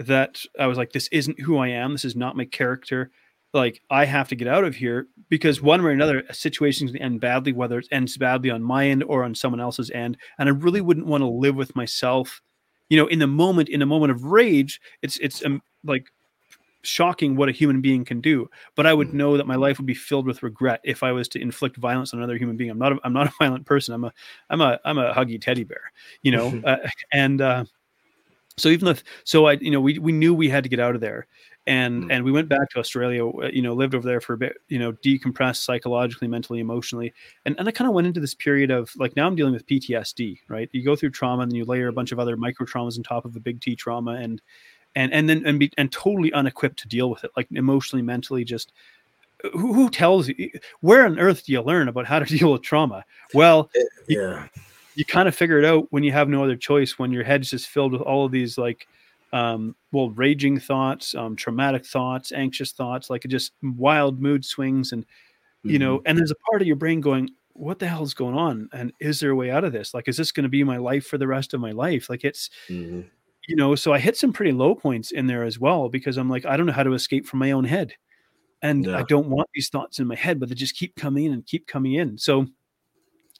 That 0.00 0.42
I 0.58 0.66
was 0.66 0.76
like, 0.76 0.90
this 0.90 1.06
isn't 1.12 1.38
who 1.38 1.58
I 1.58 1.68
am. 1.68 1.92
This 1.92 2.04
is 2.04 2.16
not 2.16 2.36
my 2.36 2.44
character. 2.44 3.12
Like, 3.54 3.80
I 3.90 4.04
have 4.04 4.28
to 4.28 4.36
get 4.36 4.46
out 4.48 4.64
of 4.64 4.74
here 4.76 5.06
because 5.30 5.62
one 5.62 5.82
way 5.82 5.88
or 5.90 5.92
another, 5.92 6.22
a 6.28 6.34
situation's 6.34 6.92
to 6.92 6.98
end 6.98 7.20
badly, 7.20 7.52
whether 7.52 7.78
it 7.78 7.88
ends 7.90 8.16
badly 8.16 8.50
on 8.50 8.62
my 8.62 8.86
end 8.88 9.02
or 9.04 9.24
on 9.24 9.34
someone 9.34 9.60
else's 9.60 9.90
end. 9.90 10.18
And 10.38 10.48
I 10.48 10.52
really 10.52 10.80
wouldn't 10.82 11.06
want 11.06 11.22
to 11.22 11.26
live 11.28 11.56
with 11.56 11.74
myself. 11.74 12.42
You 12.90 12.98
know, 12.98 13.06
in 13.06 13.18
the 13.18 13.26
moment, 13.26 13.68
in 13.70 13.82
a 13.82 13.86
moment 13.86 14.12
of 14.12 14.24
rage, 14.24 14.80
it's 15.02 15.16
it's 15.18 15.44
um, 15.44 15.62
like 15.84 16.10
shocking 16.82 17.36
what 17.36 17.48
a 17.48 17.52
human 17.52 17.80
being 17.80 18.04
can 18.04 18.20
do 18.20 18.48
but 18.76 18.86
I 18.86 18.94
would 18.94 19.08
Mhm. 19.08 19.14
know 19.14 19.36
that 19.36 19.46
my 19.46 19.56
life 19.56 19.78
would 19.78 19.86
be 19.86 19.94
filled 19.94 20.26
with 20.26 20.42
regret 20.44 20.80
if 20.84 21.02
I 21.02 21.10
was 21.12 21.28
to 21.30 21.40
inflict 21.40 21.76
violence 21.76 22.14
on 22.14 22.20
another 22.20 22.36
human 22.38 22.56
being. 22.56 22.70
I'm 22.70 22.78
not 22.78 22.92
a, 22.92 22.98
I'm 23.04 23.12
not 23.12 23.26
a 23.26 23.32
violent 23.40 23.66
person. 23.66 23.94
I'm 23.94 24.04
a 24.04 24.12
I'm 24.50 24.60
a 24.60 24.78
I'm 24.84 24.98
a 24.98 25.12
huggy 25.12 25.40
teddy 25.40 25.64
bear, 25.64 25.92
you 26.22 26.30
know. 26.32 26.58
uh, 26.64 26.76
and 27.12 27.40
uh, 27.40 27.64
so 28.56 28.68
even 28.70 28.88
if 28.88 29.04
so, 29.24 29.46
I 29.46 29.52
you 29.54 29.70
know 29.70 29.80
we 29.80 29.98
we 29.98 30.12
knew 30.12 30.34
we 30.34 30.48
had 30.48 30.64
to 30.64 30.70
get 30.70 30.80
out 30.80 30.94
of 30.96 31.00
there, 31.00 31.26
and 31.68 32.04
Mm. 32.04 32.12
and 32.12 32.24
we 32.24 32.32
went 32.32 32.48
back 32.48 32.70
to 32.70 32.78
Australia. 32.80 33.24
uh, 33.28 33.50
You 33.52 33.62
know, 33.62 33.74
lived 33.74 33.94
over 33.94 34.06
there 34.08 34.20
for 34.20 34.32
a 34.32 34.36
bit. 34.38 34.56
You 34.68 34.78
know, 34.80 34.92
decompressed 34.92 35.58
psychologically, 35.62 36.26
mentally, 36.26 36.58
emotionally, 36.60 37.12
and 37.44 37.54
and 37.58 37.68
I 37.68 37.70
kind 37.70 37.88
of 37.88 37.94
went 37.94 38.06
into 38.08 38.20
this 38.20 38.34
period 38.34 38.70
of 38.70 38.90
like 38.96 39.14
now 39.14 39.26
I'm 39.26 39.36
dealing 39.36 39.52
with 39.52 39.66
PTSD. 39.66 40.40
Right, 40.48 40.68
you 40.72 40.82
go 40.82 40.96
through 40.96 41.10
trauma, 41.10 41.42
and 41.42 41.52
then 41.52 41.56
you 41.56 41.64
layer 41.64 41.88
a 41.88 41.92
bunch 41.92 42.10
of 42.10 42.18
other 42.18 42.36
micro 42.36 42.66
traumas 42.66 42.96
on 42.98 43.04
top 43.04 43.24
of 43.24 43.36
a 43.36 43.40
big 43.40 43.60
T 43.60 43.76
trauma, 43.76 44.12
and 44.12 44.40
and 44.96 45.12
and 45.12 45.28
then 45.28 45.44
and 45.46 45.60
be 45.60 45.70
and 45.78 45.92
totally 45.92 46.32
unequipped 46.32 46.78
to 46.80 46.88
deal 46.88 47.10
with 47.10 47.22
it, 47.24 47.30
like 47.36 47.46
emotionally, 47.52 48.02
mentally, 48.02 48.42
just 48.44 48.72
who, 49.52 49.72
who 49.72 49.88
tells 49.90 50.26
you 50.28 50.50
where 50.80 51.04
on 51.06 51.18
earth 51.18 51.44
do 51.46 51.52
you 51.52 51.62
learn 51.62 51.86
about 51.88 52.06
how 52.06 52.18
to 52.18 52.24
deal 52.38 52.52
with 52.52 52.62
trauma? 52.62 53.04
Well, 53.34 53.70
You- 53.74 53.88
Yeah. 54.08 54.48
you 54.96 55.04
kind 55.04 55.28
of 55.28 55.34
figure 55.36 55.58
it 55.58 55.64
out 55.64 55.86
when 55.90 56.02
you 56.02 56.10
have 56.12 56.28
no 56.28 56.42
other 56.42 56.56
choice, 56.56 56.98
when 56.98 57.12
your 57.12 57.22
head's 57.22 57.50
just 57.50 57.68
filled 57.68 57.92
with 57.92 58.00
all 58.02 58.24
of 58.24 58.32
these 58.32 58.58
like 58.58 58.88
um 59.32 59.76
well 59.92 60.10
raging 60.10 60.58
thoughts, 60.60 61.14
um 61.14 61.36
traumatic 61.36 61.84
thoughts, 61.86 62.32
anxious 62.32 62.72
thoughts, 62.72 63.10
like 63.10 63.22
just 63.28 63.52
wild 63.62 64.20
mood 64.20 64.44
swings 64.44 64.92
and 64.92 65.04
you 65.66 65.78
know, 65.78 66.00
and 66.06 66.18
there's 66.18 66.30
a 66.32 66.50
part 66.50 66.62
of 66.62 66.68
your 66.68 66.76
brain 66.76 67.00
going, 67.00 67.30
what 67.54 67.78
the 67.80 67.88
hell's 67.88 68.14
going 68.14 68.36
on? 68.36 68.68
And 68.72 68.92
is 69.00 69.20
there 69.20 69.30
a 69.30 69.36
way 69.36 69.50
out 69.50 69.64
of 69.64 69.72
this? 69.72 69.94
Like, 69.94 70.08
is 70.08 70.16
this 70.16 70.32
going 70.32 70.44
to 70.44 70.48
be 70.50 70.64
my 70.64 70.78
life 70.78 71.06
for 71.06 71.18
the 71.18 71.26
rest 71.28 71.54
of 71.54 71.60
my 71.60 71.72
life? 71.72 72.08
Like 72.10 72.24
it's 72.24 72.50
Mhm. 72.68 73.10
you 73.46 73.56
know, 73.56 73.74
so 73.74 73.92
I 73.94 73.98
hit 73.98 74.16
some 74.16 74.32
pretty 74.32 74.52
low 74.52 74.74
points 74.74 75.10
in 75.10 75.26
there 75.26 75.44
as 75.44 75.58
well 75.58 75.88
because 75.88 76.16
I'm 76.18 76.28
like, 76.28 76.44
I 76.44 76.56
don't 76.56 76.66
know 76.66 76.72
how 76.72 76.82
to 76.82 76.92
escape 76.92 77.26
from 77.26 77.38
my 77.38 77.52
own 77.52 77.64
head. 77.64 77.94
And 78.62 78.88
I 78.94 79.02
don't 79.04 79.28
want 79.30 79.48
these 79.54 79.70
thoughts 79.70 80.00
in 80.00 80.08
my 80.08 80.16
head, 80.16 80.40
but 80.40 80.48
they 80.50 80.56
just 80.56 80.76
keep 80.76 80.96
coming 80.96 81.26
in 81.26 81.32
and 81.34 81.46
keep 81.46 81.66
coming 81.68 81.94
in. 81.94 82.18
So, 82.18 82.46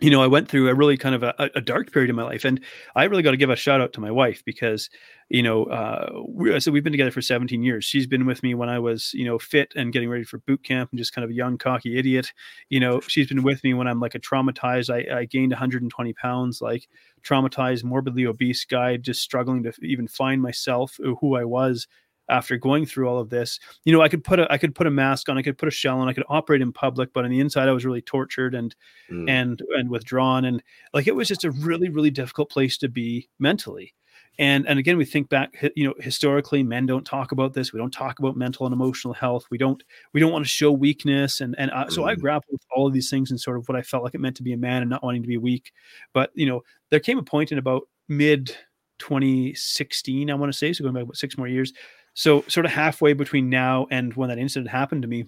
you 0.00 0.10
know, 0.10 0.22
I 0.22 0.28
went 0.28 0.48
through 0.48 0.68
a 0.68 0.74
really 0.74 0.96
kind 0.96 1.14
of 1.14 1.24
a, 1.24 1.50
a 1.56 1.60
dark 1.60 1.92
period 1.92 2.08
in 2.08 2.14
my 2.14 2.22
life. 2.22 2.44
And 2.44 2.60
I 2.94 3.04
really 3.04 3.22
got 3.22 3.32
to 3.32 3.36
give 3.36 3.50
a 3.50 3.56
shout 3.56 3.80
out 3.80 3.92
to 3.94 4.00
my 4.00 4.12
wife 4.12 4.44
because, 4.44 4.88
you 5.28 5.42
know, 5.42 5.64
uh, 5.64 6.22
we, 6.28 6.58
so 6.60 6.70
we've 6.70 6.84
been 6.84 6.92
together 6.92 7.10
for 7.10 7.20
17 7.20 7.64
years. 7.64 7.84
She's 7.84 8.06
been 8.06 8.24
with 8.24 8.44
me 8.44 8.54
when 8.54 8.68
I 8.68 8.78
was, 8.78 9.12
you 9.12 9.24
know, 9.24 9.40
fit 9.40 9.72
and 9.74 9.92
getting 9.92 10.08
ready 10.08 10.22
for 10.22 10.38
boot 10.38 10.62
camp 10.62 10.90
and 10.92 10.98
just 10.98 11.12
kind 11.12 11.24
of 11.24 11.30
a 11.30 11.34
young, 11.34 11.58
cocky 11.58 11.98
idiot. 11.98 12.32
You 12.68 12.78
know, 12.78 13.00
she's 13.00 13.26
been 13.26 13.42
with 13.42 13.64
me 13.64 13.74
when 13.74 13.88
I'm 13.88 13.98
like 13.98 14.14
a 14.14 14.20
traumatized, 14.20 14.88
I, 14.88 15.18
I 15.18 15.24
gained 15.24 15.50
120 15.50 16.12
pounds, 16.12 16.62
like 16.62 16.88
traumatized, 17.24 17.82
morbidly 17.82 18.26
obese 18.26 18.64
guy, 18.64 18.98
just 18.98 19.20
struggling 19.20 19.64
to 19.64 19.72
even 19.82 20.06
find 20.06 20.40
myself, 20.40 21.00
uh, 21.04 21.14
who 21.20 21.34
I 21.34 21.44
was 21.44 21.88
after 22.28 22.56
going 22.56 22.84
through 22.86 23.08
all 23.08 23.18
of 23.18 23.30
this. 23.30 23.58
You 23.84 23.92
know, 23.92 24.02
I 24.02 24.08
could 24.08 24.22
put 24.24 24.38
a 24.38 24.50
I 24.52 24.58
could 24.58 24.74
put 24.74 24.86
a 24.86 24.90
mask 24.90 25.28
on, 25.28 25.38
I 25.38 25.42
could 25.42 25.58
put 25.58 25.68
a 25.68 25.72
shell 25.72 25.98
on, 26.00 26.08
I 26.08 26.12
could 26.12 26.24
operate 26.28 26.60
in 26.62 26.72
public, 26.72 27.12
but 27.12 27.24
on 27.24 27.30
the 27.30 27.40
inside 27.40 27.68
I 27.68 27.72
was 27.72 27.84
really 27.84 28.02
tortured 28.02 28.54
and 28.54 28.74
Mm. 29.10 29.28
and 29.30 29.62
and 29.76 29.88
withdrawn 29.90 30.44
and 30.44 30.62
like 30.92 31.06
it 31.06 31.14
was 31.14 31.28
just 31.28 31.44
a 31.44 31.50
really 31.50 31.88
really 31.88 32.10
difficult 32.10 32.50
place 32.50 32.76
to 32.78 32.88
be 32.88 33.28
mentally. 33.38 33.94
And 34.38 34.68
and 34.68 34.78
again 34.78 34.96
we 34.98 35.04
think 35.06 35.28
back 35.30 35.54
you 35.74 35.84
know 35.88 35.94
historically 35.98 36.62
men 36.62 36.84
don't 36.86 37.04
talk 37.06 37.32
about 37.32 37.54
this. 37.54 37.72
We 37.72 37.78
don't 37.80 37.90
talk 37.92 38.18
about 38.18 38.36
mental 38.36 38.66
and 38.66 38.72
emotional 38.74 39.14
health. 39.14 39.46
We 39.50 39.56
don't 39.58 39.82
we 40.12 40.20
don't 40.20 40.30
want 40.32 40.44
to 40.44 40.48
show 40.50 40.70
weakness 40.70 41.40
and 41.40 41.54
and 41.58 41.70
uh, 41.70 41.88
so 41.88 42.04
I 42.04 42.14
Mhm. 42.14 42.20
grappled 42.20 42.52
with 42.52 42.66
all 42.70 42.86
of 42.86 42.92
these 42.92 43.08
things 43.10 43.30
and 43.30 43.40
sort 43.40 43.56
of 43.56 43.66
what 43.68 43.76
I 43.76 43.82
felt 43.82 44.04
like 44.04 44.14
it 44.14 44.20
meant 44.20 44.36
to 44.36 44.42
be 44.42 44.52
a 44.52 44.58
man 44.58 44.82
and 44.82 44.90
not 44.90 45.02
wanting 45.02 45.22
to 45.22 45.28
be 45.28 45.38
weak. 45.38 45.72
But 46.12 46.30
you 46.34 46.44
know, 46.46 46.62
there 46.90 47.00
came 47.00 47.18
a 47.18 47.22
point 47.22 47.50
in 47.50 47.58
about 47.58 47.88
mid 48.08 48.54
2016, 48.98 50.30
I 50.30 50.34
want 50.34 50.52
to 50.52 50.58
say, 50.58 50.72
so 50.72 50.82
going 50.82 50.94
back 50.94 51.04
about 51.04 51.16
six 51.16 51.36
more 51.38 51.48
years. 51.48 51.72
So 52.18 52.42
sort 52.48 52.66
of 52.66 52.72
halfway 52.72 53.12
between 53.12 53.48
now 53.48 53.86
and 53.92 54.12
when 54.14 54.28
that 54.28 54.38
incident 54.38 54.68
happened 54.68 55.02
to 55.02 55.08
me. 55.08 55.26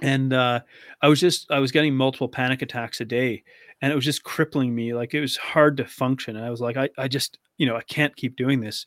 And 0.00 0.32
uh, 0.32 0.62
I 1.00 1.06
was 1.06 1.20
just 1.20 1.48
I 1.48 1.60
was 1.60 1.70
getting 1.70 1.94
multiple 1.94 2.28
panic 2.28 2.60
attacks 2.60 3.00
a 3.00 3.04
day, 3.04 3.44
and 3.80 3.92
it 3.92 3.94
was 3.94 4.04
just 4.04 4.24
crippling 4.24 4.74
me. 4.74 4.94
Like 4.94 5.14
it 5.14 5.20
was 5.20 5.36
hard 5.36 5.76
to 5.76 5.84
function. 5.84 6.34
And 6.34 6.44
I 6.44 6.50
was 6.50 6.60
like, 6.60 6.76
I, 6.76 6.88
I 6.98 7.06
just 7.06 7.38
you 7.56 7.66
know 7.66 7.76
I 7.76 7.82
can't 7.82 8.16
keep 8.16 8.34
doing 8.34 8.58
this. 8.58 8.84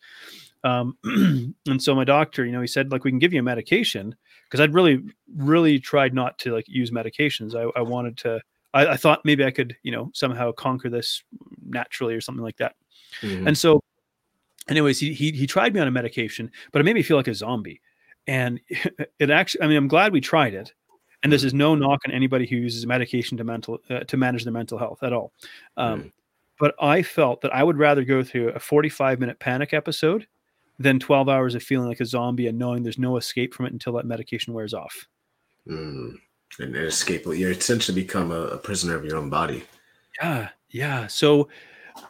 Um, 0.65 0.97
and 1.05 1.81
so 1.81 1.95
my 1.95 2.03
doctor, 2.03 2.45
you 2.45 2.51
know, 2.51 2.59
he 2.59 2.67
said 2.67 2.91
like 2.91 3.05
we 3.05 3.11
can 3.11 3.19
give 3.19 3.31
you 3.31 3.39
a 3.39 3.43
medication 3.43 4.13
because 4.43 4.59
I'd 4.59 4.73
really 4.73 5.01
really 5.37 5.79
tried 5.79 6.13
not 6.13 6.37
to 6.39 6.51
like 6.51 6.65
use 6.67 6.91
medications. 6.91 7.55
I, 7.55 7.79
I 7.79 7.81
wanted 7.81 8.17
to. 8.17 8.41
I, 8.73 8.87
I 8.87 8.97
thought 8.97 9.23
maybe 9.23 9.45
I 9.45 9.51
could 9.51 9.77
you 9.83 9.93
know 9.93 10.11
somehow 10.13 10.51
conquer 10.51 10.89
this 10.89 11.23
naturally 11.65 12.13
or 12.13 12.19
something 12.19 12.43
like 12.43 12.57
that. 12.57 12.75
Mhm. 13.21 13.47
And 13.47 13.57
so, 13.57 13.81
anyways, 14.69 14.99
he, 14.99 15.13
he 15.13 15.31
he 15.31 15.47
tried 15.47 15.73
me 15.73 15.79
on 15.79 15.87
a 15.87 15.91
medication, 15.91 16.51
but 16.71 16.79
it 16.79 16.85
made 16.85 16.95
me 16.95 17.03
feel 17.03 17.17
like 17.17 17.27
a 17.27 17.35
zombie. 17.35 17.81
And 18.27 18.59
it 19.19 19.29
actually, 19.29 19.61
I 19.63 19.67
mean, 19.67 19.77
I'm 19.77 19.87
glad 19.87 20.13
we 20.13 20.21
tried 20.21 20.53
it. 20.53 20.73
And 21.23 21.31
this 21.31 21.43
is 21.43 21.53
no 21.55 21.73
knock 21.73 22.01
on 22.05 22.13
anybody 22.13 22.45
who 22.45 22.55
uses 22.55 22.85
medication 22.85 23.37
to 23.37 23.43
mental 23.43 23.79
uh, 23.89 24.01
to 24.01 24.17
manage 24.17 24.43
their 24.43 24.53
mental 24.53 24.77
health 24.77 25.01
at 25.03 25.13
all. 25.13 25.33
Um, 25.77 26.01
Right. 26.01 26.11
But 26.57 26.75
I 26.79 27.03
felt 27.03 27.41
that 27.41 27.53
I 27.53 27.63
would 27.63 27.77
rather 27.77 28.03
go 28.03 28.23
through 28.23 28.49
a 28.49 28.59
45 28.59 29.19
minute 29.19 29.39
panic 29.39 29.73
episode 29.73 30.27
than 30.79 30.99
12 30.99 31.29
hours 31.29 31.55
of 31.55 31.63
feeling 31.63 31.87
like 31.87 31.99
a 31.99 32.05
zombie 32.05 32.47
and 32.47 32.57
knowing 32.57 32.83
there's 32.83 32.99
no 32.99 33.17
escape 33.17 33.53
from 33.53 33.65
it 33.65 33.73
until 33.73 33.93
that 33.93 34.05
medication 34.05 34.53
wears 34.53 34.73
off. 34.73 35.07
Mm. 35.67 36.15
And 36.59 36.75
an 36.75 36.85
escape. 36.85 37.25
You 37.25 37.49
essentially 37.49 38.01
become 38.01 38.31
a, 38.31 38.41
a 38.47 38.57
prisoner 38.57 38.95
of 38.95 39.03
your 39.03 39.17
own 39.17 39.29
body. 39.29 39.65
Yeah, 40.21 40.49
yeah. 40.69 41.07
So, 41.07 41.49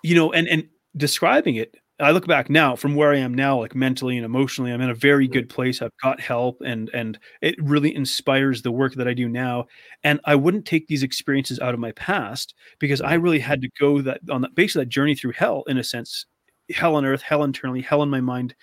you 0.04 0.14
know, 0.14 0.32
and 0.34 0.48
and 0.48 0.68
describing 0.96 1.56
it, 1.56 1.76
I 2.00 2.12
look 2.12 2.28
back 2.28 2.50
now 2.50 2.76
from 2.76 2.96
where 2.96 3.12
I 3.12 3.18
am 3.18 3.34
now, 3.34 3.60
like 3.60 3.74
mentally 3.74 4.18
and 4.18 4.26
emotionally, 4.26 4.74
I'm 4.74 4.82
in 4.82 4.90
a 4.90 4.96
very 4.96 5.30
good 5.30 5.48
place. 5.48 5.82
I've 5.82 5.96
got 6.04 6.20
help, 6.20 6.62
and 6.66 6.90
and 6.94 7.18
it 7.42 7.56
really 7.58 7.96
inspires 7.96 8.62
the 8.62 8.72
work 8.72 8.96
that 8.96 9.08
I 9.08 9.14
do 9.14 9.30
now. 9.30 9.68
And 10.04 10.20
I 10.26 10.36
wouldn't 10.36 10.66
take 10.66 10.88
these 10.88 11.04
experiences 11.04 11.60
out 11.60 11.74
of 11.74 11.80
my 11.80 11.94
past 11.94 12.54
because 12.80 13.00
I 13.00 13.14
really 13.14 13.40
had 13.40 13.62
to 13.62 13.70
go 13.80 14.02
that 14.02 14.20
on 14.30 14.42
that 14.42 14.56
basically 14.56 14.84
that 14.84 14.90
journey 14.90 15.16
through 15.16 15.34
hell 15.38 15.64
in 15.68 15.78
a 15.78 15.86
sense, 15.86 16.26
hell 16.70 16.96
on 16.96 17.06
earth, 17.06 17.22
hell 17.22 17.44
internally, 17.44 17.82
hell 17.82 18.04
in 18.04 18.10
my 18.10 18.22
mind. 18.22 18.56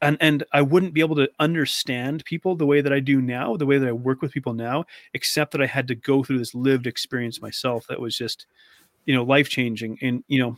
And, 0.00 0.16
and 0.20 0.42
I 0.52 0.62
wouldn't 0.62 0.94
be 0.94 1.00
able 1.00 1.14
to 1.14 1.30
understand 1.38 2.24
people 2.24 2.56
the 2.56 2.66
way 2.66 2.80
that 2.80 2.92
I 2.92 2.98
do 2.98 3.22
now, 3.22 3.56
the 3.56 3.66
way 3.66 3.78
that 3.78 3.88
I 3.88 3.92
work 3.92 4.20
with 4.20 4.32
people 4.32 4.52
now, 4.52 4.84
except 5.14 5.52
that 5.52 5.62
I 5.62 5.66
had 5.66 5.86
to 5.86 5.94
go 5.94 6.24
through 6.24 6.38
this 6.38 6.56
lived 6.56 6.88
experience 6.88 7.40
myself 7.40 7.86
that 7.88 8.00
was 8.00 8.18
just 8.18 8.46
you 9.06 9.14
know 9.14 9.22
life 9.22 9.48
changing 9.48 9.98
and 10.02 10.24
you 10.26 10.40
know 10.40 10.56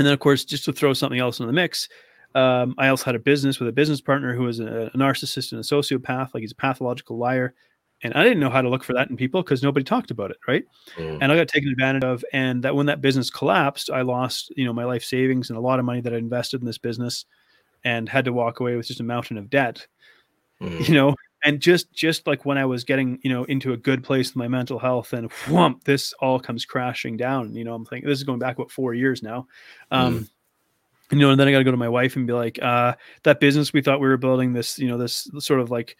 and 0.00 0.06
then 0.06 0.12
of 0.14 0.18
course 0.18 0.44
just 0.44 0.64
to 0.64 0.72
throw 0.72 0.92
something 0.94 1.20
else 1.20 1.38
in 1.38 1.46
the 1.46 1.52
mix 1.52 1.88
Um, 2.34 2.74
I 2.78 2.88
also 2.88 3.06
had 3.06 3.16
a 3.16 3.18
business 3.18 3.58
with 3.58 3.68
a 3.68 3.72
business 3.72 4.00
partner 4.00 4.34
who 4.34 4.44
was 4.44 4.60
a, 4.60 4.90
a 4.94 4.96
narcissist 4.96 5.52
and 5.52 5.60
a 5.60 5.64
sociopath, 5.64 6.32
like 6.32 6.42
he's 6.42 6.52
a 6.52 6.56
pathological 6.56 7.18
liar. 7.18 7.54
And 8.02 8.14
I 8.14 8.22
didn't 8.22 8.38
know 8.38 8.50
how 8.50 8.62
to 8.62 8.68
look 8.68 8.84
for 8.84 8.94
that 8.94 9.10
in 9.10 9.16
people 9.16 9.42
because 9.42 9.62
nobody 9.62 9.84
talked 9.84 10.10
about 10.10 10.30
it, 10.30 10.38
right? 10.46 10.64
Mm. 10.96 11.18
And 11.20 11.32
I 11.32 11.36
got 11.36 11.48
taken 11.48 11.70
advantage 11.70 12.04
of. 12.04 12.24
And 12.32 12.62
that 12.62 12.74
when 12.74 12.86
that 12.86 13.00
business 13.00 13.30
collapsed, 13.30 13.90
I 13.90 14.02
lost, 14.02 14.52
you 14.56 14.64
know, 14.64 14.72
my 14.72 14.84
life 14.84 15.02
savings 15.02 15.50
and 15.50 15.58
a 15.58 15.60
lot 15.60 15.80
of 15.80 15.84
money 15.84 16.00
that 16.02 16.14
I 16.14 16.18
invested 16.18 16.60
in 16.60 16.66
this 16.66 16.78
business, 16.78 17.26
and 17.82 18.08
had 18.08 18.24
to 18.26 18.32
walk 18.32 18.60
away 18.60 18.76
with 18.76 18.86
just 18.86 19.00
a 19.00 19.04
mountain 19.04 19.36
of 19.36 19.50
debt. 19.50 19.86
Mm. 20.62 20.88
You 20.88 20.94
know, 20.94 21.14
and 21.44 21.60
just 21.60 21.92
just 21.92 22.26
like 22.26 22.44
when 22.44 22.58
I 22.58 22.64
was 22.64 22.84
getting, 22.84 23.18
you 23.22 23.30
know, 23.30 23.44
into 23.44 23.72
a 23.72 23.76
good 23.76 24.02
place 24.02 24.30
with 24.30 24.36
my 24.36 24.48
mental 24.48 24.78
health, 24.78 25.12
and 25.12 25.30
whump, 25.48 25.84
this 25.84 26.12
all 26.20 26.38
comes 26.38 26.64
crashing 26.64 27.16
down. 27.16 27.54
You 27.54 27.64
know, 27.64 27.74
I'm 27.74 27.84
thinking 27.84 28.08
this 28.08 28.18
is 28.18 28.24
going 28.24 28.38
back 28.38 28.56
about 28.56 28.70
four 28.70 28.94
years 28.94 29.22
now. 29.22 29.46
Um, 29.90 30.28
you 31.10 31.18
know, 31.18 31.30
and 31.30 31.40
then 31.40 31.48
I 31.48 31.52
got 31.52 31.58
to 31.58 31.64
go 31.64 31.70
to 31.72 31.76
my 31.76 31.88
wife 31.88 32.16
and 32.16 32.26
be 32.26 32.32
like, 32.32 32.62
uh, 32.62 32.94
that 33.24 33.40
business 33.40 33.72
we 33.72 33.82
thought 33.82 34.00
we 34.00 34.08
were 34.08 34.16
building 34.16 34.52
this, 34.52 34.78
you 34.78 34.86
know, 34.86 34.96
this 34.96 35.28
sort 35.38 35.60
of 35.60 35.70
like, 35.70 35.96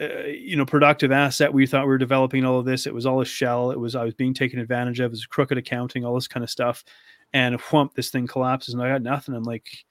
uh, 0.00 0.24
you 0.26 0.56
know, 0.56 0.64
productive 0.64 1.12
asset 1.12 1.52
we 1.52 1.66
thought 1.66 1.84
we 1.84 1.88
were 1.88 1.98
developing 1.98 2.44
all 2.44 2.58
of 2.58 2.64
this. 2.64 2.86
It 2.86 2.94
was 2.94 3.04
all 3.04 3.20
a 3.20 3.26
shell. 3.26 3.70
It 3.70 3.78
was, 3.78 3.94
I 3.94 4.04
was 4.04 4.14
being 4.14 4.32
taken 4.32 4.58
advantage 4.58 5.00
of. 5.00 5.06
It 5.06 5.10
was 5.10 5.26
crooked 5.26 5.58
accounting, 5.58 6.04
all 6.04 6.14
this 6.14 6.28
kind 6.28 6.42
of 6.42 6.50
stuff. 6.50 6.82
And 7.34 7.60
whump, 7.60 7.94
this 7.94 8.10
thing 8.10 8.26
collapses 8.26 8.74
and 8.74 8.82
I 8.82 8.88
got 8.88 9.02
nothing. 9.02 9.34
I'm 9.34 9.42
like, 9.42 9.84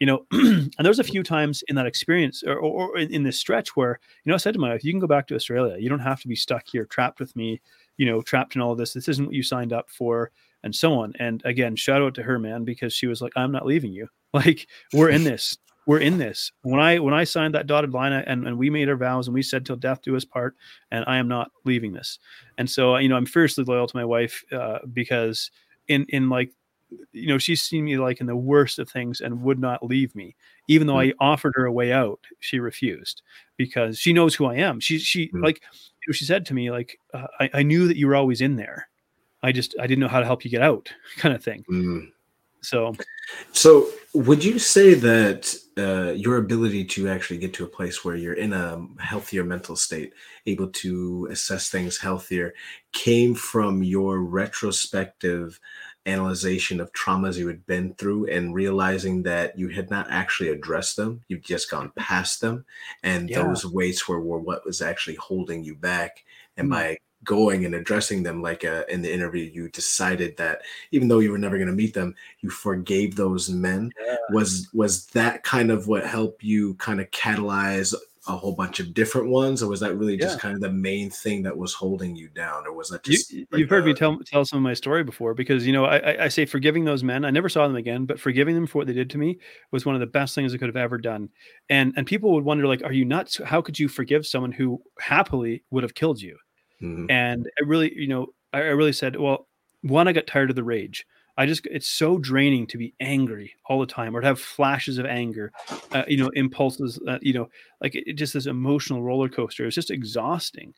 you 0.00 0.06
know, 0.06 0.26
and 0.32 0.72
there's 0.80 0.98
a 0.98 1.04
few 1.04 1.22
times 1.22 1.62
in 1.68 1.76
that 1.76 1.86
experience 1.86 2.42
or, 2.42 2.56
or, 2.56 2.90
or 2.90 2.98
in, 2.98 3.12
in 3.12 3.22
this 3.22 3.38
stretch 3.38 3.76
where, 3.76 4.00
you 4.24 4.30
know, 4.30 4.34
I 4.34 4.38
said 4.38 4.54
to 4.54 4.60
my 4.60 4.70
wife, 4.70 4.84
you 4.84 4.92
can 4.92 5.00
go 5.00 5.06
back 5.06 5.26
to 5.28 5.34
Australia. 5.34 5.76
You 5.78 5.88
don't 5.88 6.00
have 6.00 6.20
to 6.22 6.28
be 6.28 6.36
stuck 6.36 6.64
here, 6.70 6.84
trapped 6.84 7.20
with 7.20 7.34
me, 7.36 7.60
you 7.96 8.06
know, 8.06 8.22
trapped 8.22 8.56
in 8.56 8.60
all 8.60 8.72
of 8.72 8.78
this. 8.78 8.92
This 8.92 9.08
isn't 9.08 9.26
what 9.26 9.34
you 9.34 9.42
signed 9.42 9.72
up 9.72 9.88
for 9.90 10.30
and 10.64 10.74
so 10.74 10.94
on. 10.94 11.12
And 11.20 11.42
again, 11.44 11.76
shout 11.76 12.02
out 12.02 12.14
to 12.14 12.22
her, 12.22 12.38
man, 12.38 12.64
because 12.64 12.92
she 12.92 13.06
was 13.06 13.20
like, 13.20 13.32
I'm 13.36 13.52
not 13.52 13.66
leaving 13.66 13.92
you. 13.92 14.08
Like, 14.34 14.66
we're 14.92 15.10
in 15.10 15.22
this. 15.22 15.56
We're 15.86 16.00
in 16.00 16.18
this. 16.18 16.50
When 16.62 16.80
I 16.80 16.98
when 16.98 17.14
I 17.14 17.22
signed 17.22 17.54
that 17.54 17.68
dotted 17.68 17.92
line 17.92 18.12
and, 18.12 18.48
and 18.48 18.58
we 18.58 18.68
made 18.68 18.88
our 18.88 18.96
vows 18.96 19.28
and 19.28 19.34
we 19.34 19.42
said 19.42 19.64
till 19.64 19.76
death 19.76 20.02
do 20.02 20.16
us 20.16 20.24
part, 20.24 20.56
and 20.90 21.04
I 21.06 21.18
am 21.18 21.28
not 21.28 21.52
leaving 21.64 21.92
this. 21.92 22.18
And 22.58 22.68
so, 22.68 22.96
you 22.96 23.08
know, 23.08 23.14
I'm 23.14 23.26
fiercely 23.26 23.62
loyal 23.62 23.86
to 23.86 23.96
my 23.96 24.04
wife 24.04 24.42
uh, 24.50 24.78
because 24.92 25.52
in 25.86 26.04
in 26.08 26.28
like 26.28 26.50
you 27.12 27.26
know 27.28 27.38
she's 27.38 27.62
seen 27.62 27.84
me 27.84 27.96
like 27.98 28.20
in 28.20 28.26
the 28.26 28.36
worst 28.36 28.78
of 28.78 28.88
things 28.88 29.20
and 29.20 29.42
would 29.42 29.58
not 29.58 29.84
leave 29.84 30.14
me. 30.14 30.34
Even 30.68 30.86
though 30.86 30.98
i 30.98 31.12
offered 31.20 31.52
her 31.56 31.66
a 31.66 31.72
way 31.72 31.92
out 31.92 32.20
she 32.40 32.58
refused 32.58 33.22
because 33.56 33.98
she 33.98 34.12
knows 34.12 34.34
who 34.34 34.46
i 34.46 34.54
am. 34.54 34.80
She 34.80 34.98
she 34.98 35.28
Mm. 35.28 35.42
like 35.42 35.60
you 35.62 36.08
know, 36.08 36.12
she 36.12 36.24
said 36.24 36.46
to 36.46 36.54
me 36.54 36.70
like 36.70 36.98
uh, 37.12 37.26
I, 37.40 37.50
I 37.54 37.62
knew 37.62 37.88
that 37.88 37.96
you 37.96 38.06
were 38.06 38.16
always 38.16 38.40
in 38.40 38.56
there. 38.56 38.88
I 39.42 39.52
just 39.52 39.74
i 39.80 39.86
didn't 39.86 40.00
know 40.00 40.08
how 40.08 40.20
to 40.20 40.26
help 40.26 40.44
you 40.44 40.50
get 40.50 40.62
out 40.62 40.92
kind 41.16 41.34
of 41.34 41.42
thing. 41.42 41.64
Mm. 41.70 42.12
so 42.60 42.94
So, 43.52 43.88
would 44.12 44.44
you 44.44 44.58
say 44.58 44.94
that 44.94 45.54
uh, 45.78 46.12
your 46.12 46.36
ability 46.36 46.84
to 46.84 47.08
actually 47.08 47.38
get 47.38 47.52
to 47.54 47.64
a 47.64 47.68
place 47.68 48.04
where 48.04 48.16
you're 48.16 48.34
in 48.34 48.52
a 48.52 48.86
healthier 48.98 49.44
mental 49.44 49.76
state, 49.76 50.12
able 50.46 50.68
to 50.68 51.28
assess 51.30 51.68
things 51.68 51.98
healthier, 51.98 52.54
came 52.92 53.34
from 53.34 53.82
your 53.82 54.20
retrospective 54.20 55.58
analyzation 56.06 56.80
of 56.80 56.92
traumas 56.92 57.36
you 57.38 57.46
had 57.48 57.64
been 57.66 57.94
through 57.94 58.26
and 58.26 58.54
realizing 58.54 59.22
that 59.22 59.58
you 59.58 59.68
had 59.68 59.90
not 59.90 60.06
actually 60.10 60.50
addressed 60.50 60.96
them, 60.96 61.22
you've 61.28 61.42
just 61.42 61.70
gone 61.70 61.90
past 61.96 62.40
them, 62.40 62.64
and 63.02 63.30
Yeah. 63.30 63.42
those 63.42 63.64
weights 63.66 64.06
were, 64.08 64.20
were 64.20 64.38
what 64.38 64.64
was 64.66 64.82
actually 64.82 65.16
holding 65.16 65.64
you 65.64 65.74
back, 65.74 66.24
and 66.56 66.68
Mm. 66.68 66.70
by 66.72 66.98
going 67.24 67.64
and 67.64 67.74
addressing 67.74 68.22
them 68.22 68.42
like 68.42 68.64
uh, 68.66 68.84
in 68.90 69.00
the 69.00 69.10
interview 69.10 69.44
you 69.44 69.68
decided 69.70 70.36
that 70.36 70.60
even 70.90 71.08
though 71.08 71.20
you 71.20 71.30
were 71.32 71.38
never 71.38 71.56
going 71.56 71.68
to 71.68 71.72
meet 71.74 71.94
them 71.94 72.14
you 72.40 72.50
forgave 72.50 73.16
those 73.16 73.48
men 73.48 73.90
was 74.28 74.68
was 74.74 75.06
that 75.06 75.42
kind 75.42 75.70
of 75.70 75.88
what 75.88 76.04
helped 76.06 76.42
you 76.42 76.74
kind 76.74 77.00
of 77.00 77.10
catalyze 77.12 77.94
a 78.26 78.36
whole 78.36 78.54
bunch 78.54 78.80
of 78.80 78.94
different 78.94 79.28
ones 79.28 79.62
or 79.62 79.68
was 79.68 79.80
that 79.80 79.94
really 79.96 80.16
just 80.16 80.36
Yeah. 80.36 80.40
kind 80.40 80.54
of 80.54 80.60
the 80.62 80.72
main 80.72 81.10
thing 81.10 81.42
that 81.42 81.56
was 81.56 81.74
holding 81.74 82.16
you 82.16 82.28
down 82.28 82.66
or 82.66 82.72
was 82.72 82.88
that 82.88 83.02
just 83.02 83.30
you- 83.32 83.46
like 83.50 83.58
you've 83.58 83.68
heard 83.68 83.84
me 83.84 83.92
tell 83.92 84.18
tell 84.20 84.44
some 84.46 84.56
of 84.58 84.62
my 84.62 84.72
story 84.74 85.04
before 85.04 85.34
because 85.34 85.66
you 85.66 85.72
know 85.72 85.84
I, 85.84 86.24
I- 86.24 86.28
say 86.28 86.46
forgiving 86.46 86.84
those 86.84 87.04
men. 87.04 87.24
I 87.24 87.30
never 87.30 87.48
saw 87.50 87.66
them 87.66 87.76
again, 87.76 88.06
but 88.06 88.18
forgiving 88.18 88.54
them 88.54 88.66
for 88.66 88.78
what 88.78 88.86
they 88.86 88.92
did 88.94 89.10
to 89.10 89.18
me 89.18 89.38
was 89.72 89.84
one 89.84 89.94
of 89.94 90.00
the 90.00 90.06
best 90.06 90.34
things 90.34 90.54
I 90.54 90.58
could 90.58 90.68
have 90.68 90.76
ever 90.76 90.96
done. 90.98 91.28
And 91.68 91.92
and 91.96 92.06
people 92.06 92.32
would 92.32 92.44
wonder 92.44 92.66
like, 92.66 92.82
are 92.82 92.92
you 92.92 93.04
nuts? 93.04 93.40
How 93.44 93.60
could 93.60 93.78
you 93.78 93.88
forgive 93.88 94.26
someone 94.26 94.52
who 94.52 94.80
happily 94.98 95.62
would 95.70 95.82
have 95.82 95.94
killed 95.94 96.20
you? 96.22 96.38
Mhm. 96.82 97.10
And 97.10 97.46
I 97.60 97.64
really, 97.64 97.92
you 97.94 98.08
know, 98.08 98.28
I, 98.52 98.58
I 98.58 98.74
really 98.80 98.92
said, 98.92 99.16
well, 99.16 99.48
one, 99.82 100.08
I 100.08 100.12
got 100.12 100.26
tired 100.26 100.48
of 100.50 100.56
the 100.56 100.64
rage. 100.64 101.06
I 101.36 101.46
just, 101.46 101.66
it's 101.66 101.88
so 101.88 102.18
draining 102.18 102.66
to 102.68 102.78
be 102.78 102.94
angry 103.00 103.54
all 103.66 103.80
the 103.80 103.86
time 103.86 104.16
or 104.16 104.20
to 104.20 104.26
have 104.26 104.40
flashes 104.40 104.98
of 104.98 105.06
anger, 105.06 105.50
uh, 105.92 106.04
you 106.06 106.16
know, 106.16 106.30
impulses, 106.34 107.00
uh, 107.08 107.18
you 107.22 107.32
know, 107.32 107.48
like 107.80 107.94
it, 107.96 108.04
it 108.06 108.12
just 108.12 108.34
this 108.34 108.46
emotional 108.46 109.02
roller 109.02 109.28
coaster. 109.28 109.66
It's 109.66 109.74
just 109.74 109.90
exhausting. 109.90 110.74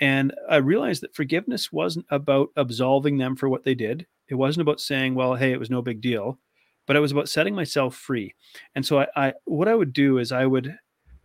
And 0.00 0.34
I 0.50 0.56
realized 0.56 1.02
that 1.02 1.14
forgiveness 1.14 1.72
wasn't 1.72 2.06
about 2.10 2.50
absolving 2.56 3.18
them 3.18 3.36
for 3.36 3.48
what 3.48 3.62
they 3.62 3.74
did. 3.74 4.06
It 4.28 4.34
wasn't 4.34 4.62
about 4.62 4.80
saying, 4.80 5.14
well, 5.14 5.36
hey, 5.36 5.52
it 5.52 5.60
was 5.60 5.70
no 5.70 5.82
big 5.82 6.00
deal, 6.00 6.38
but 6.86 6.96
it 6.96 7.00
was 7.00 7.12
about 7.12 7.28
setting 7.28 7.54
myself 7.54 7.94
free. 7.94 8.34
And 8.74 8.84
so 8.84 8.98
I, 9.00 9.06
I 9.14 9.32
what 9.44 9.68
I 9.68 9.74
would 9.74 9.92
do 9.92 10.18
is 10.18 10.32
I 10.32 10.46
would, 10.46 10.76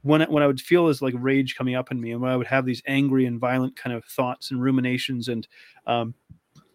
when 0.01 0.21
I, 0.21 0.25
when 0.25 0.43
I 0.43 0.47
would 0.47 0.61
feel 0.61 0.85
this 0.85 1.01
like 1.01 1.15
rage 1.17 1.55
coming 1.55 1.75
up 1.75 1.91
in 1.91 1.99
me, 1.99 2.11
and 2.11 2.21
when 2.21 2.31
I 2.31 2.37
would 2.37 2.47
have 2.47 2.65
these 2.65 2.83
angry 2.85 3.25
and 3.25 3.39
violent 3.39 3.75
kind 3.75 3.95
of 3.95 4.05
thoughts 4.05 4.51
and 4.51 4.61
ruminations, 4.61 5.27
and 5.27 5.47
um, 5.87 6.13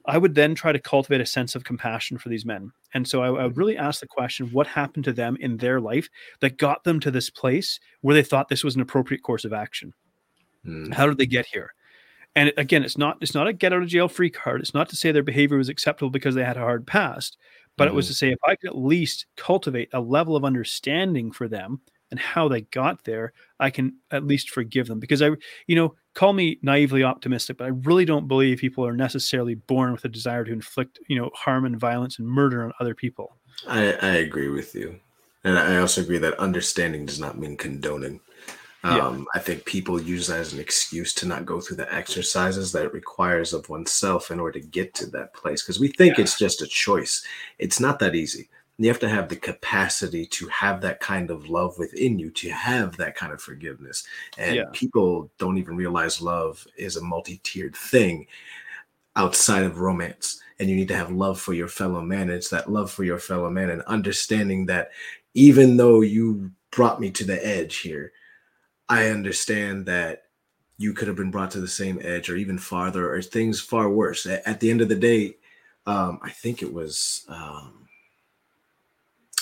I 0.07 0.19
would 0.19 0.35
then 0.35 0.55
try 0.55 0.73
to 0.73 0.79
cultivate 0.79 1.21
a 1.21 1.27
sense 1.27 1.55
of 1.55 1.65
compassion 1.65 2.19
for 2.19 2.29
these 2.29 2.45
men. 2.45 2.71
And 2.93 3.09
so 3.09 3.23
I, 3.23 3.29
I 3.29 3.45
would 3.45 3.57
really 3.57 3.77
ask 3.77 4.01
the 4.01 4.07
question, 4.07 4.51
what 4.53 4.67
happened 4.67 5.05
to 5.05 5.13
them 5.13 5.37
in 5.41 5.57
their 5.57 5.81
life 5.81 6.09
that 6.41 6.59
got 6.59 6.85
them 6.85 7.01
to 7.01 7.11
this 7.11 7.31
place 7.31 7.81
where 8.03 8.15
they 8.15 8.23
thought 8.23 8.49
this 8.49 8.65
was 8.65 8.75
an 8.75 8.83
appropriate 8.83 9.23
course 9.23 9.45
of 9.45 9.53
action? 9.53 9.95
Mm. 10.67 10.93
How 10.93 11.07
did 11.07 11.19
they 11.19 11.27
get 11.27 11.47
here? 11.47 11.73
And 12.37 12.53
again, 12.57 12.85
it's 12.85 12.99
not 12.99 13.17
it's 13.21 13.35
not 13.35 13.47
a 13.47 13.53
get 13.53 13.73
out 13.73 13.83
of 13.83 13.89
jail 13.89 14.09
free 14.09 14.31
card. 14.31 14.61
It's 14.61 14.75
not 14.75 14.89
to 14.89 14.97
say 14.97 15.13
their 15.13 15.23
behavior 15.23 15.57
was 15.57 15.69
acceptable 15.69 16.11
because 16.11 16.35
they 16.35 16.45
had 16.45 16.57
a 16.57 16.61
hard 16.61 16.87
past, 16.87 17.39
but 17.77 17.87
it 17.87 17.95
was 17.95 18.07
Mhm. 18.07 18.09
to 18.09 18.15
say 18.15 18.31
if 18.31 18.39
I 18.45 18.57
could 18.57 18.71
at 18.71 18.77
least 18.77 19.27
cultivate 19.37 19.89
a 19.93 20.01
level 20.01 20.35
of 20.37 20.45
understanding 20.45 21.31
for 21.31 21.49
them 21.49 21.81
and 22.15 22.21
how 22.21 22.47
they 22.47 22.61
got 22.61 23.03
there, 23.03 23.33
I 23.59 23.71
can 23.71 23.97
at 24.13 24.25
least 24.25 24.51
forgive 24.51 24.87
them. 24.87 25.01
Because 25.01 25.21
I, 25.21 25.31
you 25.67 25.75
know, 25.75 25.97
call 26.15 26.33
me 26.33 26.61
naively 26.63 27.03
optimistic, 27.03 27.59
but 27.59 27.65
I 27.65 27.73
really 27.83 28.05
don't 28.05 28.29
believe 28.29 28.59
people 28.59 28.87
are 28.87 28.97
necessarily 28.97 29.57
born 29.57 29.91
with 29.91 30.05
a 30.05 30.09
desire 30.09 30.45
to 30.45 30.53
inflict, 30.53 31.01
you 31.09 31.19
know, 31.19 31.29
harm 31.35 31.65
and 31.65 31.77
violence 31.77 32.21
and 32.21 32.29
murder 32.29 32.63
on 32.63 32.73
other 32.79 32.95
people. 32.95 33.37
I, 33.67 33.95
I 33.95 34.15
agree 34.19 34.49
with 34.49 34.77
you. 34.77 35.01
And 35.43 35.59
I 35.59 35.79
also 35.79 36.03
agree 36.03 36.19
that 36.19 36.39
understanding 36.39 37.05
does 37.05 37.19
not 37.19 37.37
mean 37.37 37.57
condoning. 37.57 38.21
Yeah. 38.85 39.09
Um, 39.09 39.27
I 39.35 39.41
think 39.41 39.65
people 39.65 40.01
use 40.01 40.29
that 40.29 40.39
as 40.39 40.53
an 40.53 40.61
excuse 40.61 41.13
to 41.15 41.27
not 41.27 41.47
go 41.47 41.61
through 41.61 41.79
the 41.79 41.93
exercises 41.93 42.71
that 42.71 42.85
it 42.85 42.93
requires 42.93 43.53
of 43.53 43.69
oneself 43.69 44.31
in 44.31 44.39
order 44.39 44.61
to 44.61 44.69
get 44.69 44.95
to 44.95 45.07
that 45.07 45.35
place. 45.35 45.63
Because 45.63 45.81
we 45.81 45.89
think 45.89 46.21
it's 46.21 46.39
just 46.39 46.63
a 46.63 46.67
choice. 46.69 47.25
It's 47.59 47.81
not 47.81 47.99
that 47.99 48.15
easy. 48.15 48.49
You 48.79 48.89
have 48.89 48.99
to 49.01 49.09
have 49.09 49.29
the 49.29 49.37
capacity 49.37 50.27
to 50.27 50.49
have 50.49 50.81
that 50.81 51.01
kind 51.01 51.31
of 51.31 51.49
love 51.49 51.79
within 51.79 52.19
you, 52.19 52.31
to 52.33 52.51
have 52.51 52.97
that 52.97 53.15
kind 53.15 53.33
of 53.33 53.41
forgiveness. 53.41 54.05
And 54.37 54.57
Yeah. 54.57 54.65
people 54.73 55.31
don't 55.39 55.59
even 55.59 55.77
realize 55.77 56.21
love 56.21 56.67
is 56.77 56.97
a 56.97 57.05
multi 57.05 57.41
tiered 57.45 57.77
thing 57.77 58.27
outside 59.17 59.63
of 59.65 59.79
romance 59.79 60.41
and 60.59 60.69
you 60.69 60.77
need 60.77 60.89
to 60.89 60.97
have 60.97 61.11
love 61.11 61.41
for 61.41 61.53
your 61.53 61.69
fellow 61.69 62.01
man 62.01 62.31
it's 62.31 62.49
that 62.49 62.71
love 62.71 62.91
for 62.91 63.05
your 63.05 63.19
fellow 63.19 63.51
man 63.51 63.71
and 63.71 63.83
understanding 63.83 64.67
that 64.67 64.91
even 65.35 65.77
though 65.77 66.01
you 66.01 66.51
brought 66.71 67.01
me 67.01 67.11
to 67.11 67.25
the 67.25 67.45
edge 67.47 67.79
here 67.79 68.13
i 68.89 69.09
understand 69.09 69.87
that 69.87 70.25
you 70.79 70.93
could 70.93 71.07
have 71.07 71.17
been 71.17 71.31
brought 71.31 71.51
to 71.53 71.61
the 71.61 71.69
same 71.69 72.01
edge 72.03 72.29
or 72.29 72.37
even 72.37 72.59
farther 72.59 73.13
or 73.13 73.23
things 73.23 73.61
far 73.61 73.89
worse 73.89 74.27
at, 74.27 74.47
at 74.47 74.59
the 74.59 74.71
end 74.71 74.81
of 74.81 74.89
the 74.89 74.95
day 74.95 75.37
um, 75.87 76.19
i 76.23 76.31
think 76.31 76.63
it 76.63 76.73
was 76.73 77.25
um, 77.29 77.84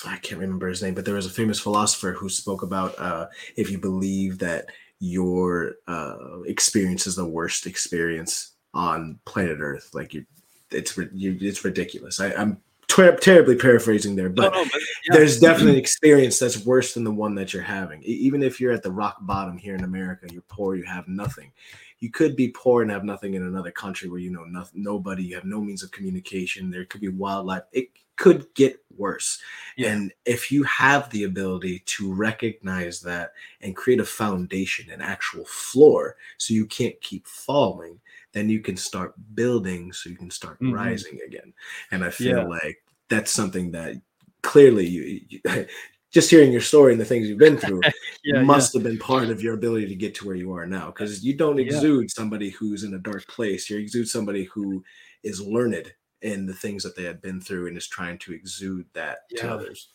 i 0.07 0.17
can't 0.19 0.41
remember 0.41 0.69
his 0.69 0.83
name 0.83 0.95
but 0.95 1.05
there 1.05 1.15
was 1.15 1.27
a 1.27 1.31
famous 1.31 1.61
philosopher 1.61 2.13
who 2.13 2.29
spoke 2.29 2.63
about 2.63 2.99
uh, 2.99 3.27
if 3.57 3.71
you 3.71 3.79
believe 3.79 4.39
that 4.39 4.67
your 5.03 5.75
uh, 5.89 6.43
experience 6.47 7.09
is 7.09 7.17
the 7.17 7.27
worst 7.27 7.67
experience 7.67 8.53
on 8.73 9.19
planet 9.25 9.59
Earth. 9.61 9.91
Like 9.93 10.15
you, 10.15 10.25
it's 10.71 10.97
you, 10.97 11.37
it's 11.41 11.65
ridiculous. 11.65 12.21
I, 12.21 12.33
I'm 12.35 12.63
ter- 12.87 13.17
terribly 13.17 13.57
paraphrasing 13.57 14.15
there, 14.15 14.29
but 14.29 14.53
No, 14.53 14.65
but 14.65 14.81
yeah. 15.09 15.17
there's 15.17 15.41
definitely 15.41 15.73
an 15.73 15.79
experience 15.79 16.39
that's 16.39 16.65
worse 16.65 16.95
than 16.95 17.03
the 17.03 17.11
one 17.11 17.35
that 17.35 17.53
you're 17.53 17.65
having. 17.65 18.01
Even 18.05 18.45
if 18.45 18.61
you're 18.61 18.73
at 18.73 18.85
the 18.85 18.93
rock 18.93 19.17
bottom 19.23 19.59
here 19.59 19.75
in 19.75 19.83
America, 19.83 20.29
you're 20.33 20.43
poor, 20.43 20.77
you 20.77 20.85
have 20.85 21.09
nothing. 21.09 21.51
You 21.99 22.13
could 22.13 22.37
be 22.37 22.49
poor 22.49 22.83
and 22.83 22.91
have 22.91 23.05
nothing 23.05 23.35
in 23.35 23.43
another 23.43 23.73
country 23.73 24.09
where 24.09 24.21
you 24.21 24.31
know 24.31 24.45
nothing, 24.45 24.85
nobody, 24.85 25.25
you 25.25 25.35
have 25.35 25.45
no 25.45 25.61
means 25.61 25.83
of 25.83 25.91
communication. 25.91 26.71
There 26.71 26.85
could 26.85 27.01
be 27.01 27.09
wildlife. 27.09 27.63
It 27.73 27.91
could 28.17 28.47
get 28.55 28.79
worse. 28.97 29.41
Yeah. 29.77 29.93
And 29.93 30.13
if 30.27 30.53
you 30.53 30.63
have 30.65 31.09
the 31.11 31.25
ability 31.25 31.81
to 31.87 32.13
recognize 32.13 33.01
that 33.01 33.33
and 33.63 33.75
create 33.75 34.01
a 34.01 34.05
foundation, 34.05 34.91
an 34.91 35.01
actual 35.01 35.45
floor, 35.47 36.17
so 36.39 36.55
you 36.55 36.67
can't 36.67 37.01
keep 37.01 37.27
falling, 37.27 38.01
then 38.33 38.49
you 38.49 38.61
can 38.61 38.77
start 38.77 39.15
building 39.35 39.93
so 39.93 40.09
you 40.11 40.17
can 40.17 40.31
start 40.31 40.61
Mhm. 40.61 40.75
rising 40.75 41.21
again. 41.27 41.53
And 41.91 42.05
I 42.05 42.11
feel 42.11 42.39
Yeah. 42.39 42.45
like 42.45 42.83
that's 43.09 43.31
something 43.31 43.71
that 43.73 44.01
clearly 44.43 44.87
you, 44.87 45.21
you 45.29 45.41
just 46.11 46.31
hearing 46.31 46.53
your 46.53 46.61
story 46.61 46.93
and 46.93 47.01
the 47.01 47.05
things 47.07 47.27
you've 47.29 47.39
been 47.39 47.57
through 47.57 47.81
yeah, 48.25 48.43
must 48.43 48.75
have 48.75 48.83
been 48.83 48.99
part 48.99 49.31
of 49.31 49.43
your 49.43 49.55
ability 49.55 49.87
to 49.87 49.95
get 49.95 50.15
to 50.17 50.27
where 50.27 50.37
you 50.37 50.53
are 50.53 50.67
now. 50.67 50.87
Because 50.87 51.25
you 51.25 51.35
don't 51.35 51.57
Yeah. 51.59 51.65
exude 51.65 52.11
somebody 52.11 52.51
who's 52.51 52.85
in 52.85 52.93
a 52.95 52.99
dark 52.99 53.27
place. 53.29 53.71
You 53.71 53.79
exude 53.79 54.09
somebody 54.09 54.45
who 54.45 54.85
is 55.23 55.41
learned 55.41 55.95
in 56.23 56.47
the 56.47 56.55
things 56.55 56.83
that 56.83 56.97
they 56.97 57.05
had 57.05 57.21
been 57.21 57.41
through 57.41 57.67
and 57.67 57.77
is 57.77 57.87
trying 57.87 58.19
to 58.19 58.33
exude 58.33 58.87
that 58.95 59.29
to 59.37 59.51
others. 59.51 59.89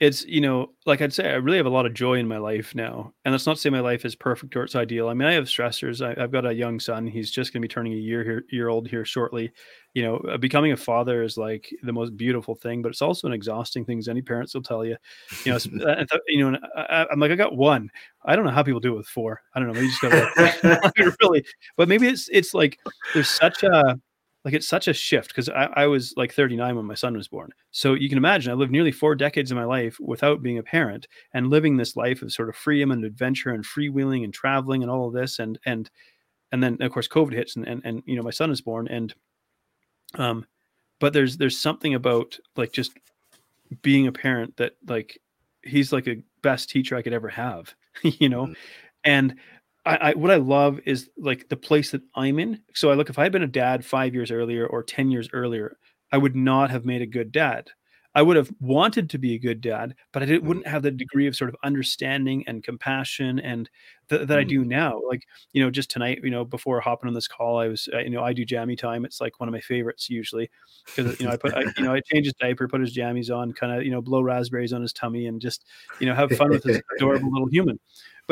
it's 0.00 0.22
you 0.26 0.40
know 0.40 0.70
like 0.84 1.00
i'd 1.00 1.14
say 1.14 1.30
i 1.30 1.34
really 1.34 1.56
have 1.56 1.64
a 1.64 1.70
lot 1.70 1.86
of 1.86 1.94
joy 1.94 2.14
in 2.18 2.28
my 2.28 2.36
life 2.36 2.74
now. 2.74 3.12
And 3.24 3.32
that's 3.32 3.46
not 3.46 3.58
say 3.58 3.70
my 3.70 3.80
life 3.80 4.04
is 4.04 4.14
perfect 4.14 4.54
or 4.54 4.64
it's 4.64 4.76
ideal. 4.76 5.08
I 5.08 5.14
mean 5.14 5.26
i 5.28 5.32
have 5.32 5.44
stressors. 5.44 6.04
I, 6.04 6.22
i've 6.22 6.32
got 6.32 6.44
a 6.44 6.52
young 6.52 6.78
son. 6.78 7.06
He's 7.06 7.30
just 7.30 7.52
going 7.52 7.62
to 7.62 7.68
be 7.68 7.72
turning 7.72 7.94
a 7.94 7.96
year 7.96 8.22
here 8.22 8.44
year 8.50 8.68
old 8.68 8.86
here 8.86 9.04
shortly. 9.06 9.50
You 9.94 10.02
know 10.02 10.16
uh, 10.30 10.36
becoming 10.36 10.72
a 10.72 10.76
father 10.76 11.22
is 11.22 11.38
like 11.38 11.70
the 11.82 11.92
most 11.92 12.16
beautiful 12.16 12.54
thing 12.54 12.82
but 12.82 12.90
it's 12.90 13.00
also 13.00 13.26
an 13.26 13.32
exhausting 13.32 13.84
thing 13.84 13.98
as 13.98 14.08
any 14.08 14.20
parents 14.20 14.52
will 14.54 14.62
tell 14.62 14.84
you. 14.84 14.96
You 15.44 15.52
know 15.52 15.58
uh, 15.86 16.04
you 16.28 16.50
know 16.50 16.58
I, 16.76 17.06
i'm 17.10 17.18
like 17.20 17.30
i 17.30 17.34
got 17.36 17.56
one. 17.56 17.90
I 18.24 18.36
don't 18.36 18.44
know 18.44 18.50
how 18.52 18.62
people 18.62 18.80
do 18.80 18.92
it 18.92 18.98
with 18.98 19.08
four. 19.08 19.40
I 19.54 19.58
don't 19.58 19.68
know. 19.68 19.74
Maybe 19.74 19.86
you 19.86 19.92
just 19.92 20.02
gotta 20.02 21.12
really. 21.22 21.44
But 21.78 21.88
maybe 21.88 22.08
it's 22.08 22.28
it's 22.30 22.52
like 22.52 22.78
there's 23.14 23.30
such 23.30 23.62
a 23.62 23.98
like 24.44 24.54
it's 24.54 24.68
such 24.68 24.88
a 24.88 24.92
shift 24.92 25.28
because 25.28 25.48
I, 25.48 25.68
I 25.76 25.86
was 25.86 26.14
like 26.16 26.32
39 26.34 26.76
when 26.76 26.84
my 26.86 26.94
son 26.94 27.16
was 27.16 27.28
born 27.28 27.50
so 27.70 27.94
you 27.94 28.08
can 28.08 28.18
imagine 28.18 28.50
i 28.52 28.54
lived 28.54 28.72
nearly 28.72 28.92
four 28.92 29.14
decades 29.14 29.50
of 29.50 29.56
my 29.56 29.64
life 29.64 29.96
without 30.00 30.42
being 30.42 30.58
a 30.58 30.62
parent 30.62 31.06
and 31.34 31.48
living 31.50 31.76
this 31.76 31.96
life 31.96 32.22
of 32.22 32.32
sort 32.32 32.48
of 32.48 32.56
freedom 32.56 32.90
and 32.90 33.04
adventure 33.04 33.50
and 33.50 33.64
freewheeling 33.64 34.24
and 34.24 34.34
traveling 34.34 34.82
and 34.82 34.90
all 34.90 35.06
of 35.08 35.14
this 35.14 35.38
and 35.38 35.58
and 35.66 35.90
and 36.52 36.62
then 36.62 36.76
of 36.80 36.92
course 36.92 37.08
covid 37.08 37.32
hits 37.34 37.56
and 37.56 37.66
and, 37.66 37.82
and 37.84 38.02
you 38.06 38.16
know 38.16 38.22
my 38.22 38.30
son 38.30 38.50
is 38.50 38.60
born 38.60 38.88
and 38.88 39.14
um 40.18 40.44
but 41.00 41.12
there's 41.12 41.36
there's 41.36 41.58
something 41.58 41.94
about 41.94 42.38
like 42.56 42.72
just 42.72 42.92
being 43.82 44.06
a 44.06 44.12
parent 44.12 44.56
that 44.56 44.72
like 44.88 45.18
he's 45.64 45.92
like 45.92 46.06
a 46.08 46.22
best 46.42 46.70
teacher 46.70 46.96
i 46.96 47.02
could 47.02 47.12
ever 47.12 47.28
have 47.28 47.74
you 48.02 48.28
know 48.28 48.46
Mhm. 48.46 48.56
and 49.04 49.34
I, 49.84 49.96
I 49.96 50.12
what 50.14 50.30
I 50.30 50.36
love 50.36 50.80
is 50.86 51.10
like 51.18 51.48
the 51.48 51.56
place 51.56 51.90
that 51.90 52.02
I'm 52.14 52.38
in. 52.38 52.62
So 52.74 52.90
I 52.90 52.94
look 52.94 53.10
if 53.10 53.18
I 53.18 53.24
had 53.24 53.32
been 53.32 53.42
a 53.42 53.46
dad 53.48 53.84
five 53.84 54.14
years 54.14 54.30
earlier 54.30 54.66
or 54.66 54.82
ten 54.82 55.10
years 55.10 55.28
earlier, 55.32 55.76
I 56.12 56.18
would 56.18 56.36
not 56.36 56.70
have 56.70 56.84
made 56.84 57.02
a 57.02 57.06
good 57.06 57.32
dad. 57.32 57.70
I 58.14 58.20
would 58.22 58.36
have 58.36 58.52
wanted 58.60 59.08
to 59.10 59.18
be 59.18 59.34
a 59.34 59.38
good 59.38 59.62
dad, 59.62 59.94
but 60.12 60.22
I 60.22 60.26
didn't, 60.26 60.42
Mhm. 60.44 60.46
wouldn't 60.48 60.66
have 60.66 60.82
the 60.82 60.90
degree 60.90 61.26
of 61.26 61.34
sort 61.34 61.48
of 61.48 61.56
understanding 61.64 62.44
and 62.46 62.62
compassion 62.62 63.38
and 63.40 63.70
th- 64.10 64.28
that 64.28 64.38
I 64.38 64.44
Mhm. 64.44 64.48
do 64.50 64.64
now. 64.66 65.00
Like 65.08 65.24
you 65.52 65.62
know, 65.62 65.70
just 65.70 65.90
tonight, 65.90 66.20
you 66.22 66.30
know, 66.30 66.44
before 66.44 66.78
hopping 66.80 67.08
on 67.08 67.14
this 67.14 67.26
call, 67.28 67.58
I 67.58 67.68
was 67.68 67.88
uh, 67.92 67.98
you 68.00 68.10
know 68.10 68.22
I 68.22 68.34
do 68.34 68.44
jammy 68.44 68.76
time. 68.76 69.04
It's 69.06 69.20
like 69.20 69.40
one 69.40 69.48
of 69.48 69.52
my 69.54 69.60
favorites 69.60 70.10
usually 70.10 70.50
because 70.94 71.16
you 71.18 71.26
know 71.26 71.32
I 71.32 71.36
put 71.38 71.54
I, 71.54 71.62
you 71.76 71.82
know 71.84 71.94
I 71.94 72.00
change 72.12 72.26
his 72.26 72.34
diaper, 72.34 72.68
put 72.68 72.82
his 72.82 72.94
jammies 72.96 73.34
on, 73.34 73.52
kind 73.52 73.72
of 73.72 73.82
you 73.84 73.90
know 73.90 74.02
blow 74.02 74.20
raspberries 74.22 74.72
on 74.74 74.82
his 74.82 74.92
tummy, 74.92 75.26
and 75.26 75.40
just 75.40 75.64
you 75.98 76.06
know 76.06 76.14
have 76.14 76.32
fun 76.34 76.52
with 76.52 76.62
this 76.64 76.80
adorable 76.92 77.32
little 77.32 77.48
human. 77.48 77.80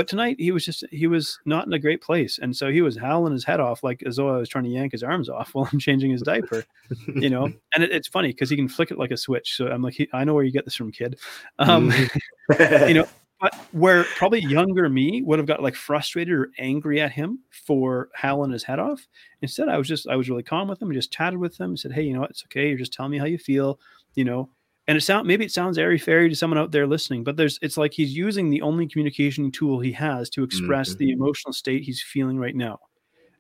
But 0.01 0.09
tonight 0.09 0.37
he 0.39 0.51
was 0.51 0.65
just 0.65 0.83
he 0.91 1.07
was 1.07 1.39
not 1.45 1.67
in 1.67 1.75
a 1.75 1.79
great 1.79 2.01
place, 2.01 2.39
and 2.39 2.57
so 2.57 2.71
he 2.71 2.81
was 2.81 2.97
howling 2.97 3.35
his 3.35 3.45
head 3.45 3.61
off 3.61 3.83
like 3.83 4.03
as 4.07 4.17
though 4.17 4.35
I 4.35 4.39
was 4.39 4.49
trying 4.49 4.65
to 4.65 4.71
yank 4.71 4.93
his 4.93 5.03
arms 5.03 5.29
off 5.29 5.51
while 5.55 5.69
I'm 5.71 5.79
changing 5.79 6.11
his 6.11 6.23
diaper, 6.23 6.65
you 7.07 7.29
know. 7.29 7.53
And 7.75 7.85
it, 7.85 7.93
it's 7.93 8.09
funny 8.09 8.29
because 8.29 8.49
he 8.49 8.57
can 8.57 8.67
flick 8.67 8.91
it 8.91 8.97
like 8.97 9.11
a 9.11 9.17
switch. 9.19 9.55
So 9.59 9.67
I'm 9.67 9.83
like, 9.83 9.93
he, 9.93 10.09
I 10.15 10.25
know 10.25 10.33
where 10.33 10.43
you 10.43 10.53
get 10.53 10.65
this 10.65 10.75
from, 10.75 10.91
kid. 10.91 11.19
Um, 11.59 11.93
you 12.59 12.95
know, 12.95 13.07
but 13.43 13.55
where 13.73 14.05
probably 14.05 14.41
younger 14.41 14.89
me 14.89 15.21
would 15.21 15.39
have 15.39 15.47
got 15.47 15.63
like 15.63 15.75
frustrated 15.75 16.33
or 16.33 16.51
angry 16.59 16.99
at 17.03 17.13
him 17.13 17.41
for 17.51 18.09
howling 18.15 18.53
his 18.53 18.65
head 18.65 18.79
off. 18.79 19.07
Instead, 19.43 19.69
I 19.69 19.77
was 19.77 19.87
just 19.87 20.09
I 20.09 20.17
was 20.17 20.31
really 20.31 20.43
calm 20.43 20.67
with 20.67 20.81
him. 20.81 20.91
I 20.91 20.95
just 20.95 21.13
chatted 21.13 21.39
with 21.39 21.61
him, 21.61 21.77
said, 21.77 21.93
"Hey, 21.93 22.05
you 22.05 22.15
know 22.15 22.21
what? 22.21 22.31
It's 22.31 22.45
okay. 22.45 22.69
You're 22.69 22.79
just 22.79 22.95
telling 22.95 23.13
me 23.13 23.19
how 23.19 23.27
you 23.27 23.37
feel, 23.37 23.79
you 24.15 24.25
know." 24.25 24.49
And 24.91 24.99
it 24.99 25.03
sound 25.03 25.29
maybe 25.29 25.45
it 25.45 25.53
sounds 25.53 25.79
airy 25.79 25.99
fairy 25.99 26.29
to 26.29 26.35
someone 26.35 26.59
out 26.59 26.73
there 26.73 26.85
listening, 26.89 27.23
but 27.23 27.37
there's 27.37 27.61
it's 27.63 27.77
like 27.77 27.93
he's 27.95 28.17
using 28.17 28.51
the 28.51 28.61
only 28.63 28.89
communication 28.89 29.53
tool 29.53 29.79
he 29.79 29.93
has 29.93 30.29
to 30.31 30.43
express 30.43 30.95
Mhm. 30.95 30.99
the 30.99 31.13
emotional 31.13 31.53
state 31.53 31.85
he's 31.85 32.03
feeling 32.03 32.39
right 32.39 32.57
now. 32.57 32.81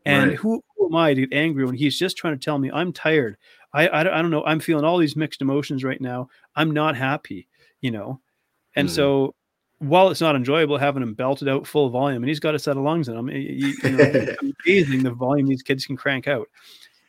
And 0.07 0.30
Right. 0.30 0.38
who, 0.38 0.62
who 0.76 0.86
am 0.86 0.96
I 0.96 1.14
to 1.14 1.26
get 1.26 1.32
angry 1.36 1.64
when 1.66 1.74
he's 1.74 1.98
just 1.98 2.16
trying 2.16 2.38
to 2.38 2.44
tell 2.44 2.59
me 2.59 2.70
I'm 2.72 2.92
tired? 2.92 3.36
I, 3.74 3.88
I 3.88 4.03
don't 4.05 4.14
I 4.14 4.22
don't 4.22 4.30
know. 4.30 4.44
I'm 4.44 4.61
feeling 4.61 4.84
all 4.84 4.98
these 4.98 5.16
mixed 5.16 5.42
emotions 5.42 5.84
right 5.84 6.01
now. 6.01 6.28
I'm 6.57 6.70
not 6.72 6.96
happy, 6.96 7.48
you 7.82 7.90
know. 7.90 8.20
And 8.76 8.88
Mhm. 8.88 8.92
so 8.92 9.34
while 9.80 10.11
it's 10.11 10.20
not 10.20 10.36
enjoyable 10.36 10.78
having 10.78 11.03
him 11.03 11.14
belted 11.14 11.48
out 11.48 11.66
full 11.66 11.90
volume, 11.90 12.22
and 12.22 12.28
he's 12.30 12.40
got 12.40 12.55
a 12.55 12.61
set 12.61 12.76
of 12.78 12.84
lungs 12.84 13.09
in 13.09 13.16
him, 13.16 13.26
y- 13.26 13.34
y- 13.34 13.74
you 13.82 13.92
know, 13.92 14.12
amazing 14.66 15.03
the 15.05 15.12
volume 15.12 15.46
these 15.48 15.62
kids 15.62 15.86
can 15.86 15.96
crank 15.96 16.28
out. 16.28 16.48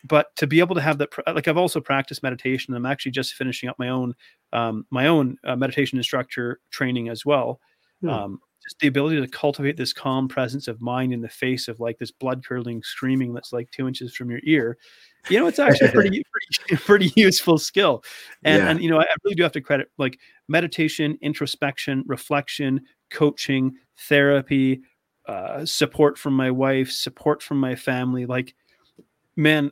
But 0.04 0.36
to 0.38 0.48
be 0.48 0.60
able 0.60 0.76
to 0.76 0.82
have 0.82 0.98
that, 0.98 1.10
like 1.28 1.48
I've 1.48 1.58
also 1.58 1.80
practiced 1.80 2.24
meditation. 2.24 2.74
I'm 2.74 2.86
actually 2.86 3.12
just 3.12 3.34
finishing 3.34 3.70
up 3.70 3.78
my 3.78 3.90
own, 3.90 4.14
um, 4.54 4.86
my 4.90 5.08
own 5.08 5.38
uh, 5.46 5.56
meditation 5.56 5.98
instructor 5.98 6.60
training 6.72 7.10
as 7.10 7.26
well. 7.26 7.60
Hmm. 8.02 8.10
Um, 8.10 8.40
just 8.64 8.80
the 8.80 8.88
ability 8.88 9.20
to 9.20 9.28
cultivate 9.28 9.76
this 9.76 9.92
calm 9.92 10.28
presence 10.28 10.68
of 10.68 10.82
mind 10.82 11.14
in 11.14 11.22
the 11.22 11.30
face 11.30 11.68
of 11.68 11.80
like 11.80 11.98
this 11.98 12.12
blood 12.12 12.46
curdling 12.46 12.84
screaming 12.84 13.34
that's 13.34 13.52
like 13.52 13.70
two 13.72 13.88
inches 13.88 14.16
from 14.16 14.30
your 14.30 14.40
ear. 14.44 14.78
You 15.30 15.40
know, 15.40 15.48
it's 15.48 15.60
actually 15.60 15.90
a 15.90 15.92
pretty, 15.92 16.24
pretty, 16.68 16.84
pretty 16.84 17.12
useful 17.16 17.58
skill. 17.58 18.04
And, 18.44 18.58
Yeah. 18.64 18.70
and 18.70 18.84
you 18.84 18.90
know, 18.90 18.98
I 18.98 19.04
I 19.04 19.16
really 19.24 19.36
do 19.36 19.44
have 19.44 19.52
to 19.54 19.62
credit 19.62 19.90
like 19.98 20.20
meditation, 20.48 21.18
introspection, 21.22 22.04
reflection, 22.06 22.82
coaching, 23.12 23.74
therapy, 24.08 24.82
uh, 25.28 25.66
support 25.66 26.18
from 26.18 26.34
my 26.34 26.52
wife, 26.52 26.92
support 26.92 27.42
from 27.44 27.60
my 27.60 27.76
family. 27.76 28.26
Like, 28.26 28.54
man, 29.36 29.72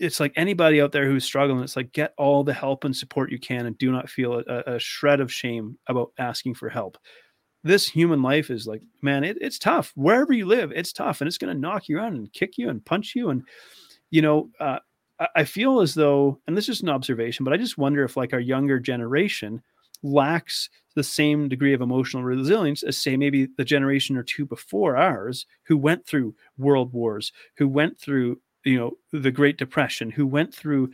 it's 0.00 0.20
like 0.20 0.32
anybody 0.36 0.80
out 0.80 0.92
there 0.92 1.06
who's 1.06 1.24
struggling, 1.24 1.62
it's 1.62 1.76
like 1.76 1.92
get 1.92 2.14
all 2.16 2.44
the 2.44 2.52
help 2.54 2.84
and 2.84 2.96
support 2.96 3.30
you 3.30 3.38
can 3.38 3.66
and 3.66 3.76
do 3.78 3.90
not 3.92 4.08
feel 4.08 4.42
a, 4.46 4.74
a 4.74 4.78
shred 4.78 5.20
of 5.20 5.32
shame 5.32 5.78
about 5.88 6.12
asking 6.18 6.54
for 6.54 6.68
help. 6.68 6.98
This 7.64 7.88
human 7.88 8.22
life 8.22 8.50
is 8.50 8.66
like, 8.66 8.82
man, 9.02 9.22
it, 9.24 9.38
it's 9.40 9.58
tough. 9.58 9.92
Wherever 9.94 10.32
you 10.32 10.46
live, 10.46 10.72
it's 10.72 10.92
tough 10.92 11.20
and 11.20 11.28
it's 11.28 11.38
going 11.38 11.54
to 11.54 11.60
knock 11.60 11.88
you 11.88 11.98
around 11.98 12.16
and 12.16 12.32
kick 12.32 12.58
you 12.58 12.68
and 12.70 12.84
punch 12.84 13.14
you. 13.14 13.30
And, 13.30 13.42
you 14.10 14.22
know, 14.22 14.50
uh, 14.60 14.78
I- 15.20 15.28
I 15.36 15.44
feel 15.44 15.80
as 15.80 15.94
though, 15.94 16.40
and 16.46 16.56
this 16.56 16.68
is 16.68 16.82
an 16.82 16.88
observation, 16.88 17.44
but 17.44 17.52
I 17.54 17.56
just 17.56 17.78
wonder 17.78 18.04
if 18.04 18.16
like 18.16 18.32
our 18.32 18.40
younger 18.40 18.80
generation 18.80 19.62
lacks 20.02 20.68
the 20.96 21.04
same 21.04 21.48
degree 21.48 21.72
of 21.74 21.80
emotional 21.80 22.24
resilience 22.24 22.82
as 22.82 22.98
say 22.98 23.16
maybe 23.16 23.46
the 23.56 23.64
generation 23.64 24.16
or 24.16 24.22
two 24.24 24.44
before 24.44 24.96
ours 24.96 25.46
who 25.64 25.76
went 25.76 26.04
through 26.06 26.34
world 26.58 26.92
wars, 26.92 27.32
who 27.56 27.68
went 27.68 27.98
through, 27.98 28.40
you 28.64 28.78
know, 28.78 28.96
the 29.12 29.30
Great 29.30 29.56
Depression, 29.58 30.10
who 30.10 30.26
went 30.26 30.54
through 30.54 30.90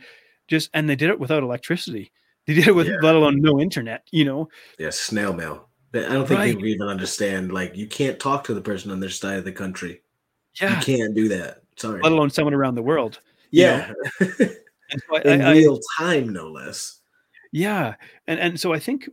just 0.47 0.69
and 0.73 0.89
they 0.89 0.95
did 0.95 1.09
it 1.09 1.19
without 1.19 1.43
electricity. 1.43 2.11
They 2.47 2.53
did 2.55 2.67
it 2.67 2.75
with 2.75 2.87
Yeah. 2.87 2.97
let 3.03 3.15
alone 3.15 3.41
no 3.41 3.59
internet, 3.59 4.07
you 4.11 4.25
know. 4.25 4.49
yeah, 4.79 4.89
snail 4.89 5.33
mail. 5.33 5.69
I 5.93 5.99
don't 6.01 6.27
think 6.27 6.39
Right. 6.39 6.51
people 6.51 6.67
even 6.67 6.87
understand. 6.87 7.51
Like, 7.51 7.75
you 7.75 7.87
can't 7.87 8.19
talk 8.19 8.43
to 8.45 8.53
the 8.53 8.61
person 8.61 8.91
on 8.91 8.99
their 8.99 9.09
side 9.09 9.37
of 9.39 9.45
the 9.45 9.51
country. 9.51 10.01
Yeah. 10.61 10.79
You 10.79 10.83
can't 10.85 11.15
do 11.15 11.27
that. 11.29 11.61
Sorry. 11.77 12.01
Let 12.01 12.11
alone 12.11 12.29
someone 12.29 12.53
around 12.53 12.75
the 12.75 12.81
world. 12.83 13.19
you 13.51 13.63
yeah, 13.63 13.91
so 14.19 14.25
I- 15.15 15.21
in 15.25 15.41
I- 15.41 15.49
I- 15.49 15.53
real 15.53 15.79
time, 15.97 16.29
no 16.33 16.49
less. 16.49 16.99
Yeah, 17.51 17.95
and 18.27 18.39
and 18.39 18.59
so 18.59 18.73
I 18.73 18.79
think 18.79 19.09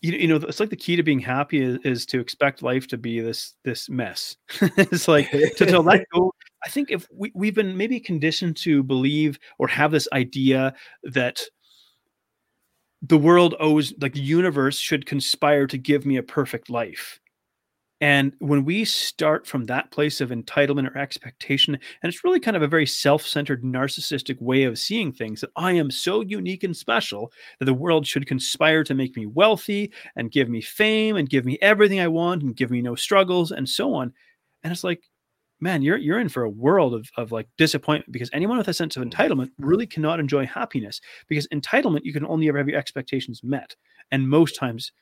you 0.00 0.12
you 0.12 0.28
know 0.28 0.36
it's 0.36 0.60
like 0.60 0.70
the 0.70 0.76
key 0.76 0.96
to 0.96 1.02
being 1.02 1.18
happy 1.20 1.60
is, 1.62 1.78
is 1.84 2.06
to 2.06 2.20
expect 2.20 2.62
life 2.62 2.86
to 2.88 2.96
be 2.98 3.20
this 3.20 3.54
this 3.62 3.88
mess. 3.90 4.36
it's 4.76 5.08
like 5.08 5.30
to, 5.30 5.66
to 5.66 5.80
let 5.80 6.04
go. 6.12 6.33
I 6.64 6.68
think 6.70 6.90
if 6.90 7.06
we 7.12 7.30
we've 7.34 7.54
been 7.54 7.76
maybe 7.76 8.00
conditioned 8.00 8.56
to 8.58 8.82
believe 8.82 9.38
or 9.58 9.68
have 9.68 9.90
this 9.90 10.08
idea 10.12 10.74
that 11.04 11.40
the 13.02 13.18
world 13.18 13.54
owes 13.60 13.92
like 14.00 14.14
the 14.14 14.20
universe 14.20 14.78
should 14.78 15.06
conspire 15.06 15.66
to 15.66 15.78
give 15.78 16.06
me 16.06 16.16
a 16.16 16.22
perfect 16.22 16.70
life. 16.70 17.20
And 18.00 18.32
when 18.38 18.64
we 18.64 18.84
start 18.84 19.46
from 19.46 19.64
that 19.64 19.90
place 19.90 20.20
of 20.20 20.30
entitlement 20.30 20.90
or 20.92 20.98
expectation, 20.98 21.74
and 21.74 22.12
it's 22.12 22.24
really 22.24 22.40
kind 22.40 22.56
of 22.56 22.62
a 22.62 22.68
very 22.68 22.86
self 22.86 23.26
centered, 23.26 23.62
narcissistic 23.62 24.40
way 24.42 24.64
of 24.64 24.78
seeing 24.78 25.12
things 25.12 25.40
that 25.40 25.50
I 25.56 25.72
am 25.72 25.90
so 25.90 26.20
unique 26.22 26.64
and 26.64 26.76
special 26.76 27.32
that 27.58 27.66
the 27.66 27.74
world 27.74 28.06
should 28.06 28.26
conspire 28.26 28.84
to 28.84 28.94
make 28.94 29.16
me 29.16 29.26
wealthy 29.26 29.92
and 30.16 30.30
give 30.30 30.48
me 30.48 30.60
fame 30.60 31.16
and 31.16 31.28
give 31.28 31.44
me 31.44 31.58
everything 31.62 32.00
I 32.00 32.08
want 32.08 32.42
and 32.42 32.56
give 32.56 32.70
me 32.70 32.82
no 32.82 32.94
struggles 32.94 33.52
and 33.52 33.68
so 33.68 33.94
on. 33.94 34.12
And 34.62 34.72
it's 34.72 34.84
like, 34.84 35.02
man, 35.64 35.80
you're 35.80 35.96
you're 35.96 36.20
in 36.20 36.28
for 36.28 36.42
a 36.42 36.50
world 36.50 36.92
of, 36.92 37.10
of 37.16 37.32
like 37.32 37.48
disappointment 37.56 38.12
because 38.12 38.28
anyone 38.34 38.58
with 38.58 38.68
a 38.68 38.74
sense 38.74 38.96
of 38.96 39.02
entitlement 39.02 39.48
really 39.58 39.86
cannot 39.86 40.20
enjoy 40.20 40.44
happiness 40.44 41.00
because 41.26 41.48
entitlement, 41.48 42.00
you 42.04 42.12
can 42.12 42.26
only 42.26 42.48
ever 42.48 42.58
have 42.58 42.68
your 42.68 42.78
expectations 42.78 43.40
met. 43.42 43.74
And 44.12 44.28
most 44.28 44.56
times 44.56 44.92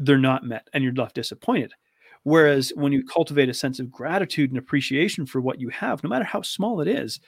they're 0.00 0.18
not 0.18 0.44
met 0.44 0.66
and 0.74 0.82
you're 0.82 0.92
left 0.92 1.14
disappointed. 1.14 1.72
Whereas 2.24 2.72
when 2.74 2.92
you 2.92 3.04
cultivate 3.04 3.48
a 3.48 3.54
sense 3.54 3.78
of 3.78 3.92
gratitude 3.92 4.50
and 4.50 4.58
appreciation 4.58 5.24
for 5.24 5.40
what 5.40 5.60
you 5.60 5.68
have, 5.68 6.02
no 6.02 6.10
matter 6.10 6.24
how 6.24 6.42
small 6.42 6.80
it 6.80 6.88
is, 6.88 7.20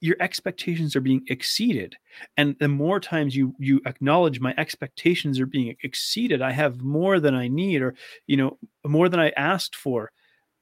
your 0.00 0.16
expectations 0.20 0.94
are 0.94 1.00
being 1.00 1.22
exceeded. 1.28 1.96
And 2.36 2.54
the 2.60 2.68
more 2.68 3.00
times 3.00 3.34
you 3.34 3.56
you 3.58 3.80
acknowledge 3.86 4.38
my 4.38 4.54
expectations 4.56 5.40
are 5.40 5.46
being 5.46 5.74
exceeded, 5.82 6.42
I 6.42 6.52
have 6.52 6.80
more 6.80 7.18
than 7.18 7.34
I 7.34 7.48
need, 7.48 7.82
or 7.82 7.96
you 8.28 8.36
know, 8.36 8.56
more 8.86 9.08
than 9.08 9.18
I 9.18 9.30
asked 9.30 9.74
for. 9.74 10.12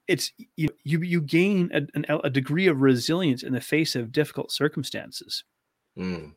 It's 0.09 0.33
you 0.57 0.69
you, 0.85 1.03
you 1.03 1.21
gain 1.21 1.71
a, 1.73 1.83
an, 1.95 2.07
a 2.25 2.31
degree 2.31 2.67
of 2.67 2.81
resilience 2.81 3.43
in 3.43 3.53
the 3.53 3.61
face 3.61 3.95
of 3.95 4.11
difficult 4.11 4.51
circumstances. 4.51 5.45
Mm. 5.97 6.35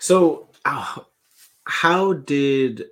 So, 0.00 0.48
uh, 0.64 1.00
how 1.64 2.14
did 2.14 2.86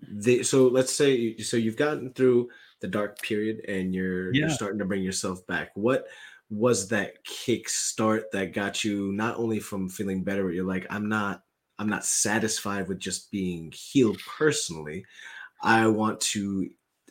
the 0.00 0.42
so 0.42 0.68
let's 0.68 0.92
say 0.92 1.36
so 1.38 1.56
you've 1.56 1.76
gotten 1.76 2.12
through 2.12 2.48
the 2.80 2.88
dark 2.88 3.20
period 3.22 3.60
and 3.68 3.94
you're 3.94 4.34
you're 4.34 4.48
starting 4.48 4.78
to 4.78 4.84
bring 4.84 5.02
yourself 5.02 5.46
back. 5.46 5.70
What 5.74 6.06
was 6.48 6.88
that 6.88 7.22
kick 7.24 7.68
start 7.68 8.30
that 8.32 8.52
got 8.52 8.82
you 8.82 9.12
not 9.12 9.36
only 9.36 9.60
from 9.60 9.88
feeling 9.88 10.24
better, 10.24 10.44
but 10.44 10.54
you're 10.54 10.64
like, 10.64 10.86
I'm 10.90 11.08
not 11.08 11.42
I'm 11.78 11.88
not 11.88 12.04
satisfied 12.04 12.88
with 12.88 12.98
just 12.98 13.30
being 13.30 13.72
healed 13.72 14.18
personally. 14.26 15.04
I 15.62 15.86
want 15.86 16.20
to 16.20 16.70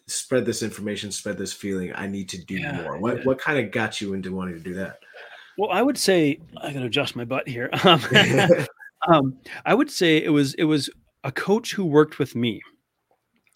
spread 0.10 0.45
this 0.45 0.64
information, 0.64 1.11
spread 1.11 1.38
this 1.38 1.53
feeling. 1.53 1.94
I 1.95 2.07
need 2.07 2.30
to 2.30 2.44
do 2.45 2.56
Yeah, 2.56 2.81
more. 2.81 2.98
What 2.99 3.18
yeah. 3.18 3.23
what 3.23 3.40
kind 3.40 3.60
of 3.60 3.72
got 3.72 4.02
you 4.02 4.14
into 4.14 4.34
wanting 4.34 4.56
to 4.56 4.61
do 4.61 4.73
that? 4.76 4.99
Well, 5.57 5.69
I 5.72 5.81
would 5.81 5.98
say 5.98 6.40
I 6.57 6.72
gotta 6.72 6.86
adjust 6.86 7.15
my 7.15 7.26
butt 7.26 7.48
here. 7.48 7.69
Um, 7.84 8.02
um, 9.07 9.38
I 9.65 9.73
would 9.73 9.90
say 9.90 10.18
it 10.18 10.30
was 10.30 10.53
it 10.56 10.65
was 10.65 10.90
a 11.23 11.31
coach 11.31 11.73
who 11.73 11.86
worked 11.86 12.19
with 12.19 12.36
me. 12.36 12.61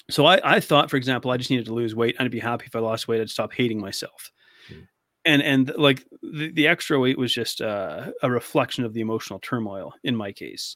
So 0.10 0.26
I, 0.26 0.40
I 0.44 0.60
thought, 0.60 0.90
for 0.90 0.98
example, 0.98 1.32
I 1.32 1.38
just 1.38 1.50
needed 1.50 1.66
to 1.68 1.74
lose 1.74 1.96
weight. 1.96 2.16
I'd 2.20 2.30
be 2.30 2.40
happy 2.40 2.66
if 2.66 2.76
I 2.76 2.80
lost 2.80 3.08
weight. 3.08 3.22
I'd 3.22 3.30
stop 3.30 3.54
hating 3.54 3.80
myself. 3.80 4.32
Mm. 4.72 4.88
And 5.26 5.42
and 5.42 5.74
like 5.78 6.06
the, 6.22 6.52
the 6.52 6.68
extra 6.68 7.00
weight 7.00 7.18
was 7.18 7.34
just 7.34 7.62
uh, 7.62 8.12
a 8.22 8.30
reflection 8.30 8.84
of 8.84 8.94
the 8.94 9.02
emotional 9.02 9.40
turmoil 9.40 9.94
in 10.04 10.16
my 10.16 10.32
case. 10.32 10.76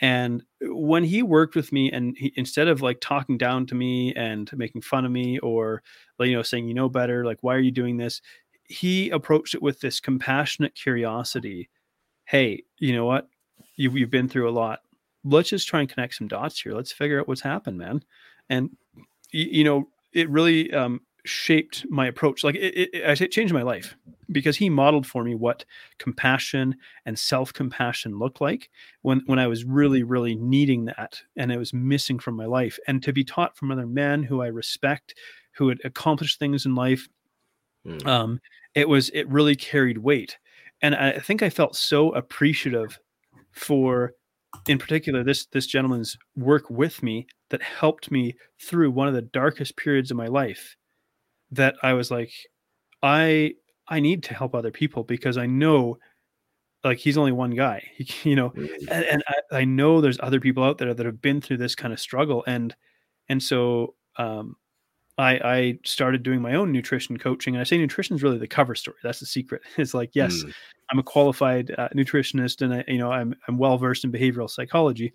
And 0.00 0.42
when 0.62 1.04
he 1.04 1.22
worked 1.22 1.54
with 1.54 1.72
me, 1.72 1.90
and 1.92 2.16
he, 2.16 2.32
instead 2.36 2.68
of 2.68 2.80
like 2.82 2.98
talking 3.00 3.36
down 3.38 3.66
to 3.66 3.74
me 3.74 4.14
and 4.14 4.50
making 4.56 4.82
fun 4.82 5.04
of 5.04 5.12
me, 5.12 5.38
or 5.40 5.82
you 6.20 6.32
know 6.34 6.42
saying 6.42 6.68
you 6.68 6.74
know 6.74 6.88
better, 6.88 7.24
like 7.24 7.38
why 7.42 7.54
are 7.54 7.60
you 7.60 7.70
doing 7.70 7.96
this? 7.98 8.20
He 8.64 9.10
approached 9.10 9.54
it 9.54 9.62
with 9.62 9.80
this 9.80 10.00
compassionate 10.00 10.74
curiosity. 10.74 11.68
Hey, 12.26 12.64
you 12.78 12.94
know 12.94 13.06
what? 13.06 13.28
You, 13.76 13.90
you've 13.92 14.10
been 14.10 14.28
through 14.28 14.48
a 14.48 14.52
lot. 14.52 14.80
Let's 15.24 15.50
just 15.50 15.68
try 15.68 15.80
and 15.80 15.88
connect 15.88 16.14
some 16.14 16.28
dots 16.28 16.60
here. 16.60 16.72
Let's 16.74 16.92
figure 16.92 17.20
out 17.20 17.28
what's 17.28 17.42
happened, 17.42 17.78
man. 17.78 18.02
And 18.48 18.70
y- 18.96 19.48
you 19.50 19.64
know, 19.64 19.88
it 20.12 20.30
really 20.30 20.72
um, 20.72 21.00
shaped 21.30 21.86
my 21.88 22.06
approach. 22.06 22.42
Like 22.44 22.56
it, 22.56 22.74
it, 22.76 22.90
it, 22.92 23.20
it 23.20 23.30
changed 23.30 23.54
my 23.54 23.62
life 23.62 23.96
because 24.32 24.56
he 24.56 24.68
modeled 24.68 25.06
for 25.06 25.24
me 25.24 25.34
what 25.34 25.64
compassion 25.98 26.76
and 27.06 27.18
self-compassion 27.18 28.18
looked 28.18 28.40
like 28.40 28.70
when 29.02 29.22
when 29.26 29.38
I 29.38 29.46
was 29.46 29.64
really 29.64 30.02
really 30.02 30.34
needing 30.36 30.84
that 30.86 31.20
and 31.36 31.50
it 31.50 31.58
was 31.58 31.72
missing 31.72 32.18
from 32.18 32.36
my 32.36 32.46
life 32.46 32.78
and 32.86 33.02
to 33.02 33.12
be 33.12 33.24
taught 33.24 33.56
from 33.56 33.70
other 33.70 33.86
men 33.86 34.22
who 34.22 34.42
I 34.42 34.48
respect 34.48 35.14
who 35.52 35.68
had 35.68 35.78
accomplished 35.84 36.38
things 36.38 36.66
in 36.66 36.74
life 36.74 37.08
Mm. 37.86 38.06
um 38.06 38.40
it 38.74 38.86
was 38.90 39.08
it 39.14 39.26
really 39.30 39.56
carried 39.56 39.96
weight 39.96 40.36
and 40.82 40.94
I 40.94 41.18
think 41.18 41.42
I 41.42 41.48
felt 41.48 41.74
so 41.74 42.12
appreciative 42.12 42.98
for 43.52 44.12
in 44.68 44.76
particular 44.78 45.24
this 45.24 45.46
this 45.46 45.66
gentleman's 45.66 46.18
work 46.36 46.68
with 46.68 47.02
me 47.02 47.26
that 47.48 47.62
helped 47.62 48.10
me 48.10 48.34
through 48.60 48.90
one 48.90 49.08
of 49.08 49.14
the 49.14 49.22
darkest 49.22 49.78
periods 49.78 50.10
of 50.10 50.18
my 50.18 50.26
life 50.26 50.76
that 51.52 51.76
I 51.82 51.92
was 51.94 52.10
like 52.10 52.32
I 53.02 53.54
I 53.88 54.00
need 54.00 54.22
to 54.24 54.34
help 54.34 54.54
other 54.54 54.70
people 54.70 55.04
because 55.04 55.36
I 55.36 55.46
know 55.46 55.98
like 56.84 56.98
he's 56.98 57.18
only 57.18 57.32
one 57.32 57.52
guy 57.52 57.82
he, 57.96 58.08
you 58.30 58.36
know 58.36 58.50
Mm. 58.50 58.68
and, 58.90 59.04
and 59.06 59.24
I, 59.28 59.58
I 59.60 59.64
know 59.64 60.00
there's 60.00 60.20
other 60.20 60.40
people 60.40 60.64
out 60.64 60.78
there 60.78 60.94
that 60.94 61.06
have 61.06 61.20
been 61.22 61.40
through 61.40 61.58
this 61.58 61.74
kind 61.74 61.92
of 61.92 62.00
struggle 62.00 62.44
and 62.46 62.74
and 63.28 63.42
so 63.42 63.94
um 64.16 64.56
I, 65.18 65.32
I 65.44 65.78
started 65.84 66.22
doing 66.22 66.40
my 66.40 66.54
own 66.54 66.72
nutrition 66.72 67.18
coaching 67.18 67.54
and 67.54 67.60
i 67.60 67.64
say 67.64 67.76
nutrition 67.78 68.16
is 68.16 68.22
really 68.22 68.38
the 68.38 68.48
cover 68.48 68.74
story 68.74 68.96
that's 69.02 69.20
the 69.20 69.26
secret 69.26 69.62
it's 69.78 69.94
like 69.94 70.10
yes 70.14 70.44
Mm. 70.44 70.52
i'm 70.90 70.98
a 70.98 71.02
qualified 71.02 71.72
uh, 71.78 71.88
nutritionist 71.94 72.62
and 72.62 72.74
I, 72.74 72.84
you 72.88 72.98
know 72.98 73.12
i'm, 73.12 73.34
I'm 73.48 73.58
well 73.58 73.78
versed 73.78 74.04
in 74.04 74.12
behavioral 74.12 74.48
psychology 74.50 75.12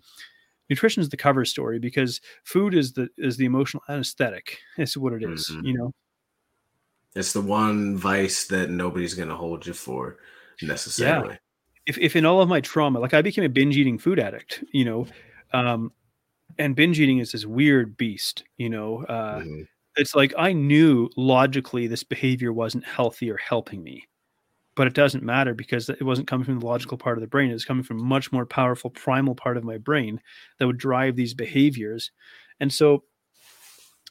nutrition 0.70 1.00
is 1.02 1.08
the 1.08 1.16
cover 1.16 1.44
story 1.44 1.78
because 1.78 2.20
food 2.44 2.74
is 2.74 2.92
the 2.92 3.08
is 3.18 3.36
the 3.36 3.44
emotional 3.46 3.82
anesthetic 3.88 4.58
it's 4.78 4.96
what 4.96 5.12
it 5.14 5.22
is, 5.24 5.48
Mhm. 5.50 5.64
you 5.66 5.74
know 5.78 5.92
It's 7.16 7.32
the 7.32 7.40
one 7.40 7.96
vice 7.96 8.46
that 8.48 8.70
nobody's 8.70 9.14
gonna 9.14 9.34
hold 9.36 9.66
you 9.66 9.72
for 9.72 10.18
necessarily. 10.62 11.30
Yeah. 11.30 11.36
if, 11.86 11.98
if 11.98 12.16
in 12.16 12.26
all 12.26 12.40
of 12.40 12.48
my 12.48 12.60
trauma, 12.60 12.98
like 13.00 13.14
I 13.14 13.22
became 13.22 13.44
a 13.44 13.48
binge 13.48 13.76
eating 13.76 13.98
food 13.98 14.18
addict, 14.18 14.62
you 14.72 14.84
know, 14.84 15.06
um, 15.52 15.92
and 16.58 16.76
binge 16.76 16.98
eating 17.00 17.18
is 17.18 17.32
this 17.32 17.46
weird 17.46 17.96
beast, 17.96 18.44
you 18.56 18.68
know, 18.68 19.04
uh, 19.04 19.40
Mhm. 19.40 19.66
it's 19.96 20.14
like 20.14 20.34
I 20.36 20.52
knew 20.52 21.08
logically 21.16 21.86
this 21.86 22.02
behavior 22.04 22.52
wasn't 22.52 22.84
healthy 22.84 23.30
or 23.30 23.36
helping 23.38 23.82
me, 23.82 24.04
but 24.74 24.86
it 24.86 24.94
doesn't 24.94 25.22
matter 25.24 25.54
because 25.54 25.88
it 25.88 26.02
wasn't 26.02 26.28
coming 26.28 26.44
from 26.44 26.58
the 26.60 26.66
logical 26.66 26.98
part 26.98 27.16
of 27.18 27.22
the 27.22 27.28
brain. 27.28 27.50
It 27.50 27.54
was 27.54 27.64
coming 27.64 27.84
from 27.84 28.00
a 28.00 28.04
much 28.04 28.32
more 28.32 28.46
powerful 28.46 28.90
primal 28.90 29.34
part 29.34 29.56
of 29.56 29.64
my 29.64 29.78
brain 29.78 30.20
that 30.58 30.66
would 30.66 30.78
drive 30.78 31.16
these 31.16 31.34
behaviors. 31.34 32.10
And 32.60 32.72
so, 32.72 33.04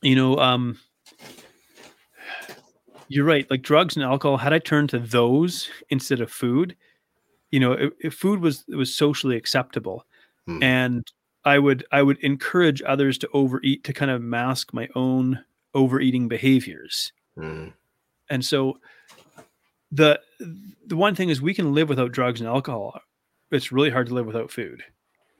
you 0.01 0.15
know, 0.15 0.37
um, 0.37 0.79
you're 3.07 3.25
right. 3.25 3.49
Like 3.49 3.61
drugs 3.61 3.95
and 3.95 4.03
alcohol, 4.03 4.37
had 4.37 4.53
I 4.53 4.59
turned 4.59 4.89
to 4.91 4.99
those 4.99 5.69
instead 5.89 6.21
of 6.21 6.31
food, 6.31 6.75
you 7.51 7.59
know, 7.59 7.91
if, 7.99 8.13
food 8.13 8.41
was 8.41 8.65
was 8.67 8.93
socially 8.95 9.35
acceptable, 9.37 10.05
Hmm. 10.47 10.61
and 10.63 11.11
I 11.43 11.59
would 11.59 11.85
I 11.91 12.01
would 12.03 12.17
encourage 12.19 12.81
others 12.83 13.17
to 13.19 13.29
overeat 13.33 13.83
to 13.85 13.93
kind 13.93 14.11
of 14.11 14.21
mask 14.21 14.73
my 14.73 14.89
own 14.95 15.43
overeating 15.73 16.27
behaviors. 16.27 17.11
Mhm. 17.37 17.73
And 18.29 18.43
so 18.45 18.79
the 19.91 20.19
the 20.85 20.95
one 20.95 21.15
thing 21.15 21.29
is 21.29 21.41
we 21.41 21.53
can 21.53 21.73
live 21.73 21.89
without 21.89 22.11
drugs 22.11 22.41
and 22.41 22.47
alcohol. 22.47 22.99
It's 23.51 23.71
really 23.71 23.89
hard 23.91 24.07
to 24.07 24.13
live 24.13 24.25
without 24.25 24.51
food. 24.51 24.83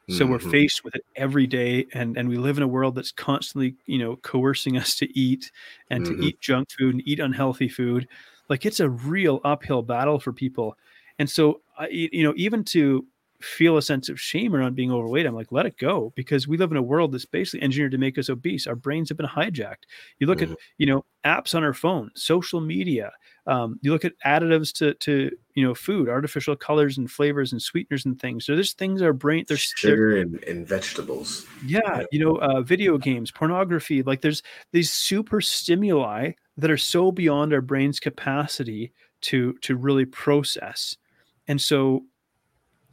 So 0.08 0.26
we're 0.26 0.40
Mhm. 0.40 0.56
faced 0.56 0.84
with 0.84 0.96
it 0.96 1.06
every 1.16 1.48
day 1.48 1.88
and 1.94 2.18
and 2.18 2.30
we 2.30 2.38
live 2.38 2.58
in 2.58 2.64
a 2.64 2.68
world 2.68 2.96
that's 2.96 3.12
constantly, 3.12 3.76
you 3.86 3.98
know, 4.00 4.16
coercing 4.18 4.78
us 4.78 4.96
to 4.96 5.20
eat 5.20 5.52
and 5.90 6.04
Mhm. 6.04 6.06
to 6.06 6.22
eat 6.24 6.40
junk 6.42 6.70
food 6.72 6.96
and 6.96 7.08
eat 7.08 7.20
unhealthy 7.20 7.70
food. 7.70 8.08
Like 8.50 8.66
it's 8.66 8.80
a 8.80 8.90
real 8.90 9.42
uphill 9.44 9.82
battle 9.82 10.20
for 10.20 10.32
people. 10.34 10.78
And 11.20 11.30
so 11.30 11.62
I 11.78 11.88
you 11.90 12.24
know, 12.24 12.34
even 12.38 12.64
to 12.66 13.06
feel 13.42 13.78
a 13.78 13.82
sense 13.82 14.10
of 14.10 14.20
shame 14.20 14.56
around 14.56 14.76
being 14.76 14.92
overweight, 14.92 15.26
I'm 15.26 15.36
like, 15.36 15.52
let 15.52 15.66
it 15.66 15.78
go 15.78 16.14
because 16.16 16.48
we 16.48 16.58
live 16.58 16.72
in 16.72 16.78
a 16.78 16.82
world 16.82 17.12
that's 17.12 17.26
basically 17.26 17.64
engineered 17.64 17.92
to 17.92 17.98
make 17.98 18.18
us 18.18 18.30
obese. 18.30 18.66
Our 18.68 18.76
brains 18.76 19.10
have 19.10 19.18
been 19.18 19.28
hijacked. 19.28 19.84
You 20.20 20.28
look 20.28 20.42
Mhm. 20.42 20.56
at, 20.56 20.58
you 20.78 20.86
know, 20.88 21.06
apps 21.26 21.54
on 21.54 21.64
our 21.64 21.74
phone, 21.74 22.12
social 22.16 22.62
media. 22.62 23.12
Um, 23.48 23.80
you 23.82 23.92
look 23.92 24.04
at 24.06 24.14
additives 24.26 24.74
to 24.80 24.94
to 24.96 25.30
you 25.54 25.64
know 25.64 25.76
food, 25.76 26.10
artificial 26.10 26.56
colors 26.56 26.98
and 26.98 27.10
flavors 27.10 27.52
and 27.52 27.62
sweeteners 27.62 28.06
and 28.06 28.20
things. 28.20 28.46
So 28.46 28.56
there's 28.56 28.74
things 28.74 29.02
our 29.02 29.14
brain 29.14 29.46
there's 29.48 29.72
there- 29.84 29.92
sugar 29.92 30.18
and, 30.18 30.44
and 30.46 30.68
vegetables. 30.68 31.46
yeah, 31.66 31.80
Yeah. 32.00 32.04
you 32.12 32.20
know, 32.20 32.36
uh, 32.38 32.62
video 32.62 32.98
games, 32.98 33.32
pornography. 33.32 34.02
Like 34.04 34.22
there's 34.22 34.42
these 34.72 34.92
super 34.92 35.42
stimuli 35.42 36.32
that 36.58 36.72
are 36.72 36.78
so 36.78 37.12
beyond 37.12 37.54
our 37.54 37.62
brain's 37.62 38.00
capacity 38.00 38.92
to 39.22 39.54
to 39.62 39.76
really 39.76 40.06
process. 40.06 40.98
And 41.48 41.62
so, 41.62 42.06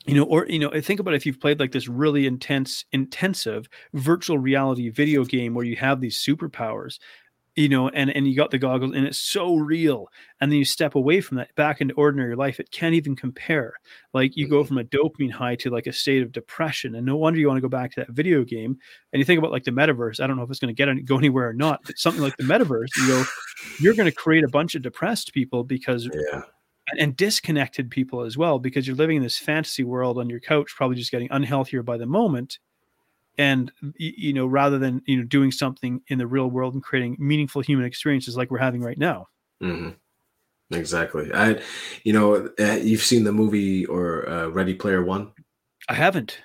you 0.05 0.15
know, 0.15 0.24
or 0.24 0.47
you 0.49 0.59
know, 0.59 0.70
think 0.81 1.01
about 1.01 1.15
if 1.15 1.24
you've 1.24 1.41
played 1.41 1.61
like 1.61 1.73
this 1.73 1.89
really 1.89 2.27
intense, 2.27 2.85
intensive 2.93 3.69
virtual 3.95 4.37
reality 4.39 4.91
video 4.91 5.24
game 5.24 5.55
where 5.55 5.65
you 5.65 5.77
have 5.77 6.01
these 6.01 6.19
superpowers, 6.19 6.99
you 7.55 7.69
know, 7.69 7.89
and 7.91 8.11
and 8.11 8.27
you 8.27 8.35
got 8.35 8.51
the 8.51 8.59
goggles 8.59 8.95
and 8.95 9.07
it's 9.07 9.19
so 9.19 9.57
real, 9.57 10.09
and 10.41 10.51
then 10.51 10.59
you 10.59 10.65
step 10.65 10.95
away 10.95 11.20
from 11.20 11.37
that 11.37 11.55
back 11.55 11.81
into 11.81 11.95
ordinary 11.95 12.35
life. 12.35 12.59
It 12.59 12.70
can't 12.70 12.95
even 12.95 13.15
compare. 13.15 13.74
Like 14.15 14.37
you 14.37 14.49
go 14.49 14.61
mm-hmm. 14.61 14.69
from 14.69 14.79
a 14.79 14.85
dopamine 14.85 15.33
high 15.33 15.57
to 15.57 15.70
like 15.70 15.87
a 15.87 15.93
state 15.93 16.23
of 16.23 16.33
depression, 16.33 16.95
and 16.95 17.05
no 17.05 17.16
wonder 17.16 17.39
you 17.39 17.49
want 17.49 17.59
to 17.59 17.62
go 17.62 17.69
back 17.69 17.93
to 17.93 18.01
that 18.01 18.11
video 18.11 18.43
game. 18.45 18.79
And 19.12 19.20
you 19.20 19.24
think 19.24 19.39
about 19.39 19.53
like 19.53 19.65
the 19.65 19.70
metaverse. 19.70 20.20
I 20.20 20.27
don't 20.27 20.37
know 20.37 20.43
if 20.43 20.51
it's 20.51 20.61
going 20.61 20.74
to 20.74 20.79
get 20.79 20.89
any, 20.89 21.03
go 21.03 21.19
anywhere 21.19 21.49
or 21.49 21.55
not. 21.55 21.81
But 21.85 21.99
something 21.99 22.23
like 22.23 22.37
the 22.39 22.45
metaverse, 22.45 22.89
you 22.97 23.09
go, 23.09 23.24
you're 23.81 23.95
going 23.95 24.11
to 24.11 24.16
create 24.16 24.45
a 24.45 24.49
bunch 24.49 24.74
of 24.74 24.83
depressed 24.83 25.35
people 25.35 25.65
because 25.65 26.09
Yeah. 26.12 26.43
and, 26.91 27.01
and 27.01 27.16
disconnected 27.16 27.91
people 27.91 28.23
as 28.23 28.39
well 28.39 28.59
because 28.59 28.87
you're 28.87 28.97
living 28.97 29.19
in 29.19 29.23
this 29.23 29.39
fantasy 29.39 29.85
world 29.85 30.19
on 30.19 30.31
your 30.31 30.41
couch, 30.41 30.73
probably 30.74 30.97
just 30.97 31.11
getting 31.11 31.29
unhealthier 31.29 31.85
by 31.85 31.99
the 31.99 32.07
moment. 32.07 32.59
And 33.43 33.73
you 33.97 34.32
know, 34.32 34.47
rather 34.47 34.78
than 34.78 35.02
you 35.05 35.16
know 35.16 35.24
doing 35.24 35.51
something 35.51 36.01
in 36.06 36.19
the 36.19 36.28
real 36.28 36.48
world 36.48 36.74
and 36.74 36.82
creating 36.82 37.16
meaningful 37.19 37.60
human 37.60 37.85
experiences 37.85 38.36
like 38.36 38.52
we're 38.52 38.59
having 38.59 38.82
right 38.82 38.98
now. 38.98 39.27
mm-hmm. 39.60 39.90
Exactly. 40.70 41.28
I, 41.35 41.60
you 42.05 42.12
know, 42.12 42.48
uh, 42.60 42.78
you've 42.81 43.02
seen 43.02 43.24
the 43.24 43.32
movie 43.32 43.85
or 43.86 44.28
uh, 44.28 44.47
Ready 44.47 44.74
Player 44.74 45.05
One. 45.05 45.32
I 45.89 45.94
haven't. 45.94 46.39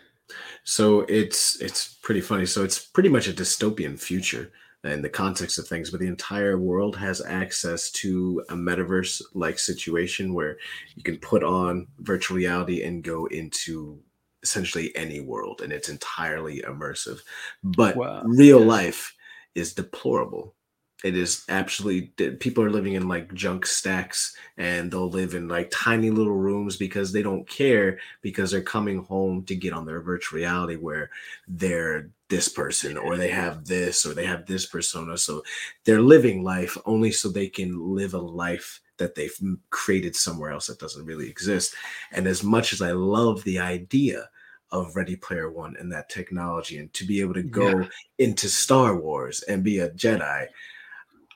So 0.64 1.02
it's 1.02 1.62
it's 1.62 2.00
pretty 2.02 2.22
funny. 2.22 2.48
So 2.48 2.64
it's 2.64 2.80
pretty 2.80 3.10
much 3.10 3.28
a 3.28 3.32
dystopian 3.32 4.00
future 4.00 4.52
in 4.84 5.04
the 5.04 5.10
context 5.10 5.60
of 5.60 5.68
things, 5.68 5.92
but 5.92 6.00
the 6.00 6.08
entire 6.08 6.58
world 6.58 6.96
has 6.96 7.22
access 7.22 7.92
to 7.92 8.44
a 8.50 8.56
metaverse 8.56 9.22
like 9.36 9.60
situation 9.60 10.34
where 10.34 10.58
you 10.96 11.04
can 11.04 11.18
put 11.18 11.44
on 11.44 11.88
virtual 12.00 12.38
reality 12.38 12.84
and 12.84 13.04
go 13.04 13.28
into 13.28 14.00
essentially 14.44 14.96
any 14.96 15.20
world 15.22 15.62
and 15.62 15.74
it's 15.74 15.90
entirely 15.90 16.62
immersive. 16.62 17.20
But 17.64 17.96
Wow. 17.96 18.22
real 18.22 18.60
life 18.60 19.16
is 19.56 19.74
deplorable. 19.74 20.56
It 21.04 21.16
is 21.16 21.46
absolutely 21.48 22.08
people 22.38 22.64
are 22.64 22.72
living 22.72 22.94
in 22.94 23.08
like 23.08 23.32
junk 23.36 23.68
stacks 23.68 24.36
and 24.58 24.90
they'll 24.92 25.10
live 25.10 25.36
in 25.36 25.48
like 25.48 25.70
tiny 25.72 26.10
little 26.10 26.34
rooms 26.36 26.76
because 26.76 27.14
they 27.14 27.22
don't 27.22 27.48
care 27.48 28.00
because 28.24 28.50
they're 28.50 28.64
coming 28.64 29.04
home 29.04 29.44
to 29.46 29.56
get 29.56 29.74
on 29.74 29.86
their 29.86 30.02
virtual 30.02 30.38
reality 30.40 30.76
where 30.76 31.12
they're 31.48 32.10
this 32.30 32.50
person 32.50 32.98
or 32.98 33.16
they 33.16 33.30
have 33.30 33.66
this 33.66 34.08
or 34.08 34.16
they 34.16 34.26
have 34.26 34.48
this 34.48 34.66
persona 34.66 35.18
so 35.18 35.44
they're 35.86 36.02
living 36.02 36.44
life 36.44 36.76
only 36.86 37.12
so 37.12 37.30
they 37.30 37.48
can 37.48 37.96
live 37.96 38.14
a 38.16 38.18
life 38.20 38.82
that 38.98 39.16
they've 39.16 39.38
created 39.70 40.16
somewhere 40.16 40.52
else 40.52 40.68
that 40.68 40.80
doesn't 40.80 41.06
really 41.06 41.30
exist 41.30 41.76
and 42.12 42.28
as 42.28 42.44
much 42.44 42.74
as 42.74 42.82
i 42.82 42.92
love 42.92 43.44
the 43.44 43.60
idea 43.60 44.30
of 44.72 44.96
ready 44.96 45.16
player 45.16 45.50
one 45.50 45.76
and 45.80 45.92
that 45.92 46.10
technology 46.10 46.78
and 46.78 46.92
to 46.94 47.06
be 47.06 47.22
able 47.22 47.34
to 47.34 47.44
go 47.44 47.80
Yeah. 47.82 47.88
into 48.20 48.50
star 48.50 48.96
wars 49.00 49.42
and 49.44 49.64
be 49.64 49.80
a 49.80 49.90
jedi 49.92 50.48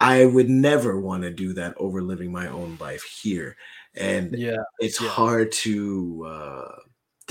i 0.01 0.25
would 0.25 0.49
never 0.49 0.99
want 0.99 1.23
to 1.23 1.31
do 1.31 1.53
that 1.53 1.73
over 1.77 2.01
living 2.01 2.31
my 2.31 2.47
own 2.47 2.77
life 2.79 3.03
here 3.03 3.55
and 3.95 4.37
Yeah. 4.37 4.57
it's 4.79 4.99
Yeah. 5.01 5.09
hard 5.09 5.51
to 5.63 6.25
uh, 6.27 6.75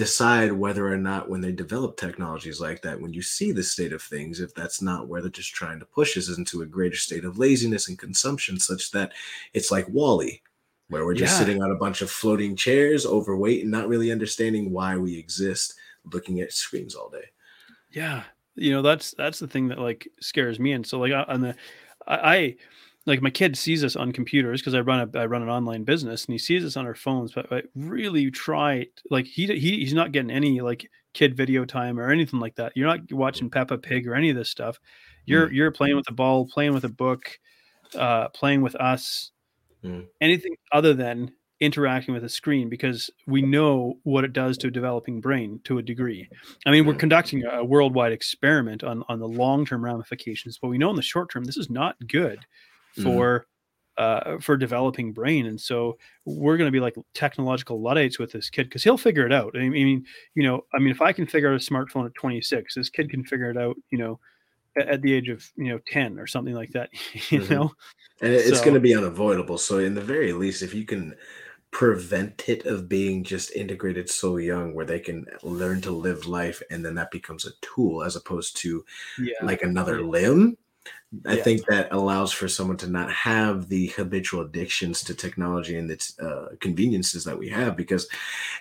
decide 0.01 0.53
whether 0.53 0.93
or 0.93 0.97
not 0.97 1.29
when 1.29 1.41
they 1.43 1.53
develop 1.53 1.97
technologies 1.97 2.61
like 2.61 2.83
that 2.83 3.01
when 3.01 3.13
you 3.13 3.23
see 3.23 3.53
the 3.53 3.63
state 3.63 3.93
of 3.93 4.03
things 4.03 4.41
if 4.41 4.55
that's 4.55 4.81
not 4.83 5.09
where 5.09 5.21
they're 5.21 5.31
just 5.31 5.55
trying 5.55 5.79
to 5.79 5.87
push 5.87 6.17
us 6.17 6.37
into 6.39 6.63
a 6.63 6.67
greater 6.67 6.97
state 6.97 7.25
of 7.25 7.39
laziness 7.39 7.89
and 7.89 7.99
consumption 7.99 8.59
such 8.59 8.91
that 8.93 9.13
it's 9.55 9.71
like 9.71 9.87
WALL-E 9.89 10.43
where 10.89 11.05
we're 11.05 11.15
just 11.15 11.33
Yeah. 11.33 11.39
sitting 11.39 11.63
on 11.63 11.71
a 11.73 11.77
bunch 11.77 12.03
of 12.03 12.11
floating 12.11 12.57
chairs 12.57 13.07
overweight 13.07 13.63
and 13.63 13.71
not 13.71 13.89
really 13.89 14.11
understanding 14.11 14.73
why 14.73 14.97
we 14.97 15.19
exist 15.19 15.75
looking 16.13 16.41
at 16.41 16.53
screens 16.53 16.95
all 16.95 17.11
day 17.11 17.27
Yeah, 17.91 18.23
you 18.55 18.73
know 18.73 18.83
that's 18.83 19.15
that's 19.17 19.39
the 19.39 19.49
thing 19.49 19.69
that 19.69 19.79
like 19.79 20.09
scares 20.21 20.59
me. 20.61 20.73
And 20.73 20.87
so 20.87 20.99
like 21.01 21.13
uh, 21.13 21.25
on 21.29 21.41
the, 21.41 21.57
I, 22.07 22.37
I 22.37 22.57
like 23.07 23.23
my 23.23 23.31
kid 23.31 23.57
sees 23.57 23.83
us 23.83 23.97
on 23.97 24.13
computers 24.13 24.61
because 24.61 24.75
I 24.75 24.81
run 24.81 25.09
a 25.15 25.19
I 25.19 25.27
run 25.27 25.43
an 25.43 25.49
online 25.49 25.85
business 25.85 26.27
and 26.27 26.33
he 26.35 26.39
sees 26.39 26.65
us 26.65 26.77
on 26.77 26.87
our 26.87 26.95
phones. 26.95 27.33
But 27.33 27.53
I 27.53 27.63
really 27.75 28.31
try 28.31 28.87
like 29.11 29.27
he 29.27 29.47
he 29.47 29.79
he's 29.81 29.95
not 29.95 30.13
getting 30.13 30.31
any 30.31 30.61
like 30.61 30.89
kid 31.15 31.37
video 31.37 31.65
time 31.65 31.99
or 31.99 32.11
anything 32.11 32.41
like 32.41 32.57
that. 32.57 32.73
You're 32.77 32.89
not 32.89 33.11
watching 33.13 33.51
Peppa 33.51 33.79
Pig 33.79 34.07
or 34.07 34.15
any 34.15 34.31
of 34.31 34.37
this 34.37 34.51
stuff. 34.51 34.79
You're 35.27 35.51
you're 35.53 35.71
playing 35.71 35.97
with 35.97 36.09
a 36.11 36.13
ball, 36.15 36.47
playing 36.47 36.75
with 36.75 36.85
a 36.85 36.89
book, 36.89 37.39
uh, 37.97 38.29
playing 38.29 38.63
with 38.63 38.75
us. 38.77 39.31
Mm. 39.85 40.07
Anything 40.21 40.57
other 40.73 40.93
than 40.93 41.33
interacting 41.61 42.15
with 42.15 42.25
a 42.25 42.29
screen 42.29 42.69
because 42.69 43.11
we 43.27 43.43
know 43.43 43.95
what 44.03 44.25
it 44.25 44.33
does 44.33 44.57
to 44.59 44.69
a 44.69 44.71
developing 44.71 45.21
brain 45.21 45.61
to 45.65 45.77
a 45.79 45.83
degree. 45.83 46.27
I 46.67 46.71
mean, 46.71 46.87
we're 46.87 46.95
Mm. 46.95 47.01
conducting 47.01 47.45
a 47.45 47.65
worldwide 47.65 48.13
experiment 48.13 48.83
on 48.85 49.05
on 49.09 49.21
the 49.21 49.29
long 49.29 49.65
term 49.65 49.85
ramifications, 49.85 50.59
but 50.59 50.69
we 50.69 50.79
know 50.79 50.91
in 50.91 50.97
the 50.97 51.03
short 51.03 51.31
term 51.31 51.45
this 51.45 51.57
is 51.57 51.71
not 51.71 51.97
good 52.07 52.45
Mhm. 53.01 53.05
for 53.05 53.47
uh, 53.99 54.39
for 54.39 54.57
developing 54.57 55.13
brain, 55.13 55.47
and 55.47 55.61
so 55.61 55.99
we're 56.25 56.57
going 56.57 56.69
to 56.69 56.73
be 56.73 56.81
like 56.81 56.95
technological 57.13 57.83
luddites 57.83 58.19
with 58.19 58.33
this 58.33 58.49
kid 58.49 58.65
because 58.65 58.83
he'll 58.83 58.97
figure 58.97 59.27
it 59.27 59.33
out. 59.33 59.55
I 59.55 59.69
mean, 59.69 60.07
you 60.35 60.43
know, 60.43 60.65
I 60.73 60.79
mean, 60.79 60.91
if 60.91 61.03
I 61.03 61.13
can 61.13 61.27
figure 61.27 61.51
out 61.53 61.61
a 61.61 61.65
smartphone 61.73 62.07
at 62.07 62.15
26, 62.15 62.75
this 62.77 62.89
kid 62.89 63.11
can 63.11 63.25
figure 63.25 63.51
it 63.51 63.59
out, 63.59 63.77
you 63.91 63.99
know, 63.99 64.19
at, 64.77 65.03
the 65.03 65.13
age 65.13 65.29
of 65.29 65.45
you 65.57 65.69
know 65.69 65.81
10 65.87 66.19
or 66.19 66.27
something 66.27 66.55
like 66.55 66.71
that. 66.71 66.89
You 67.31 67.41
Mhm. 67.41 67.51
know, 67.51 67.73
and 68.23 68.33
it's 68.33 68.59
So- 68.59 68.65
going 68.65 68.75
to 68.75 68.81
be 68.81 68.95
unavoidable 68.95 69.59
so 69.59 69.79
in 69.81 69.95
the 69.95 70.01
very 70.01 70.33
least 70.33 70.63
if 70.63 70.73
you 70.73 70.87
can 70.87 71.15
prevent 71.73 72.49
it 72.49 72.65
of 72.67 72.89
being 72.89 73.23
just 73.23 73.53
integrated 73.55 74.09
so 74.11 74.39
young 74.39 74.75
where 74.75 74.87
they 74.87 74.99
can 74.99 75.25
learn 75.43 75.81
to 75.83 75.91
live 75.93 76.27
life 76.27 76.61
and 76.71 76.85
then 76.85 76.95
that 76.97 77.11
becomes 77.13 77.45
a 77.47 77.53
tool 77.61 78.03
as 78.03 78.17
opposed 78.17 78.57
to 78.57 78.85
yeah, 79.21 79.35
like 79.43 79.63
another 79.63 80.01
limb 80.03 80.57
i 81.27 81.37
Yeah. 81.37 81.43
think 81.43 81.67
that 81.67 81.89
allows 81.93 82.33
for 82.33 82.47
someone 82.49 82.77
to 82.77 82.87
not 82.89 83.11
have 83.11 83.69
the 83.69 83.89
habitual 83.89 84.43
addictions 84.43 85.03
to 85.05 85.15
technology 85.15 85.77
and 85.77 85.91
its 85.91 86.19
uh, 86.21 86.51
conveniences 86.61 87.25
that 87.25 87.39
we 87.39 87.49
have 87.49 87.77
because 87.77 88.09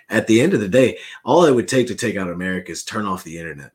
at 0.09 0.25
the 0.27 0.41
end 0.41 0.53
of 0.53 0.59
the 0.59 0.67
day 0.67 0.97
all 1.23 1.45
it 1.45 1.53
would 1.53 1.67
take 1.67 1.87
to 1.87 1.95
take 1.95 2.15
out 2.15 2.29
america 2.29 2.71
is 2.71 2.83
turn 2.83 3.05
off 3.05 3.23
the 3.23 3.37
internet. 3.37 3.71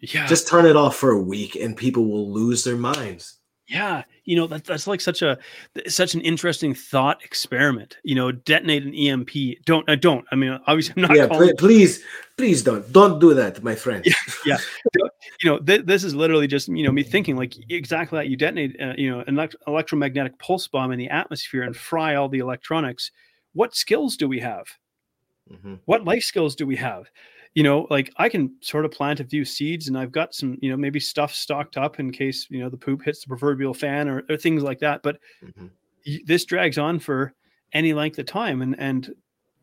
Yeah, 0.00 0.26
just 0.26 0.46
turn 0.46 0.64
it 0.64 0.76
off 0.76 0.94
for 0.94 1.10
a 1.10 1.20
week 1.20 1.56
and 1.56 1.76
people 1.76 2.06
will 2.06 2.30
lose 2.32 2.62
their 2.62 2.76
minds 2.76 3.37
Yeah, 3.68 4.04
you 4.24 4.34
know 4.34 4.46
that 4.46 4.64
that's 4.64 4.86
like 4.86 5.00
such 5.02 5.20
a 5.20 5.36
such 5.88 6.14
an 6.14 6.22
interesting 6.22 6.72
thought 6.74 7.22
experiment. 7.22 7.98
You 8.02 8.14
know, 8.14 8.32
detonate 8.32 8.82
an 8.82 8.94
EMP. 8.94 9.30
Don't 9.66 9.88
I 9.90 9.94
don't. 9.94 10.24
I 10.32 10.36
mean, 10.36 10.58
obviously, 10.66 10.94
I'm 10.96 11.02
not 11.02 11.14
yeah 11.16 11.26
calling. 11.26 11.48
pl- 11.50 11.56
please 11.58 12.02
please 12.38 12.62
don't 12.62 12.90
don't 12.92 13.18
do 13.20 13.34
that 13.34 13.62
my 13.62 13.74
friend 13.74 14.04
Yeah. 14.46 14.56
You 15.42 15.50
know, 15.50 15.58
th- 15.58 15.84
this 15.84 16.02
is 16.02 16.14
literally 16.14 16.46
just 16.46 16.68
you 16.68 16.82
know 16.82 16.92
me 16.92 17.02
thinking 17.02 17.36
like 17.36 17.54
exactly 17.68 18.18
that. 18.18 18.28
You 18.28 18.36
detonate, 18.38 18.80
uh, 18.80 18.94
you 18.96 19.10
know, 19.10 19.20
an 19.20 19.34
elect- 19.34 19.56
electromagnetic 19.66 20.38
pulse 20.38 20.66
bomb 20.66 20.90
in 20.92 20.98
the 20.98 21.10
atmosphere 21.10 21.62
and 21.62 21.76
fry 21.76 22.14
all 22.14 22.28
the 22.30 22.38
electronics. 22.38 23.10
What 23.52 23.74
skills 23.76 24.16
do 24.16 24.28
we 24.28 24.40
have? 24.40 24.66
Mhm. 25.50 25.78
what 25.86 26.04
life 26.04 26.22
skills 26.22 26.54
do 26.54 26.66
we 26.66 26.76
have 26.76 27.10
you 27.58 27.64
know 27.64 27.86
like 27.90 28.12
i 28.18 28.28
can 28.28 28.54
sort 28.60 28.84
of 28.84 28.90
plant 28.92 29.18
a 29.20 29.24
few 29.24 29.44
seeds 29.44 29.88
and 29.88 29.98
i've 29.98 30.12
got 30.12 30.32
some 30.32 30.56
you 30.62 30.70
know 30.70 30.76
maybe 30.76 31.00
stuff 31.00 31.32
stocked 31.34 31.76
up 31.76 31.98
in 31.98 32.12
case 32.12 32.46
you 32.50 32.60
know 32.60 32.68
the 32.68 32.76
poop 32.86 33.02
hits 33.04 33.20
the 33.22 33.26
proverbial 33.26 33.74
fan 33.74 34.08
or, 34.08 34.22
or 34.30 34.36
things 34.36 34.62
like 34.62 34.78
that 34.78 35.02
but 35.02 35.18
Mhm. 35.44 35.70
y- 36.06 36.20
this 36.24 36.44
drags 36.44 36.78
on 36.78 36.98
for 37.00 37.32
any 37.72 37.92
length 37.94 38.18
of 38.20 38.26
time 38.26 38.62
and 38.62 38.78
and 38.78 39.12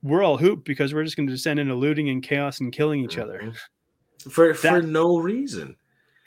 we're 0.03 0.23
all 0.23 0.37
hooped 0.37 0.65
because 0.65 0.93
we're 0.93 1.03
just 1.05 1.15
going 1.17 1.27
to 1.27 1.33
descend 1.33 1.57
into 1.59 1.73
looting 1.73 2.09
and 2.09 2.21
chaos 2.21 2.59
and 2.59 2.73
killing 2.73 2.99
each 3.05 3.17
other 3.17 3.39
Mhm. 3.41 3.55
for 4.31 4.53
for 4.53 4.81
That- 4.81 4.85
no 4.85 5.17
reason 5.19 5.75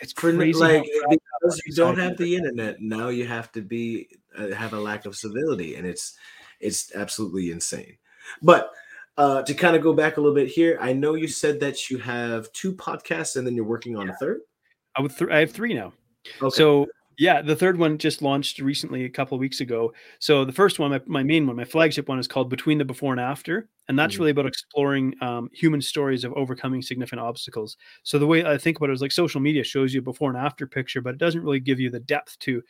it's 0.00 0.12
for 0.14 0.32
crazy 0.32 0.58
like 0.58 0.84
because 1.10 1.60
you 1.66 1.74
don't 1.74 1.98
have 1.98 2.16
the 2.16 2.34
internet 2.36 2.80
now 2.80 3.08
you 3.08 3.26
have 3.26 3.52
to 3.52 3.60
be 3.60 4.08
uh, 4.38 4.52
have 4.62 4.72
a 4.72 4.80
lack 4.80 5.04
of 5.06 5.14
civility 5.16 5.74
and 5.76 5.86
it's 5.86 6.16
it's 6.60 6.94
absolutely 6.94 7.50
insane 7.50 7.94
but 8.42 8.72
uh 9.18 9.42
to 9.42 9.54
kind 9.54 9.76
of 9.76 9.82
go 9.82 9.92
back 9.92 10.16
a 10.16 10.20
little 10.20 10.34
bit 10.34 10.48
here 10.48 10.78
i 10.80 10.92
know 10.92 11.14
you 11.14 11.28
said 11.28 11.60
that 11.60 11.90
you 11.90 11.98
have 11.98 12.50
two 12.52 12.72
podcasts 12.74 13.36
and 13.36 13.46
then 13.46 13.54
you're 13.54 13.64
working 13.66 13.96
on 13.96 14.08
a 14.08 14.14
third 14.16 14.40
I, 14.96 15.02
would 15.02 15.16
th- 15.16 15.30
I 15.30 15.40
have 15.40 15.52
three 15.52 15.74
now 15.74 15.92
okay 16.42 16.50
So 16.54 16.86
yeah, 17.20 17.42
the 17.42 17.56
third 17.56 17.78
one 17.78 17.98
just 17.98 18.22
launched 18.22 18.60
recently 18.60 19.04
a 19.04 19.10
couple 19.10 19.34
of 19.36 19.40
weeks 19.40 19.60
ago. 19.60 19.92
So 20.20 20.44
the 20.44 20.52
first 20.52 20.78
one, 20.78 20.90
my, 20.92 21.00
my 21.06 21.22
main 21.24 21.46
one, 21.48 21.56
my 21.56 21.64
flagship 21.64 22.08
one, 22.08 22.18
is 22.18 22.28
called 22.28 22.48
Between 22.48 22.78
the 22.78 22.84
Before 22.84 23.12
and 23.12 23.20
After, 23.20 23.68
and 23.88 23.98
that's 23.98 24.16
Mhm. 24.16 24.18
really 24.20 24.30
about 24.30 24.46
exploring 24.46 25.14
um, 25.20 25.50
human 25.52 25.82
stories 25.82 26.24
of 26.24 26.32
overcoming 26.34 26.82
significant 26.82 27.20
obstacles. 27.20 27.76
So 28.04 28.18
the 28.20 28.26
way 28.26 28.44
I 28.44 28.56
think 28.58 28.78
about 28.78 28.90
it 28.90 28.94
is 28.94 29.02
like 29.02 29.12
social 29.12 29.40
media 29.40 29.64
shows 29.64 29.92
you 29.94 30.00
a 30.00 30.02
before 30.02 30.30
and 30.30 30.38
after 30.38 30.66
picture, 30.66 31.00
but 31.00 31.14
it 31.14 31.18
doesn't 31.18 31.42
really 31.42 31.60
give 31.60 31.80
you 31.80 31.90
the 31.90 32.00
depth 32.00 32.38
to 32.40 32.62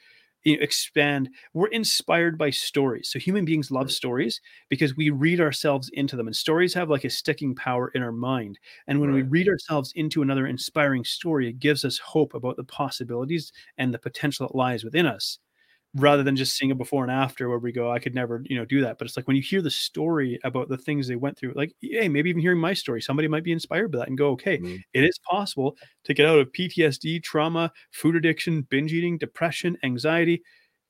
you 0.49 0.57
know, 0.57 0.62
expand. 0.62 1.31
We're 1.55 1.69
inspired 1.69 2.39
by 2.39 2.51
stories. 2.51 3.09
So 3.09 3.19
human 3.19 3.45
beings 3.45 3.70
love 3.70 3.91
stories 3.93 4.41
because 4.69 4.97
we 4.97 5.11
read 5.11 5.41
ourselves 5.41 5.91
into 5.93 6.16
them, 6.16 6.27
and 6.27 6.37
stories 6.37 6.75
have 6.75 6.91
like 6.91 7.05
a 7.05 7.11
sticking 7.11 7.55
power 7.55 7.89
in 7.95 8.03
our 8.03 8.12
mind. 8.12 8.59
And 8.87 9.01
when 9.01 9.12
we 9.12 9.23
read 9.23 9.49
ourselves 9.49 9.93
into 9.95 10.23
another 10.23 10.47
inspiring 10.47 11.05
story, 11.05 11.49
it 11.49 11.59
gives 11.59 11.85
us 11.85 11.99
hope 11.99 12.35
about 12.35 12.57
the 12.57 12.65
possibilities 12.65 13.53
and 13.77 13.93
the 13.93 13.99
potential 13.99 14.47
that 14.47 14.57
lies 14.57 14.85
within 14.85 15.07
us 15.07 15.39
rather 15.94 16.23
than 16.23 16.36
just 16.36 16.55
seeing 16.56 16.70
a 16.70 16.74
before 16.74 17.02
and 17.02 17.10
after 17.10 17.48
where 17.48 17.59
we 17.59 17.73
go 17.73 17.90
i 17.90 17.98
could 17.98 18.15
never 18.15 18.43
you 18.44 18.56
know 18.56 18.65
do 18.66 18.82
that 18.82 18.98
but 18.98 19.06
it's 19.06 19.16
like 19.16 19.27
when 19.27 19.36
you 19.36 19.43
hear 19.43 19.62
the 19.62 19.70
story 19.70 20.39
about 20.44 20.69
the 20.69 20.77
things 20.77 21.09
they 21.09 21.16
went 21.16 21.36
through 21.36 21.52
like 21.56 21.73
hey 21.81 22.09
maybe 22.09 22.28
even 22.28 22.43
hearing 22.43 22.60
my 22.60 22.74
story 22.74 23.01
somebody 23.01 23.27
might 23.27 23.43
be 23.43 23.52
inspired 23.52 23.90
by 23.90 23.98
that 23.98 24.09
and 24.09 24.19
go 24.19 24.28
okay 24.31 24.59
Mhm. 24.59 24.82
it 24.93 25.02
is 25.05 25.19
possible 25.28 25.77
to 26.05 26.12
get 26.12 26.27
out 26.27 26.39
of 26.39 26.52
ptsd 26.52 27.23
trauma 27.23 27.73
food 27.93 28.16
addiction 28.16 28.62
binge 28.69 28.93
eating 28.93 29.16
depression 29.16 29.78
anxiety 29.82 30.43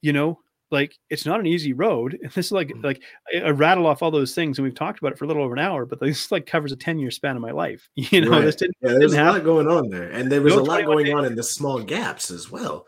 you 0.02 0.12
know 0.12 0.40
like 0.70 0.98
it's 1.08 1.24
not 1.24 1.40
an 1.40 1.46
easy 1.46 1.72
road 1.72 2.18
and 2.20 2.30
this 2.32 2.46
is 2.46 2.52
like 2.52 2.68
Mhm. 2.68 2.82
like 2.84 3.02
I, 3.34 3.50
rattle 3.50 3.86
off 3.86 4.02
all 4.02 4.10
those 4.10 4.34
things 4.34 4.58
and 4.58 4.64
we've 4.64 4.74
talked 4.74 4.98
about 4.98 5.12
it 5.12 5.18
for 5.18 5.24
a 5.26 5.28
little 5.28 5.44
over 5.44 5.54
an 5.54 5.60
hour 5.60 5.86
but 5.86 6.00
this 6.00 6.32
like 6.32 6.44
covers 6.46 6.72
a 6.72 6.76
10 6.76 6.98
year 6.98 7.12
span 7.12 7.36
of 7.36 7.42
my 7.42 7.52
life 7.52 7.88
you 7.94 8.20
know 8.20 8.30
Right. 8.32 8.44
this 8.44 8.56
didn't 8.56 8.76
yeah 8.82 8.90
there's 8.90 9.12
a 9.12 9.16
didn't 9.16 9.26
lot 9.26 9.34
happen. 9.34 9.44
going 9.44 9.68
on 9.68 9.88
there 9.90 10.10
and 10.10 10.30
there 10.30 10.42
was 10.42 10.54
No 10.56 10.60
a 10.60 10.64
lot 10.64 10.84
going 10.84 11.04
days. 11.06 11.14
on 11.14 11.24
in 11.24 11.36
the 11.36 11.42
small 11.44 11.80
gaps 11.82 12.32
as 12.32 12.50
well 12.50 12.84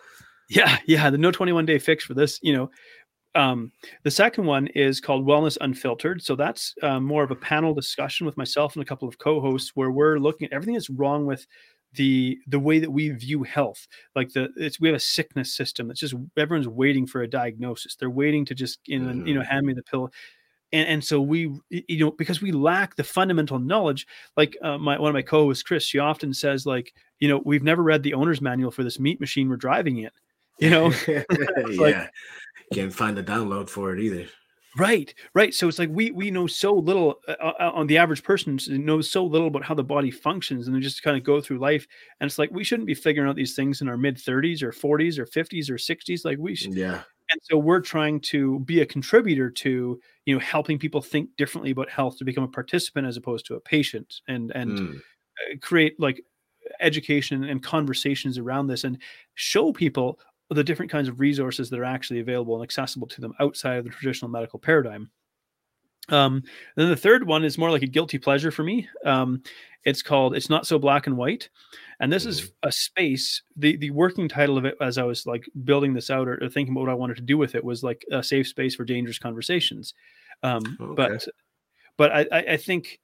Yeah, 0.50 0.78
yeah, 0.84 1.10
the 1.10 1.18
no 1.18 1.30
21 1.30 1.64
day 1.64 1.78
fix 1.78 2.04
for 2.04 2.14
this, 2.14 2.40
you 2.42 2.52
know. 2.52 2.70
Um, 3.36 3.70
the 4.02 4.10
second 4.10 4.46
one 4.46 4.66
is 4.68 5.00
called 5.00 5.24
Wellness 5.24 5.56
Unfiltered. 5.60 6.20
So 6.20 6.34
that's 6.34 6.74
um, 6.82 7.04
more 7.04 7.22
of 7.22 7.30
a 7.30 7.36
panel 7.36 7.72
discussion 7.72 8.26
with 8.26 8.36
myself 8.36 8.74
and 8.74 8.82
a 8.82 8.86
couple 8.86 9.06
of 9.06 9.18
co-hosts 9.18 9.70
where 9.76 9.92
we're 9.92 10.18
looking 10.18 10.46
at 10.46 10.52
everything 10.52 10.74
that's 10.74 10.90
wrong 10.90 11.24
with 11.24 11.46
the 11.94 12.36
the 12.48 12.58
way 12.58 12.80
that 12.80 12.90
we 12.90 13.10
view 13.10 13.44
health. 13.44 13.86
Like 14.16 14.32
the 14.32 14.48
it's 14.56 14.80
we 14.80 14.88
have 14.88 14.96
a 14.96 15.00
sickness 15.00 15.54
system 15.54 15.86
that's 15.86 16.00
just 16.00 16.16
everyone's 16.36 16.66
waiting 16.66 17.06
for 17.06 17.22
a 17.22 17.30
diagnosis. 17.30 17.94
They're 17.94 18.10
waiting 18.10 18.44
to 18.46 18.54
just 18.54 18.80
you 18.86 18.98
know, 18.98 19.24
you 19.24 19.34
know 19.34 19.42
hand 19.42 19.66
me 19.66 19.72
the 19.72 19.84
pill. 19.84 20.10
And, 20.72 20.88
and 20.88 21.04
so 21.04 21.20
we 21.20 21.52
you 21.68 22.04
know 22.04 22.10
because 22.10 22.42
we 22.42 22.50
lack 22.50 22.96
the 22.96 23.04
fundamental 23.04 23.60
knowledge 23.60 24.04
like 24.36 24.56
uh, 24.62 24.78
my 24.78 24.98
one 24.98 25.10
of 25.10 25.14
my 25.14 25.22
co-hosts 25.22 25.64
chris 25.64 25.82
she 25.82 25.98
often 25.98 26.32
says 26.32 26.64
like 26.64 26.94
you 27.18 27.28
know 27.28 27.42
we've 27.44 27.64
never 27.64 27.82
read 27.82 28.04
the 28.04 28.14
owner's 28.14 28.40
manual 28.40 28.70
for 28.70 28.84
this 28.84 29.00
meat 29.00 29.18
machine 29.18 29.48
we're 29.48 29.56
driving 29.56 29.98
in 29.98 30.10
you 30.60 30.70
know? 30.70 30.92
Yeah 31.08 31.22
like- 31.78 32.10
can't 32.72 32.92
find 32.94 33.16
the 33.16 33.22
download 33.24 33.68
for 33.68 33.92
it 33.94 34.00
either. 34.00 34.26
Right 34.78 35.12
right 35.34 35.52
so 35.52 35.66
it's 35.66 35.80
like 35.80 35.88
we 35.92 36.12
we 36.12 36.30
know 36.30 36.46
so 36.46 36.72
little 36.72 37.18
uh, 37.26 37.32
uh, 37.32 37.72
on 37.74 37.88
the 37.88 37.98
average 37.98 38.22
person 38.22 38.56
knows 38.68 39.10
so 39.10 39.24
little 39.26 39.48
about 39.48 39.64
how 39.64 39.74
the 39.74 39.82
body 39.82 40.12
functions 40.12 40.68
and 40.68 40.76
they 40.76 40.80
just 40.80 41.02
kind 41.02 41.16
of 41.16 41.24
go 41.24 41.40
through 41.40 41.58
life 41.58 41.88
and 42.20 42.28
it's 42.28 42.38
like 42.38 42.52
we 42.52 42.62
shouldn't 42.62 42.86
be 42.86 42.94
figuring 42.94 43.28
out 43.28 43.34
these 43.34 43.56
things 43.56 43.80
in 43.80 43.88
our 43.88 43.96
mid 43.96 44.16
30s 44.16 44.62
or 44.62 44.70
40s 44.70 45.18
or 45.18 45.26
50s 45.26 45.68
or 45.68 45.74
60s 45.74 46.24
like 46.24 46.38
we 46.38 46.54
should 46.54 46.72
yeah. 46.74 47.02
and 47.32 47.40
so 47.42 47.58
we're 47.58 47.80
trying 47.80 48.20
to 48.20 48.60
be 48.60 48.80
a 48.80 48.86
contributor 48.86 49.50
to 49.50 50.00
you 50.26 50.34
know 50.34 50.40
helping 50.40 50.78
people 50.78 51.02
think 51.02 51.28
differently 51.36 51.72
about 51.72 51.90
health 51.90 52.16
to 52.18 52.24
become 52.24 52.44
a 52.44 52.48
participant 52.48 53.08
as 53.08 53.16
opposed 53.16 53.46
to 53.46 53.56
a 53.56 53.60
patient 53.60 54.20
and 54.28 54.52
and 54.52 54.78
Mm. 54.78 54.96
uh, 54.98 55.56
create 55.60 55.98
like 55.98 56.22
education 56.78 57.42
and 57.44 57.60
conversations 57.62 58.38
around 58.38 58.68
this 58.68 58.84
and 58.84 58.98
show 59.34 59.72
people 59.72 60.20
the 60.50 60.64
different 60.64 60.90
kinds 60.90 61.08
of 61.08 61.20
resources 61.20 61.70
that 61.70 61.78
are 61.78 61.84
actually 61.84 62.20
available 62.20 62.54
and 62.56 62.64
accessible 62.64 63.06
to 63.08 63.20
them 63.20 63.34
outside 63.40 63.78
of 63.78 63.84
the 63.84 63.90
traditional 63.90 64.30
medical 64.30 64.58
paradigm. 64.58 65.10
Um, 66.08 66.42
then 66.76 66.88
the 66.88 66.96
third 66.96 67.26
one 67.26 67.44
is 67.44 67.58
more 67.58 67.70
like 67.70 67.82
a 67.82 67.86
guilty 67.86 68.18
pleasure 68.18 68.50
for 68.50 68.64
me. 68.64 68.88
Um, 69.04 69.42
it's 69.84 70.02
called 70.02 70.34
"It's 70.34 70.50
Not 70.50 70.66
So 70.66 70.78
Black 70.78 71.06
and 71.06 71.16
White," 71.16 71.48
and 72.00 72.12
this 72.12 72.26
is 72.26 72.52
a 72.62 72.72
space. 72.72 73.42
the 73.56 73.76
The 73.76 73.90
working 73.90 74.28
title 74.28 74.58
of 74.58 74.64
it, 74.64 74.76
as 74.80 74.98
I 74.98 75.04
was 75.04 75.24
like 75.26 75.44
building 75.64 75.94
this 75.94 76.10
out 76.10 76.28
or, 76.28 76.42
or 76.42 76.48
thinking 76.48 76.72
about 76.74 76.82
what 76.82 76.90
I 76.90 76.94
wanted 76.94 77.16
to 77.16 77.22
do 77.22 77.38
with 77.38 77.54
it, 77.54 77.64
was 77.64 77.82
like 77.82 78.04
a 78.10 78.22
safe 78.22 78.48
space 78.48 78.74
for 78.74 78.84
dangerous 78.84 79.18
conversations. 79.18 79.94
Um, 80.42 80.76
Okay. 80.80 80.94
But, 80.96 81.28
but 81.96 82.12
I, 82.12 82.26
I, 82.32 82.38
I 82.52 82.56
think 82.56 82.98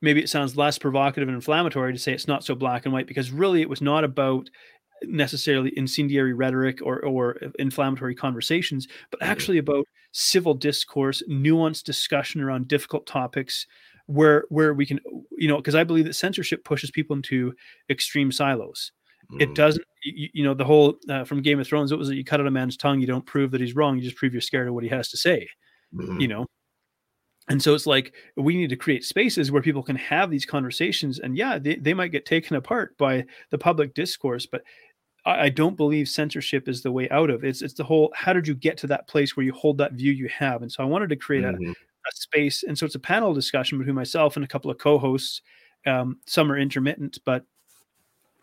maybe 0.00 0.22
it 0.22 0.28
sounds 0.28 0.56
less 0.56 0.78
provocative 0.78 1.28
and 1.28 1.36
inflammatory 1.36 1.92
to 1.92 1.98
say 1.98 2.12
it's 2.12 2.28
not 2.28 2.44
so 2.44 2.54
black 2.54 2.84
and 2.86 2.92
white 2.92 3.06
because 3.06 3.30
really 3.30 3.62
it 3.62 3.68
was 3.68 3.82
not 3.82 4.04
about 4.04 4.48
necessarily 5.04 5.72
incendiary 5.76 6.32
rhetoric 6.32 6.80
or, 6.82 7.00
or 7.04 7.36
inflammatory 7.58 8.14
conversations, 8.14 8.88
but 9.10 9.22
actually 9.22 9.58
about 9.58 9.84
civil 10.12 10.54
discourse, 10.54 11.22
nuanced 11.28 11.84
discussion 11.84 12.40
around 12.40 12.68
difficult 12.68 13.06
topics 13.06 13.66
where 14.06 14.44
where 14.48 14.72
we 14.72 14.86
can 14.86 14.98
you 15.36 15.46
know 15.48 15.58
because 15.58 15.74
I 15.74 15.84
believe 15.84 16.06
that 16.06 16.14
censorship 16.14 16.64
pushes 16.64 16.90
people 16.90 17.14
into 17.16 17.52
extreme 17.90 18.32
silos. 18.32 18.92
It 19.38 19.50
Mm. 19.50 19.54
doesn't 19.54 19.84
you, 20.02 20.28
you 20.32 20.44
know 20.44 20.54
the 20.54 20.64
whole 20.64 20.96
uh, 21.10 21.24
from 21.24 21.42
Game 21.42 21.60
of 21.60 21.66
Thrones 21.66 21.92
it 21.92 21.98
was 21.98 22.08
that 22.08 22.16
you 22.16 22.24
cut 22.24 22.40
out 22.40 22.46
a 22.46 22.50
man's 22.50 22.78
tongue 22.78 23.00
you 23.00 23.06
don't 23.06 23.26
prove 23.26 23.50
that 23.50 23.60
he's 23.60 23.76
wrong 23.76 23.96
you 23.98 24.02
just 24.02 24.16
prove 24.16 24.32
you're 24.32 24.40
scared 24.40 24.66
of 24.68 24.72
what 24.74 24.82
he 24.84 24.88
has 24.88 25.10
to 25.10 25.18
say 25.18 25.46
Mhm. 25.94 26.20
you 26.22 26.28
know 26.28 26.46
and 27.50 27.62
so 27.62 27.74
it's 27.74 27.86
like 27.86 28.14
we 28.36 28.56
need 28.56 28.70
to 28.70 28.76
create 28.76 29.04
spaces 29.04 29.50
where 29.50 29.62
people 29.62 29.82
can 29.82 29.96
have 29.96 30.30
these 30.30 30.44
conversations 30.46 31.18
and 31.18 31.36
yeah 31.36 31.58
they, 31.58 31.76
they 31.76 31.94
might 31.94 32.12
get 32.12 32.26
taken 32.26 32.56
apart 32.56 32.96
by 32.98 33.24
the 33.50 33.58
public 33.58 33.94
discourse 33.94 34.46
but 34.46 34.62
I, 35.28 35.44
I 35.44 35.48
don't 35.50 35.76
believe 35.76 36.08
censorship 36.08 36.68
is 36.68 36.82
the 36.82 36.90
way 36.92 37.08
out 37.10 37.30
of 37.30 37.44
it. 37.44 37.48
it's 37.48 37.62
it's 37.62 37.74
the 37.74 37.84
whole 37.84 38.12
how 38.14 38.32
did 38.32 38.48
you 38.48 38.54
get 38.54 38.76
to 38.78 38.86
that 38.88 39.06
place 39.06 39.36
where 39.36 39.44
you 39.46 39.52
hold 39.52 39.78
that 39.78 39.92
view 39.92 40.12
you 40.12 40.28
have 40.28 40.62
and 40.62 40.70
so 40.72 40.82
i 40.82 40.86
wanted 40.86 41.08
to 41.10 41.16
create 41.16 41.44
a, 41.44 41.52
Mhm. 41.52 41.70
a 41.70 42.12
space 42.14 42.62
and 42.62 42.76
so 42.78 42.86
it's 42.86 42.94
a 42.94 43.00
panel 43.00 43.34
discussion 43.34 43.78
between 43.78 43.94
myself 43.94 44.36
and 44.36 44.44
a 44.44 44.48
couple 44.48 44.70
of 44.70 44.78
co-hosts 44.78 45.42
um, 45.86 46.18
some 46.26 46.50
are 46.50 46.58
intermittent 46.58 47.18
but 47.24 47.44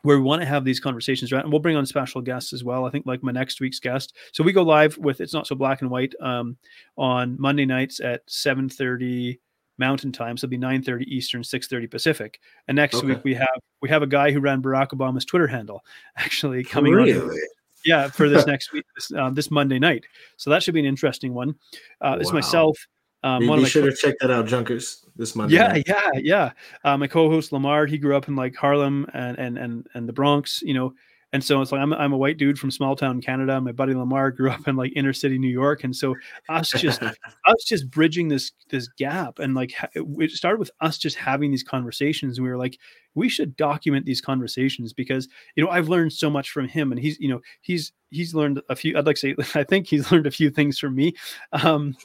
where 0.03 0.17
we 0.17 0.23
want 0.23 0.41
to 0.41 0.45
have 0.47 0.63
these 0.63 0.79
conversations 0.79 1.31
right 1.31 1.43
and 1.43 1.51
we'll 1.51 1.59
bring 1.61 1.75
on 1.75 1.85
special 1.85 2.21
guests 2.21 2.53
as 2.53 2.63
well 2.63 2.85
i 2.85 2.89
think 2.91 3.05
like 3.07 3.23
my 3.23 3.31
next 3.31 3.59
week's 3.59 3.79
guest 3.79 4.13
so 4.33 4.43
we 4.43 4.51
go 4.53 4.61
live 4.61 4.97
with 4.99 5.19
it's 5.21 5.33
not 5.33 5.47
so 5.47 5.55
black 5.55 5.81
and 5.81 5.89
white 5.89 6.13
um, 6.21 6.55
on 6.97 7.35
monday 7.39 7.65
nights 7.65 7.99
at 7.99 8.25
7.30 8.27 9.39
mountain 9.77 10.11
time 10.11 10.37
so 10.37 10.45
it'll 10.45 10.51
be 10.51 10.57
9.30 10.57 11.03
eastern 11.03 11.41
6.30 11.41 11.89
pacific 11.91 12.39
and 12.67 12.75
next 12.75 12.95
Okay. 12.95 13.07
week 13.07 13.19
we 13.23 13.33
have 13.33 13.47
we 13.81 13.89
have 13.89 14.01
a 14.03 14.07
guy 14.07 14.31
who 14.31 14.39
ran 14.39 14.61
barack 14.61 14.89
obama's 14.89 15.25
twitter 15.25 15.47
handle 15.47 15.83
actually 16.17 16.63
coming 16.63 16.93
on 16.93 17.03
really? 17.03 17.39
yeah 17.83 18.07
for 18.07 18.29
this 18.29 18.45
next 18.47 18.71
week 18.71 18.85
this, 18.95 19.11
um, 19.13 19.33
this 19.33 19.51
monday 19.51 19.79
night 19.79 20.05
so 20.37 20.49
that 20.49 20.63
should 20.63 20.73
be 20.73 20.79
an 20.79 20.85
interesting 20.85 21.33
one 21.33 21.55
uh, 22.01 22.17
it's 22.19 22.31
myself 22.31 22.77
um, 23.23 23.39
Be, 23.39 23.47
one 23.47 23.57
of 23.57 23.63
my 23.63 23.69
sure 23.69 23.89
to 23.89 23.95
check 23.95 24.13
that 24.21 24.29
out, 24.29 24.45
Junkers, 24.45 25.03
this 25.15 25.35
Monday. 25.35 25.55
yeah, 25.55 25.69
night. 25.69 25.83
yeah, 25.87 26.09
yeah. 26.13 26.51
Uh, 26.83 26.95
my 26.95 27.07
co-host 27.07 27.51
Lamar, 27.51 27.87
he 27.87 27.97
grew 27.97 28.15
up 28.15 28.27
in 28.27 28.35
like 28.35 28.55
Harlem 28.55 29.07
and 29.15 29.35
and 29.39 29.57
and 29.57 29.87
and 29.95 30.07
the 30.07 30.13
Bronx, 30.13 30.61
you 30.61 30.75
know. 30.75 30.93
And 31.33 31.43
so 31.43 31.61
it's 31.61 31.71
like 31.71 31.81
I'm 31.81 31.91
I'm 31.93 32.13
a 32.13 32.17
white 32.17 32.37
dude 32.37 32.57
from 32.57 32.71
small 32.71 32.95
town 32.95 33.21
Canada. 33.21 33.59
My 33.59 33.71
buddy 33.71 33.93
Lamar 33.93 34.31
grew 34.31 34.49
up 34.51 34.67
in 34.67 34.75
like 34.75 34.93
inner 34.95 35.11
city 35.11 35.37
New 35.37 35.49
York, 35.49 35.83
and 35.83 35.93
so 35.93 36.15
us 36.47 36.71
just 36.71 37.01
us 37.03 37.63
just 37.65 37.89
bridging 37.89 38.29
this 38.29 38.51
this 38.69 38.87
gap, 38.97 39.39
and 39.39 39.53
like 39.53 39.73
it 39.93 40.31
started 40.31 40.59
with 40.59 40.71
us 40.79 40.97
just 40.97 41.17
having 41.17 41.51
these 41.51 41.63
conversations. 41.63 42.37
And 42.37 42.45
we 42.45 42.51
were 42.51 42.57
like, 42.57 42.77
we 43.15 43.27
should 43.27 43.57
document 43.57 44.05
these 44.05 44.21
conversations 44.21 44.93
because 44.93 45.27
you 45.55 45.63
know 45.63 45.69
I've 45.69 45.89
learned 45.89 46.13
so 46.13 46.29
much 46.29 46.51
from 46.51 46.69
him, 46.69 46.91
and 46.91 47.01
he's 47.01 47.19
you 47.19 47.27
know 47.27 47.41
he's 47.61 47.91
he's 48.11 48.33
learned 48.33 48.61
a 48.69 48.75
few. 48.75 48.97
I'd 48.97 49.05
like 49.05 49.17
to 49.17 49.35
say 49.35 49.35
I 49.59 49.63
think 49.63 49.87
he's 49.87 50.11
learned 50.11 50.27
a 50.27 50.31
few 50.31 50.49
things 50.49 50.79
from 50.79 50.95
me. 50.95 51.15
Um, 51.51 51.97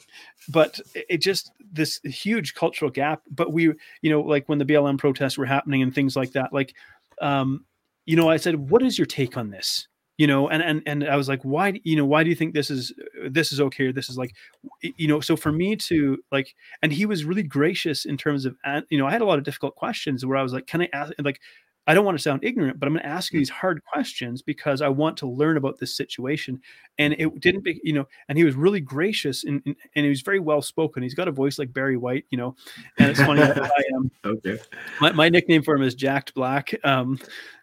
but 0.49 0.79
it 0.93 1.05
it 1.21 1.21
just 1.21 1.51
this 1.71 1.99
huge 2.03 2.53
cultural 2.55 2.91
gap 2.91 3.21
but 3.29 3.53
we 3.53 3.65
you 4.01 4.09
know 4.09 4.21
like 4.21 4.47
when 4.49 4.57
the 4.57 4.65
blm 4.65 4.97
protests 4.97 5.37
were 5.37 5.45
happening 5.45 5.81
and 5.81 5.93
things 5.93 6.15
like 6.15 6.31
that 6.31 6.51
like 6.51 6.75
um 7.21 7.63
you 8.05 8.15
know 8.15 8.29
i 8.29 8.37
said 8.37 8.69
what 8.69 8.81
is 8.81 8.97
your 8.97 9.05
take 9.05 9.37
on 9.37 9.49
this? 9.49 9.87
You 10.17 10.27
know 10.27 10.49
and 10.49 10.61
and 10.61 10.83
and 10.85 11.03
i 11.07 11.15
was 11.15 11.27
like 11.27 11.41
why 11.41 11.79
you 11.83 11.95
know 11.95 12.05
why 12.05 12.23
do 12.23 12.29
you 12.29 12.35
think 12.35 12.53
this 12.53 12.69
is 12.69 12.93
this 13.27 13.51
is 13.51 13.59
okay 13.59 13.87
or 13.87 13.93
this 13.93 14.07
is 14.07 14.19
like 14.19 14.35
you 14.83 15.07
know 15.07 15.19
so 15.19 15.35
for 15.35 15.51
me 15.51 15.75
to 15.77 16.19
like 16.31 16.53
and 16.83 16.93
he 16.93 17.07
was 17.07 17.25
really 17.25 17.41
gracious 17.41 18.05
in 18.05 18.17
terms 18.17 18.45
of 18.45 18.55
you 18.91 18.99
know 18.99 19.07
i 19.07 19.11
had 19.11 19.21
a 19.21 19.25
lot 19.25 19.39
of 19.39 19.43
difficult 19.43 19.73
questions 19.75 20.23
where 20.23 20.37
i 20.37 20.43
was 20.43 20.53
like 20.53 20.67
can 20.67 20.81
i 20.81 20.89
ask 20.93 21.11
like 21.23 21.39
i 21.87 21.95
don't 21.95 22.05
want 22.05 22.15
to 22.15 22.21
sound 22.21 22.43
ignorant 22.43 22.79
but 22.79 22.85
i'm 22.85 22.93
going 22.93 23.01
to 23.01 23.09
ask 23.09 23.33
you 23.33 23.39
these 23.39 23.49
hard 23.49 23.81
questions 23.91 24.43
because 24.43 24.79
i 24.83 24.87
want 24.87 25.17
to 25.17 25.27
learn 25.27 25.57
about 25.57 25.79
this 25.79 25.97
situation 25.97 26.61
and 26.99 27.15
it 27.17 27.39
didn't 27.39 27.63
be 27.63 27.81
you 27.83 27.93
know 27.93 28.05
and 28.29 28.37
he 28.37 28.43
was 28.43 28.53
really 28.53 28.79
gracious 28.79 29.43
and, 29.43 29.63
and, 29.65 29.75
and 29.95 30.03
he 30.03 30.09
was 30.09 30.21
very 30.21 30.39
well 30.39 30.61
spoken. 30.61 31.01
He's 31.01 31.15
got 31.15 31.29
a 31.29 31.31
voice 31.31 31.57
like 31.57 31.73
barry 31.73 31.97
white 31.97 32.25
you 32.29 32.37
know 32.37 32.55
and 32.99 33.09
it's 33.09 33.21
funny 33.21 33.41
i 33.41 33.83
um 33.95 34.11
Okay. 34.25 34.59
my, 34.99 35.11
my 35.13 35.29
nickname 35.29 35.63
for 35.63 35.73
him 35.75 35.81
is 35.81 35.95
jacked 35.95 36.35
black 36.35 36.75
um 36.83 37.17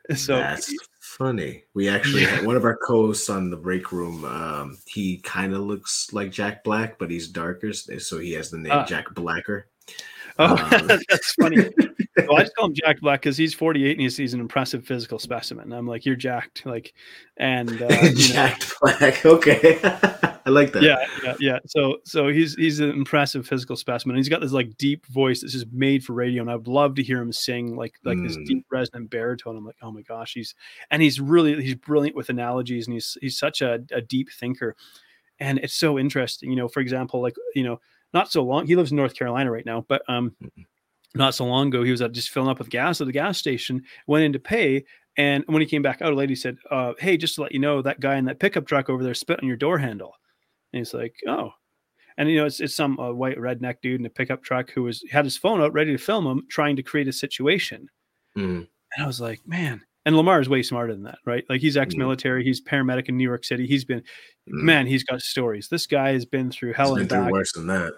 so 0.16 0.36
That's 0.36 0.72
funny. 1.00 1.64
We 1.74 1.88
actually 1.88 2.24
had 2.24 2.46
one 2.46 2.56
of 2.56 2.64
our 2.64 2.76
co-hosts 2.76 3.28
on 3.28 3.50
the 3.50 3.56
break 3.56 3.92
room. 3.92 4.24
Um, 4.24 4.78
he 4.86 5.18
kind 5.18 5.54
of 5.54 5.60
looks 5.60 6.12
like 6.12 6.30
Jack 6.30 6.64
Black, 6.64 6.98
but 6.98 7.10
he's 7.10 7.28
darker, 7.28 7.72
so 7.72 8.18
he 8.18 8.32
has 8.32 8.50
the 8.50 8.58
name 8.58 8.72
Ah. 8.72 8.84
Jack 8.86 9.12
Blacker. 9.14 9.68
oh 10.38 10.54
Um, 10.80 11.00
that's 11.08 11.32
funny 11.32 11.56
well, 12.28 12.36
i 12.36 12.42
just 12.42 12.54
call 12.54 12.66
him 12.66 12.74
Jack 12.74 13.00
black 13.00 13.20
because 13.22 13.36
he's 13.36 13.54
48 13.54 13.92
and 13.92 14.00
he's, 14.00 14.16
he's 14.16 14.34
an 14.34 14.40
impressive 14.40 14.84
physical 14.86 15.18
specimen 15.18 15.72
i'm 15.72 15.86
like 15.86 16.04
you're 16.06 16.14
jacked 16.14 16.64
like 16.66 16.94
and 17.38 17.82
uh, 17.82 18.12
Jack 18.14 18.62
Black. 18.80 19.24
Okay, 19.26 19.80
I 20.48 20.50
like 20.50 20.72
that. 20.72 20.82
yeah, 20.82 21.04
yeah, 21.22 21.34
yeah. 21.38 21.58
So, 21.66 21.98
so 22.04 22.28
he's 22.28 22.54
he's 22.54 22.80
an 22.80 22.88
impressive 22.90 23.46
physical 23.46 23.76
specimen. 23.76 24.16
He's 24.16 24.30
got 24.30 24.40
this 24.40 24.52
like 24.52 24.74
deep 24.78 25.04
voice 25.08 25.42
that's 25.42 25.52
just 25.52 25.70
made 25.72 26.02
for 26.02 26.14
radio, 26.14 26.40
and 26.40 26.50
I'd 26.50 26.66
love 26.66 26.94
to 26.94 27.02
hear 27.02 27.20
him 27.20 27.32
sing 27.32 27.76
like 27.76 27.92
like 28.04 28.16
this 28.22 28.36
Mm. 28.38 28.46
deep 28.46 28.66
resonant 28.70 29.10
baritone. 29.10 29.56
I'm 29.58 29.66
like, 29.66 29.76
oh 29.82 29.92
my 29.92 30.00
gosh, 30.00 30.32
he's 30.32 30.54
and 30.90 31.02
he's 31.02 31.20
really 31.20 31.62
he's 31.62 31.74
brilliant 31.74 32.16
with 32.16 32.30
analogies, 32.30 32.86
and 32.86 32.94
he's 32.94 33.18
he's 33.20 33.38
such 33.38 33.60
a, 33.60 33.78
a 33.92 34.00
deep 34.00 34.30
thinker, 34.32 34.74
and 35.38 35.58
it's 35.58 35.74
so 35.74 35.98
interesting. 35.98 36.50
You 36.50 36.56
know, 36.56 36.68
for 36.68 36.80
example, 36.80 37.20
like 37.20 37.36
you 37.54 37.62
know, 37.64 37.78
not 38.14 38.32
so 38.32 38.42
long 38.42 38.66
he 38.66 38.74
lives 38.74 38.90
in 38.90 38.96
North 38.96 39.14
Carolina 39.14 39.52
right 39.52 39.66
now, 39.66 39.84
but 39.86 40.00
um, 40.08 40.34
not 41.14 41.34
so 41.34 41.44
long 41.44 41.68
ago 41.68 41.82
he 41.82 41.90
was 41.90 42.00
at 42.00 42.12
just 42.12 42.30
filling 42.30 42.48
up 42.48 42.58
with 42.58 42.70
gas 42.70 43.02
at 43.02 43.06
the 43.06 43.12
gas 43.12 43.36
station, 43.36 43.82
went 44.06 44.24
in 44.24 44.32
to 44.32 44.38
pay, 44.38 44.84
and 45.18 45.44
when 45.46 45.60
he 45.60 45.66
came 45.66 45.82
back 45.82 46.00
out, 46.00 46.12
a 46.12 46.16
lady 46.16 46.34
said, 46.34 46.56
uh, 46.70 46.92
"Hey, 46.98 47.16
just 47.18 47.34
to 47.34 47.42
let 47.42 47.52
you 47.52 47.58
know, 47.58 47.82
that 47.82 48.00
guy 48.00 48.16
in 48.16 48.24
that 48.26 48.38
pickup 48.38 48.66
truck 48.66 48.88
over 48.88 49.02
there 49.04 49.14
spit 49.14 49.40
on 49.42 49.46
your 49.48 49.56
door 49.58 49.76
handle." 49.78 50.14
And 50.72 50.78
he's 50.80 50.94
like, 50.94 51.14
"Oh," 51.26 51.52
and 52.16 52.28
you 52.30 52.36
know, 52.36 52.46
it's 52.46 52.60
it's 52.60 52.74
some 52.74 52.98
uh, 53.00 53.12
white 53.12 53.38
redneck 53.38 53.76
dude 53.82 54.00
in 54.00 54.06
a 54.06 54.10
pickup 54.10 54.42
truck 54.42 54.70
who 54.70 54.82
was 54.84 55.02
had 55.10 55.24
his 55.24 55.36
phone 55.36 55.60
out 55.60 55.72
ready 55.72 55.92
to 55.92 55.98
film 55.98 56.26
him, 56.26 56.42
trying 56.50 56.76
to 56.76 56.82
create 56.82 57.08
a 57.08 57.12
situation. 57.12 57.88
Mm. 58.36 58.66
And 58.96 59.04
I 59.04 59.06
was 59.06 59.20
like, 59.20 59.40
"Man." 59.46 59.82
And 60.06 60.16
Lamar 60.16 60.40
is 60.40 60.48
way 60.48 60.62
smarter 60.62 60.94
than 60.94 61.02
that, 61.02 61.18
right? 61.26 61.44
Like 61.50 61.60
he's 61.60 61.76
ex-military, 61.76 62.42
he's 62.42 62.62
paramedic 62.62 63.10
in 63.10 63.18
New 63.18 63.24
York 63.24 63.44
City. 63.44 63.66
He's 63.66 63.84
been, 63.84 63.98
Mm. 64.48 64.62
man, 64.62 64.86
he's 64.86 65.04
got 65.04 65.20
stories. 65.20 65.68
This 65.68 65.86
guy 65.86 66.12
has 66.12 66.24
been 66.24 66.50
through 66.50 66.72
hell 66.72 66.94
and 66.96 67.06
back. 67.06 67.30
worse 67.30 67.52
than 67.52 67.66
that. 67.66 67.92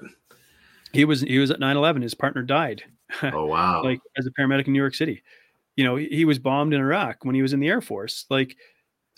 He 0.92 1.04
was 1.04 1.20
he 1.20 1.38
was 1.38 1.52
at 1.52 1.60
9-11. 1.60 2.02
His 2.02 2.14
partner 2.14 2.42
died. 2.42 2.82
Oh 3.22 3.46
wow! 3.46 3.82
like 3.84 4.00
as 4.16 4.26
a 4.26 4.30
paramedic 4.32 4.66
in 4.66 4.72
New 4.72 4.80
York 4.80 4.94
City. 4.94 5.22
You 5.76 5.84
know, 5.84 5.94
he, 5.96 6.06
he 6.08 6.24
was 6.24 6.38
bombed 6.40 6.74
in 6.74 6.80
Iraq 6.80 7.24
when 7.24 7.34
he 7.36 7.42
was 7.42 7.52
in 7.52 7.60
the 7.60 7.68
Air 7.68 7.80
Force. 7.80 8.24
Like 8.28 8.56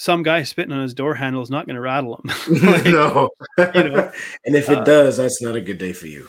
some 0.03 0.25
guy 0.25 0.43
spitting 0.43 0.73
on 0.73 0.83
his 0.83 0.95
door 0.95 1.15
handle 1.15 1.43
is 1.43 1.51
not 1.51 1.65
going 1.65 1.77
to 1.77 1.81
rattle 1.81 2.17
him. 2.17 2.33
Like, 2.73 2.85
no, 2.87 3.31
you 3.73 3.85
know, 3.85 4.11
and 4.45 4.57
if 4.57 4.69
it 4.69 4.79
uh, 4.79 4.85
does, 4.85 5.17
that's 5.17 5.41
not 5.41 5.55
a 5.55 5.61
good 5.61 5.79
day 5.79 5.93
for 5.93 6.09
you. 6.09 6.29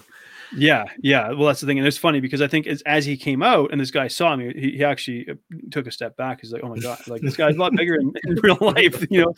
yeah, 0.56 0.86
yeah. 1.02 1.30
Well, 1.30 1.48
that's 1.48 1.62
the 1.62 1.66
thing, 1.66 1.80
and 1.80 1.88
it's 1.88 1.98
funny 1.98 2.20
because 2.20 2.40
I 2.40 2.48
think 2.48 2.68
as, 2.68 2.84
as 2.84 3.04
he 3.04 3.18
came 3.18 3.42
out 3.42 3.72
and 3.72 3.82
this 3.82 3.90
guy 3.90 4.08
saw 4.08 4.36
me, 4.36 4.54
he, 4.54 4.78
he 4.78 4.84
actually 4.84 5.28
uh, 5.28 5.34
took 5.72 5.88
a 5.88 5.92
step 5.92 6.16
back. 6.18 6.42
He's 6.42 6.52
like, 6.52 6.64
"Oh 6.64 6.70
my 6.70 6.78
god, 6.78 7.00
like 7.08 7.22
this 7.24 7.36
guy's 7.36 7.56
a 7.56 7.60
lot 7.60 7.76
bigger 7.76 7.96
in, 7.96 8.14
in 8.26 8.36
real 8.44 8.58
life," 8.62 9.04
you 9.10 9.24
know. 9.24 9.34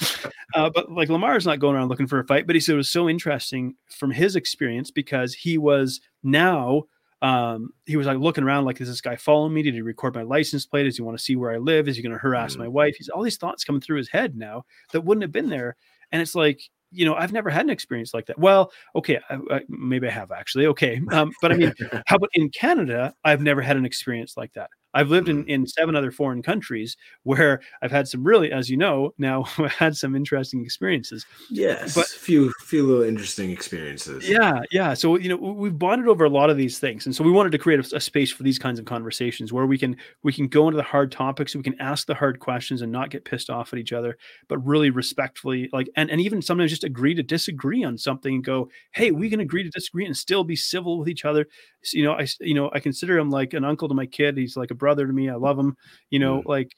Uh, 0.54 0.70
but 0.70 0.92
like 0.92 1.08
Lamar's 1.08 1.46
not 1.46 1.60
going 1.60 1.76
around 1.76 1.88
looking 1.88 2.08
for 2.08 2.20
a 2.20 2.26
fight, 2.26 2.46
but 2.46 2.58
he 2.58 2.60
said 2.60 2.74
it 2.74 2.78
was 2.78 2.90
so 2.90 3.08
interesting 3.08 3.76
from 3.90 4.12
his 4.12 4.36
experience 4.36 4.92
because 4.92 5.34
he 5.34 5.58
was 5.58 6.02
now 6.24 6.84
um 7.22 7.70
he 7.86 7.96
was 7.96 8.08
like 8.08 8.18
looking 8.18 8.44
around 8.44 8.66
like 8.66 8.82
is 8.82 8.88
this 8.90 9.02
guy 9.02 9.16
following 9.16 9.54
me? 9.54 9.62
Did 9.64 9.74
he 9.74 9.82
record 9.82 10.14
my 10.16 10.22
license 10.24 10.66
plate? 10.66 10.84
Does 10.84 10.98
he 10.98 11.02
want 11.02 11.18
to 11.18 11.24
see 11.24 11.36
where 11.36 11.52
i 11.52 11.58
live? 11.58 11.88
Is 11.88 11.96
he 11.96 12.02
going 12.04 12.12
to 12.14 12.18
harass 12.20 12.56
Mm. 12.56 12.60
my 12.60 12.68
wife? 12.68 12.96
He's 12.98 13.10
all 13.10 13.24
these 13.24 13.38
thoughts 13.38 13.64
coming 13.64 13.82
through 13.82 13.98
his 13.98 14.10
head 14.10 14.36
now 14.36 14.64
that 14.92 15.02
wouldn't 15.02 15.24
have 15.24 15.32
been 15.32 15.50
there. 15.50 15.76
And 16.12 16.22
it's 16.22 16.36
like 16.36 16.60
you 16.92 17.04
know 17.04 17.16
i've 17.16 17.34
never 17.34 17.50
had 17.50 17.64
an 17.66 17.70
experience 17.72 18.14
like 18.14 18.26
that. 18.28 18.38
Well 18.38 18.72
okay 18.96 19.20
I, 19.30 19.40
I, 19.50 19.62
maybe 19.68 20.08
i 20.08 20.12
have 20.12 20.32
actually. 20.32 20.68
Okay 20.68 21.02
um, 21.12 21.32
but 21.42 21.52
i 21.52 21.56
mean 21.56 21.74
how 22.06 22.16
about 22.18 22.30
in 22.34 22.50
canada? 22.50 23.14
I've 23.24 23.42
never 23.42 23.62
had 23.62 23.78
an 23.78 23.86
experience 23.86 24.36
like 24.38 24.54
that 24.54 24.70
i've 24.96 25.10
lived 25.10 25.30
in, 25.30 25.42
mm-hmm. 25.42 25.50
in 25.50 25.68
seven 25.68 25.96
other 25.96 26.12
foreign 26.12 26.42
countries 26.42 26.98
where 27.24 27.62
i've 27.84 27.92
had 27.92 28.08
some 28.08 28.24
really 28.24 28.52
as 28.52 28.70
you 28.70 28.78
know 28.78 29.14
now 29.18 29.44
had 29.78 29.96
some 29.96 30.16
interesting 30.16 30.64
experiences 30.64 31.26
Yes, 31.50 31.96
But- 31.96 32.08
few 32.08 32.52
few 32.62 32.86
little 32.86 33.04
interesting 33.04 33.52
experiences. 33.52 34.28
Yeah, 34.28 34.62
yeah. 34.72 34.94
So 34.94 35.18
you 35.18 35.30
know 35.30 35.36
we- 35.36 35.52
we've 35.52 35.78
bonded 35.78 36.08
over 36.08 36.26
a 36.26 36.30
lot 36.30 36.50
of 36.50 36.58
these 36.58 36.80
things, 36.80 37.06
and 37.06 37.16
so 37.16 37.24
we 37.24 37.32
wanted 37.32 37.52
to 37.52 37.58
create 37.58 37.80
a, 37.80 37.98
a 37.98 38.00
space 38.00 38.32
for 38.32 38.44
these 38.44 38.60
kinds 38.60 38.80
of 38.80 38.86
conversations 38.86 39.54
where 39.54 39.66
we 39.66 39.78
can 39.78 39.98
we 40.24 40.34
can 40.34 40.48
go 40.48 40.68
into 40.68 40.78
the 40.78 40.84
hard 40.84 41.12
topics, 41.12 41.56
we 41.56 41.64
can 41.64 41.80
ask 41.80 42.08
the 42.08 42.16
hard 42.16 42.40
questions, 42.40 42.82
and 42.82 42.92
not 42.92 43.10
get 43.10 43.26
pissed 43.26 43.50
off 43.50 43.74
at 43.74 43.80
each 43.80 43.94
other, 43.94 44.18
but 44.48 44.58
really 44.66 44.90
respectfully, 44.90 45.70
like 45.72 45.90
and 45.96 46.10
and 46.10 46.22
even 46.22 46.42
sometimes 46.42 46.72
just 46.72 46.84
agree 46.84 47.14
to 47.14 47.24
disagree 47.24 47.84
on 47.84 47.98
something 47.98 48.36
and 48.36 48.44
go, 48.44 48.70
hey, 48.92 49.12
we 49.12 49.30
can 49.30 49.40
agree 49.40 49.64
to 49.64 49.70
disagree 49.70 50.06
and 50.06 50.18
still 50.18 50.44
be 50.44 50.56
civil 50.56 51.00
with 51.00 51.10
each 51.10 51.26
other. 51.26 51.46
So, 51.84 51.98
you 51.98 52.04
know, 52.04 52.14
I 52.14 52.28
you 52.42 52.54
know 52.54 52.70
I 52.74 52.80
consider 52.80 53.18
him 53.18 53.30
like 53.30 53.54
an 53.54 53.64
uncle 53.64 53.88
to 53.88 53.94
my 53.94 54.06
kid. 54.06 54.38
He's 54.38 54.58
like 54.58 54.72
a 54.72 54.76
brother 54.86 55.08
to 55.08 55.14
me. 55.14 55.30
I 55.30 55.36
love 55.36 55.58
him. 55.58 55.76
You 56.12 56.20
know, 56.20 56.44
like 56.46 56.70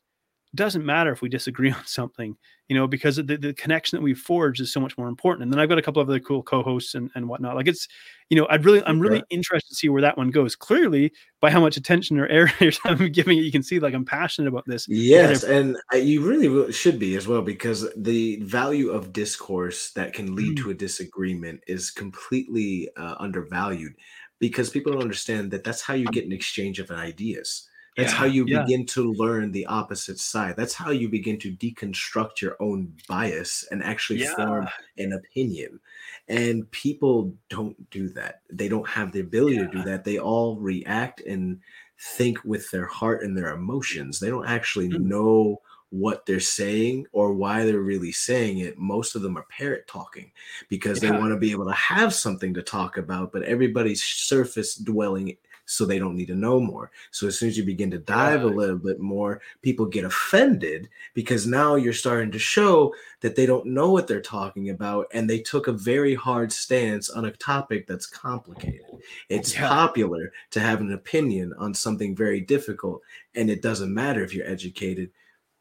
doesn't 0.55 0.85
matter 0.85 1.11
if 1.11 1.21
we 1.21 1.29
disagree 1.29 1.71
on 1.79 1.85
something, 1.85 2.35
you 2.67 2.75
know, 2.75 2.87
because 2.87 3.17
the, 3.17 3.37
the 3.37 3.53
connection 3.53 3.97
that 3.97 4.01
we've 4.01 4.17
forged 4.17 4.61
is 4.61 4.71
so 4.71 4.79
much 4.79 4.97
more 4.97 5.07
important. 5.07 5.43
And 5.43 5.51
then 5.51 5.59
I've 5.59 5.69
got 5.69 5.77
a 5.77 5.81
couple 5.81 6.01
of 6.01 6.09
other 6.09 6.19
cool 6.19 6.41
co-hosts 6.41 6.95
and, 6.95 7.09
and 7.15 7.27
whatnot. 7.27 7.55
Like 7.55 7.67
it's, 7.67 7.87
you 8.29 8.37
know, 8.37 8.47
I'd 8.49 8.65
really, 8.65 8.81
I'm 8.85 8.99
really 8.99 9.23
interested 9.29 9.69
to 9.69 9.75
see 9.75 9.89
where 9.89 10.01
that 10.01 10.17
one 10.17 10.31
goes. 10.31 10.55
Clearly, 10.55 11.11
by 11.41 11.51
how 11.51 11.61
much 11.61 11.77
attention 11.77 12.17
or 12.17 12.27
air 12.27 12.51
I'm 12.85 13.11
giving 13.11 13.37
it, 13.37 13.41
you 13.41 13.51
can 13.51 13.63
see 13.63 13.79
like 13.79 13.93
I'm 13.93 14.05
passionate 14.05 14.47
about 14.47 14.65
this. 14.67 14.87
Yes, 14.87 15.43
and 15.43 15.77
uh, 15.93 15.97
you 15.97 16.21
really 16.27 16.71
should 16.71 16.99
be 16.99 17.15
as 17.15 17.27
well 17.27 17.41
because 17.41 17.87
the 17.95 18.37
value 18.37 18.89
of 18.89 19.13
discourse 19.13 19.91
that 19.91 20.13
can 20.13 20.35
lead 20.35 20.47
Mm. 20.47 20.63
to 20.63 20.69
a 20.69 20.73
disagreement 20.73 21.61
is 21.67 21.91
completely 21.91 22.89
uh, 22.95 23.15
undervalued 23.19 23.93
because 24.39 24.69
people 24.69 24.93
don't 24.93 25.01
understand 25.01 25.51
that 25.51 25.63
that's 25.63 25.81
how 25.81 25.93
you 25.93 26.07
get 26.11 26.25
an 26.25 26.31
exchange 26.31 26.79
of 26.79 26.89
ideas. 26.89 27.67
That's 27.97 28.13
how 28.13 28.25
you 28.25 28.45
yeah. 28.47 28.61
begin 28.61 28.85
to 28.87 29.11
learn 29.13 29.51
the 29.51 29.65
opposite 29.65 30.19
side. 30.19 30.55
That's 30.55 30.75
how 30.75 30.91
you 30.91 31.09
begin 31.09 31.39
to 31.39 31.51
deconstruct 31.51 32.41
your 32.41 32.55
own 32.59 32.93
bias 33.07 33.67
and 33.71 33.83
actually 33.83 34.23
form 34.23 34.67
an 34.99 35.13
opinion. 35.13 35.79
And 36.27 36.69
people 36.71 37.33
don't 37.49 37.89
do 37.89 38.09
that. 38.09 38.41
They 38.51 38.69
don't 38.69 38.87
have 38.87 39.11
the 39.11 39.21
ability 39.21 39.57
to 39.57 39.67
do 39.67 39.83
that. 39.83 40.03
They 40.03 40.19
all 40.19 40.57
react 40.57 41.21
and 41.21 41.59
think 41.99 42.43
with 42.43 42.69
their 42.69 42.85
heart 42.85 43.23
and 43.23 43.35
their 43.35 43.49
emotions. 43.49 44.19
They 44.19 44.29
don't 44.29 44.45
actually 44.45 44.89
Mm. 44.89 45.01
know 45.01 45.61
what 45.89 46.25
they're 46.25 46.39
saying 46.39 47.07
or 47.13 47.33
why 47.33 47.63
they're 47.63 47.79
really 47.79 48.11
saying 48.11 48.59
it. 48.59 48.77
Most 48.77 49.15
of 49.15 49.21
them 49.21 49.37
are 49.37 49.45
parrot 49.49 49.87
talking 49.87 50.31
because 50.67 50.99
they 50.99 51.09
want 51.09 51.31
to 51.31 51.37
be 51.37 51.51
able 51.51 51.65
to 51.65 51.71
have 51.71 52.13
something 52.13 52.53
to 52.53 52.61
talk 52.61 52.97
about, 52.97 53.31
but 53.31 53.43
everybody's 53.43 54.03
surface 54.03 54.75
dwelling 54.75 55.37
so 55.69 55.85
they 55.85 55.99
don't 55.99 56.15
need 56.15 56.27
to 56.29 56.35
know 56.35 56.59
more. 56.61 56.89
So 57.11 57.27
as 57.27 57.37
soon 57.37 57.49
as 57.49 57.57
you 57.57 57.63
begin 57.65 57.91
to 57.91 57.97
dive 57.97 58.43
a 58.43 58.47
little 58.47 58.77
bit 58.77 58.99
more, 58.99 59.41
people 59.61 59.85
get 59.85 60.05
offended 60.05 60.87
because 61.13 61.45
now 61.45 61.75
you're 61.75 61.91
starting 61.91 62.31
to 62.31 62.39
show 62.39 62.95
that 63.19 63.35
they 63.35 63.45
don't 63.45 63.65
know 63.65 63.91
what 63.91 64.07
they're 64.07 64.21
talking 64.21 64.69
about 64.69 65.07
and 65.13 65.29
they 65.29 65.39
took 65.39 65.67
a 65.67 65.73
very 65.73 66.15
hard 66.15 66.53
stance 66.53 67.09
on 67.09 67.25
a 67.25 67.31
topic 67.31 67.85
that's 67.85 68.05
complicated. 68.07 68.85
It's 69.27 69.53
Yeah. 69.53 69.67
popular 69.67 70.31
to 70.51 70.61
have 70.61 70.79
an 70.79 70.93
opinion 70.93 71.53
on 71.57 71.73
something 71.73 72.15
very 72.15 72.39
difficult 72.39 73.01
and 73.35 73.49
it 73.49 73.61
doesn't 73.61 73.93
matter 73.93 74.23
if 74.23 74.33
you're 74.33 74.47
educated 74.47 75.11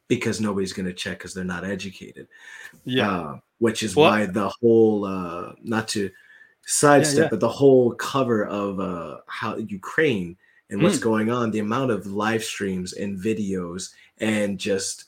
because 0.08 0.40
nobody's 0.40 0.72
going 0.72 0.86
to 0.86 0.92
check 0.94 1.18
because 1.18 1.34
they're 1.34 1.42
not 1.42 1.64
educated. 1.64 2.28
Yeah. 2.84 3.10
Uh, 3.10 3.38
which 3.58 3.82
is 3.82 3.96
Well- 3.96 4.10
why 4.10 4.26
the 4.26 4.50
whole 4.60 5.04
uh 5.04 5.54
not 5.64 5.88
to 5.88 6.10
sidestep 6.66 7.24
yeah. 7.24 7.28
but 7.30 7.40
the 7.40 7.48
whole 7.48 7.92
cover 7.92 8.44
of 8.46 8.80
uh 8.80 9.18
how 9.26 9.56
Ukraine 9.56 10.36
and 10.68 10.82
what's 10.82 10.98
Mm. 10.98 11.02
going 11.02 11.30
on, 11.30 11.50
the 11.50 11.60
amount 11.60 11.92
of 11.92 12.06
live 12.06 12.42
streams 12.42 12.92
and 12.94 13.18
videos 13.18 13.92
and 14.18 14.58
just 14.58 15.04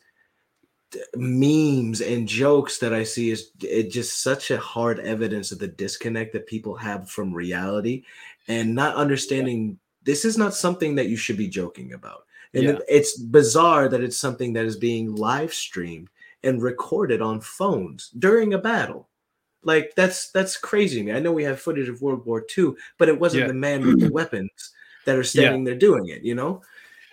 memes 1.15 2.01
and 2.01 2.27
jokes 2.27 2.79
that 2.79 2.95
I 2.95 3.03
see 3.05 3.31
is 3.31 3.51
it 3.61 3.91
just 3.91 4.23
such 4.23 4.51
a 4.51 4.57
hard 4.57 5.01
evidence 5.01 5.53
of 5.53 5.59
the 5.59 5.69
disconnect 5.69 6.33
that 6.33 6.47
people 6.47 6.75
have 6.77 7.11
from 7.11 7.35
reality 7.35 8.05
and 8.47 8.75
not 8.75 8.95
understanding 8.97 9.79
this 10.05 10.25
is 10.25 10.39
not 10.39 10.55
something 10.55 10.95
that 10.95 11.09
you 11.09 11.17
should 11.17 11.37
be 11.37 11.49
joking 11.49 11.93
about. 11.93 12.25
And 12.55 12.63
Yeah. 12.65 12.79
it's 12.89 13.19
bizarre 13.19 13.89
that 13.89 14.01
it's 14.01 14.17
something 14.17 14.55
that 14.55 14.65
is 14.65 14.77
being 14.77 15.15
live 15.15 15.53
streamed 15.53 16.09
and 16.45 16.63
recorded 16.63 17.21
on 17.21 17.41
phones 17.41 18.11
during 18.19 18.55
a 18.55 18.59
battle. 18.59 19.08
Like 19.63 19.93
that's 19.97 20.31
that's 20.31 20.57
crazy 20.57 21.01
to 21.01 21.05
me. 21.05 21.13
I 21.13 21.19
know 21.21 21.33
we 21.33 21.45
have 21.45 21.61
footage 21.61 21.89
of 21.89 22.01
World 22.01 22.25
War 22.25 22.45
II, 22.57 22.73
but 22.99 23.09
it 23.09 23.19
wasn't 23.19 23.43
Yeah. 23.43 23.49
the 23.49 23.55
man 23.55 23.87
with 23.87 24.01
the 24.01 24.13
weapons 24.13 24.51
that 25.05 25.17
are 25.17 25.25
standing 25.25 25.65
there 25.65 25.75
doing 25.75 26.09
it, 26.09 26.23
you 26.23 26.35
know? 26.35 26.63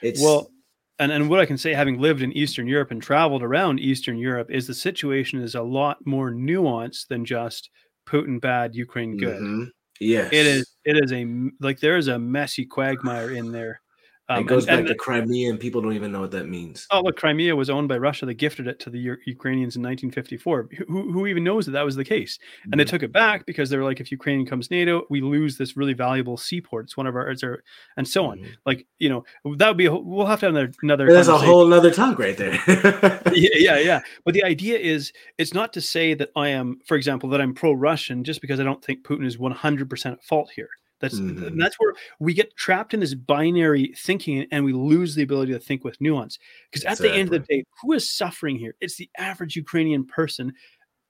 It's 0.02 0.22
well 0.22 0.52
and, 1.00 1.12
and 1.12 1.30
what 1.30 1.40
i 1.40 1.46
can 1.46 1.58
say 1.58 1.74
having 1.74 2.00
lived 2.00 2.22
in 2.22 2.32
eastern 2.34 2.68
europe 2.68 2.92
and 2.92 3.02
traveled 3.02 3.44
around 3.44 3.80
eastern 3.80 4.18
europe 4.18 4.50
is 4.52 4.68
the 4.68 4.74
situation 4.74 5.42
is 5.42 5.56
a 5.56 5.62
lot 5.62 5.98
more 6.06 6.32
nuanced 6.32 7.08
than 7.08 7.26
just 7.26 7.70
putin 8.08 8.40
bad 8.40 8.76
ukraine 8.76 9.18
good 9.18 9.42
Mhm. 9.42 9.72
Yes. 10.00 10.34
it 10.34 10.46
is. 10.46 10.76
It 10.84 11.04
is 11.04 11.12
a 11.14 11.26
like 11.62 11.80
there 11.80 11.98
is 11.98 12.10
a 12.10 12.20
messy 12.20 12.66
quagmire 12.66 13.32
in 13.32 13.52
there 13.52 13.82
um, 14.30 14.40
it 14.40 14.48
goes 14.48 14.64
and- 14.66 14.74
back 14.74 14.80
and- 14.80 14.88
to 14.88 14.96
Crimea, 14.96 15.50
and 15.50 15.60
people 15.60 15.82
don't 15.82 15.94
even 15.94 16.12
know 16.12 16.22
what 16.22 16.32
that 16.32 16.48
means. 16.48 16.88
Oh, 16.92 17.02
look, 17.02 17.16
Crimea 17.18 17.56
was 17.56 17.70
owned 17.70 17.88
by 17.88 17.98
Russia. 17.98 18.26
They 18.26 18.34
gifted 18.34 18.68
it 18.68 18.80
to 18.80 18.90
the 18.90 18.98
U- 19.00 19.18
Ukrainians 19.26 19.76
in 19.76 19.82
1954. 19.84 20.70
Who, 20.88 21.12
who 21.12 21.28
even 21.28 21.44
knows 21.44 21.66
that 21.66 21.74
that 21.74 21.86
was 21.86 21.96
the 21.96 22.04
case? 22.06 22.40
And 22.72 22.80
they 22.80 22.86
Mhm. 22.86 22.90
took 22.90 23.04
it 23.04 23.12
back 23.12 23.46
because 23.46 23.70
they 23.70 23.78
were 23.78 23.84
like, 23.84 24.00
if 24.00 24.12
Ukraine 24.12 24.44
becomes 24.44 24.72
NATO, 24.72 25.04
we 25.10 25.22
lose 25.22 25.58
this 25.58 25.78
really 25.78 25.94
valuable 25.94 26.38
seaport. 26.38 26.86
It's 26.86 26.98
one 26.98 27.06
of 27.08 27.16
our, 27.16 27.30
it's 27.30 27.44
our 27.44 27.64
and 27.98 28.08
so 28.08 28.26
on. 28.26 28.40
Mhm. 28.40 28.48
Like, 28.66 28.88
you 29.00 29.10
know, 29.10 29.26
that 29.58 29.68
would 29.68 29.78
be, 29.78 29.86
a, 29.86 29.92
whole- 29.92 30.04
we'll 30.04 30.26
have 30.26 30.40
to 30.40 30.48
have 30.48 30.56
another, 30.56 30.72
another 30.82 31.06
There's 31.08 31.28
a 31.28 31.38
whole 31.38 31.68
nother 31.68 31.92
talk 31.92 32.18
right 32.18 32.38
there. 32.38 32.54
yeah, 33.34 33.50
yeah, 33.56 33.78
yeah. 33.80 34.02
But 34.24 34.34
the 34.34 34.44
idea 34.44 34.78
is, 34.80 35.12
it's 35.38 35.54
not 35.54 35.72
to 35.74 35.82
say 35.82 36.14
that 36.16 36.30
I 36.36 36.50
am, 36.50 36.80
for 36.88 36.98
example, 36.98 37.30
that 37.30 37.42
I'm 37.42 37.54
pro-Russian 37.54 38.24
just 38.24 38.42
because 38.42 38.60
I 38.60 38.64
don't 38.64 38.84
think 38.84 39.04
Putin 39.04 39.26
is 39.26 39.38
100% 39.38 40.12
at 40.14 40.24
fault 40.24 40.50
here. 40.56 40.70
That's 41.00 41.20
and 41.20 41.60
that's 41.60 41.76
where 41.78 41.94
we 42.20 42.34
get 42.34 42.56
trapped 42.58 42.94
in 42.94 43.02
this 43.02 43.14
binary 43.16 43.94
thinking, 43.98 44.48
and 44.52 44.64
we 44.66 44.74
lose 44.74 45.16
the 45.16 45.24
ability 45.24 45.52
to 45.54 45.60
think 45.60 45.84
with 45.84 46.00
nuance. 46.02 46.40
Because 46.72 46.86
at 46.86 47.02
the 47.02 47.14
end 47.14 47.28
of 47.34 47.42
the 47.42 47.48
day, 47.48 47.64
who 47.82 47.92
is 47.94 48.10
suffering 48.10 48.58
here? 48.58 48.76
It's 48.82 48.98
the 48.98 49.10
average 49.18 49.56
Ukrainian 49.56 50.06
person 50.06 50.54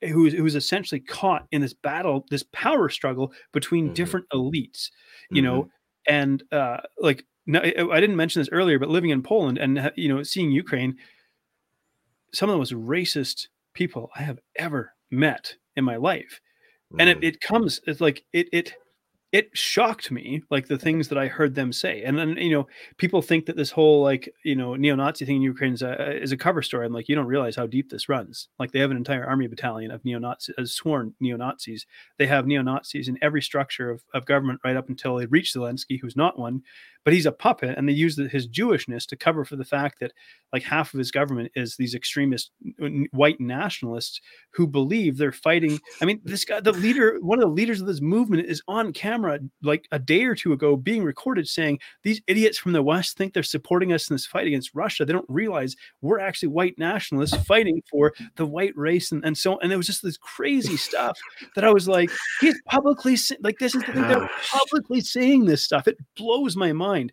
who 0.01 0.27
is 0.27 0.33
who 0.33 0.45
is 0.45 0.55
essentially 0.55 1.01
caught 1.01 1.47
in 1.51 1.61
this 1.61 1.73
battle, 1.73 2.25
this 2.29 2.43
power 2.53 2.89
struggle 2.89 3.33
between 3.53 3.91
Mhm. 3.91 3.93
different 3.93 4.27
elites. 4.33 4.91
You 5.33 5.41
Mhm. 5.41 5.43
know, 5.43 5.69
and 6.07 6.43
uh, 6.51 6.79
like 6.99 7.25
no, 7.47 7.59
I, 7.59 7.73
I 7.97 8.01
didn't 8.01 8.15
mention 8.17 8.41
this 8.41 8.49
earlier, 8.51 8.79
but 8.79 8.89
living 8.89 9.11
in 9.11 9.23
Poland 9.23 9.57
and 9.59 9.91
you 9.95 10.09
know 10.09 10.23
seeing 10.23 10.51
Ukraine, 10.51 10.97
some 12.33 12.49
of 12.49 12.53
the 12.53 12.59
most 12.59 12.73
racist 12.73 13.47
people 13.73 14.11
I 14.15 14.23
have 14.23 14.39
ever 14.57 14.93
met 15.11 15.55
in 15.75 15.83
my 15.85 15.97
life, 15.97 16.41
and 16.99 17.09
it, 17.09 17.19
Mhm. 17.19 17.21
it 17.23 17.41
comes 17.41 17.81
it's 17.87 18.01
like 18.01 18.25
it 18.33 18.49
it 18.53 18.73
it 19.35 19.49
shocked 19.51 20.11
me 20.11 20.41
like 20.49 20.67
the 20.67 20.77
things 20.77 21.09
that 21.09 21.17
I 21.17 21.27
heard 21.27 21.55
them 21.55 21.73
say, 21.73 22.03
and 22.03 22.17
then 22.17 22.37
you 22.37 22.51
know 22.51 22.67
people 22.95 23.21
think 23.21 23.47
that 23.47 23.57
this 23.57 23.69
whole 23.69 24.01
like 24.01 24.33
you 24.45 24.55
know 24.55 24.75
neo-Nazi 24.75 25.25
thing 25.25 25.35
in 25.35 25.41
Ukraine 25.41 25.73
is 25.73 25.81
a, 25.81 26.23
is 26.23 26.31
a 26.31 26.37
cover 26.37 26.61
story. 26.61 26.85
I'm 26.85 26.93
like 26.93 27.09
you 27.09 27.15
don't 27.15 27.25
realize 27.25 27.57
how 27.57 27.67
deep 27.67 27.89
this 27.89 28.07
runs. 28.07 28.47
Like 28.59 28.71
they 28.71 28.79
have 28.79 28.91
an 28.91 28.97
entire 28.97 29.25
army 29.25 29.47
battalion 29.47 29.91
of 29.91 30.05
neo-Nazis, 30.05 30.55
uh, 30.57 30.63
sworn 30.63 31.15
neo-Nazis. 31.19 31.85
They 32.17 32.27
have 32.27 32.47
neo-Nazis 32.47 33.09
in 33.09 33.17
every 33.21 33.41
structure 33.41 33.89
of, 33.89 34.03
of 34.13 34.25
government 34.25 34.61
right 34.63 34.77
up 34.77 34.87
until 34.87 35.17
they 35.17 35.25
reach 35.25 35.53
Zelensky, 35.53 35.99
who's 35.99 36.15
not 36.15 36.39
one, 36.39 36.61
but 37.03 37.13
he's 37.13 37.25
a 37.25 37.31
puppet, 37.31 37.77
and 37.77 37.89
they 37.89 37.93
use 37.93 38.15
the, 38.15 38.29
his 38.29 38.47
Jewishness 38.47 39.05
to 39.07 39.17
cover 39.17 39.43
for 39.43 39.57
the 39.57 39.65
fact 39.65 39.99
that 39.99 40.13
like 40.53 40.63
half 40.63 40.93
of 40.93 40.97
his 40.97 41.11
government 41.11 41.51
is 41.55 41.75
these 41.75 41.93
extremist 41.93 42.51
white 43.11 43.39
nationalists 43.39 44.21
who 44.51 44.65
believe 44.65 45.17
they're 45.17 45.31
fighting. 45.31 45.79
I 46.01 46.05
mean, 46.05 46.21
this 46.23 46.45
guy, 46.45 46.61
the 46.61 46.71
leader, 46.71 47.17
one 47.21 47.37
of 47.37 47.47
the 47.47 47.53
leaders 47.53 47.81
of 47.81 47.87
this 47.87 48.01
movement, 48.01 48.47
is 48.47 48.63
on 48.67 48.93
camera 48.93 49.24
like 49.63 49.87
a 49.91 49.99
day 49.99 50.23
or 50.25 50.35
two 50.35 50.53
ago 50.53 50.75
being 50.75 51.03
recorded 51.03 51.47
saying 51.47 51.79
these 52.03 52.21
idiots 52.27 52.57
from 52.57 52.71
the 52.73 52.81
West 52.83 53.17
think 53.17 53.33
they're 53.33 53.43
supporting 53.43 53.93
us 53.93 54.09
in 54.09 54.13
this 54.15 54.25
fight 54.25 54.47
against 54.47 54.73
Russia. 54.73 55.05
They 55.05 55.13
don't 55.13 55.25
realize 55.29 55.75
we're 56.01 56.19
actually 56.19 56.49
white 56.49 56.77
nationalists 56.77 57.35
fighting 57.45 57.81
for 57.89 58.13
the 58.35 58.45
white 58.45 58.75
race 58.75 59.11
and, 59.11 59.23
and 59.25 59.37
so 59.37 59.59
and 59.59 59.71
it 59.71 59.77
was 59.77 59.87
just 59.87 60.03
this 60.03 60.17
crazy 60.17 60.77
stuff 60.87 61.17
that 61.55 61.63
I 61.63 61.71
was 61.71 61.87
like, 61.87 62.11
he's 62.41 62.59
publicly 62.67 63.17
like 63.41 63.57
this 63.59 63.75
is 63.75 63.83
the 63.83 63.93
thing 63.93 64.01
they're 64.07 64.29
publicly 64.51 65.01
saying 65.01 65.45
this 65.45 65.63
stuff. 65.63 65.87
It 65.87 65.97
blows 66.15 66.55
my 66.55 66.73
mind. 66.73 67.11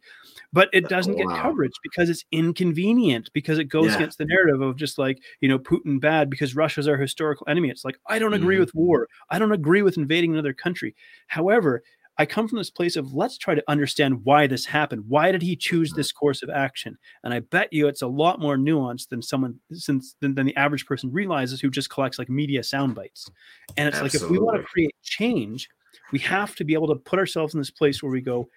But 0.55 0.69
it 0.75 0.89
doesn't 0.89 1.17
get 1.17 1.27
coverage 1.29 1.73
because 1.83 2.11
it's 2.11 2.25
inconvenient 2.31 3.31
because 3.33 3.59
it 3.59 3.65
goes 3.65 3.87
Yeah. 3.87 3.97
against 3.97 4.19
the 4.19 4.27
narrative 4.27 4.61
of 4.61 4.77
just 4.77 4.99
like, 4.99 5.19
you 5.41 5.49
know, 5.49 5.59
Putin 5.59 5.99
bad 5.99 6.29
because 6.29 6.55
Russia's 6.55 6.87
our 6.87 6.99
historical 6.99 7.47
enemy. 7.49 7.71
It's 7.71 7.85
like, 7.87 7.99
I 8.07 8.19
don't 8.19 8.35
agree 8.35 8.57
Mhm. 8.57 8.61
with 8.61 8.75
war. 8.75 9.09
I 9.31 9.39
don't 9.39 9.53
agree 9.53 9.81
with 9.81 9.97
invading 9.97 10.33
another 10.33 10.53
country. 10.53 10.95
However, 11.29 11.83
I 12.19 12.27
come 12.27 12.47
from 12.47 12.59
this 12.59 12.71
place 12.71 12.97
of 12.97 13.15
let's 13.15 13.39
try 13.39 13.55
to 13.55 13.65
understand 13.69 14.25
why 14.25 14.47
this 14.47 14.67
happened. 14.67 15.05
Why 15.09 15.33
did 15.33 15.43
he 15.43 15.57
choose 15.57 15.91
Mm-hmm. 15.91 15.99
this 15.99 16.13
course 16.13 16.43
of 16.43 16.51
action? 16.51 16.99
And 17.25 17.33
I 17.33 17.41
bet 17.41 17.73
you 17.73 17.89
it's 17.89 18.03
a 18.03 18.07
lot 18.07 18.39
more 18.39 18.57
nuanced 18.57 19.09
than 19.09 19.23
someone 19.23 19.59
since 19.73 20.15
than, 20.21 20.35
than 20.35 20.47
the 20.47 20.57
average 20.57 20.87
person 20.87 21.11
realizes 21.11 21.61
who 21.61 21.71
just 21.71 21.91
collects 21.91 22.19
like 22.19 22.29
media 22.29 22.63
sound 22.63 22.95
bites. 22.95 23.31
And 23.77 23.89
it's 23.89 24.01
like 24.01 24.15
if 24.15 24.29
we 24.29 24.39
want 24.39 24.61
to 24.61 24.67
create 24.67 24.95
change, 25.03 25.69
we 26.13 26.19
have 26.21 26.55
to 26.57 26.65
be 26.65 26.75
able 26.75 26.89
to 26.89 26.97
put 26.97 27.19
ourselves 27.19 27.55
in 27.55 27.61
this 27.61 27.71
place 27.71 28.03
where 28.03 28.13
we 28.13 28.21
go, 28.21 28.49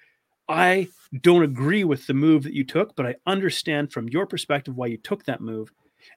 I 0.47 0.89
don't 1.21 1.43
agree 1.43 1.83
with 1.83 2.07
the 2.07 2.13
move 2.13 2.43
that 2.43 2.53
you 2.53 2.63
took, 2.63 2.95
but 2.95 3.05
I 3.05 3.15
understand 3.25 3.91
from 3.91 4.09
your 4.09 4.27
perspective 4.27 4.75
why 4.75 4.87
you 4.87 4.97
took 4.97 5.25
that 5.25 5.41
move. 5.41 5.71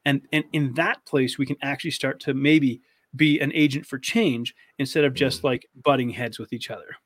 And 0.05 0.23
and 0.33 0.45
in 0.53 0.75
that 0.75 1.05
place, 1.07 1.39
we 1.39 1.47
can 1.47 1.57
actually 1.63 1.93
start 1.93 2.21
to 2.21 2.35
maybe 2.35 2.83
be 3.17 3.41
an 3.41 3.53
agent 3.55 3.87
for 3.87 3.99
change 3.99 4.55
instead 4.79 5.05
of 5.05 5.15
just 5.15 5.45
like 5.45 5.67
butting 5.83 6.11
heads 6.11 6.39
with 6.39 6.53
each 6.53 6.71
other. 6.71 6.97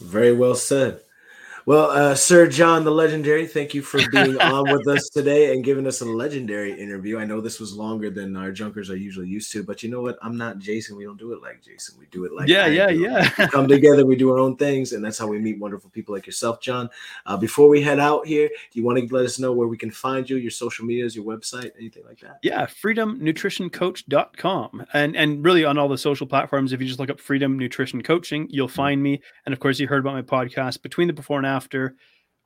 Very 0.00 0.32
well 0.32 0.54
said. 0.54 1.00
Well, 1.66 1.90
uh, 1.90 2.14
Sir 2.14 2.46
John 2.46 2.84
the 2.84 2.90
Legendary, 2.90 3.46
thank 3.46 3.72
you 3.72 3.80
for 3.80 3.98
being 4.10 4.38
on 4.38 4.70
with 4.70 4.86
us 4.86 5.08
today 5.08 5.54
and 5.54 5.64
giving 5.64 5.86
us 5.86 6.02
a 6.02 6.04
legendary 6.04 6.78
interview. 6.78 7.18
I 7.18 7.24
know 7.24 7.40
this 7.40 7.58
was 7.58 7.72
longer 7.72 8.10
than 8.10 8.36
our 8.36 8.52
junkers 8.52 8.90
are 8.90 8.96
usually 8.96 9.28
used 9.28 9.50
to, 9.52 9.62
but 9.62 9.82
you 9.82 9.88
know 9.88 10.02
what? 10.02 10.18
I'm 10.20 10.36
not 10.36 10.58
Jason. 10.58 10.94
We 10.94 11.04
don't 11.04 11.16
do 11.16 11.32
it 11.32 11.40
like 11.40 11.62
Jason. 11.62 11.94
We 11.98 12.04
do 12.10 12.26
it 12.26 12.34
like 12.34 12.50
yeah, 12.50 12.64
I 12.64 12.68
yeah, 12.68 12.88
do. 12.88 12.98
yeah. 12.98 13.30
We 13.38 13.46
come 13.52 13.66
together, 13.66 14.04
we 14.04 14.14
do 14.14 14.30
our 14.30 14.38
own 14.38 14.58
things, 14.58 14.92
and 14.92 15.02
that's 15.02 15.16
how 15.16 15.26
we 15.26 15.38
meet 15.38 15.58
wonderful 15.58 15.88
people 15.88 16.14
like 16.14 16.26
yourself, 16.26 16.60
John. 16.60 16.90
Uh, 17.24 17.38
before 17.38 17.70
we 17.70 17.80
head 17.80 17.98
out 17.98 18.26
here, 18.26 18.48
do 18.48 18.78
you 18.78 18.84
want 18.84 18.98
to 18.98 19.06
let 19.14 19.24
us 19.24 19.38
know 19.38 19.54
where 19.54 19.66
we 19.66 19.78
can 19.78 19.90
find 19.90 20.28
you, 20.28 20.36
your 20.36 20.50
social 20.50 20.84
medias, 20.84 21.16
your 21.16 21.24
website, 21.24 21.70
anything 21.78 22.04
like 22.06 22.20
that? 22.20 22.40
Yeah, 22.42 22.66
freedomnutritioncoach.com. 22.66 24.86
And 24.92 25.16
and 25.16 25.42
really 25.42 25.64
on 25.64 25.78
all 25.78 25.88
the 25.88 25.96
social 25.96 26.26
platforms, 26.26 26.74
if 26.74 26.82
you 26.82 26.86
just 26.86 27.00
look 27.00 27.08
up 27.08 27.20
Freedom 27.20 27.58
Nutrition 27.58 28.02
Coaching, 28.02 28.48
you'll 28.50 28.68
find 28.68 29.02
me. 29.02 29.22
And 29.46 29.54
of 29.54 29.60
course, 29.60 29.80
you 29.80 29.88
heard 29.88 30.00
about 30.00 30.12
my 30.12 30.20
podcast, 30.20 30.82
Between 30.82 31.06
the 31.06 31.14
Before 31.14 31.38
and 31.38 31.46
After, 31.46 31.53
After 31.54 31.94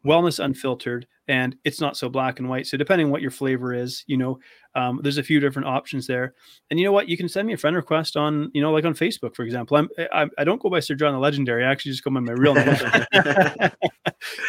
wellness 0.04 0.42
Unfiltered, 0.42 1.06
and 1.28 1.56
it's 1.64 1.80
not 1.80 1.96
so 1.96 2.08
black 2.08 2.38
and 2.38 2.48
white. 2.48 2.66
So 2.66 2.76
depending 2.76 3.06
on 3.06 3.10
what 3.12 3.22
your 3.22 3.30
flavor 3.30 3.74
is, 3.74 4.04
you 4.06 4.16
know, 4.16 4.38
um, 4.78 5.00
there's 5.02 5.18
a 5.18 5.22
few 5.22 5.40
different 5.40 5.66
options 5.66 6.06
there. 6.06 6.34
And 6.70 6.78
you 6.78 6.86
know 6.86 6.92
what? 6.92 7.08
You 7.08 7.16
can 7.16 7.28
send 7.28 7.46
me 7.46 7.52
a 7.52 7.56
friend 7.56 7.74
request 7.74 8.16
on, 8.16 8.50
you 8.54 8.62
know, 8.62 8.72
like 8.72 8.84
on 8.84 8.94
Facebook, 8.94 9.34
for 9.34 9.42
example. 9.42 9.76
I'm 9.76 9.88
I, 10.12 10.26
I 10.38 10.44
don't 10.44 10.62
go 10.62 10.70
by 10.70 10.80
Sir 10.80 10.94
John 10.94 11.12
the 11.12 11.18
Legendary. 11.18 11.64
I 11.64 11.70
actually 11.70 11.92
just 11.92 12.04
go 12.04 12.10
by 12.10 12.20
my 12.20 12.32
real 12.32 12.54
name. 12.54 12.76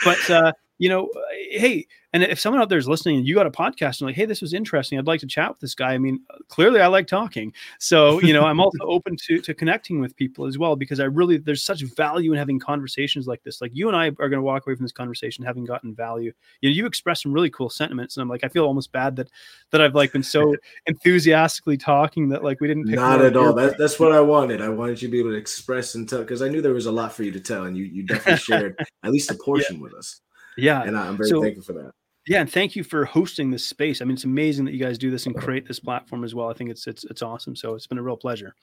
but 0.05 0.29
uh, 0.29 0.51
you 0.79 0.87
know, 0.87 1.09
hey, 1.51 1.85
and 2.13 2.23
if 2.23 2.39
someone 2.39 2.61
out 2.61 2.69
there 2.69 2.77
is 2.77 2.87
listening 2.87 3.17
and 3.17 3.27
you 3.27 3.35
got 3.35 3.45
a 3.45 3.51
podcast 3.51 3.99
and 3.99 4.07
like, 4.07 4.15
hey, 4.15 4.25
this 4.25 4.41
was 4.41 4.53
interesting, 4.53 4.97
I'd 4.97 5.05
like 5.05 5.19
to 5.19 5.27
chat 5.27 5.49
with 5.49 5.59
this 5.59 5.75
guy. 5.75 5.93
I 5.93 5.97
mean, 5.97 6.21
clearly 6.47 6.79
I 6.79 6.87
like 6.87 7.05
talking, 7.05 7.53
so 7.79 8.19
you 8.21 8.33
know, 8.33 8.45
I'm 8.45 8.59
also 8.61 8.79
open 8.83 9.15
to 9.27 9.39
to 9.41 9.53
connecting 9.53 9.99
with 9.99 10.15
people 10.15 10.45
as 10.45 10.57
well 10.57 10.75
because 10.77 10.99
I 10.99 11.03
really 11.03 11.37
there's 11.37 11.63
such 11.63 11.83
value 11.83 12.31
in 12.31 12.39
having 12.39 12.59
conversations 12.59 13.27
like 13.27 13.43
this. 13.43 13.61
Like 13.61 13.71
you 13.73 13.89
and 13.89 13.95
I 13.95 14.07
are 14.07 14.29
going 14.29 14.31
to 14.31 14.41
walk 14.41 14.65
away 14.65 14.75
from 14.75 14.85
this 14.85 14.93
conversation 14.93 15.43
having 15.43 15.65
gotten 15.65 15.93
value. 15.93 16.31
You 16.61 16.69
know, 16.69 16.73
you 16.73 16.85
expressed 16.85 17.23
some 17.23 17.33
really 17.33 17.49
cool 17.49 17.69
sentiments, 17.69 18.15
and 18.15 18.21
I'm 18.21 18.29
like, 18.29 18.45
I 18.45 18.47
feel 18.47 18.65
almost 18.65 18.91
bad 18.93 19.17
that 19.17 19.29
that 19.71 19.81
I've 19.81 19.95
like 19.95 20.13
been 20.13 20.18
so 20.25 20.55
enthusiastically 20.87 21.77
talking 21.77 22.29
that 22.29 22.43
like 22.43 22.59
we 22.61 22.67
didn't. 22.67 22.85
Pick 22.85 22.95
Not 22.95 23.21
at 23.21 23.35
all. 23.35 23.53
That, 23.53 23.77
that's 23.77 23.99
what 23.99 24.11
I 24.11 24.19
wanted. 24.21 24.61
I 24.61 24.69
wanted 24.69 25.01
you 25.01 25.07
to 25.07 25.11
be 25.11 25.19
able 25.19 25.31
to 25.31 25.37
express 25.37 25.95
and 25.95 26.07
tell 26.07 26.19
because 26.19 26.41
I 26.41 26.49
knew 26.49 26.61
there 26.61 26.73
was 26.73 26.85
a 26.85 26.91
lot 26.91 27.13
for 27.13 27.23
you 27.23 27.31
to 27.31 27.39
tell, 27.39 27.63
and 27.65 27.77
you 27.77 27.85
you 27.85 28.03
definitely 28.03 28.37
shared 28.39 28.75
at 29.03 29.11
least 29.11 29.31
a 29.31 29.35
portion 29.35 29.79
with 29.79 29.93
us, 29.93 30.21
yeah, 30.57 30.83
and 30.83 30.97
I'm 30.97 31.17
very 31.17 31.29
So- 31.29 31.41
thankful 31.41 31.63
for 31.63 31.73
that. 31.73 31.91
Yeah, 32.27 32.41
and 32.41 32.51
thank 32.51 32.75
you 32.75 32.83
for 32.83 33.05
hosting 33.05 33.49
this 33.49 33.65
space. 33.65 34.01
I 34.01 34.05
mean, 34.05 34.13
it's 34.13 34.25
amazing 34.25 34.65
that 34.65 34.73
you 34.73 34.79
guys 34.79 34.99
do 34.99 35.09
this 35.09 35.25
and 35.25 35.35
create 35.35 35.67
this 35.67 35.79
platform 35.79 36.23
as 36.23 36.35
well. 36.35 36.47
I 36.47 36.53
think 36.53 36.69
it's 36.69 36.85
it's 36.85 37.03
it's 37.05 37.23
awesome. 37.23 37.55
So 37.55 37.73
it's 37.73 37.87
been 37.87 37.97
a 37.97 38.03
real 38.03 38.17
pleasure. 38.17 38.53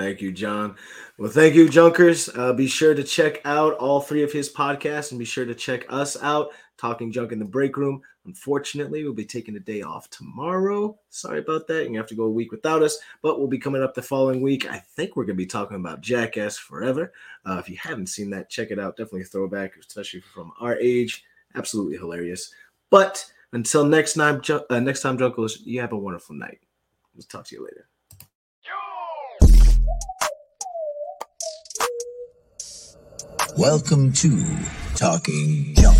Thank 0.00 0.22
you, 0.22 0.32
John. 0.32 0.76
Well, 1.18 1.30
thank 1.30 1.54
you, 1.54 1.68
Junkers. 1.68 2.30
Uh, 2.34 2.54
be 2.54 2.66
sure 2.66 2.94
to 2.94 3.04
check 3.04 3.42
out 3.44 3.74
all 3.74 4.00
three 4.00 4.22
of 4.22 4.32
his 4.32 4.50
podcasts 4.50 5.10
and 5.10 5.18
be 5.18 5.26
sure 5.26 5.44
to 5.44 5.54
check 5.54 5.84
us 5.90 6.16
out, 6.22 6.52
Talking 6.78 7.12
Junk 7.12 7.32
in 7.32 7.38
the 7.38 7.44
Break 7.44 7.76
Room. 7.76 8.00
Unfortunately, 8.24 9.04
we'll 9.04 9.12
be 9.12 9.26
taking 9.26 9.56
a 9.56 9.60
day 9.60 9.82
off 9.82 10.08
tomorrow. 10.08 10.98
Sorry 11.10 11.40
about 11.40 11.66
that. 11.66 11.90
You 11.90 11.98
have 11.98 12.06
to 12.06 12.14
go 12.14 12.24
a 12.24 12.30
week 12.30 12.50
without 12.50 12.82
us, 12.82 12.98
but 13.20 13.38
we'll 13.38 13.46
be 13.46 13.58
coming 13.58 13.82
up 13.82 13.92
the 13.92 14.00
following 14.00 14.40
week. 14.40 14.70
I 14.70 14.78
think 14.78 15.16
we're 15.16 15.26
going 15.26 15.36
to 15.36 15.44
be 15.44 15.44
talking 15.44 15.76
about 15.76 16.00
Jackass 16.00 16.56
Forever. 16.56 17.12
Uh, 17.44 17.58
if 17.58 17.68
you 17.68 17.76
haven't 17.76 18.06
seen 18.06 18.30
that, 18.30 18.48
check 18.48 18.70
it 18.70 18.78
out. 18.78 18.96
Definitely 18.96 19.22
a 19.22 19.24
throwback, 19.26 19.72
especially 19.78 20.22
from 20.22 20.50
our 20.60 20.78
age. 20.78 21.24
Absolutely 21.56 21.98
hilarious. 21.98 22.54
But 22.88 23.22
until 23.52 23.84
next 23.84 24.14
time, 24.14 24.40
uh, 24.70 24.80
next 24.80 25.02
time, 25.02 25.18
Junkers, 25.18 25.60
you 25.66 25.82
have 25.82 25.92
a 25.92 25.98
wonderful 25.98 26.36
night. 26.36 26.60
We'll 27.14 27.24
talk 27.24 27.44
to 27.48 27.54
you 27.54 27.64
later. 27.64 27.89
Welcome 33.56 34.12
to 34.12 34.30
Talking 34.94 35.74
Junk. 35.74 35.98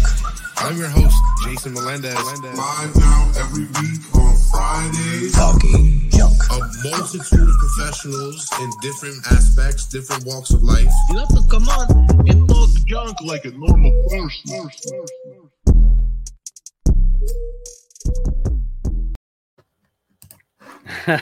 I'm 0.57 0.77
your 0.77 0.89
host, 0.89 1.17
Jason 1.45 1.75
Melendez. 1.75 2.15
Live 2.15 2.97
now 2.97 3.33
every 3.39 3.65
week 3.65 4.15
on 4.15 4.37
Fridays. 4.51 5.35
Talking 5.35 6.09
Junk. 6.11 6.37
A 6.51 6.59
multitude 6.85 7.49
of 7.49 7.57
professionals 7.59 8.49
in 8.61 8.71
different 8.81 9.27
aspects, 9.31 9.87
different 9.89 10.25
walks 10.27 10.51
of 10.51 10.62
life. 10.62 10.93
You 11.11 11.19
have 11.19 11.29
to 11.29 11.43
come 11.51 11.69
on 11.69 11.91
and 12.29 12.49
talk 12.49 12.71
junk 12.87 13.21
like 13.23 13.45
a 13.45 13.51
normal 13.51 13.93
person. 14.09 14.69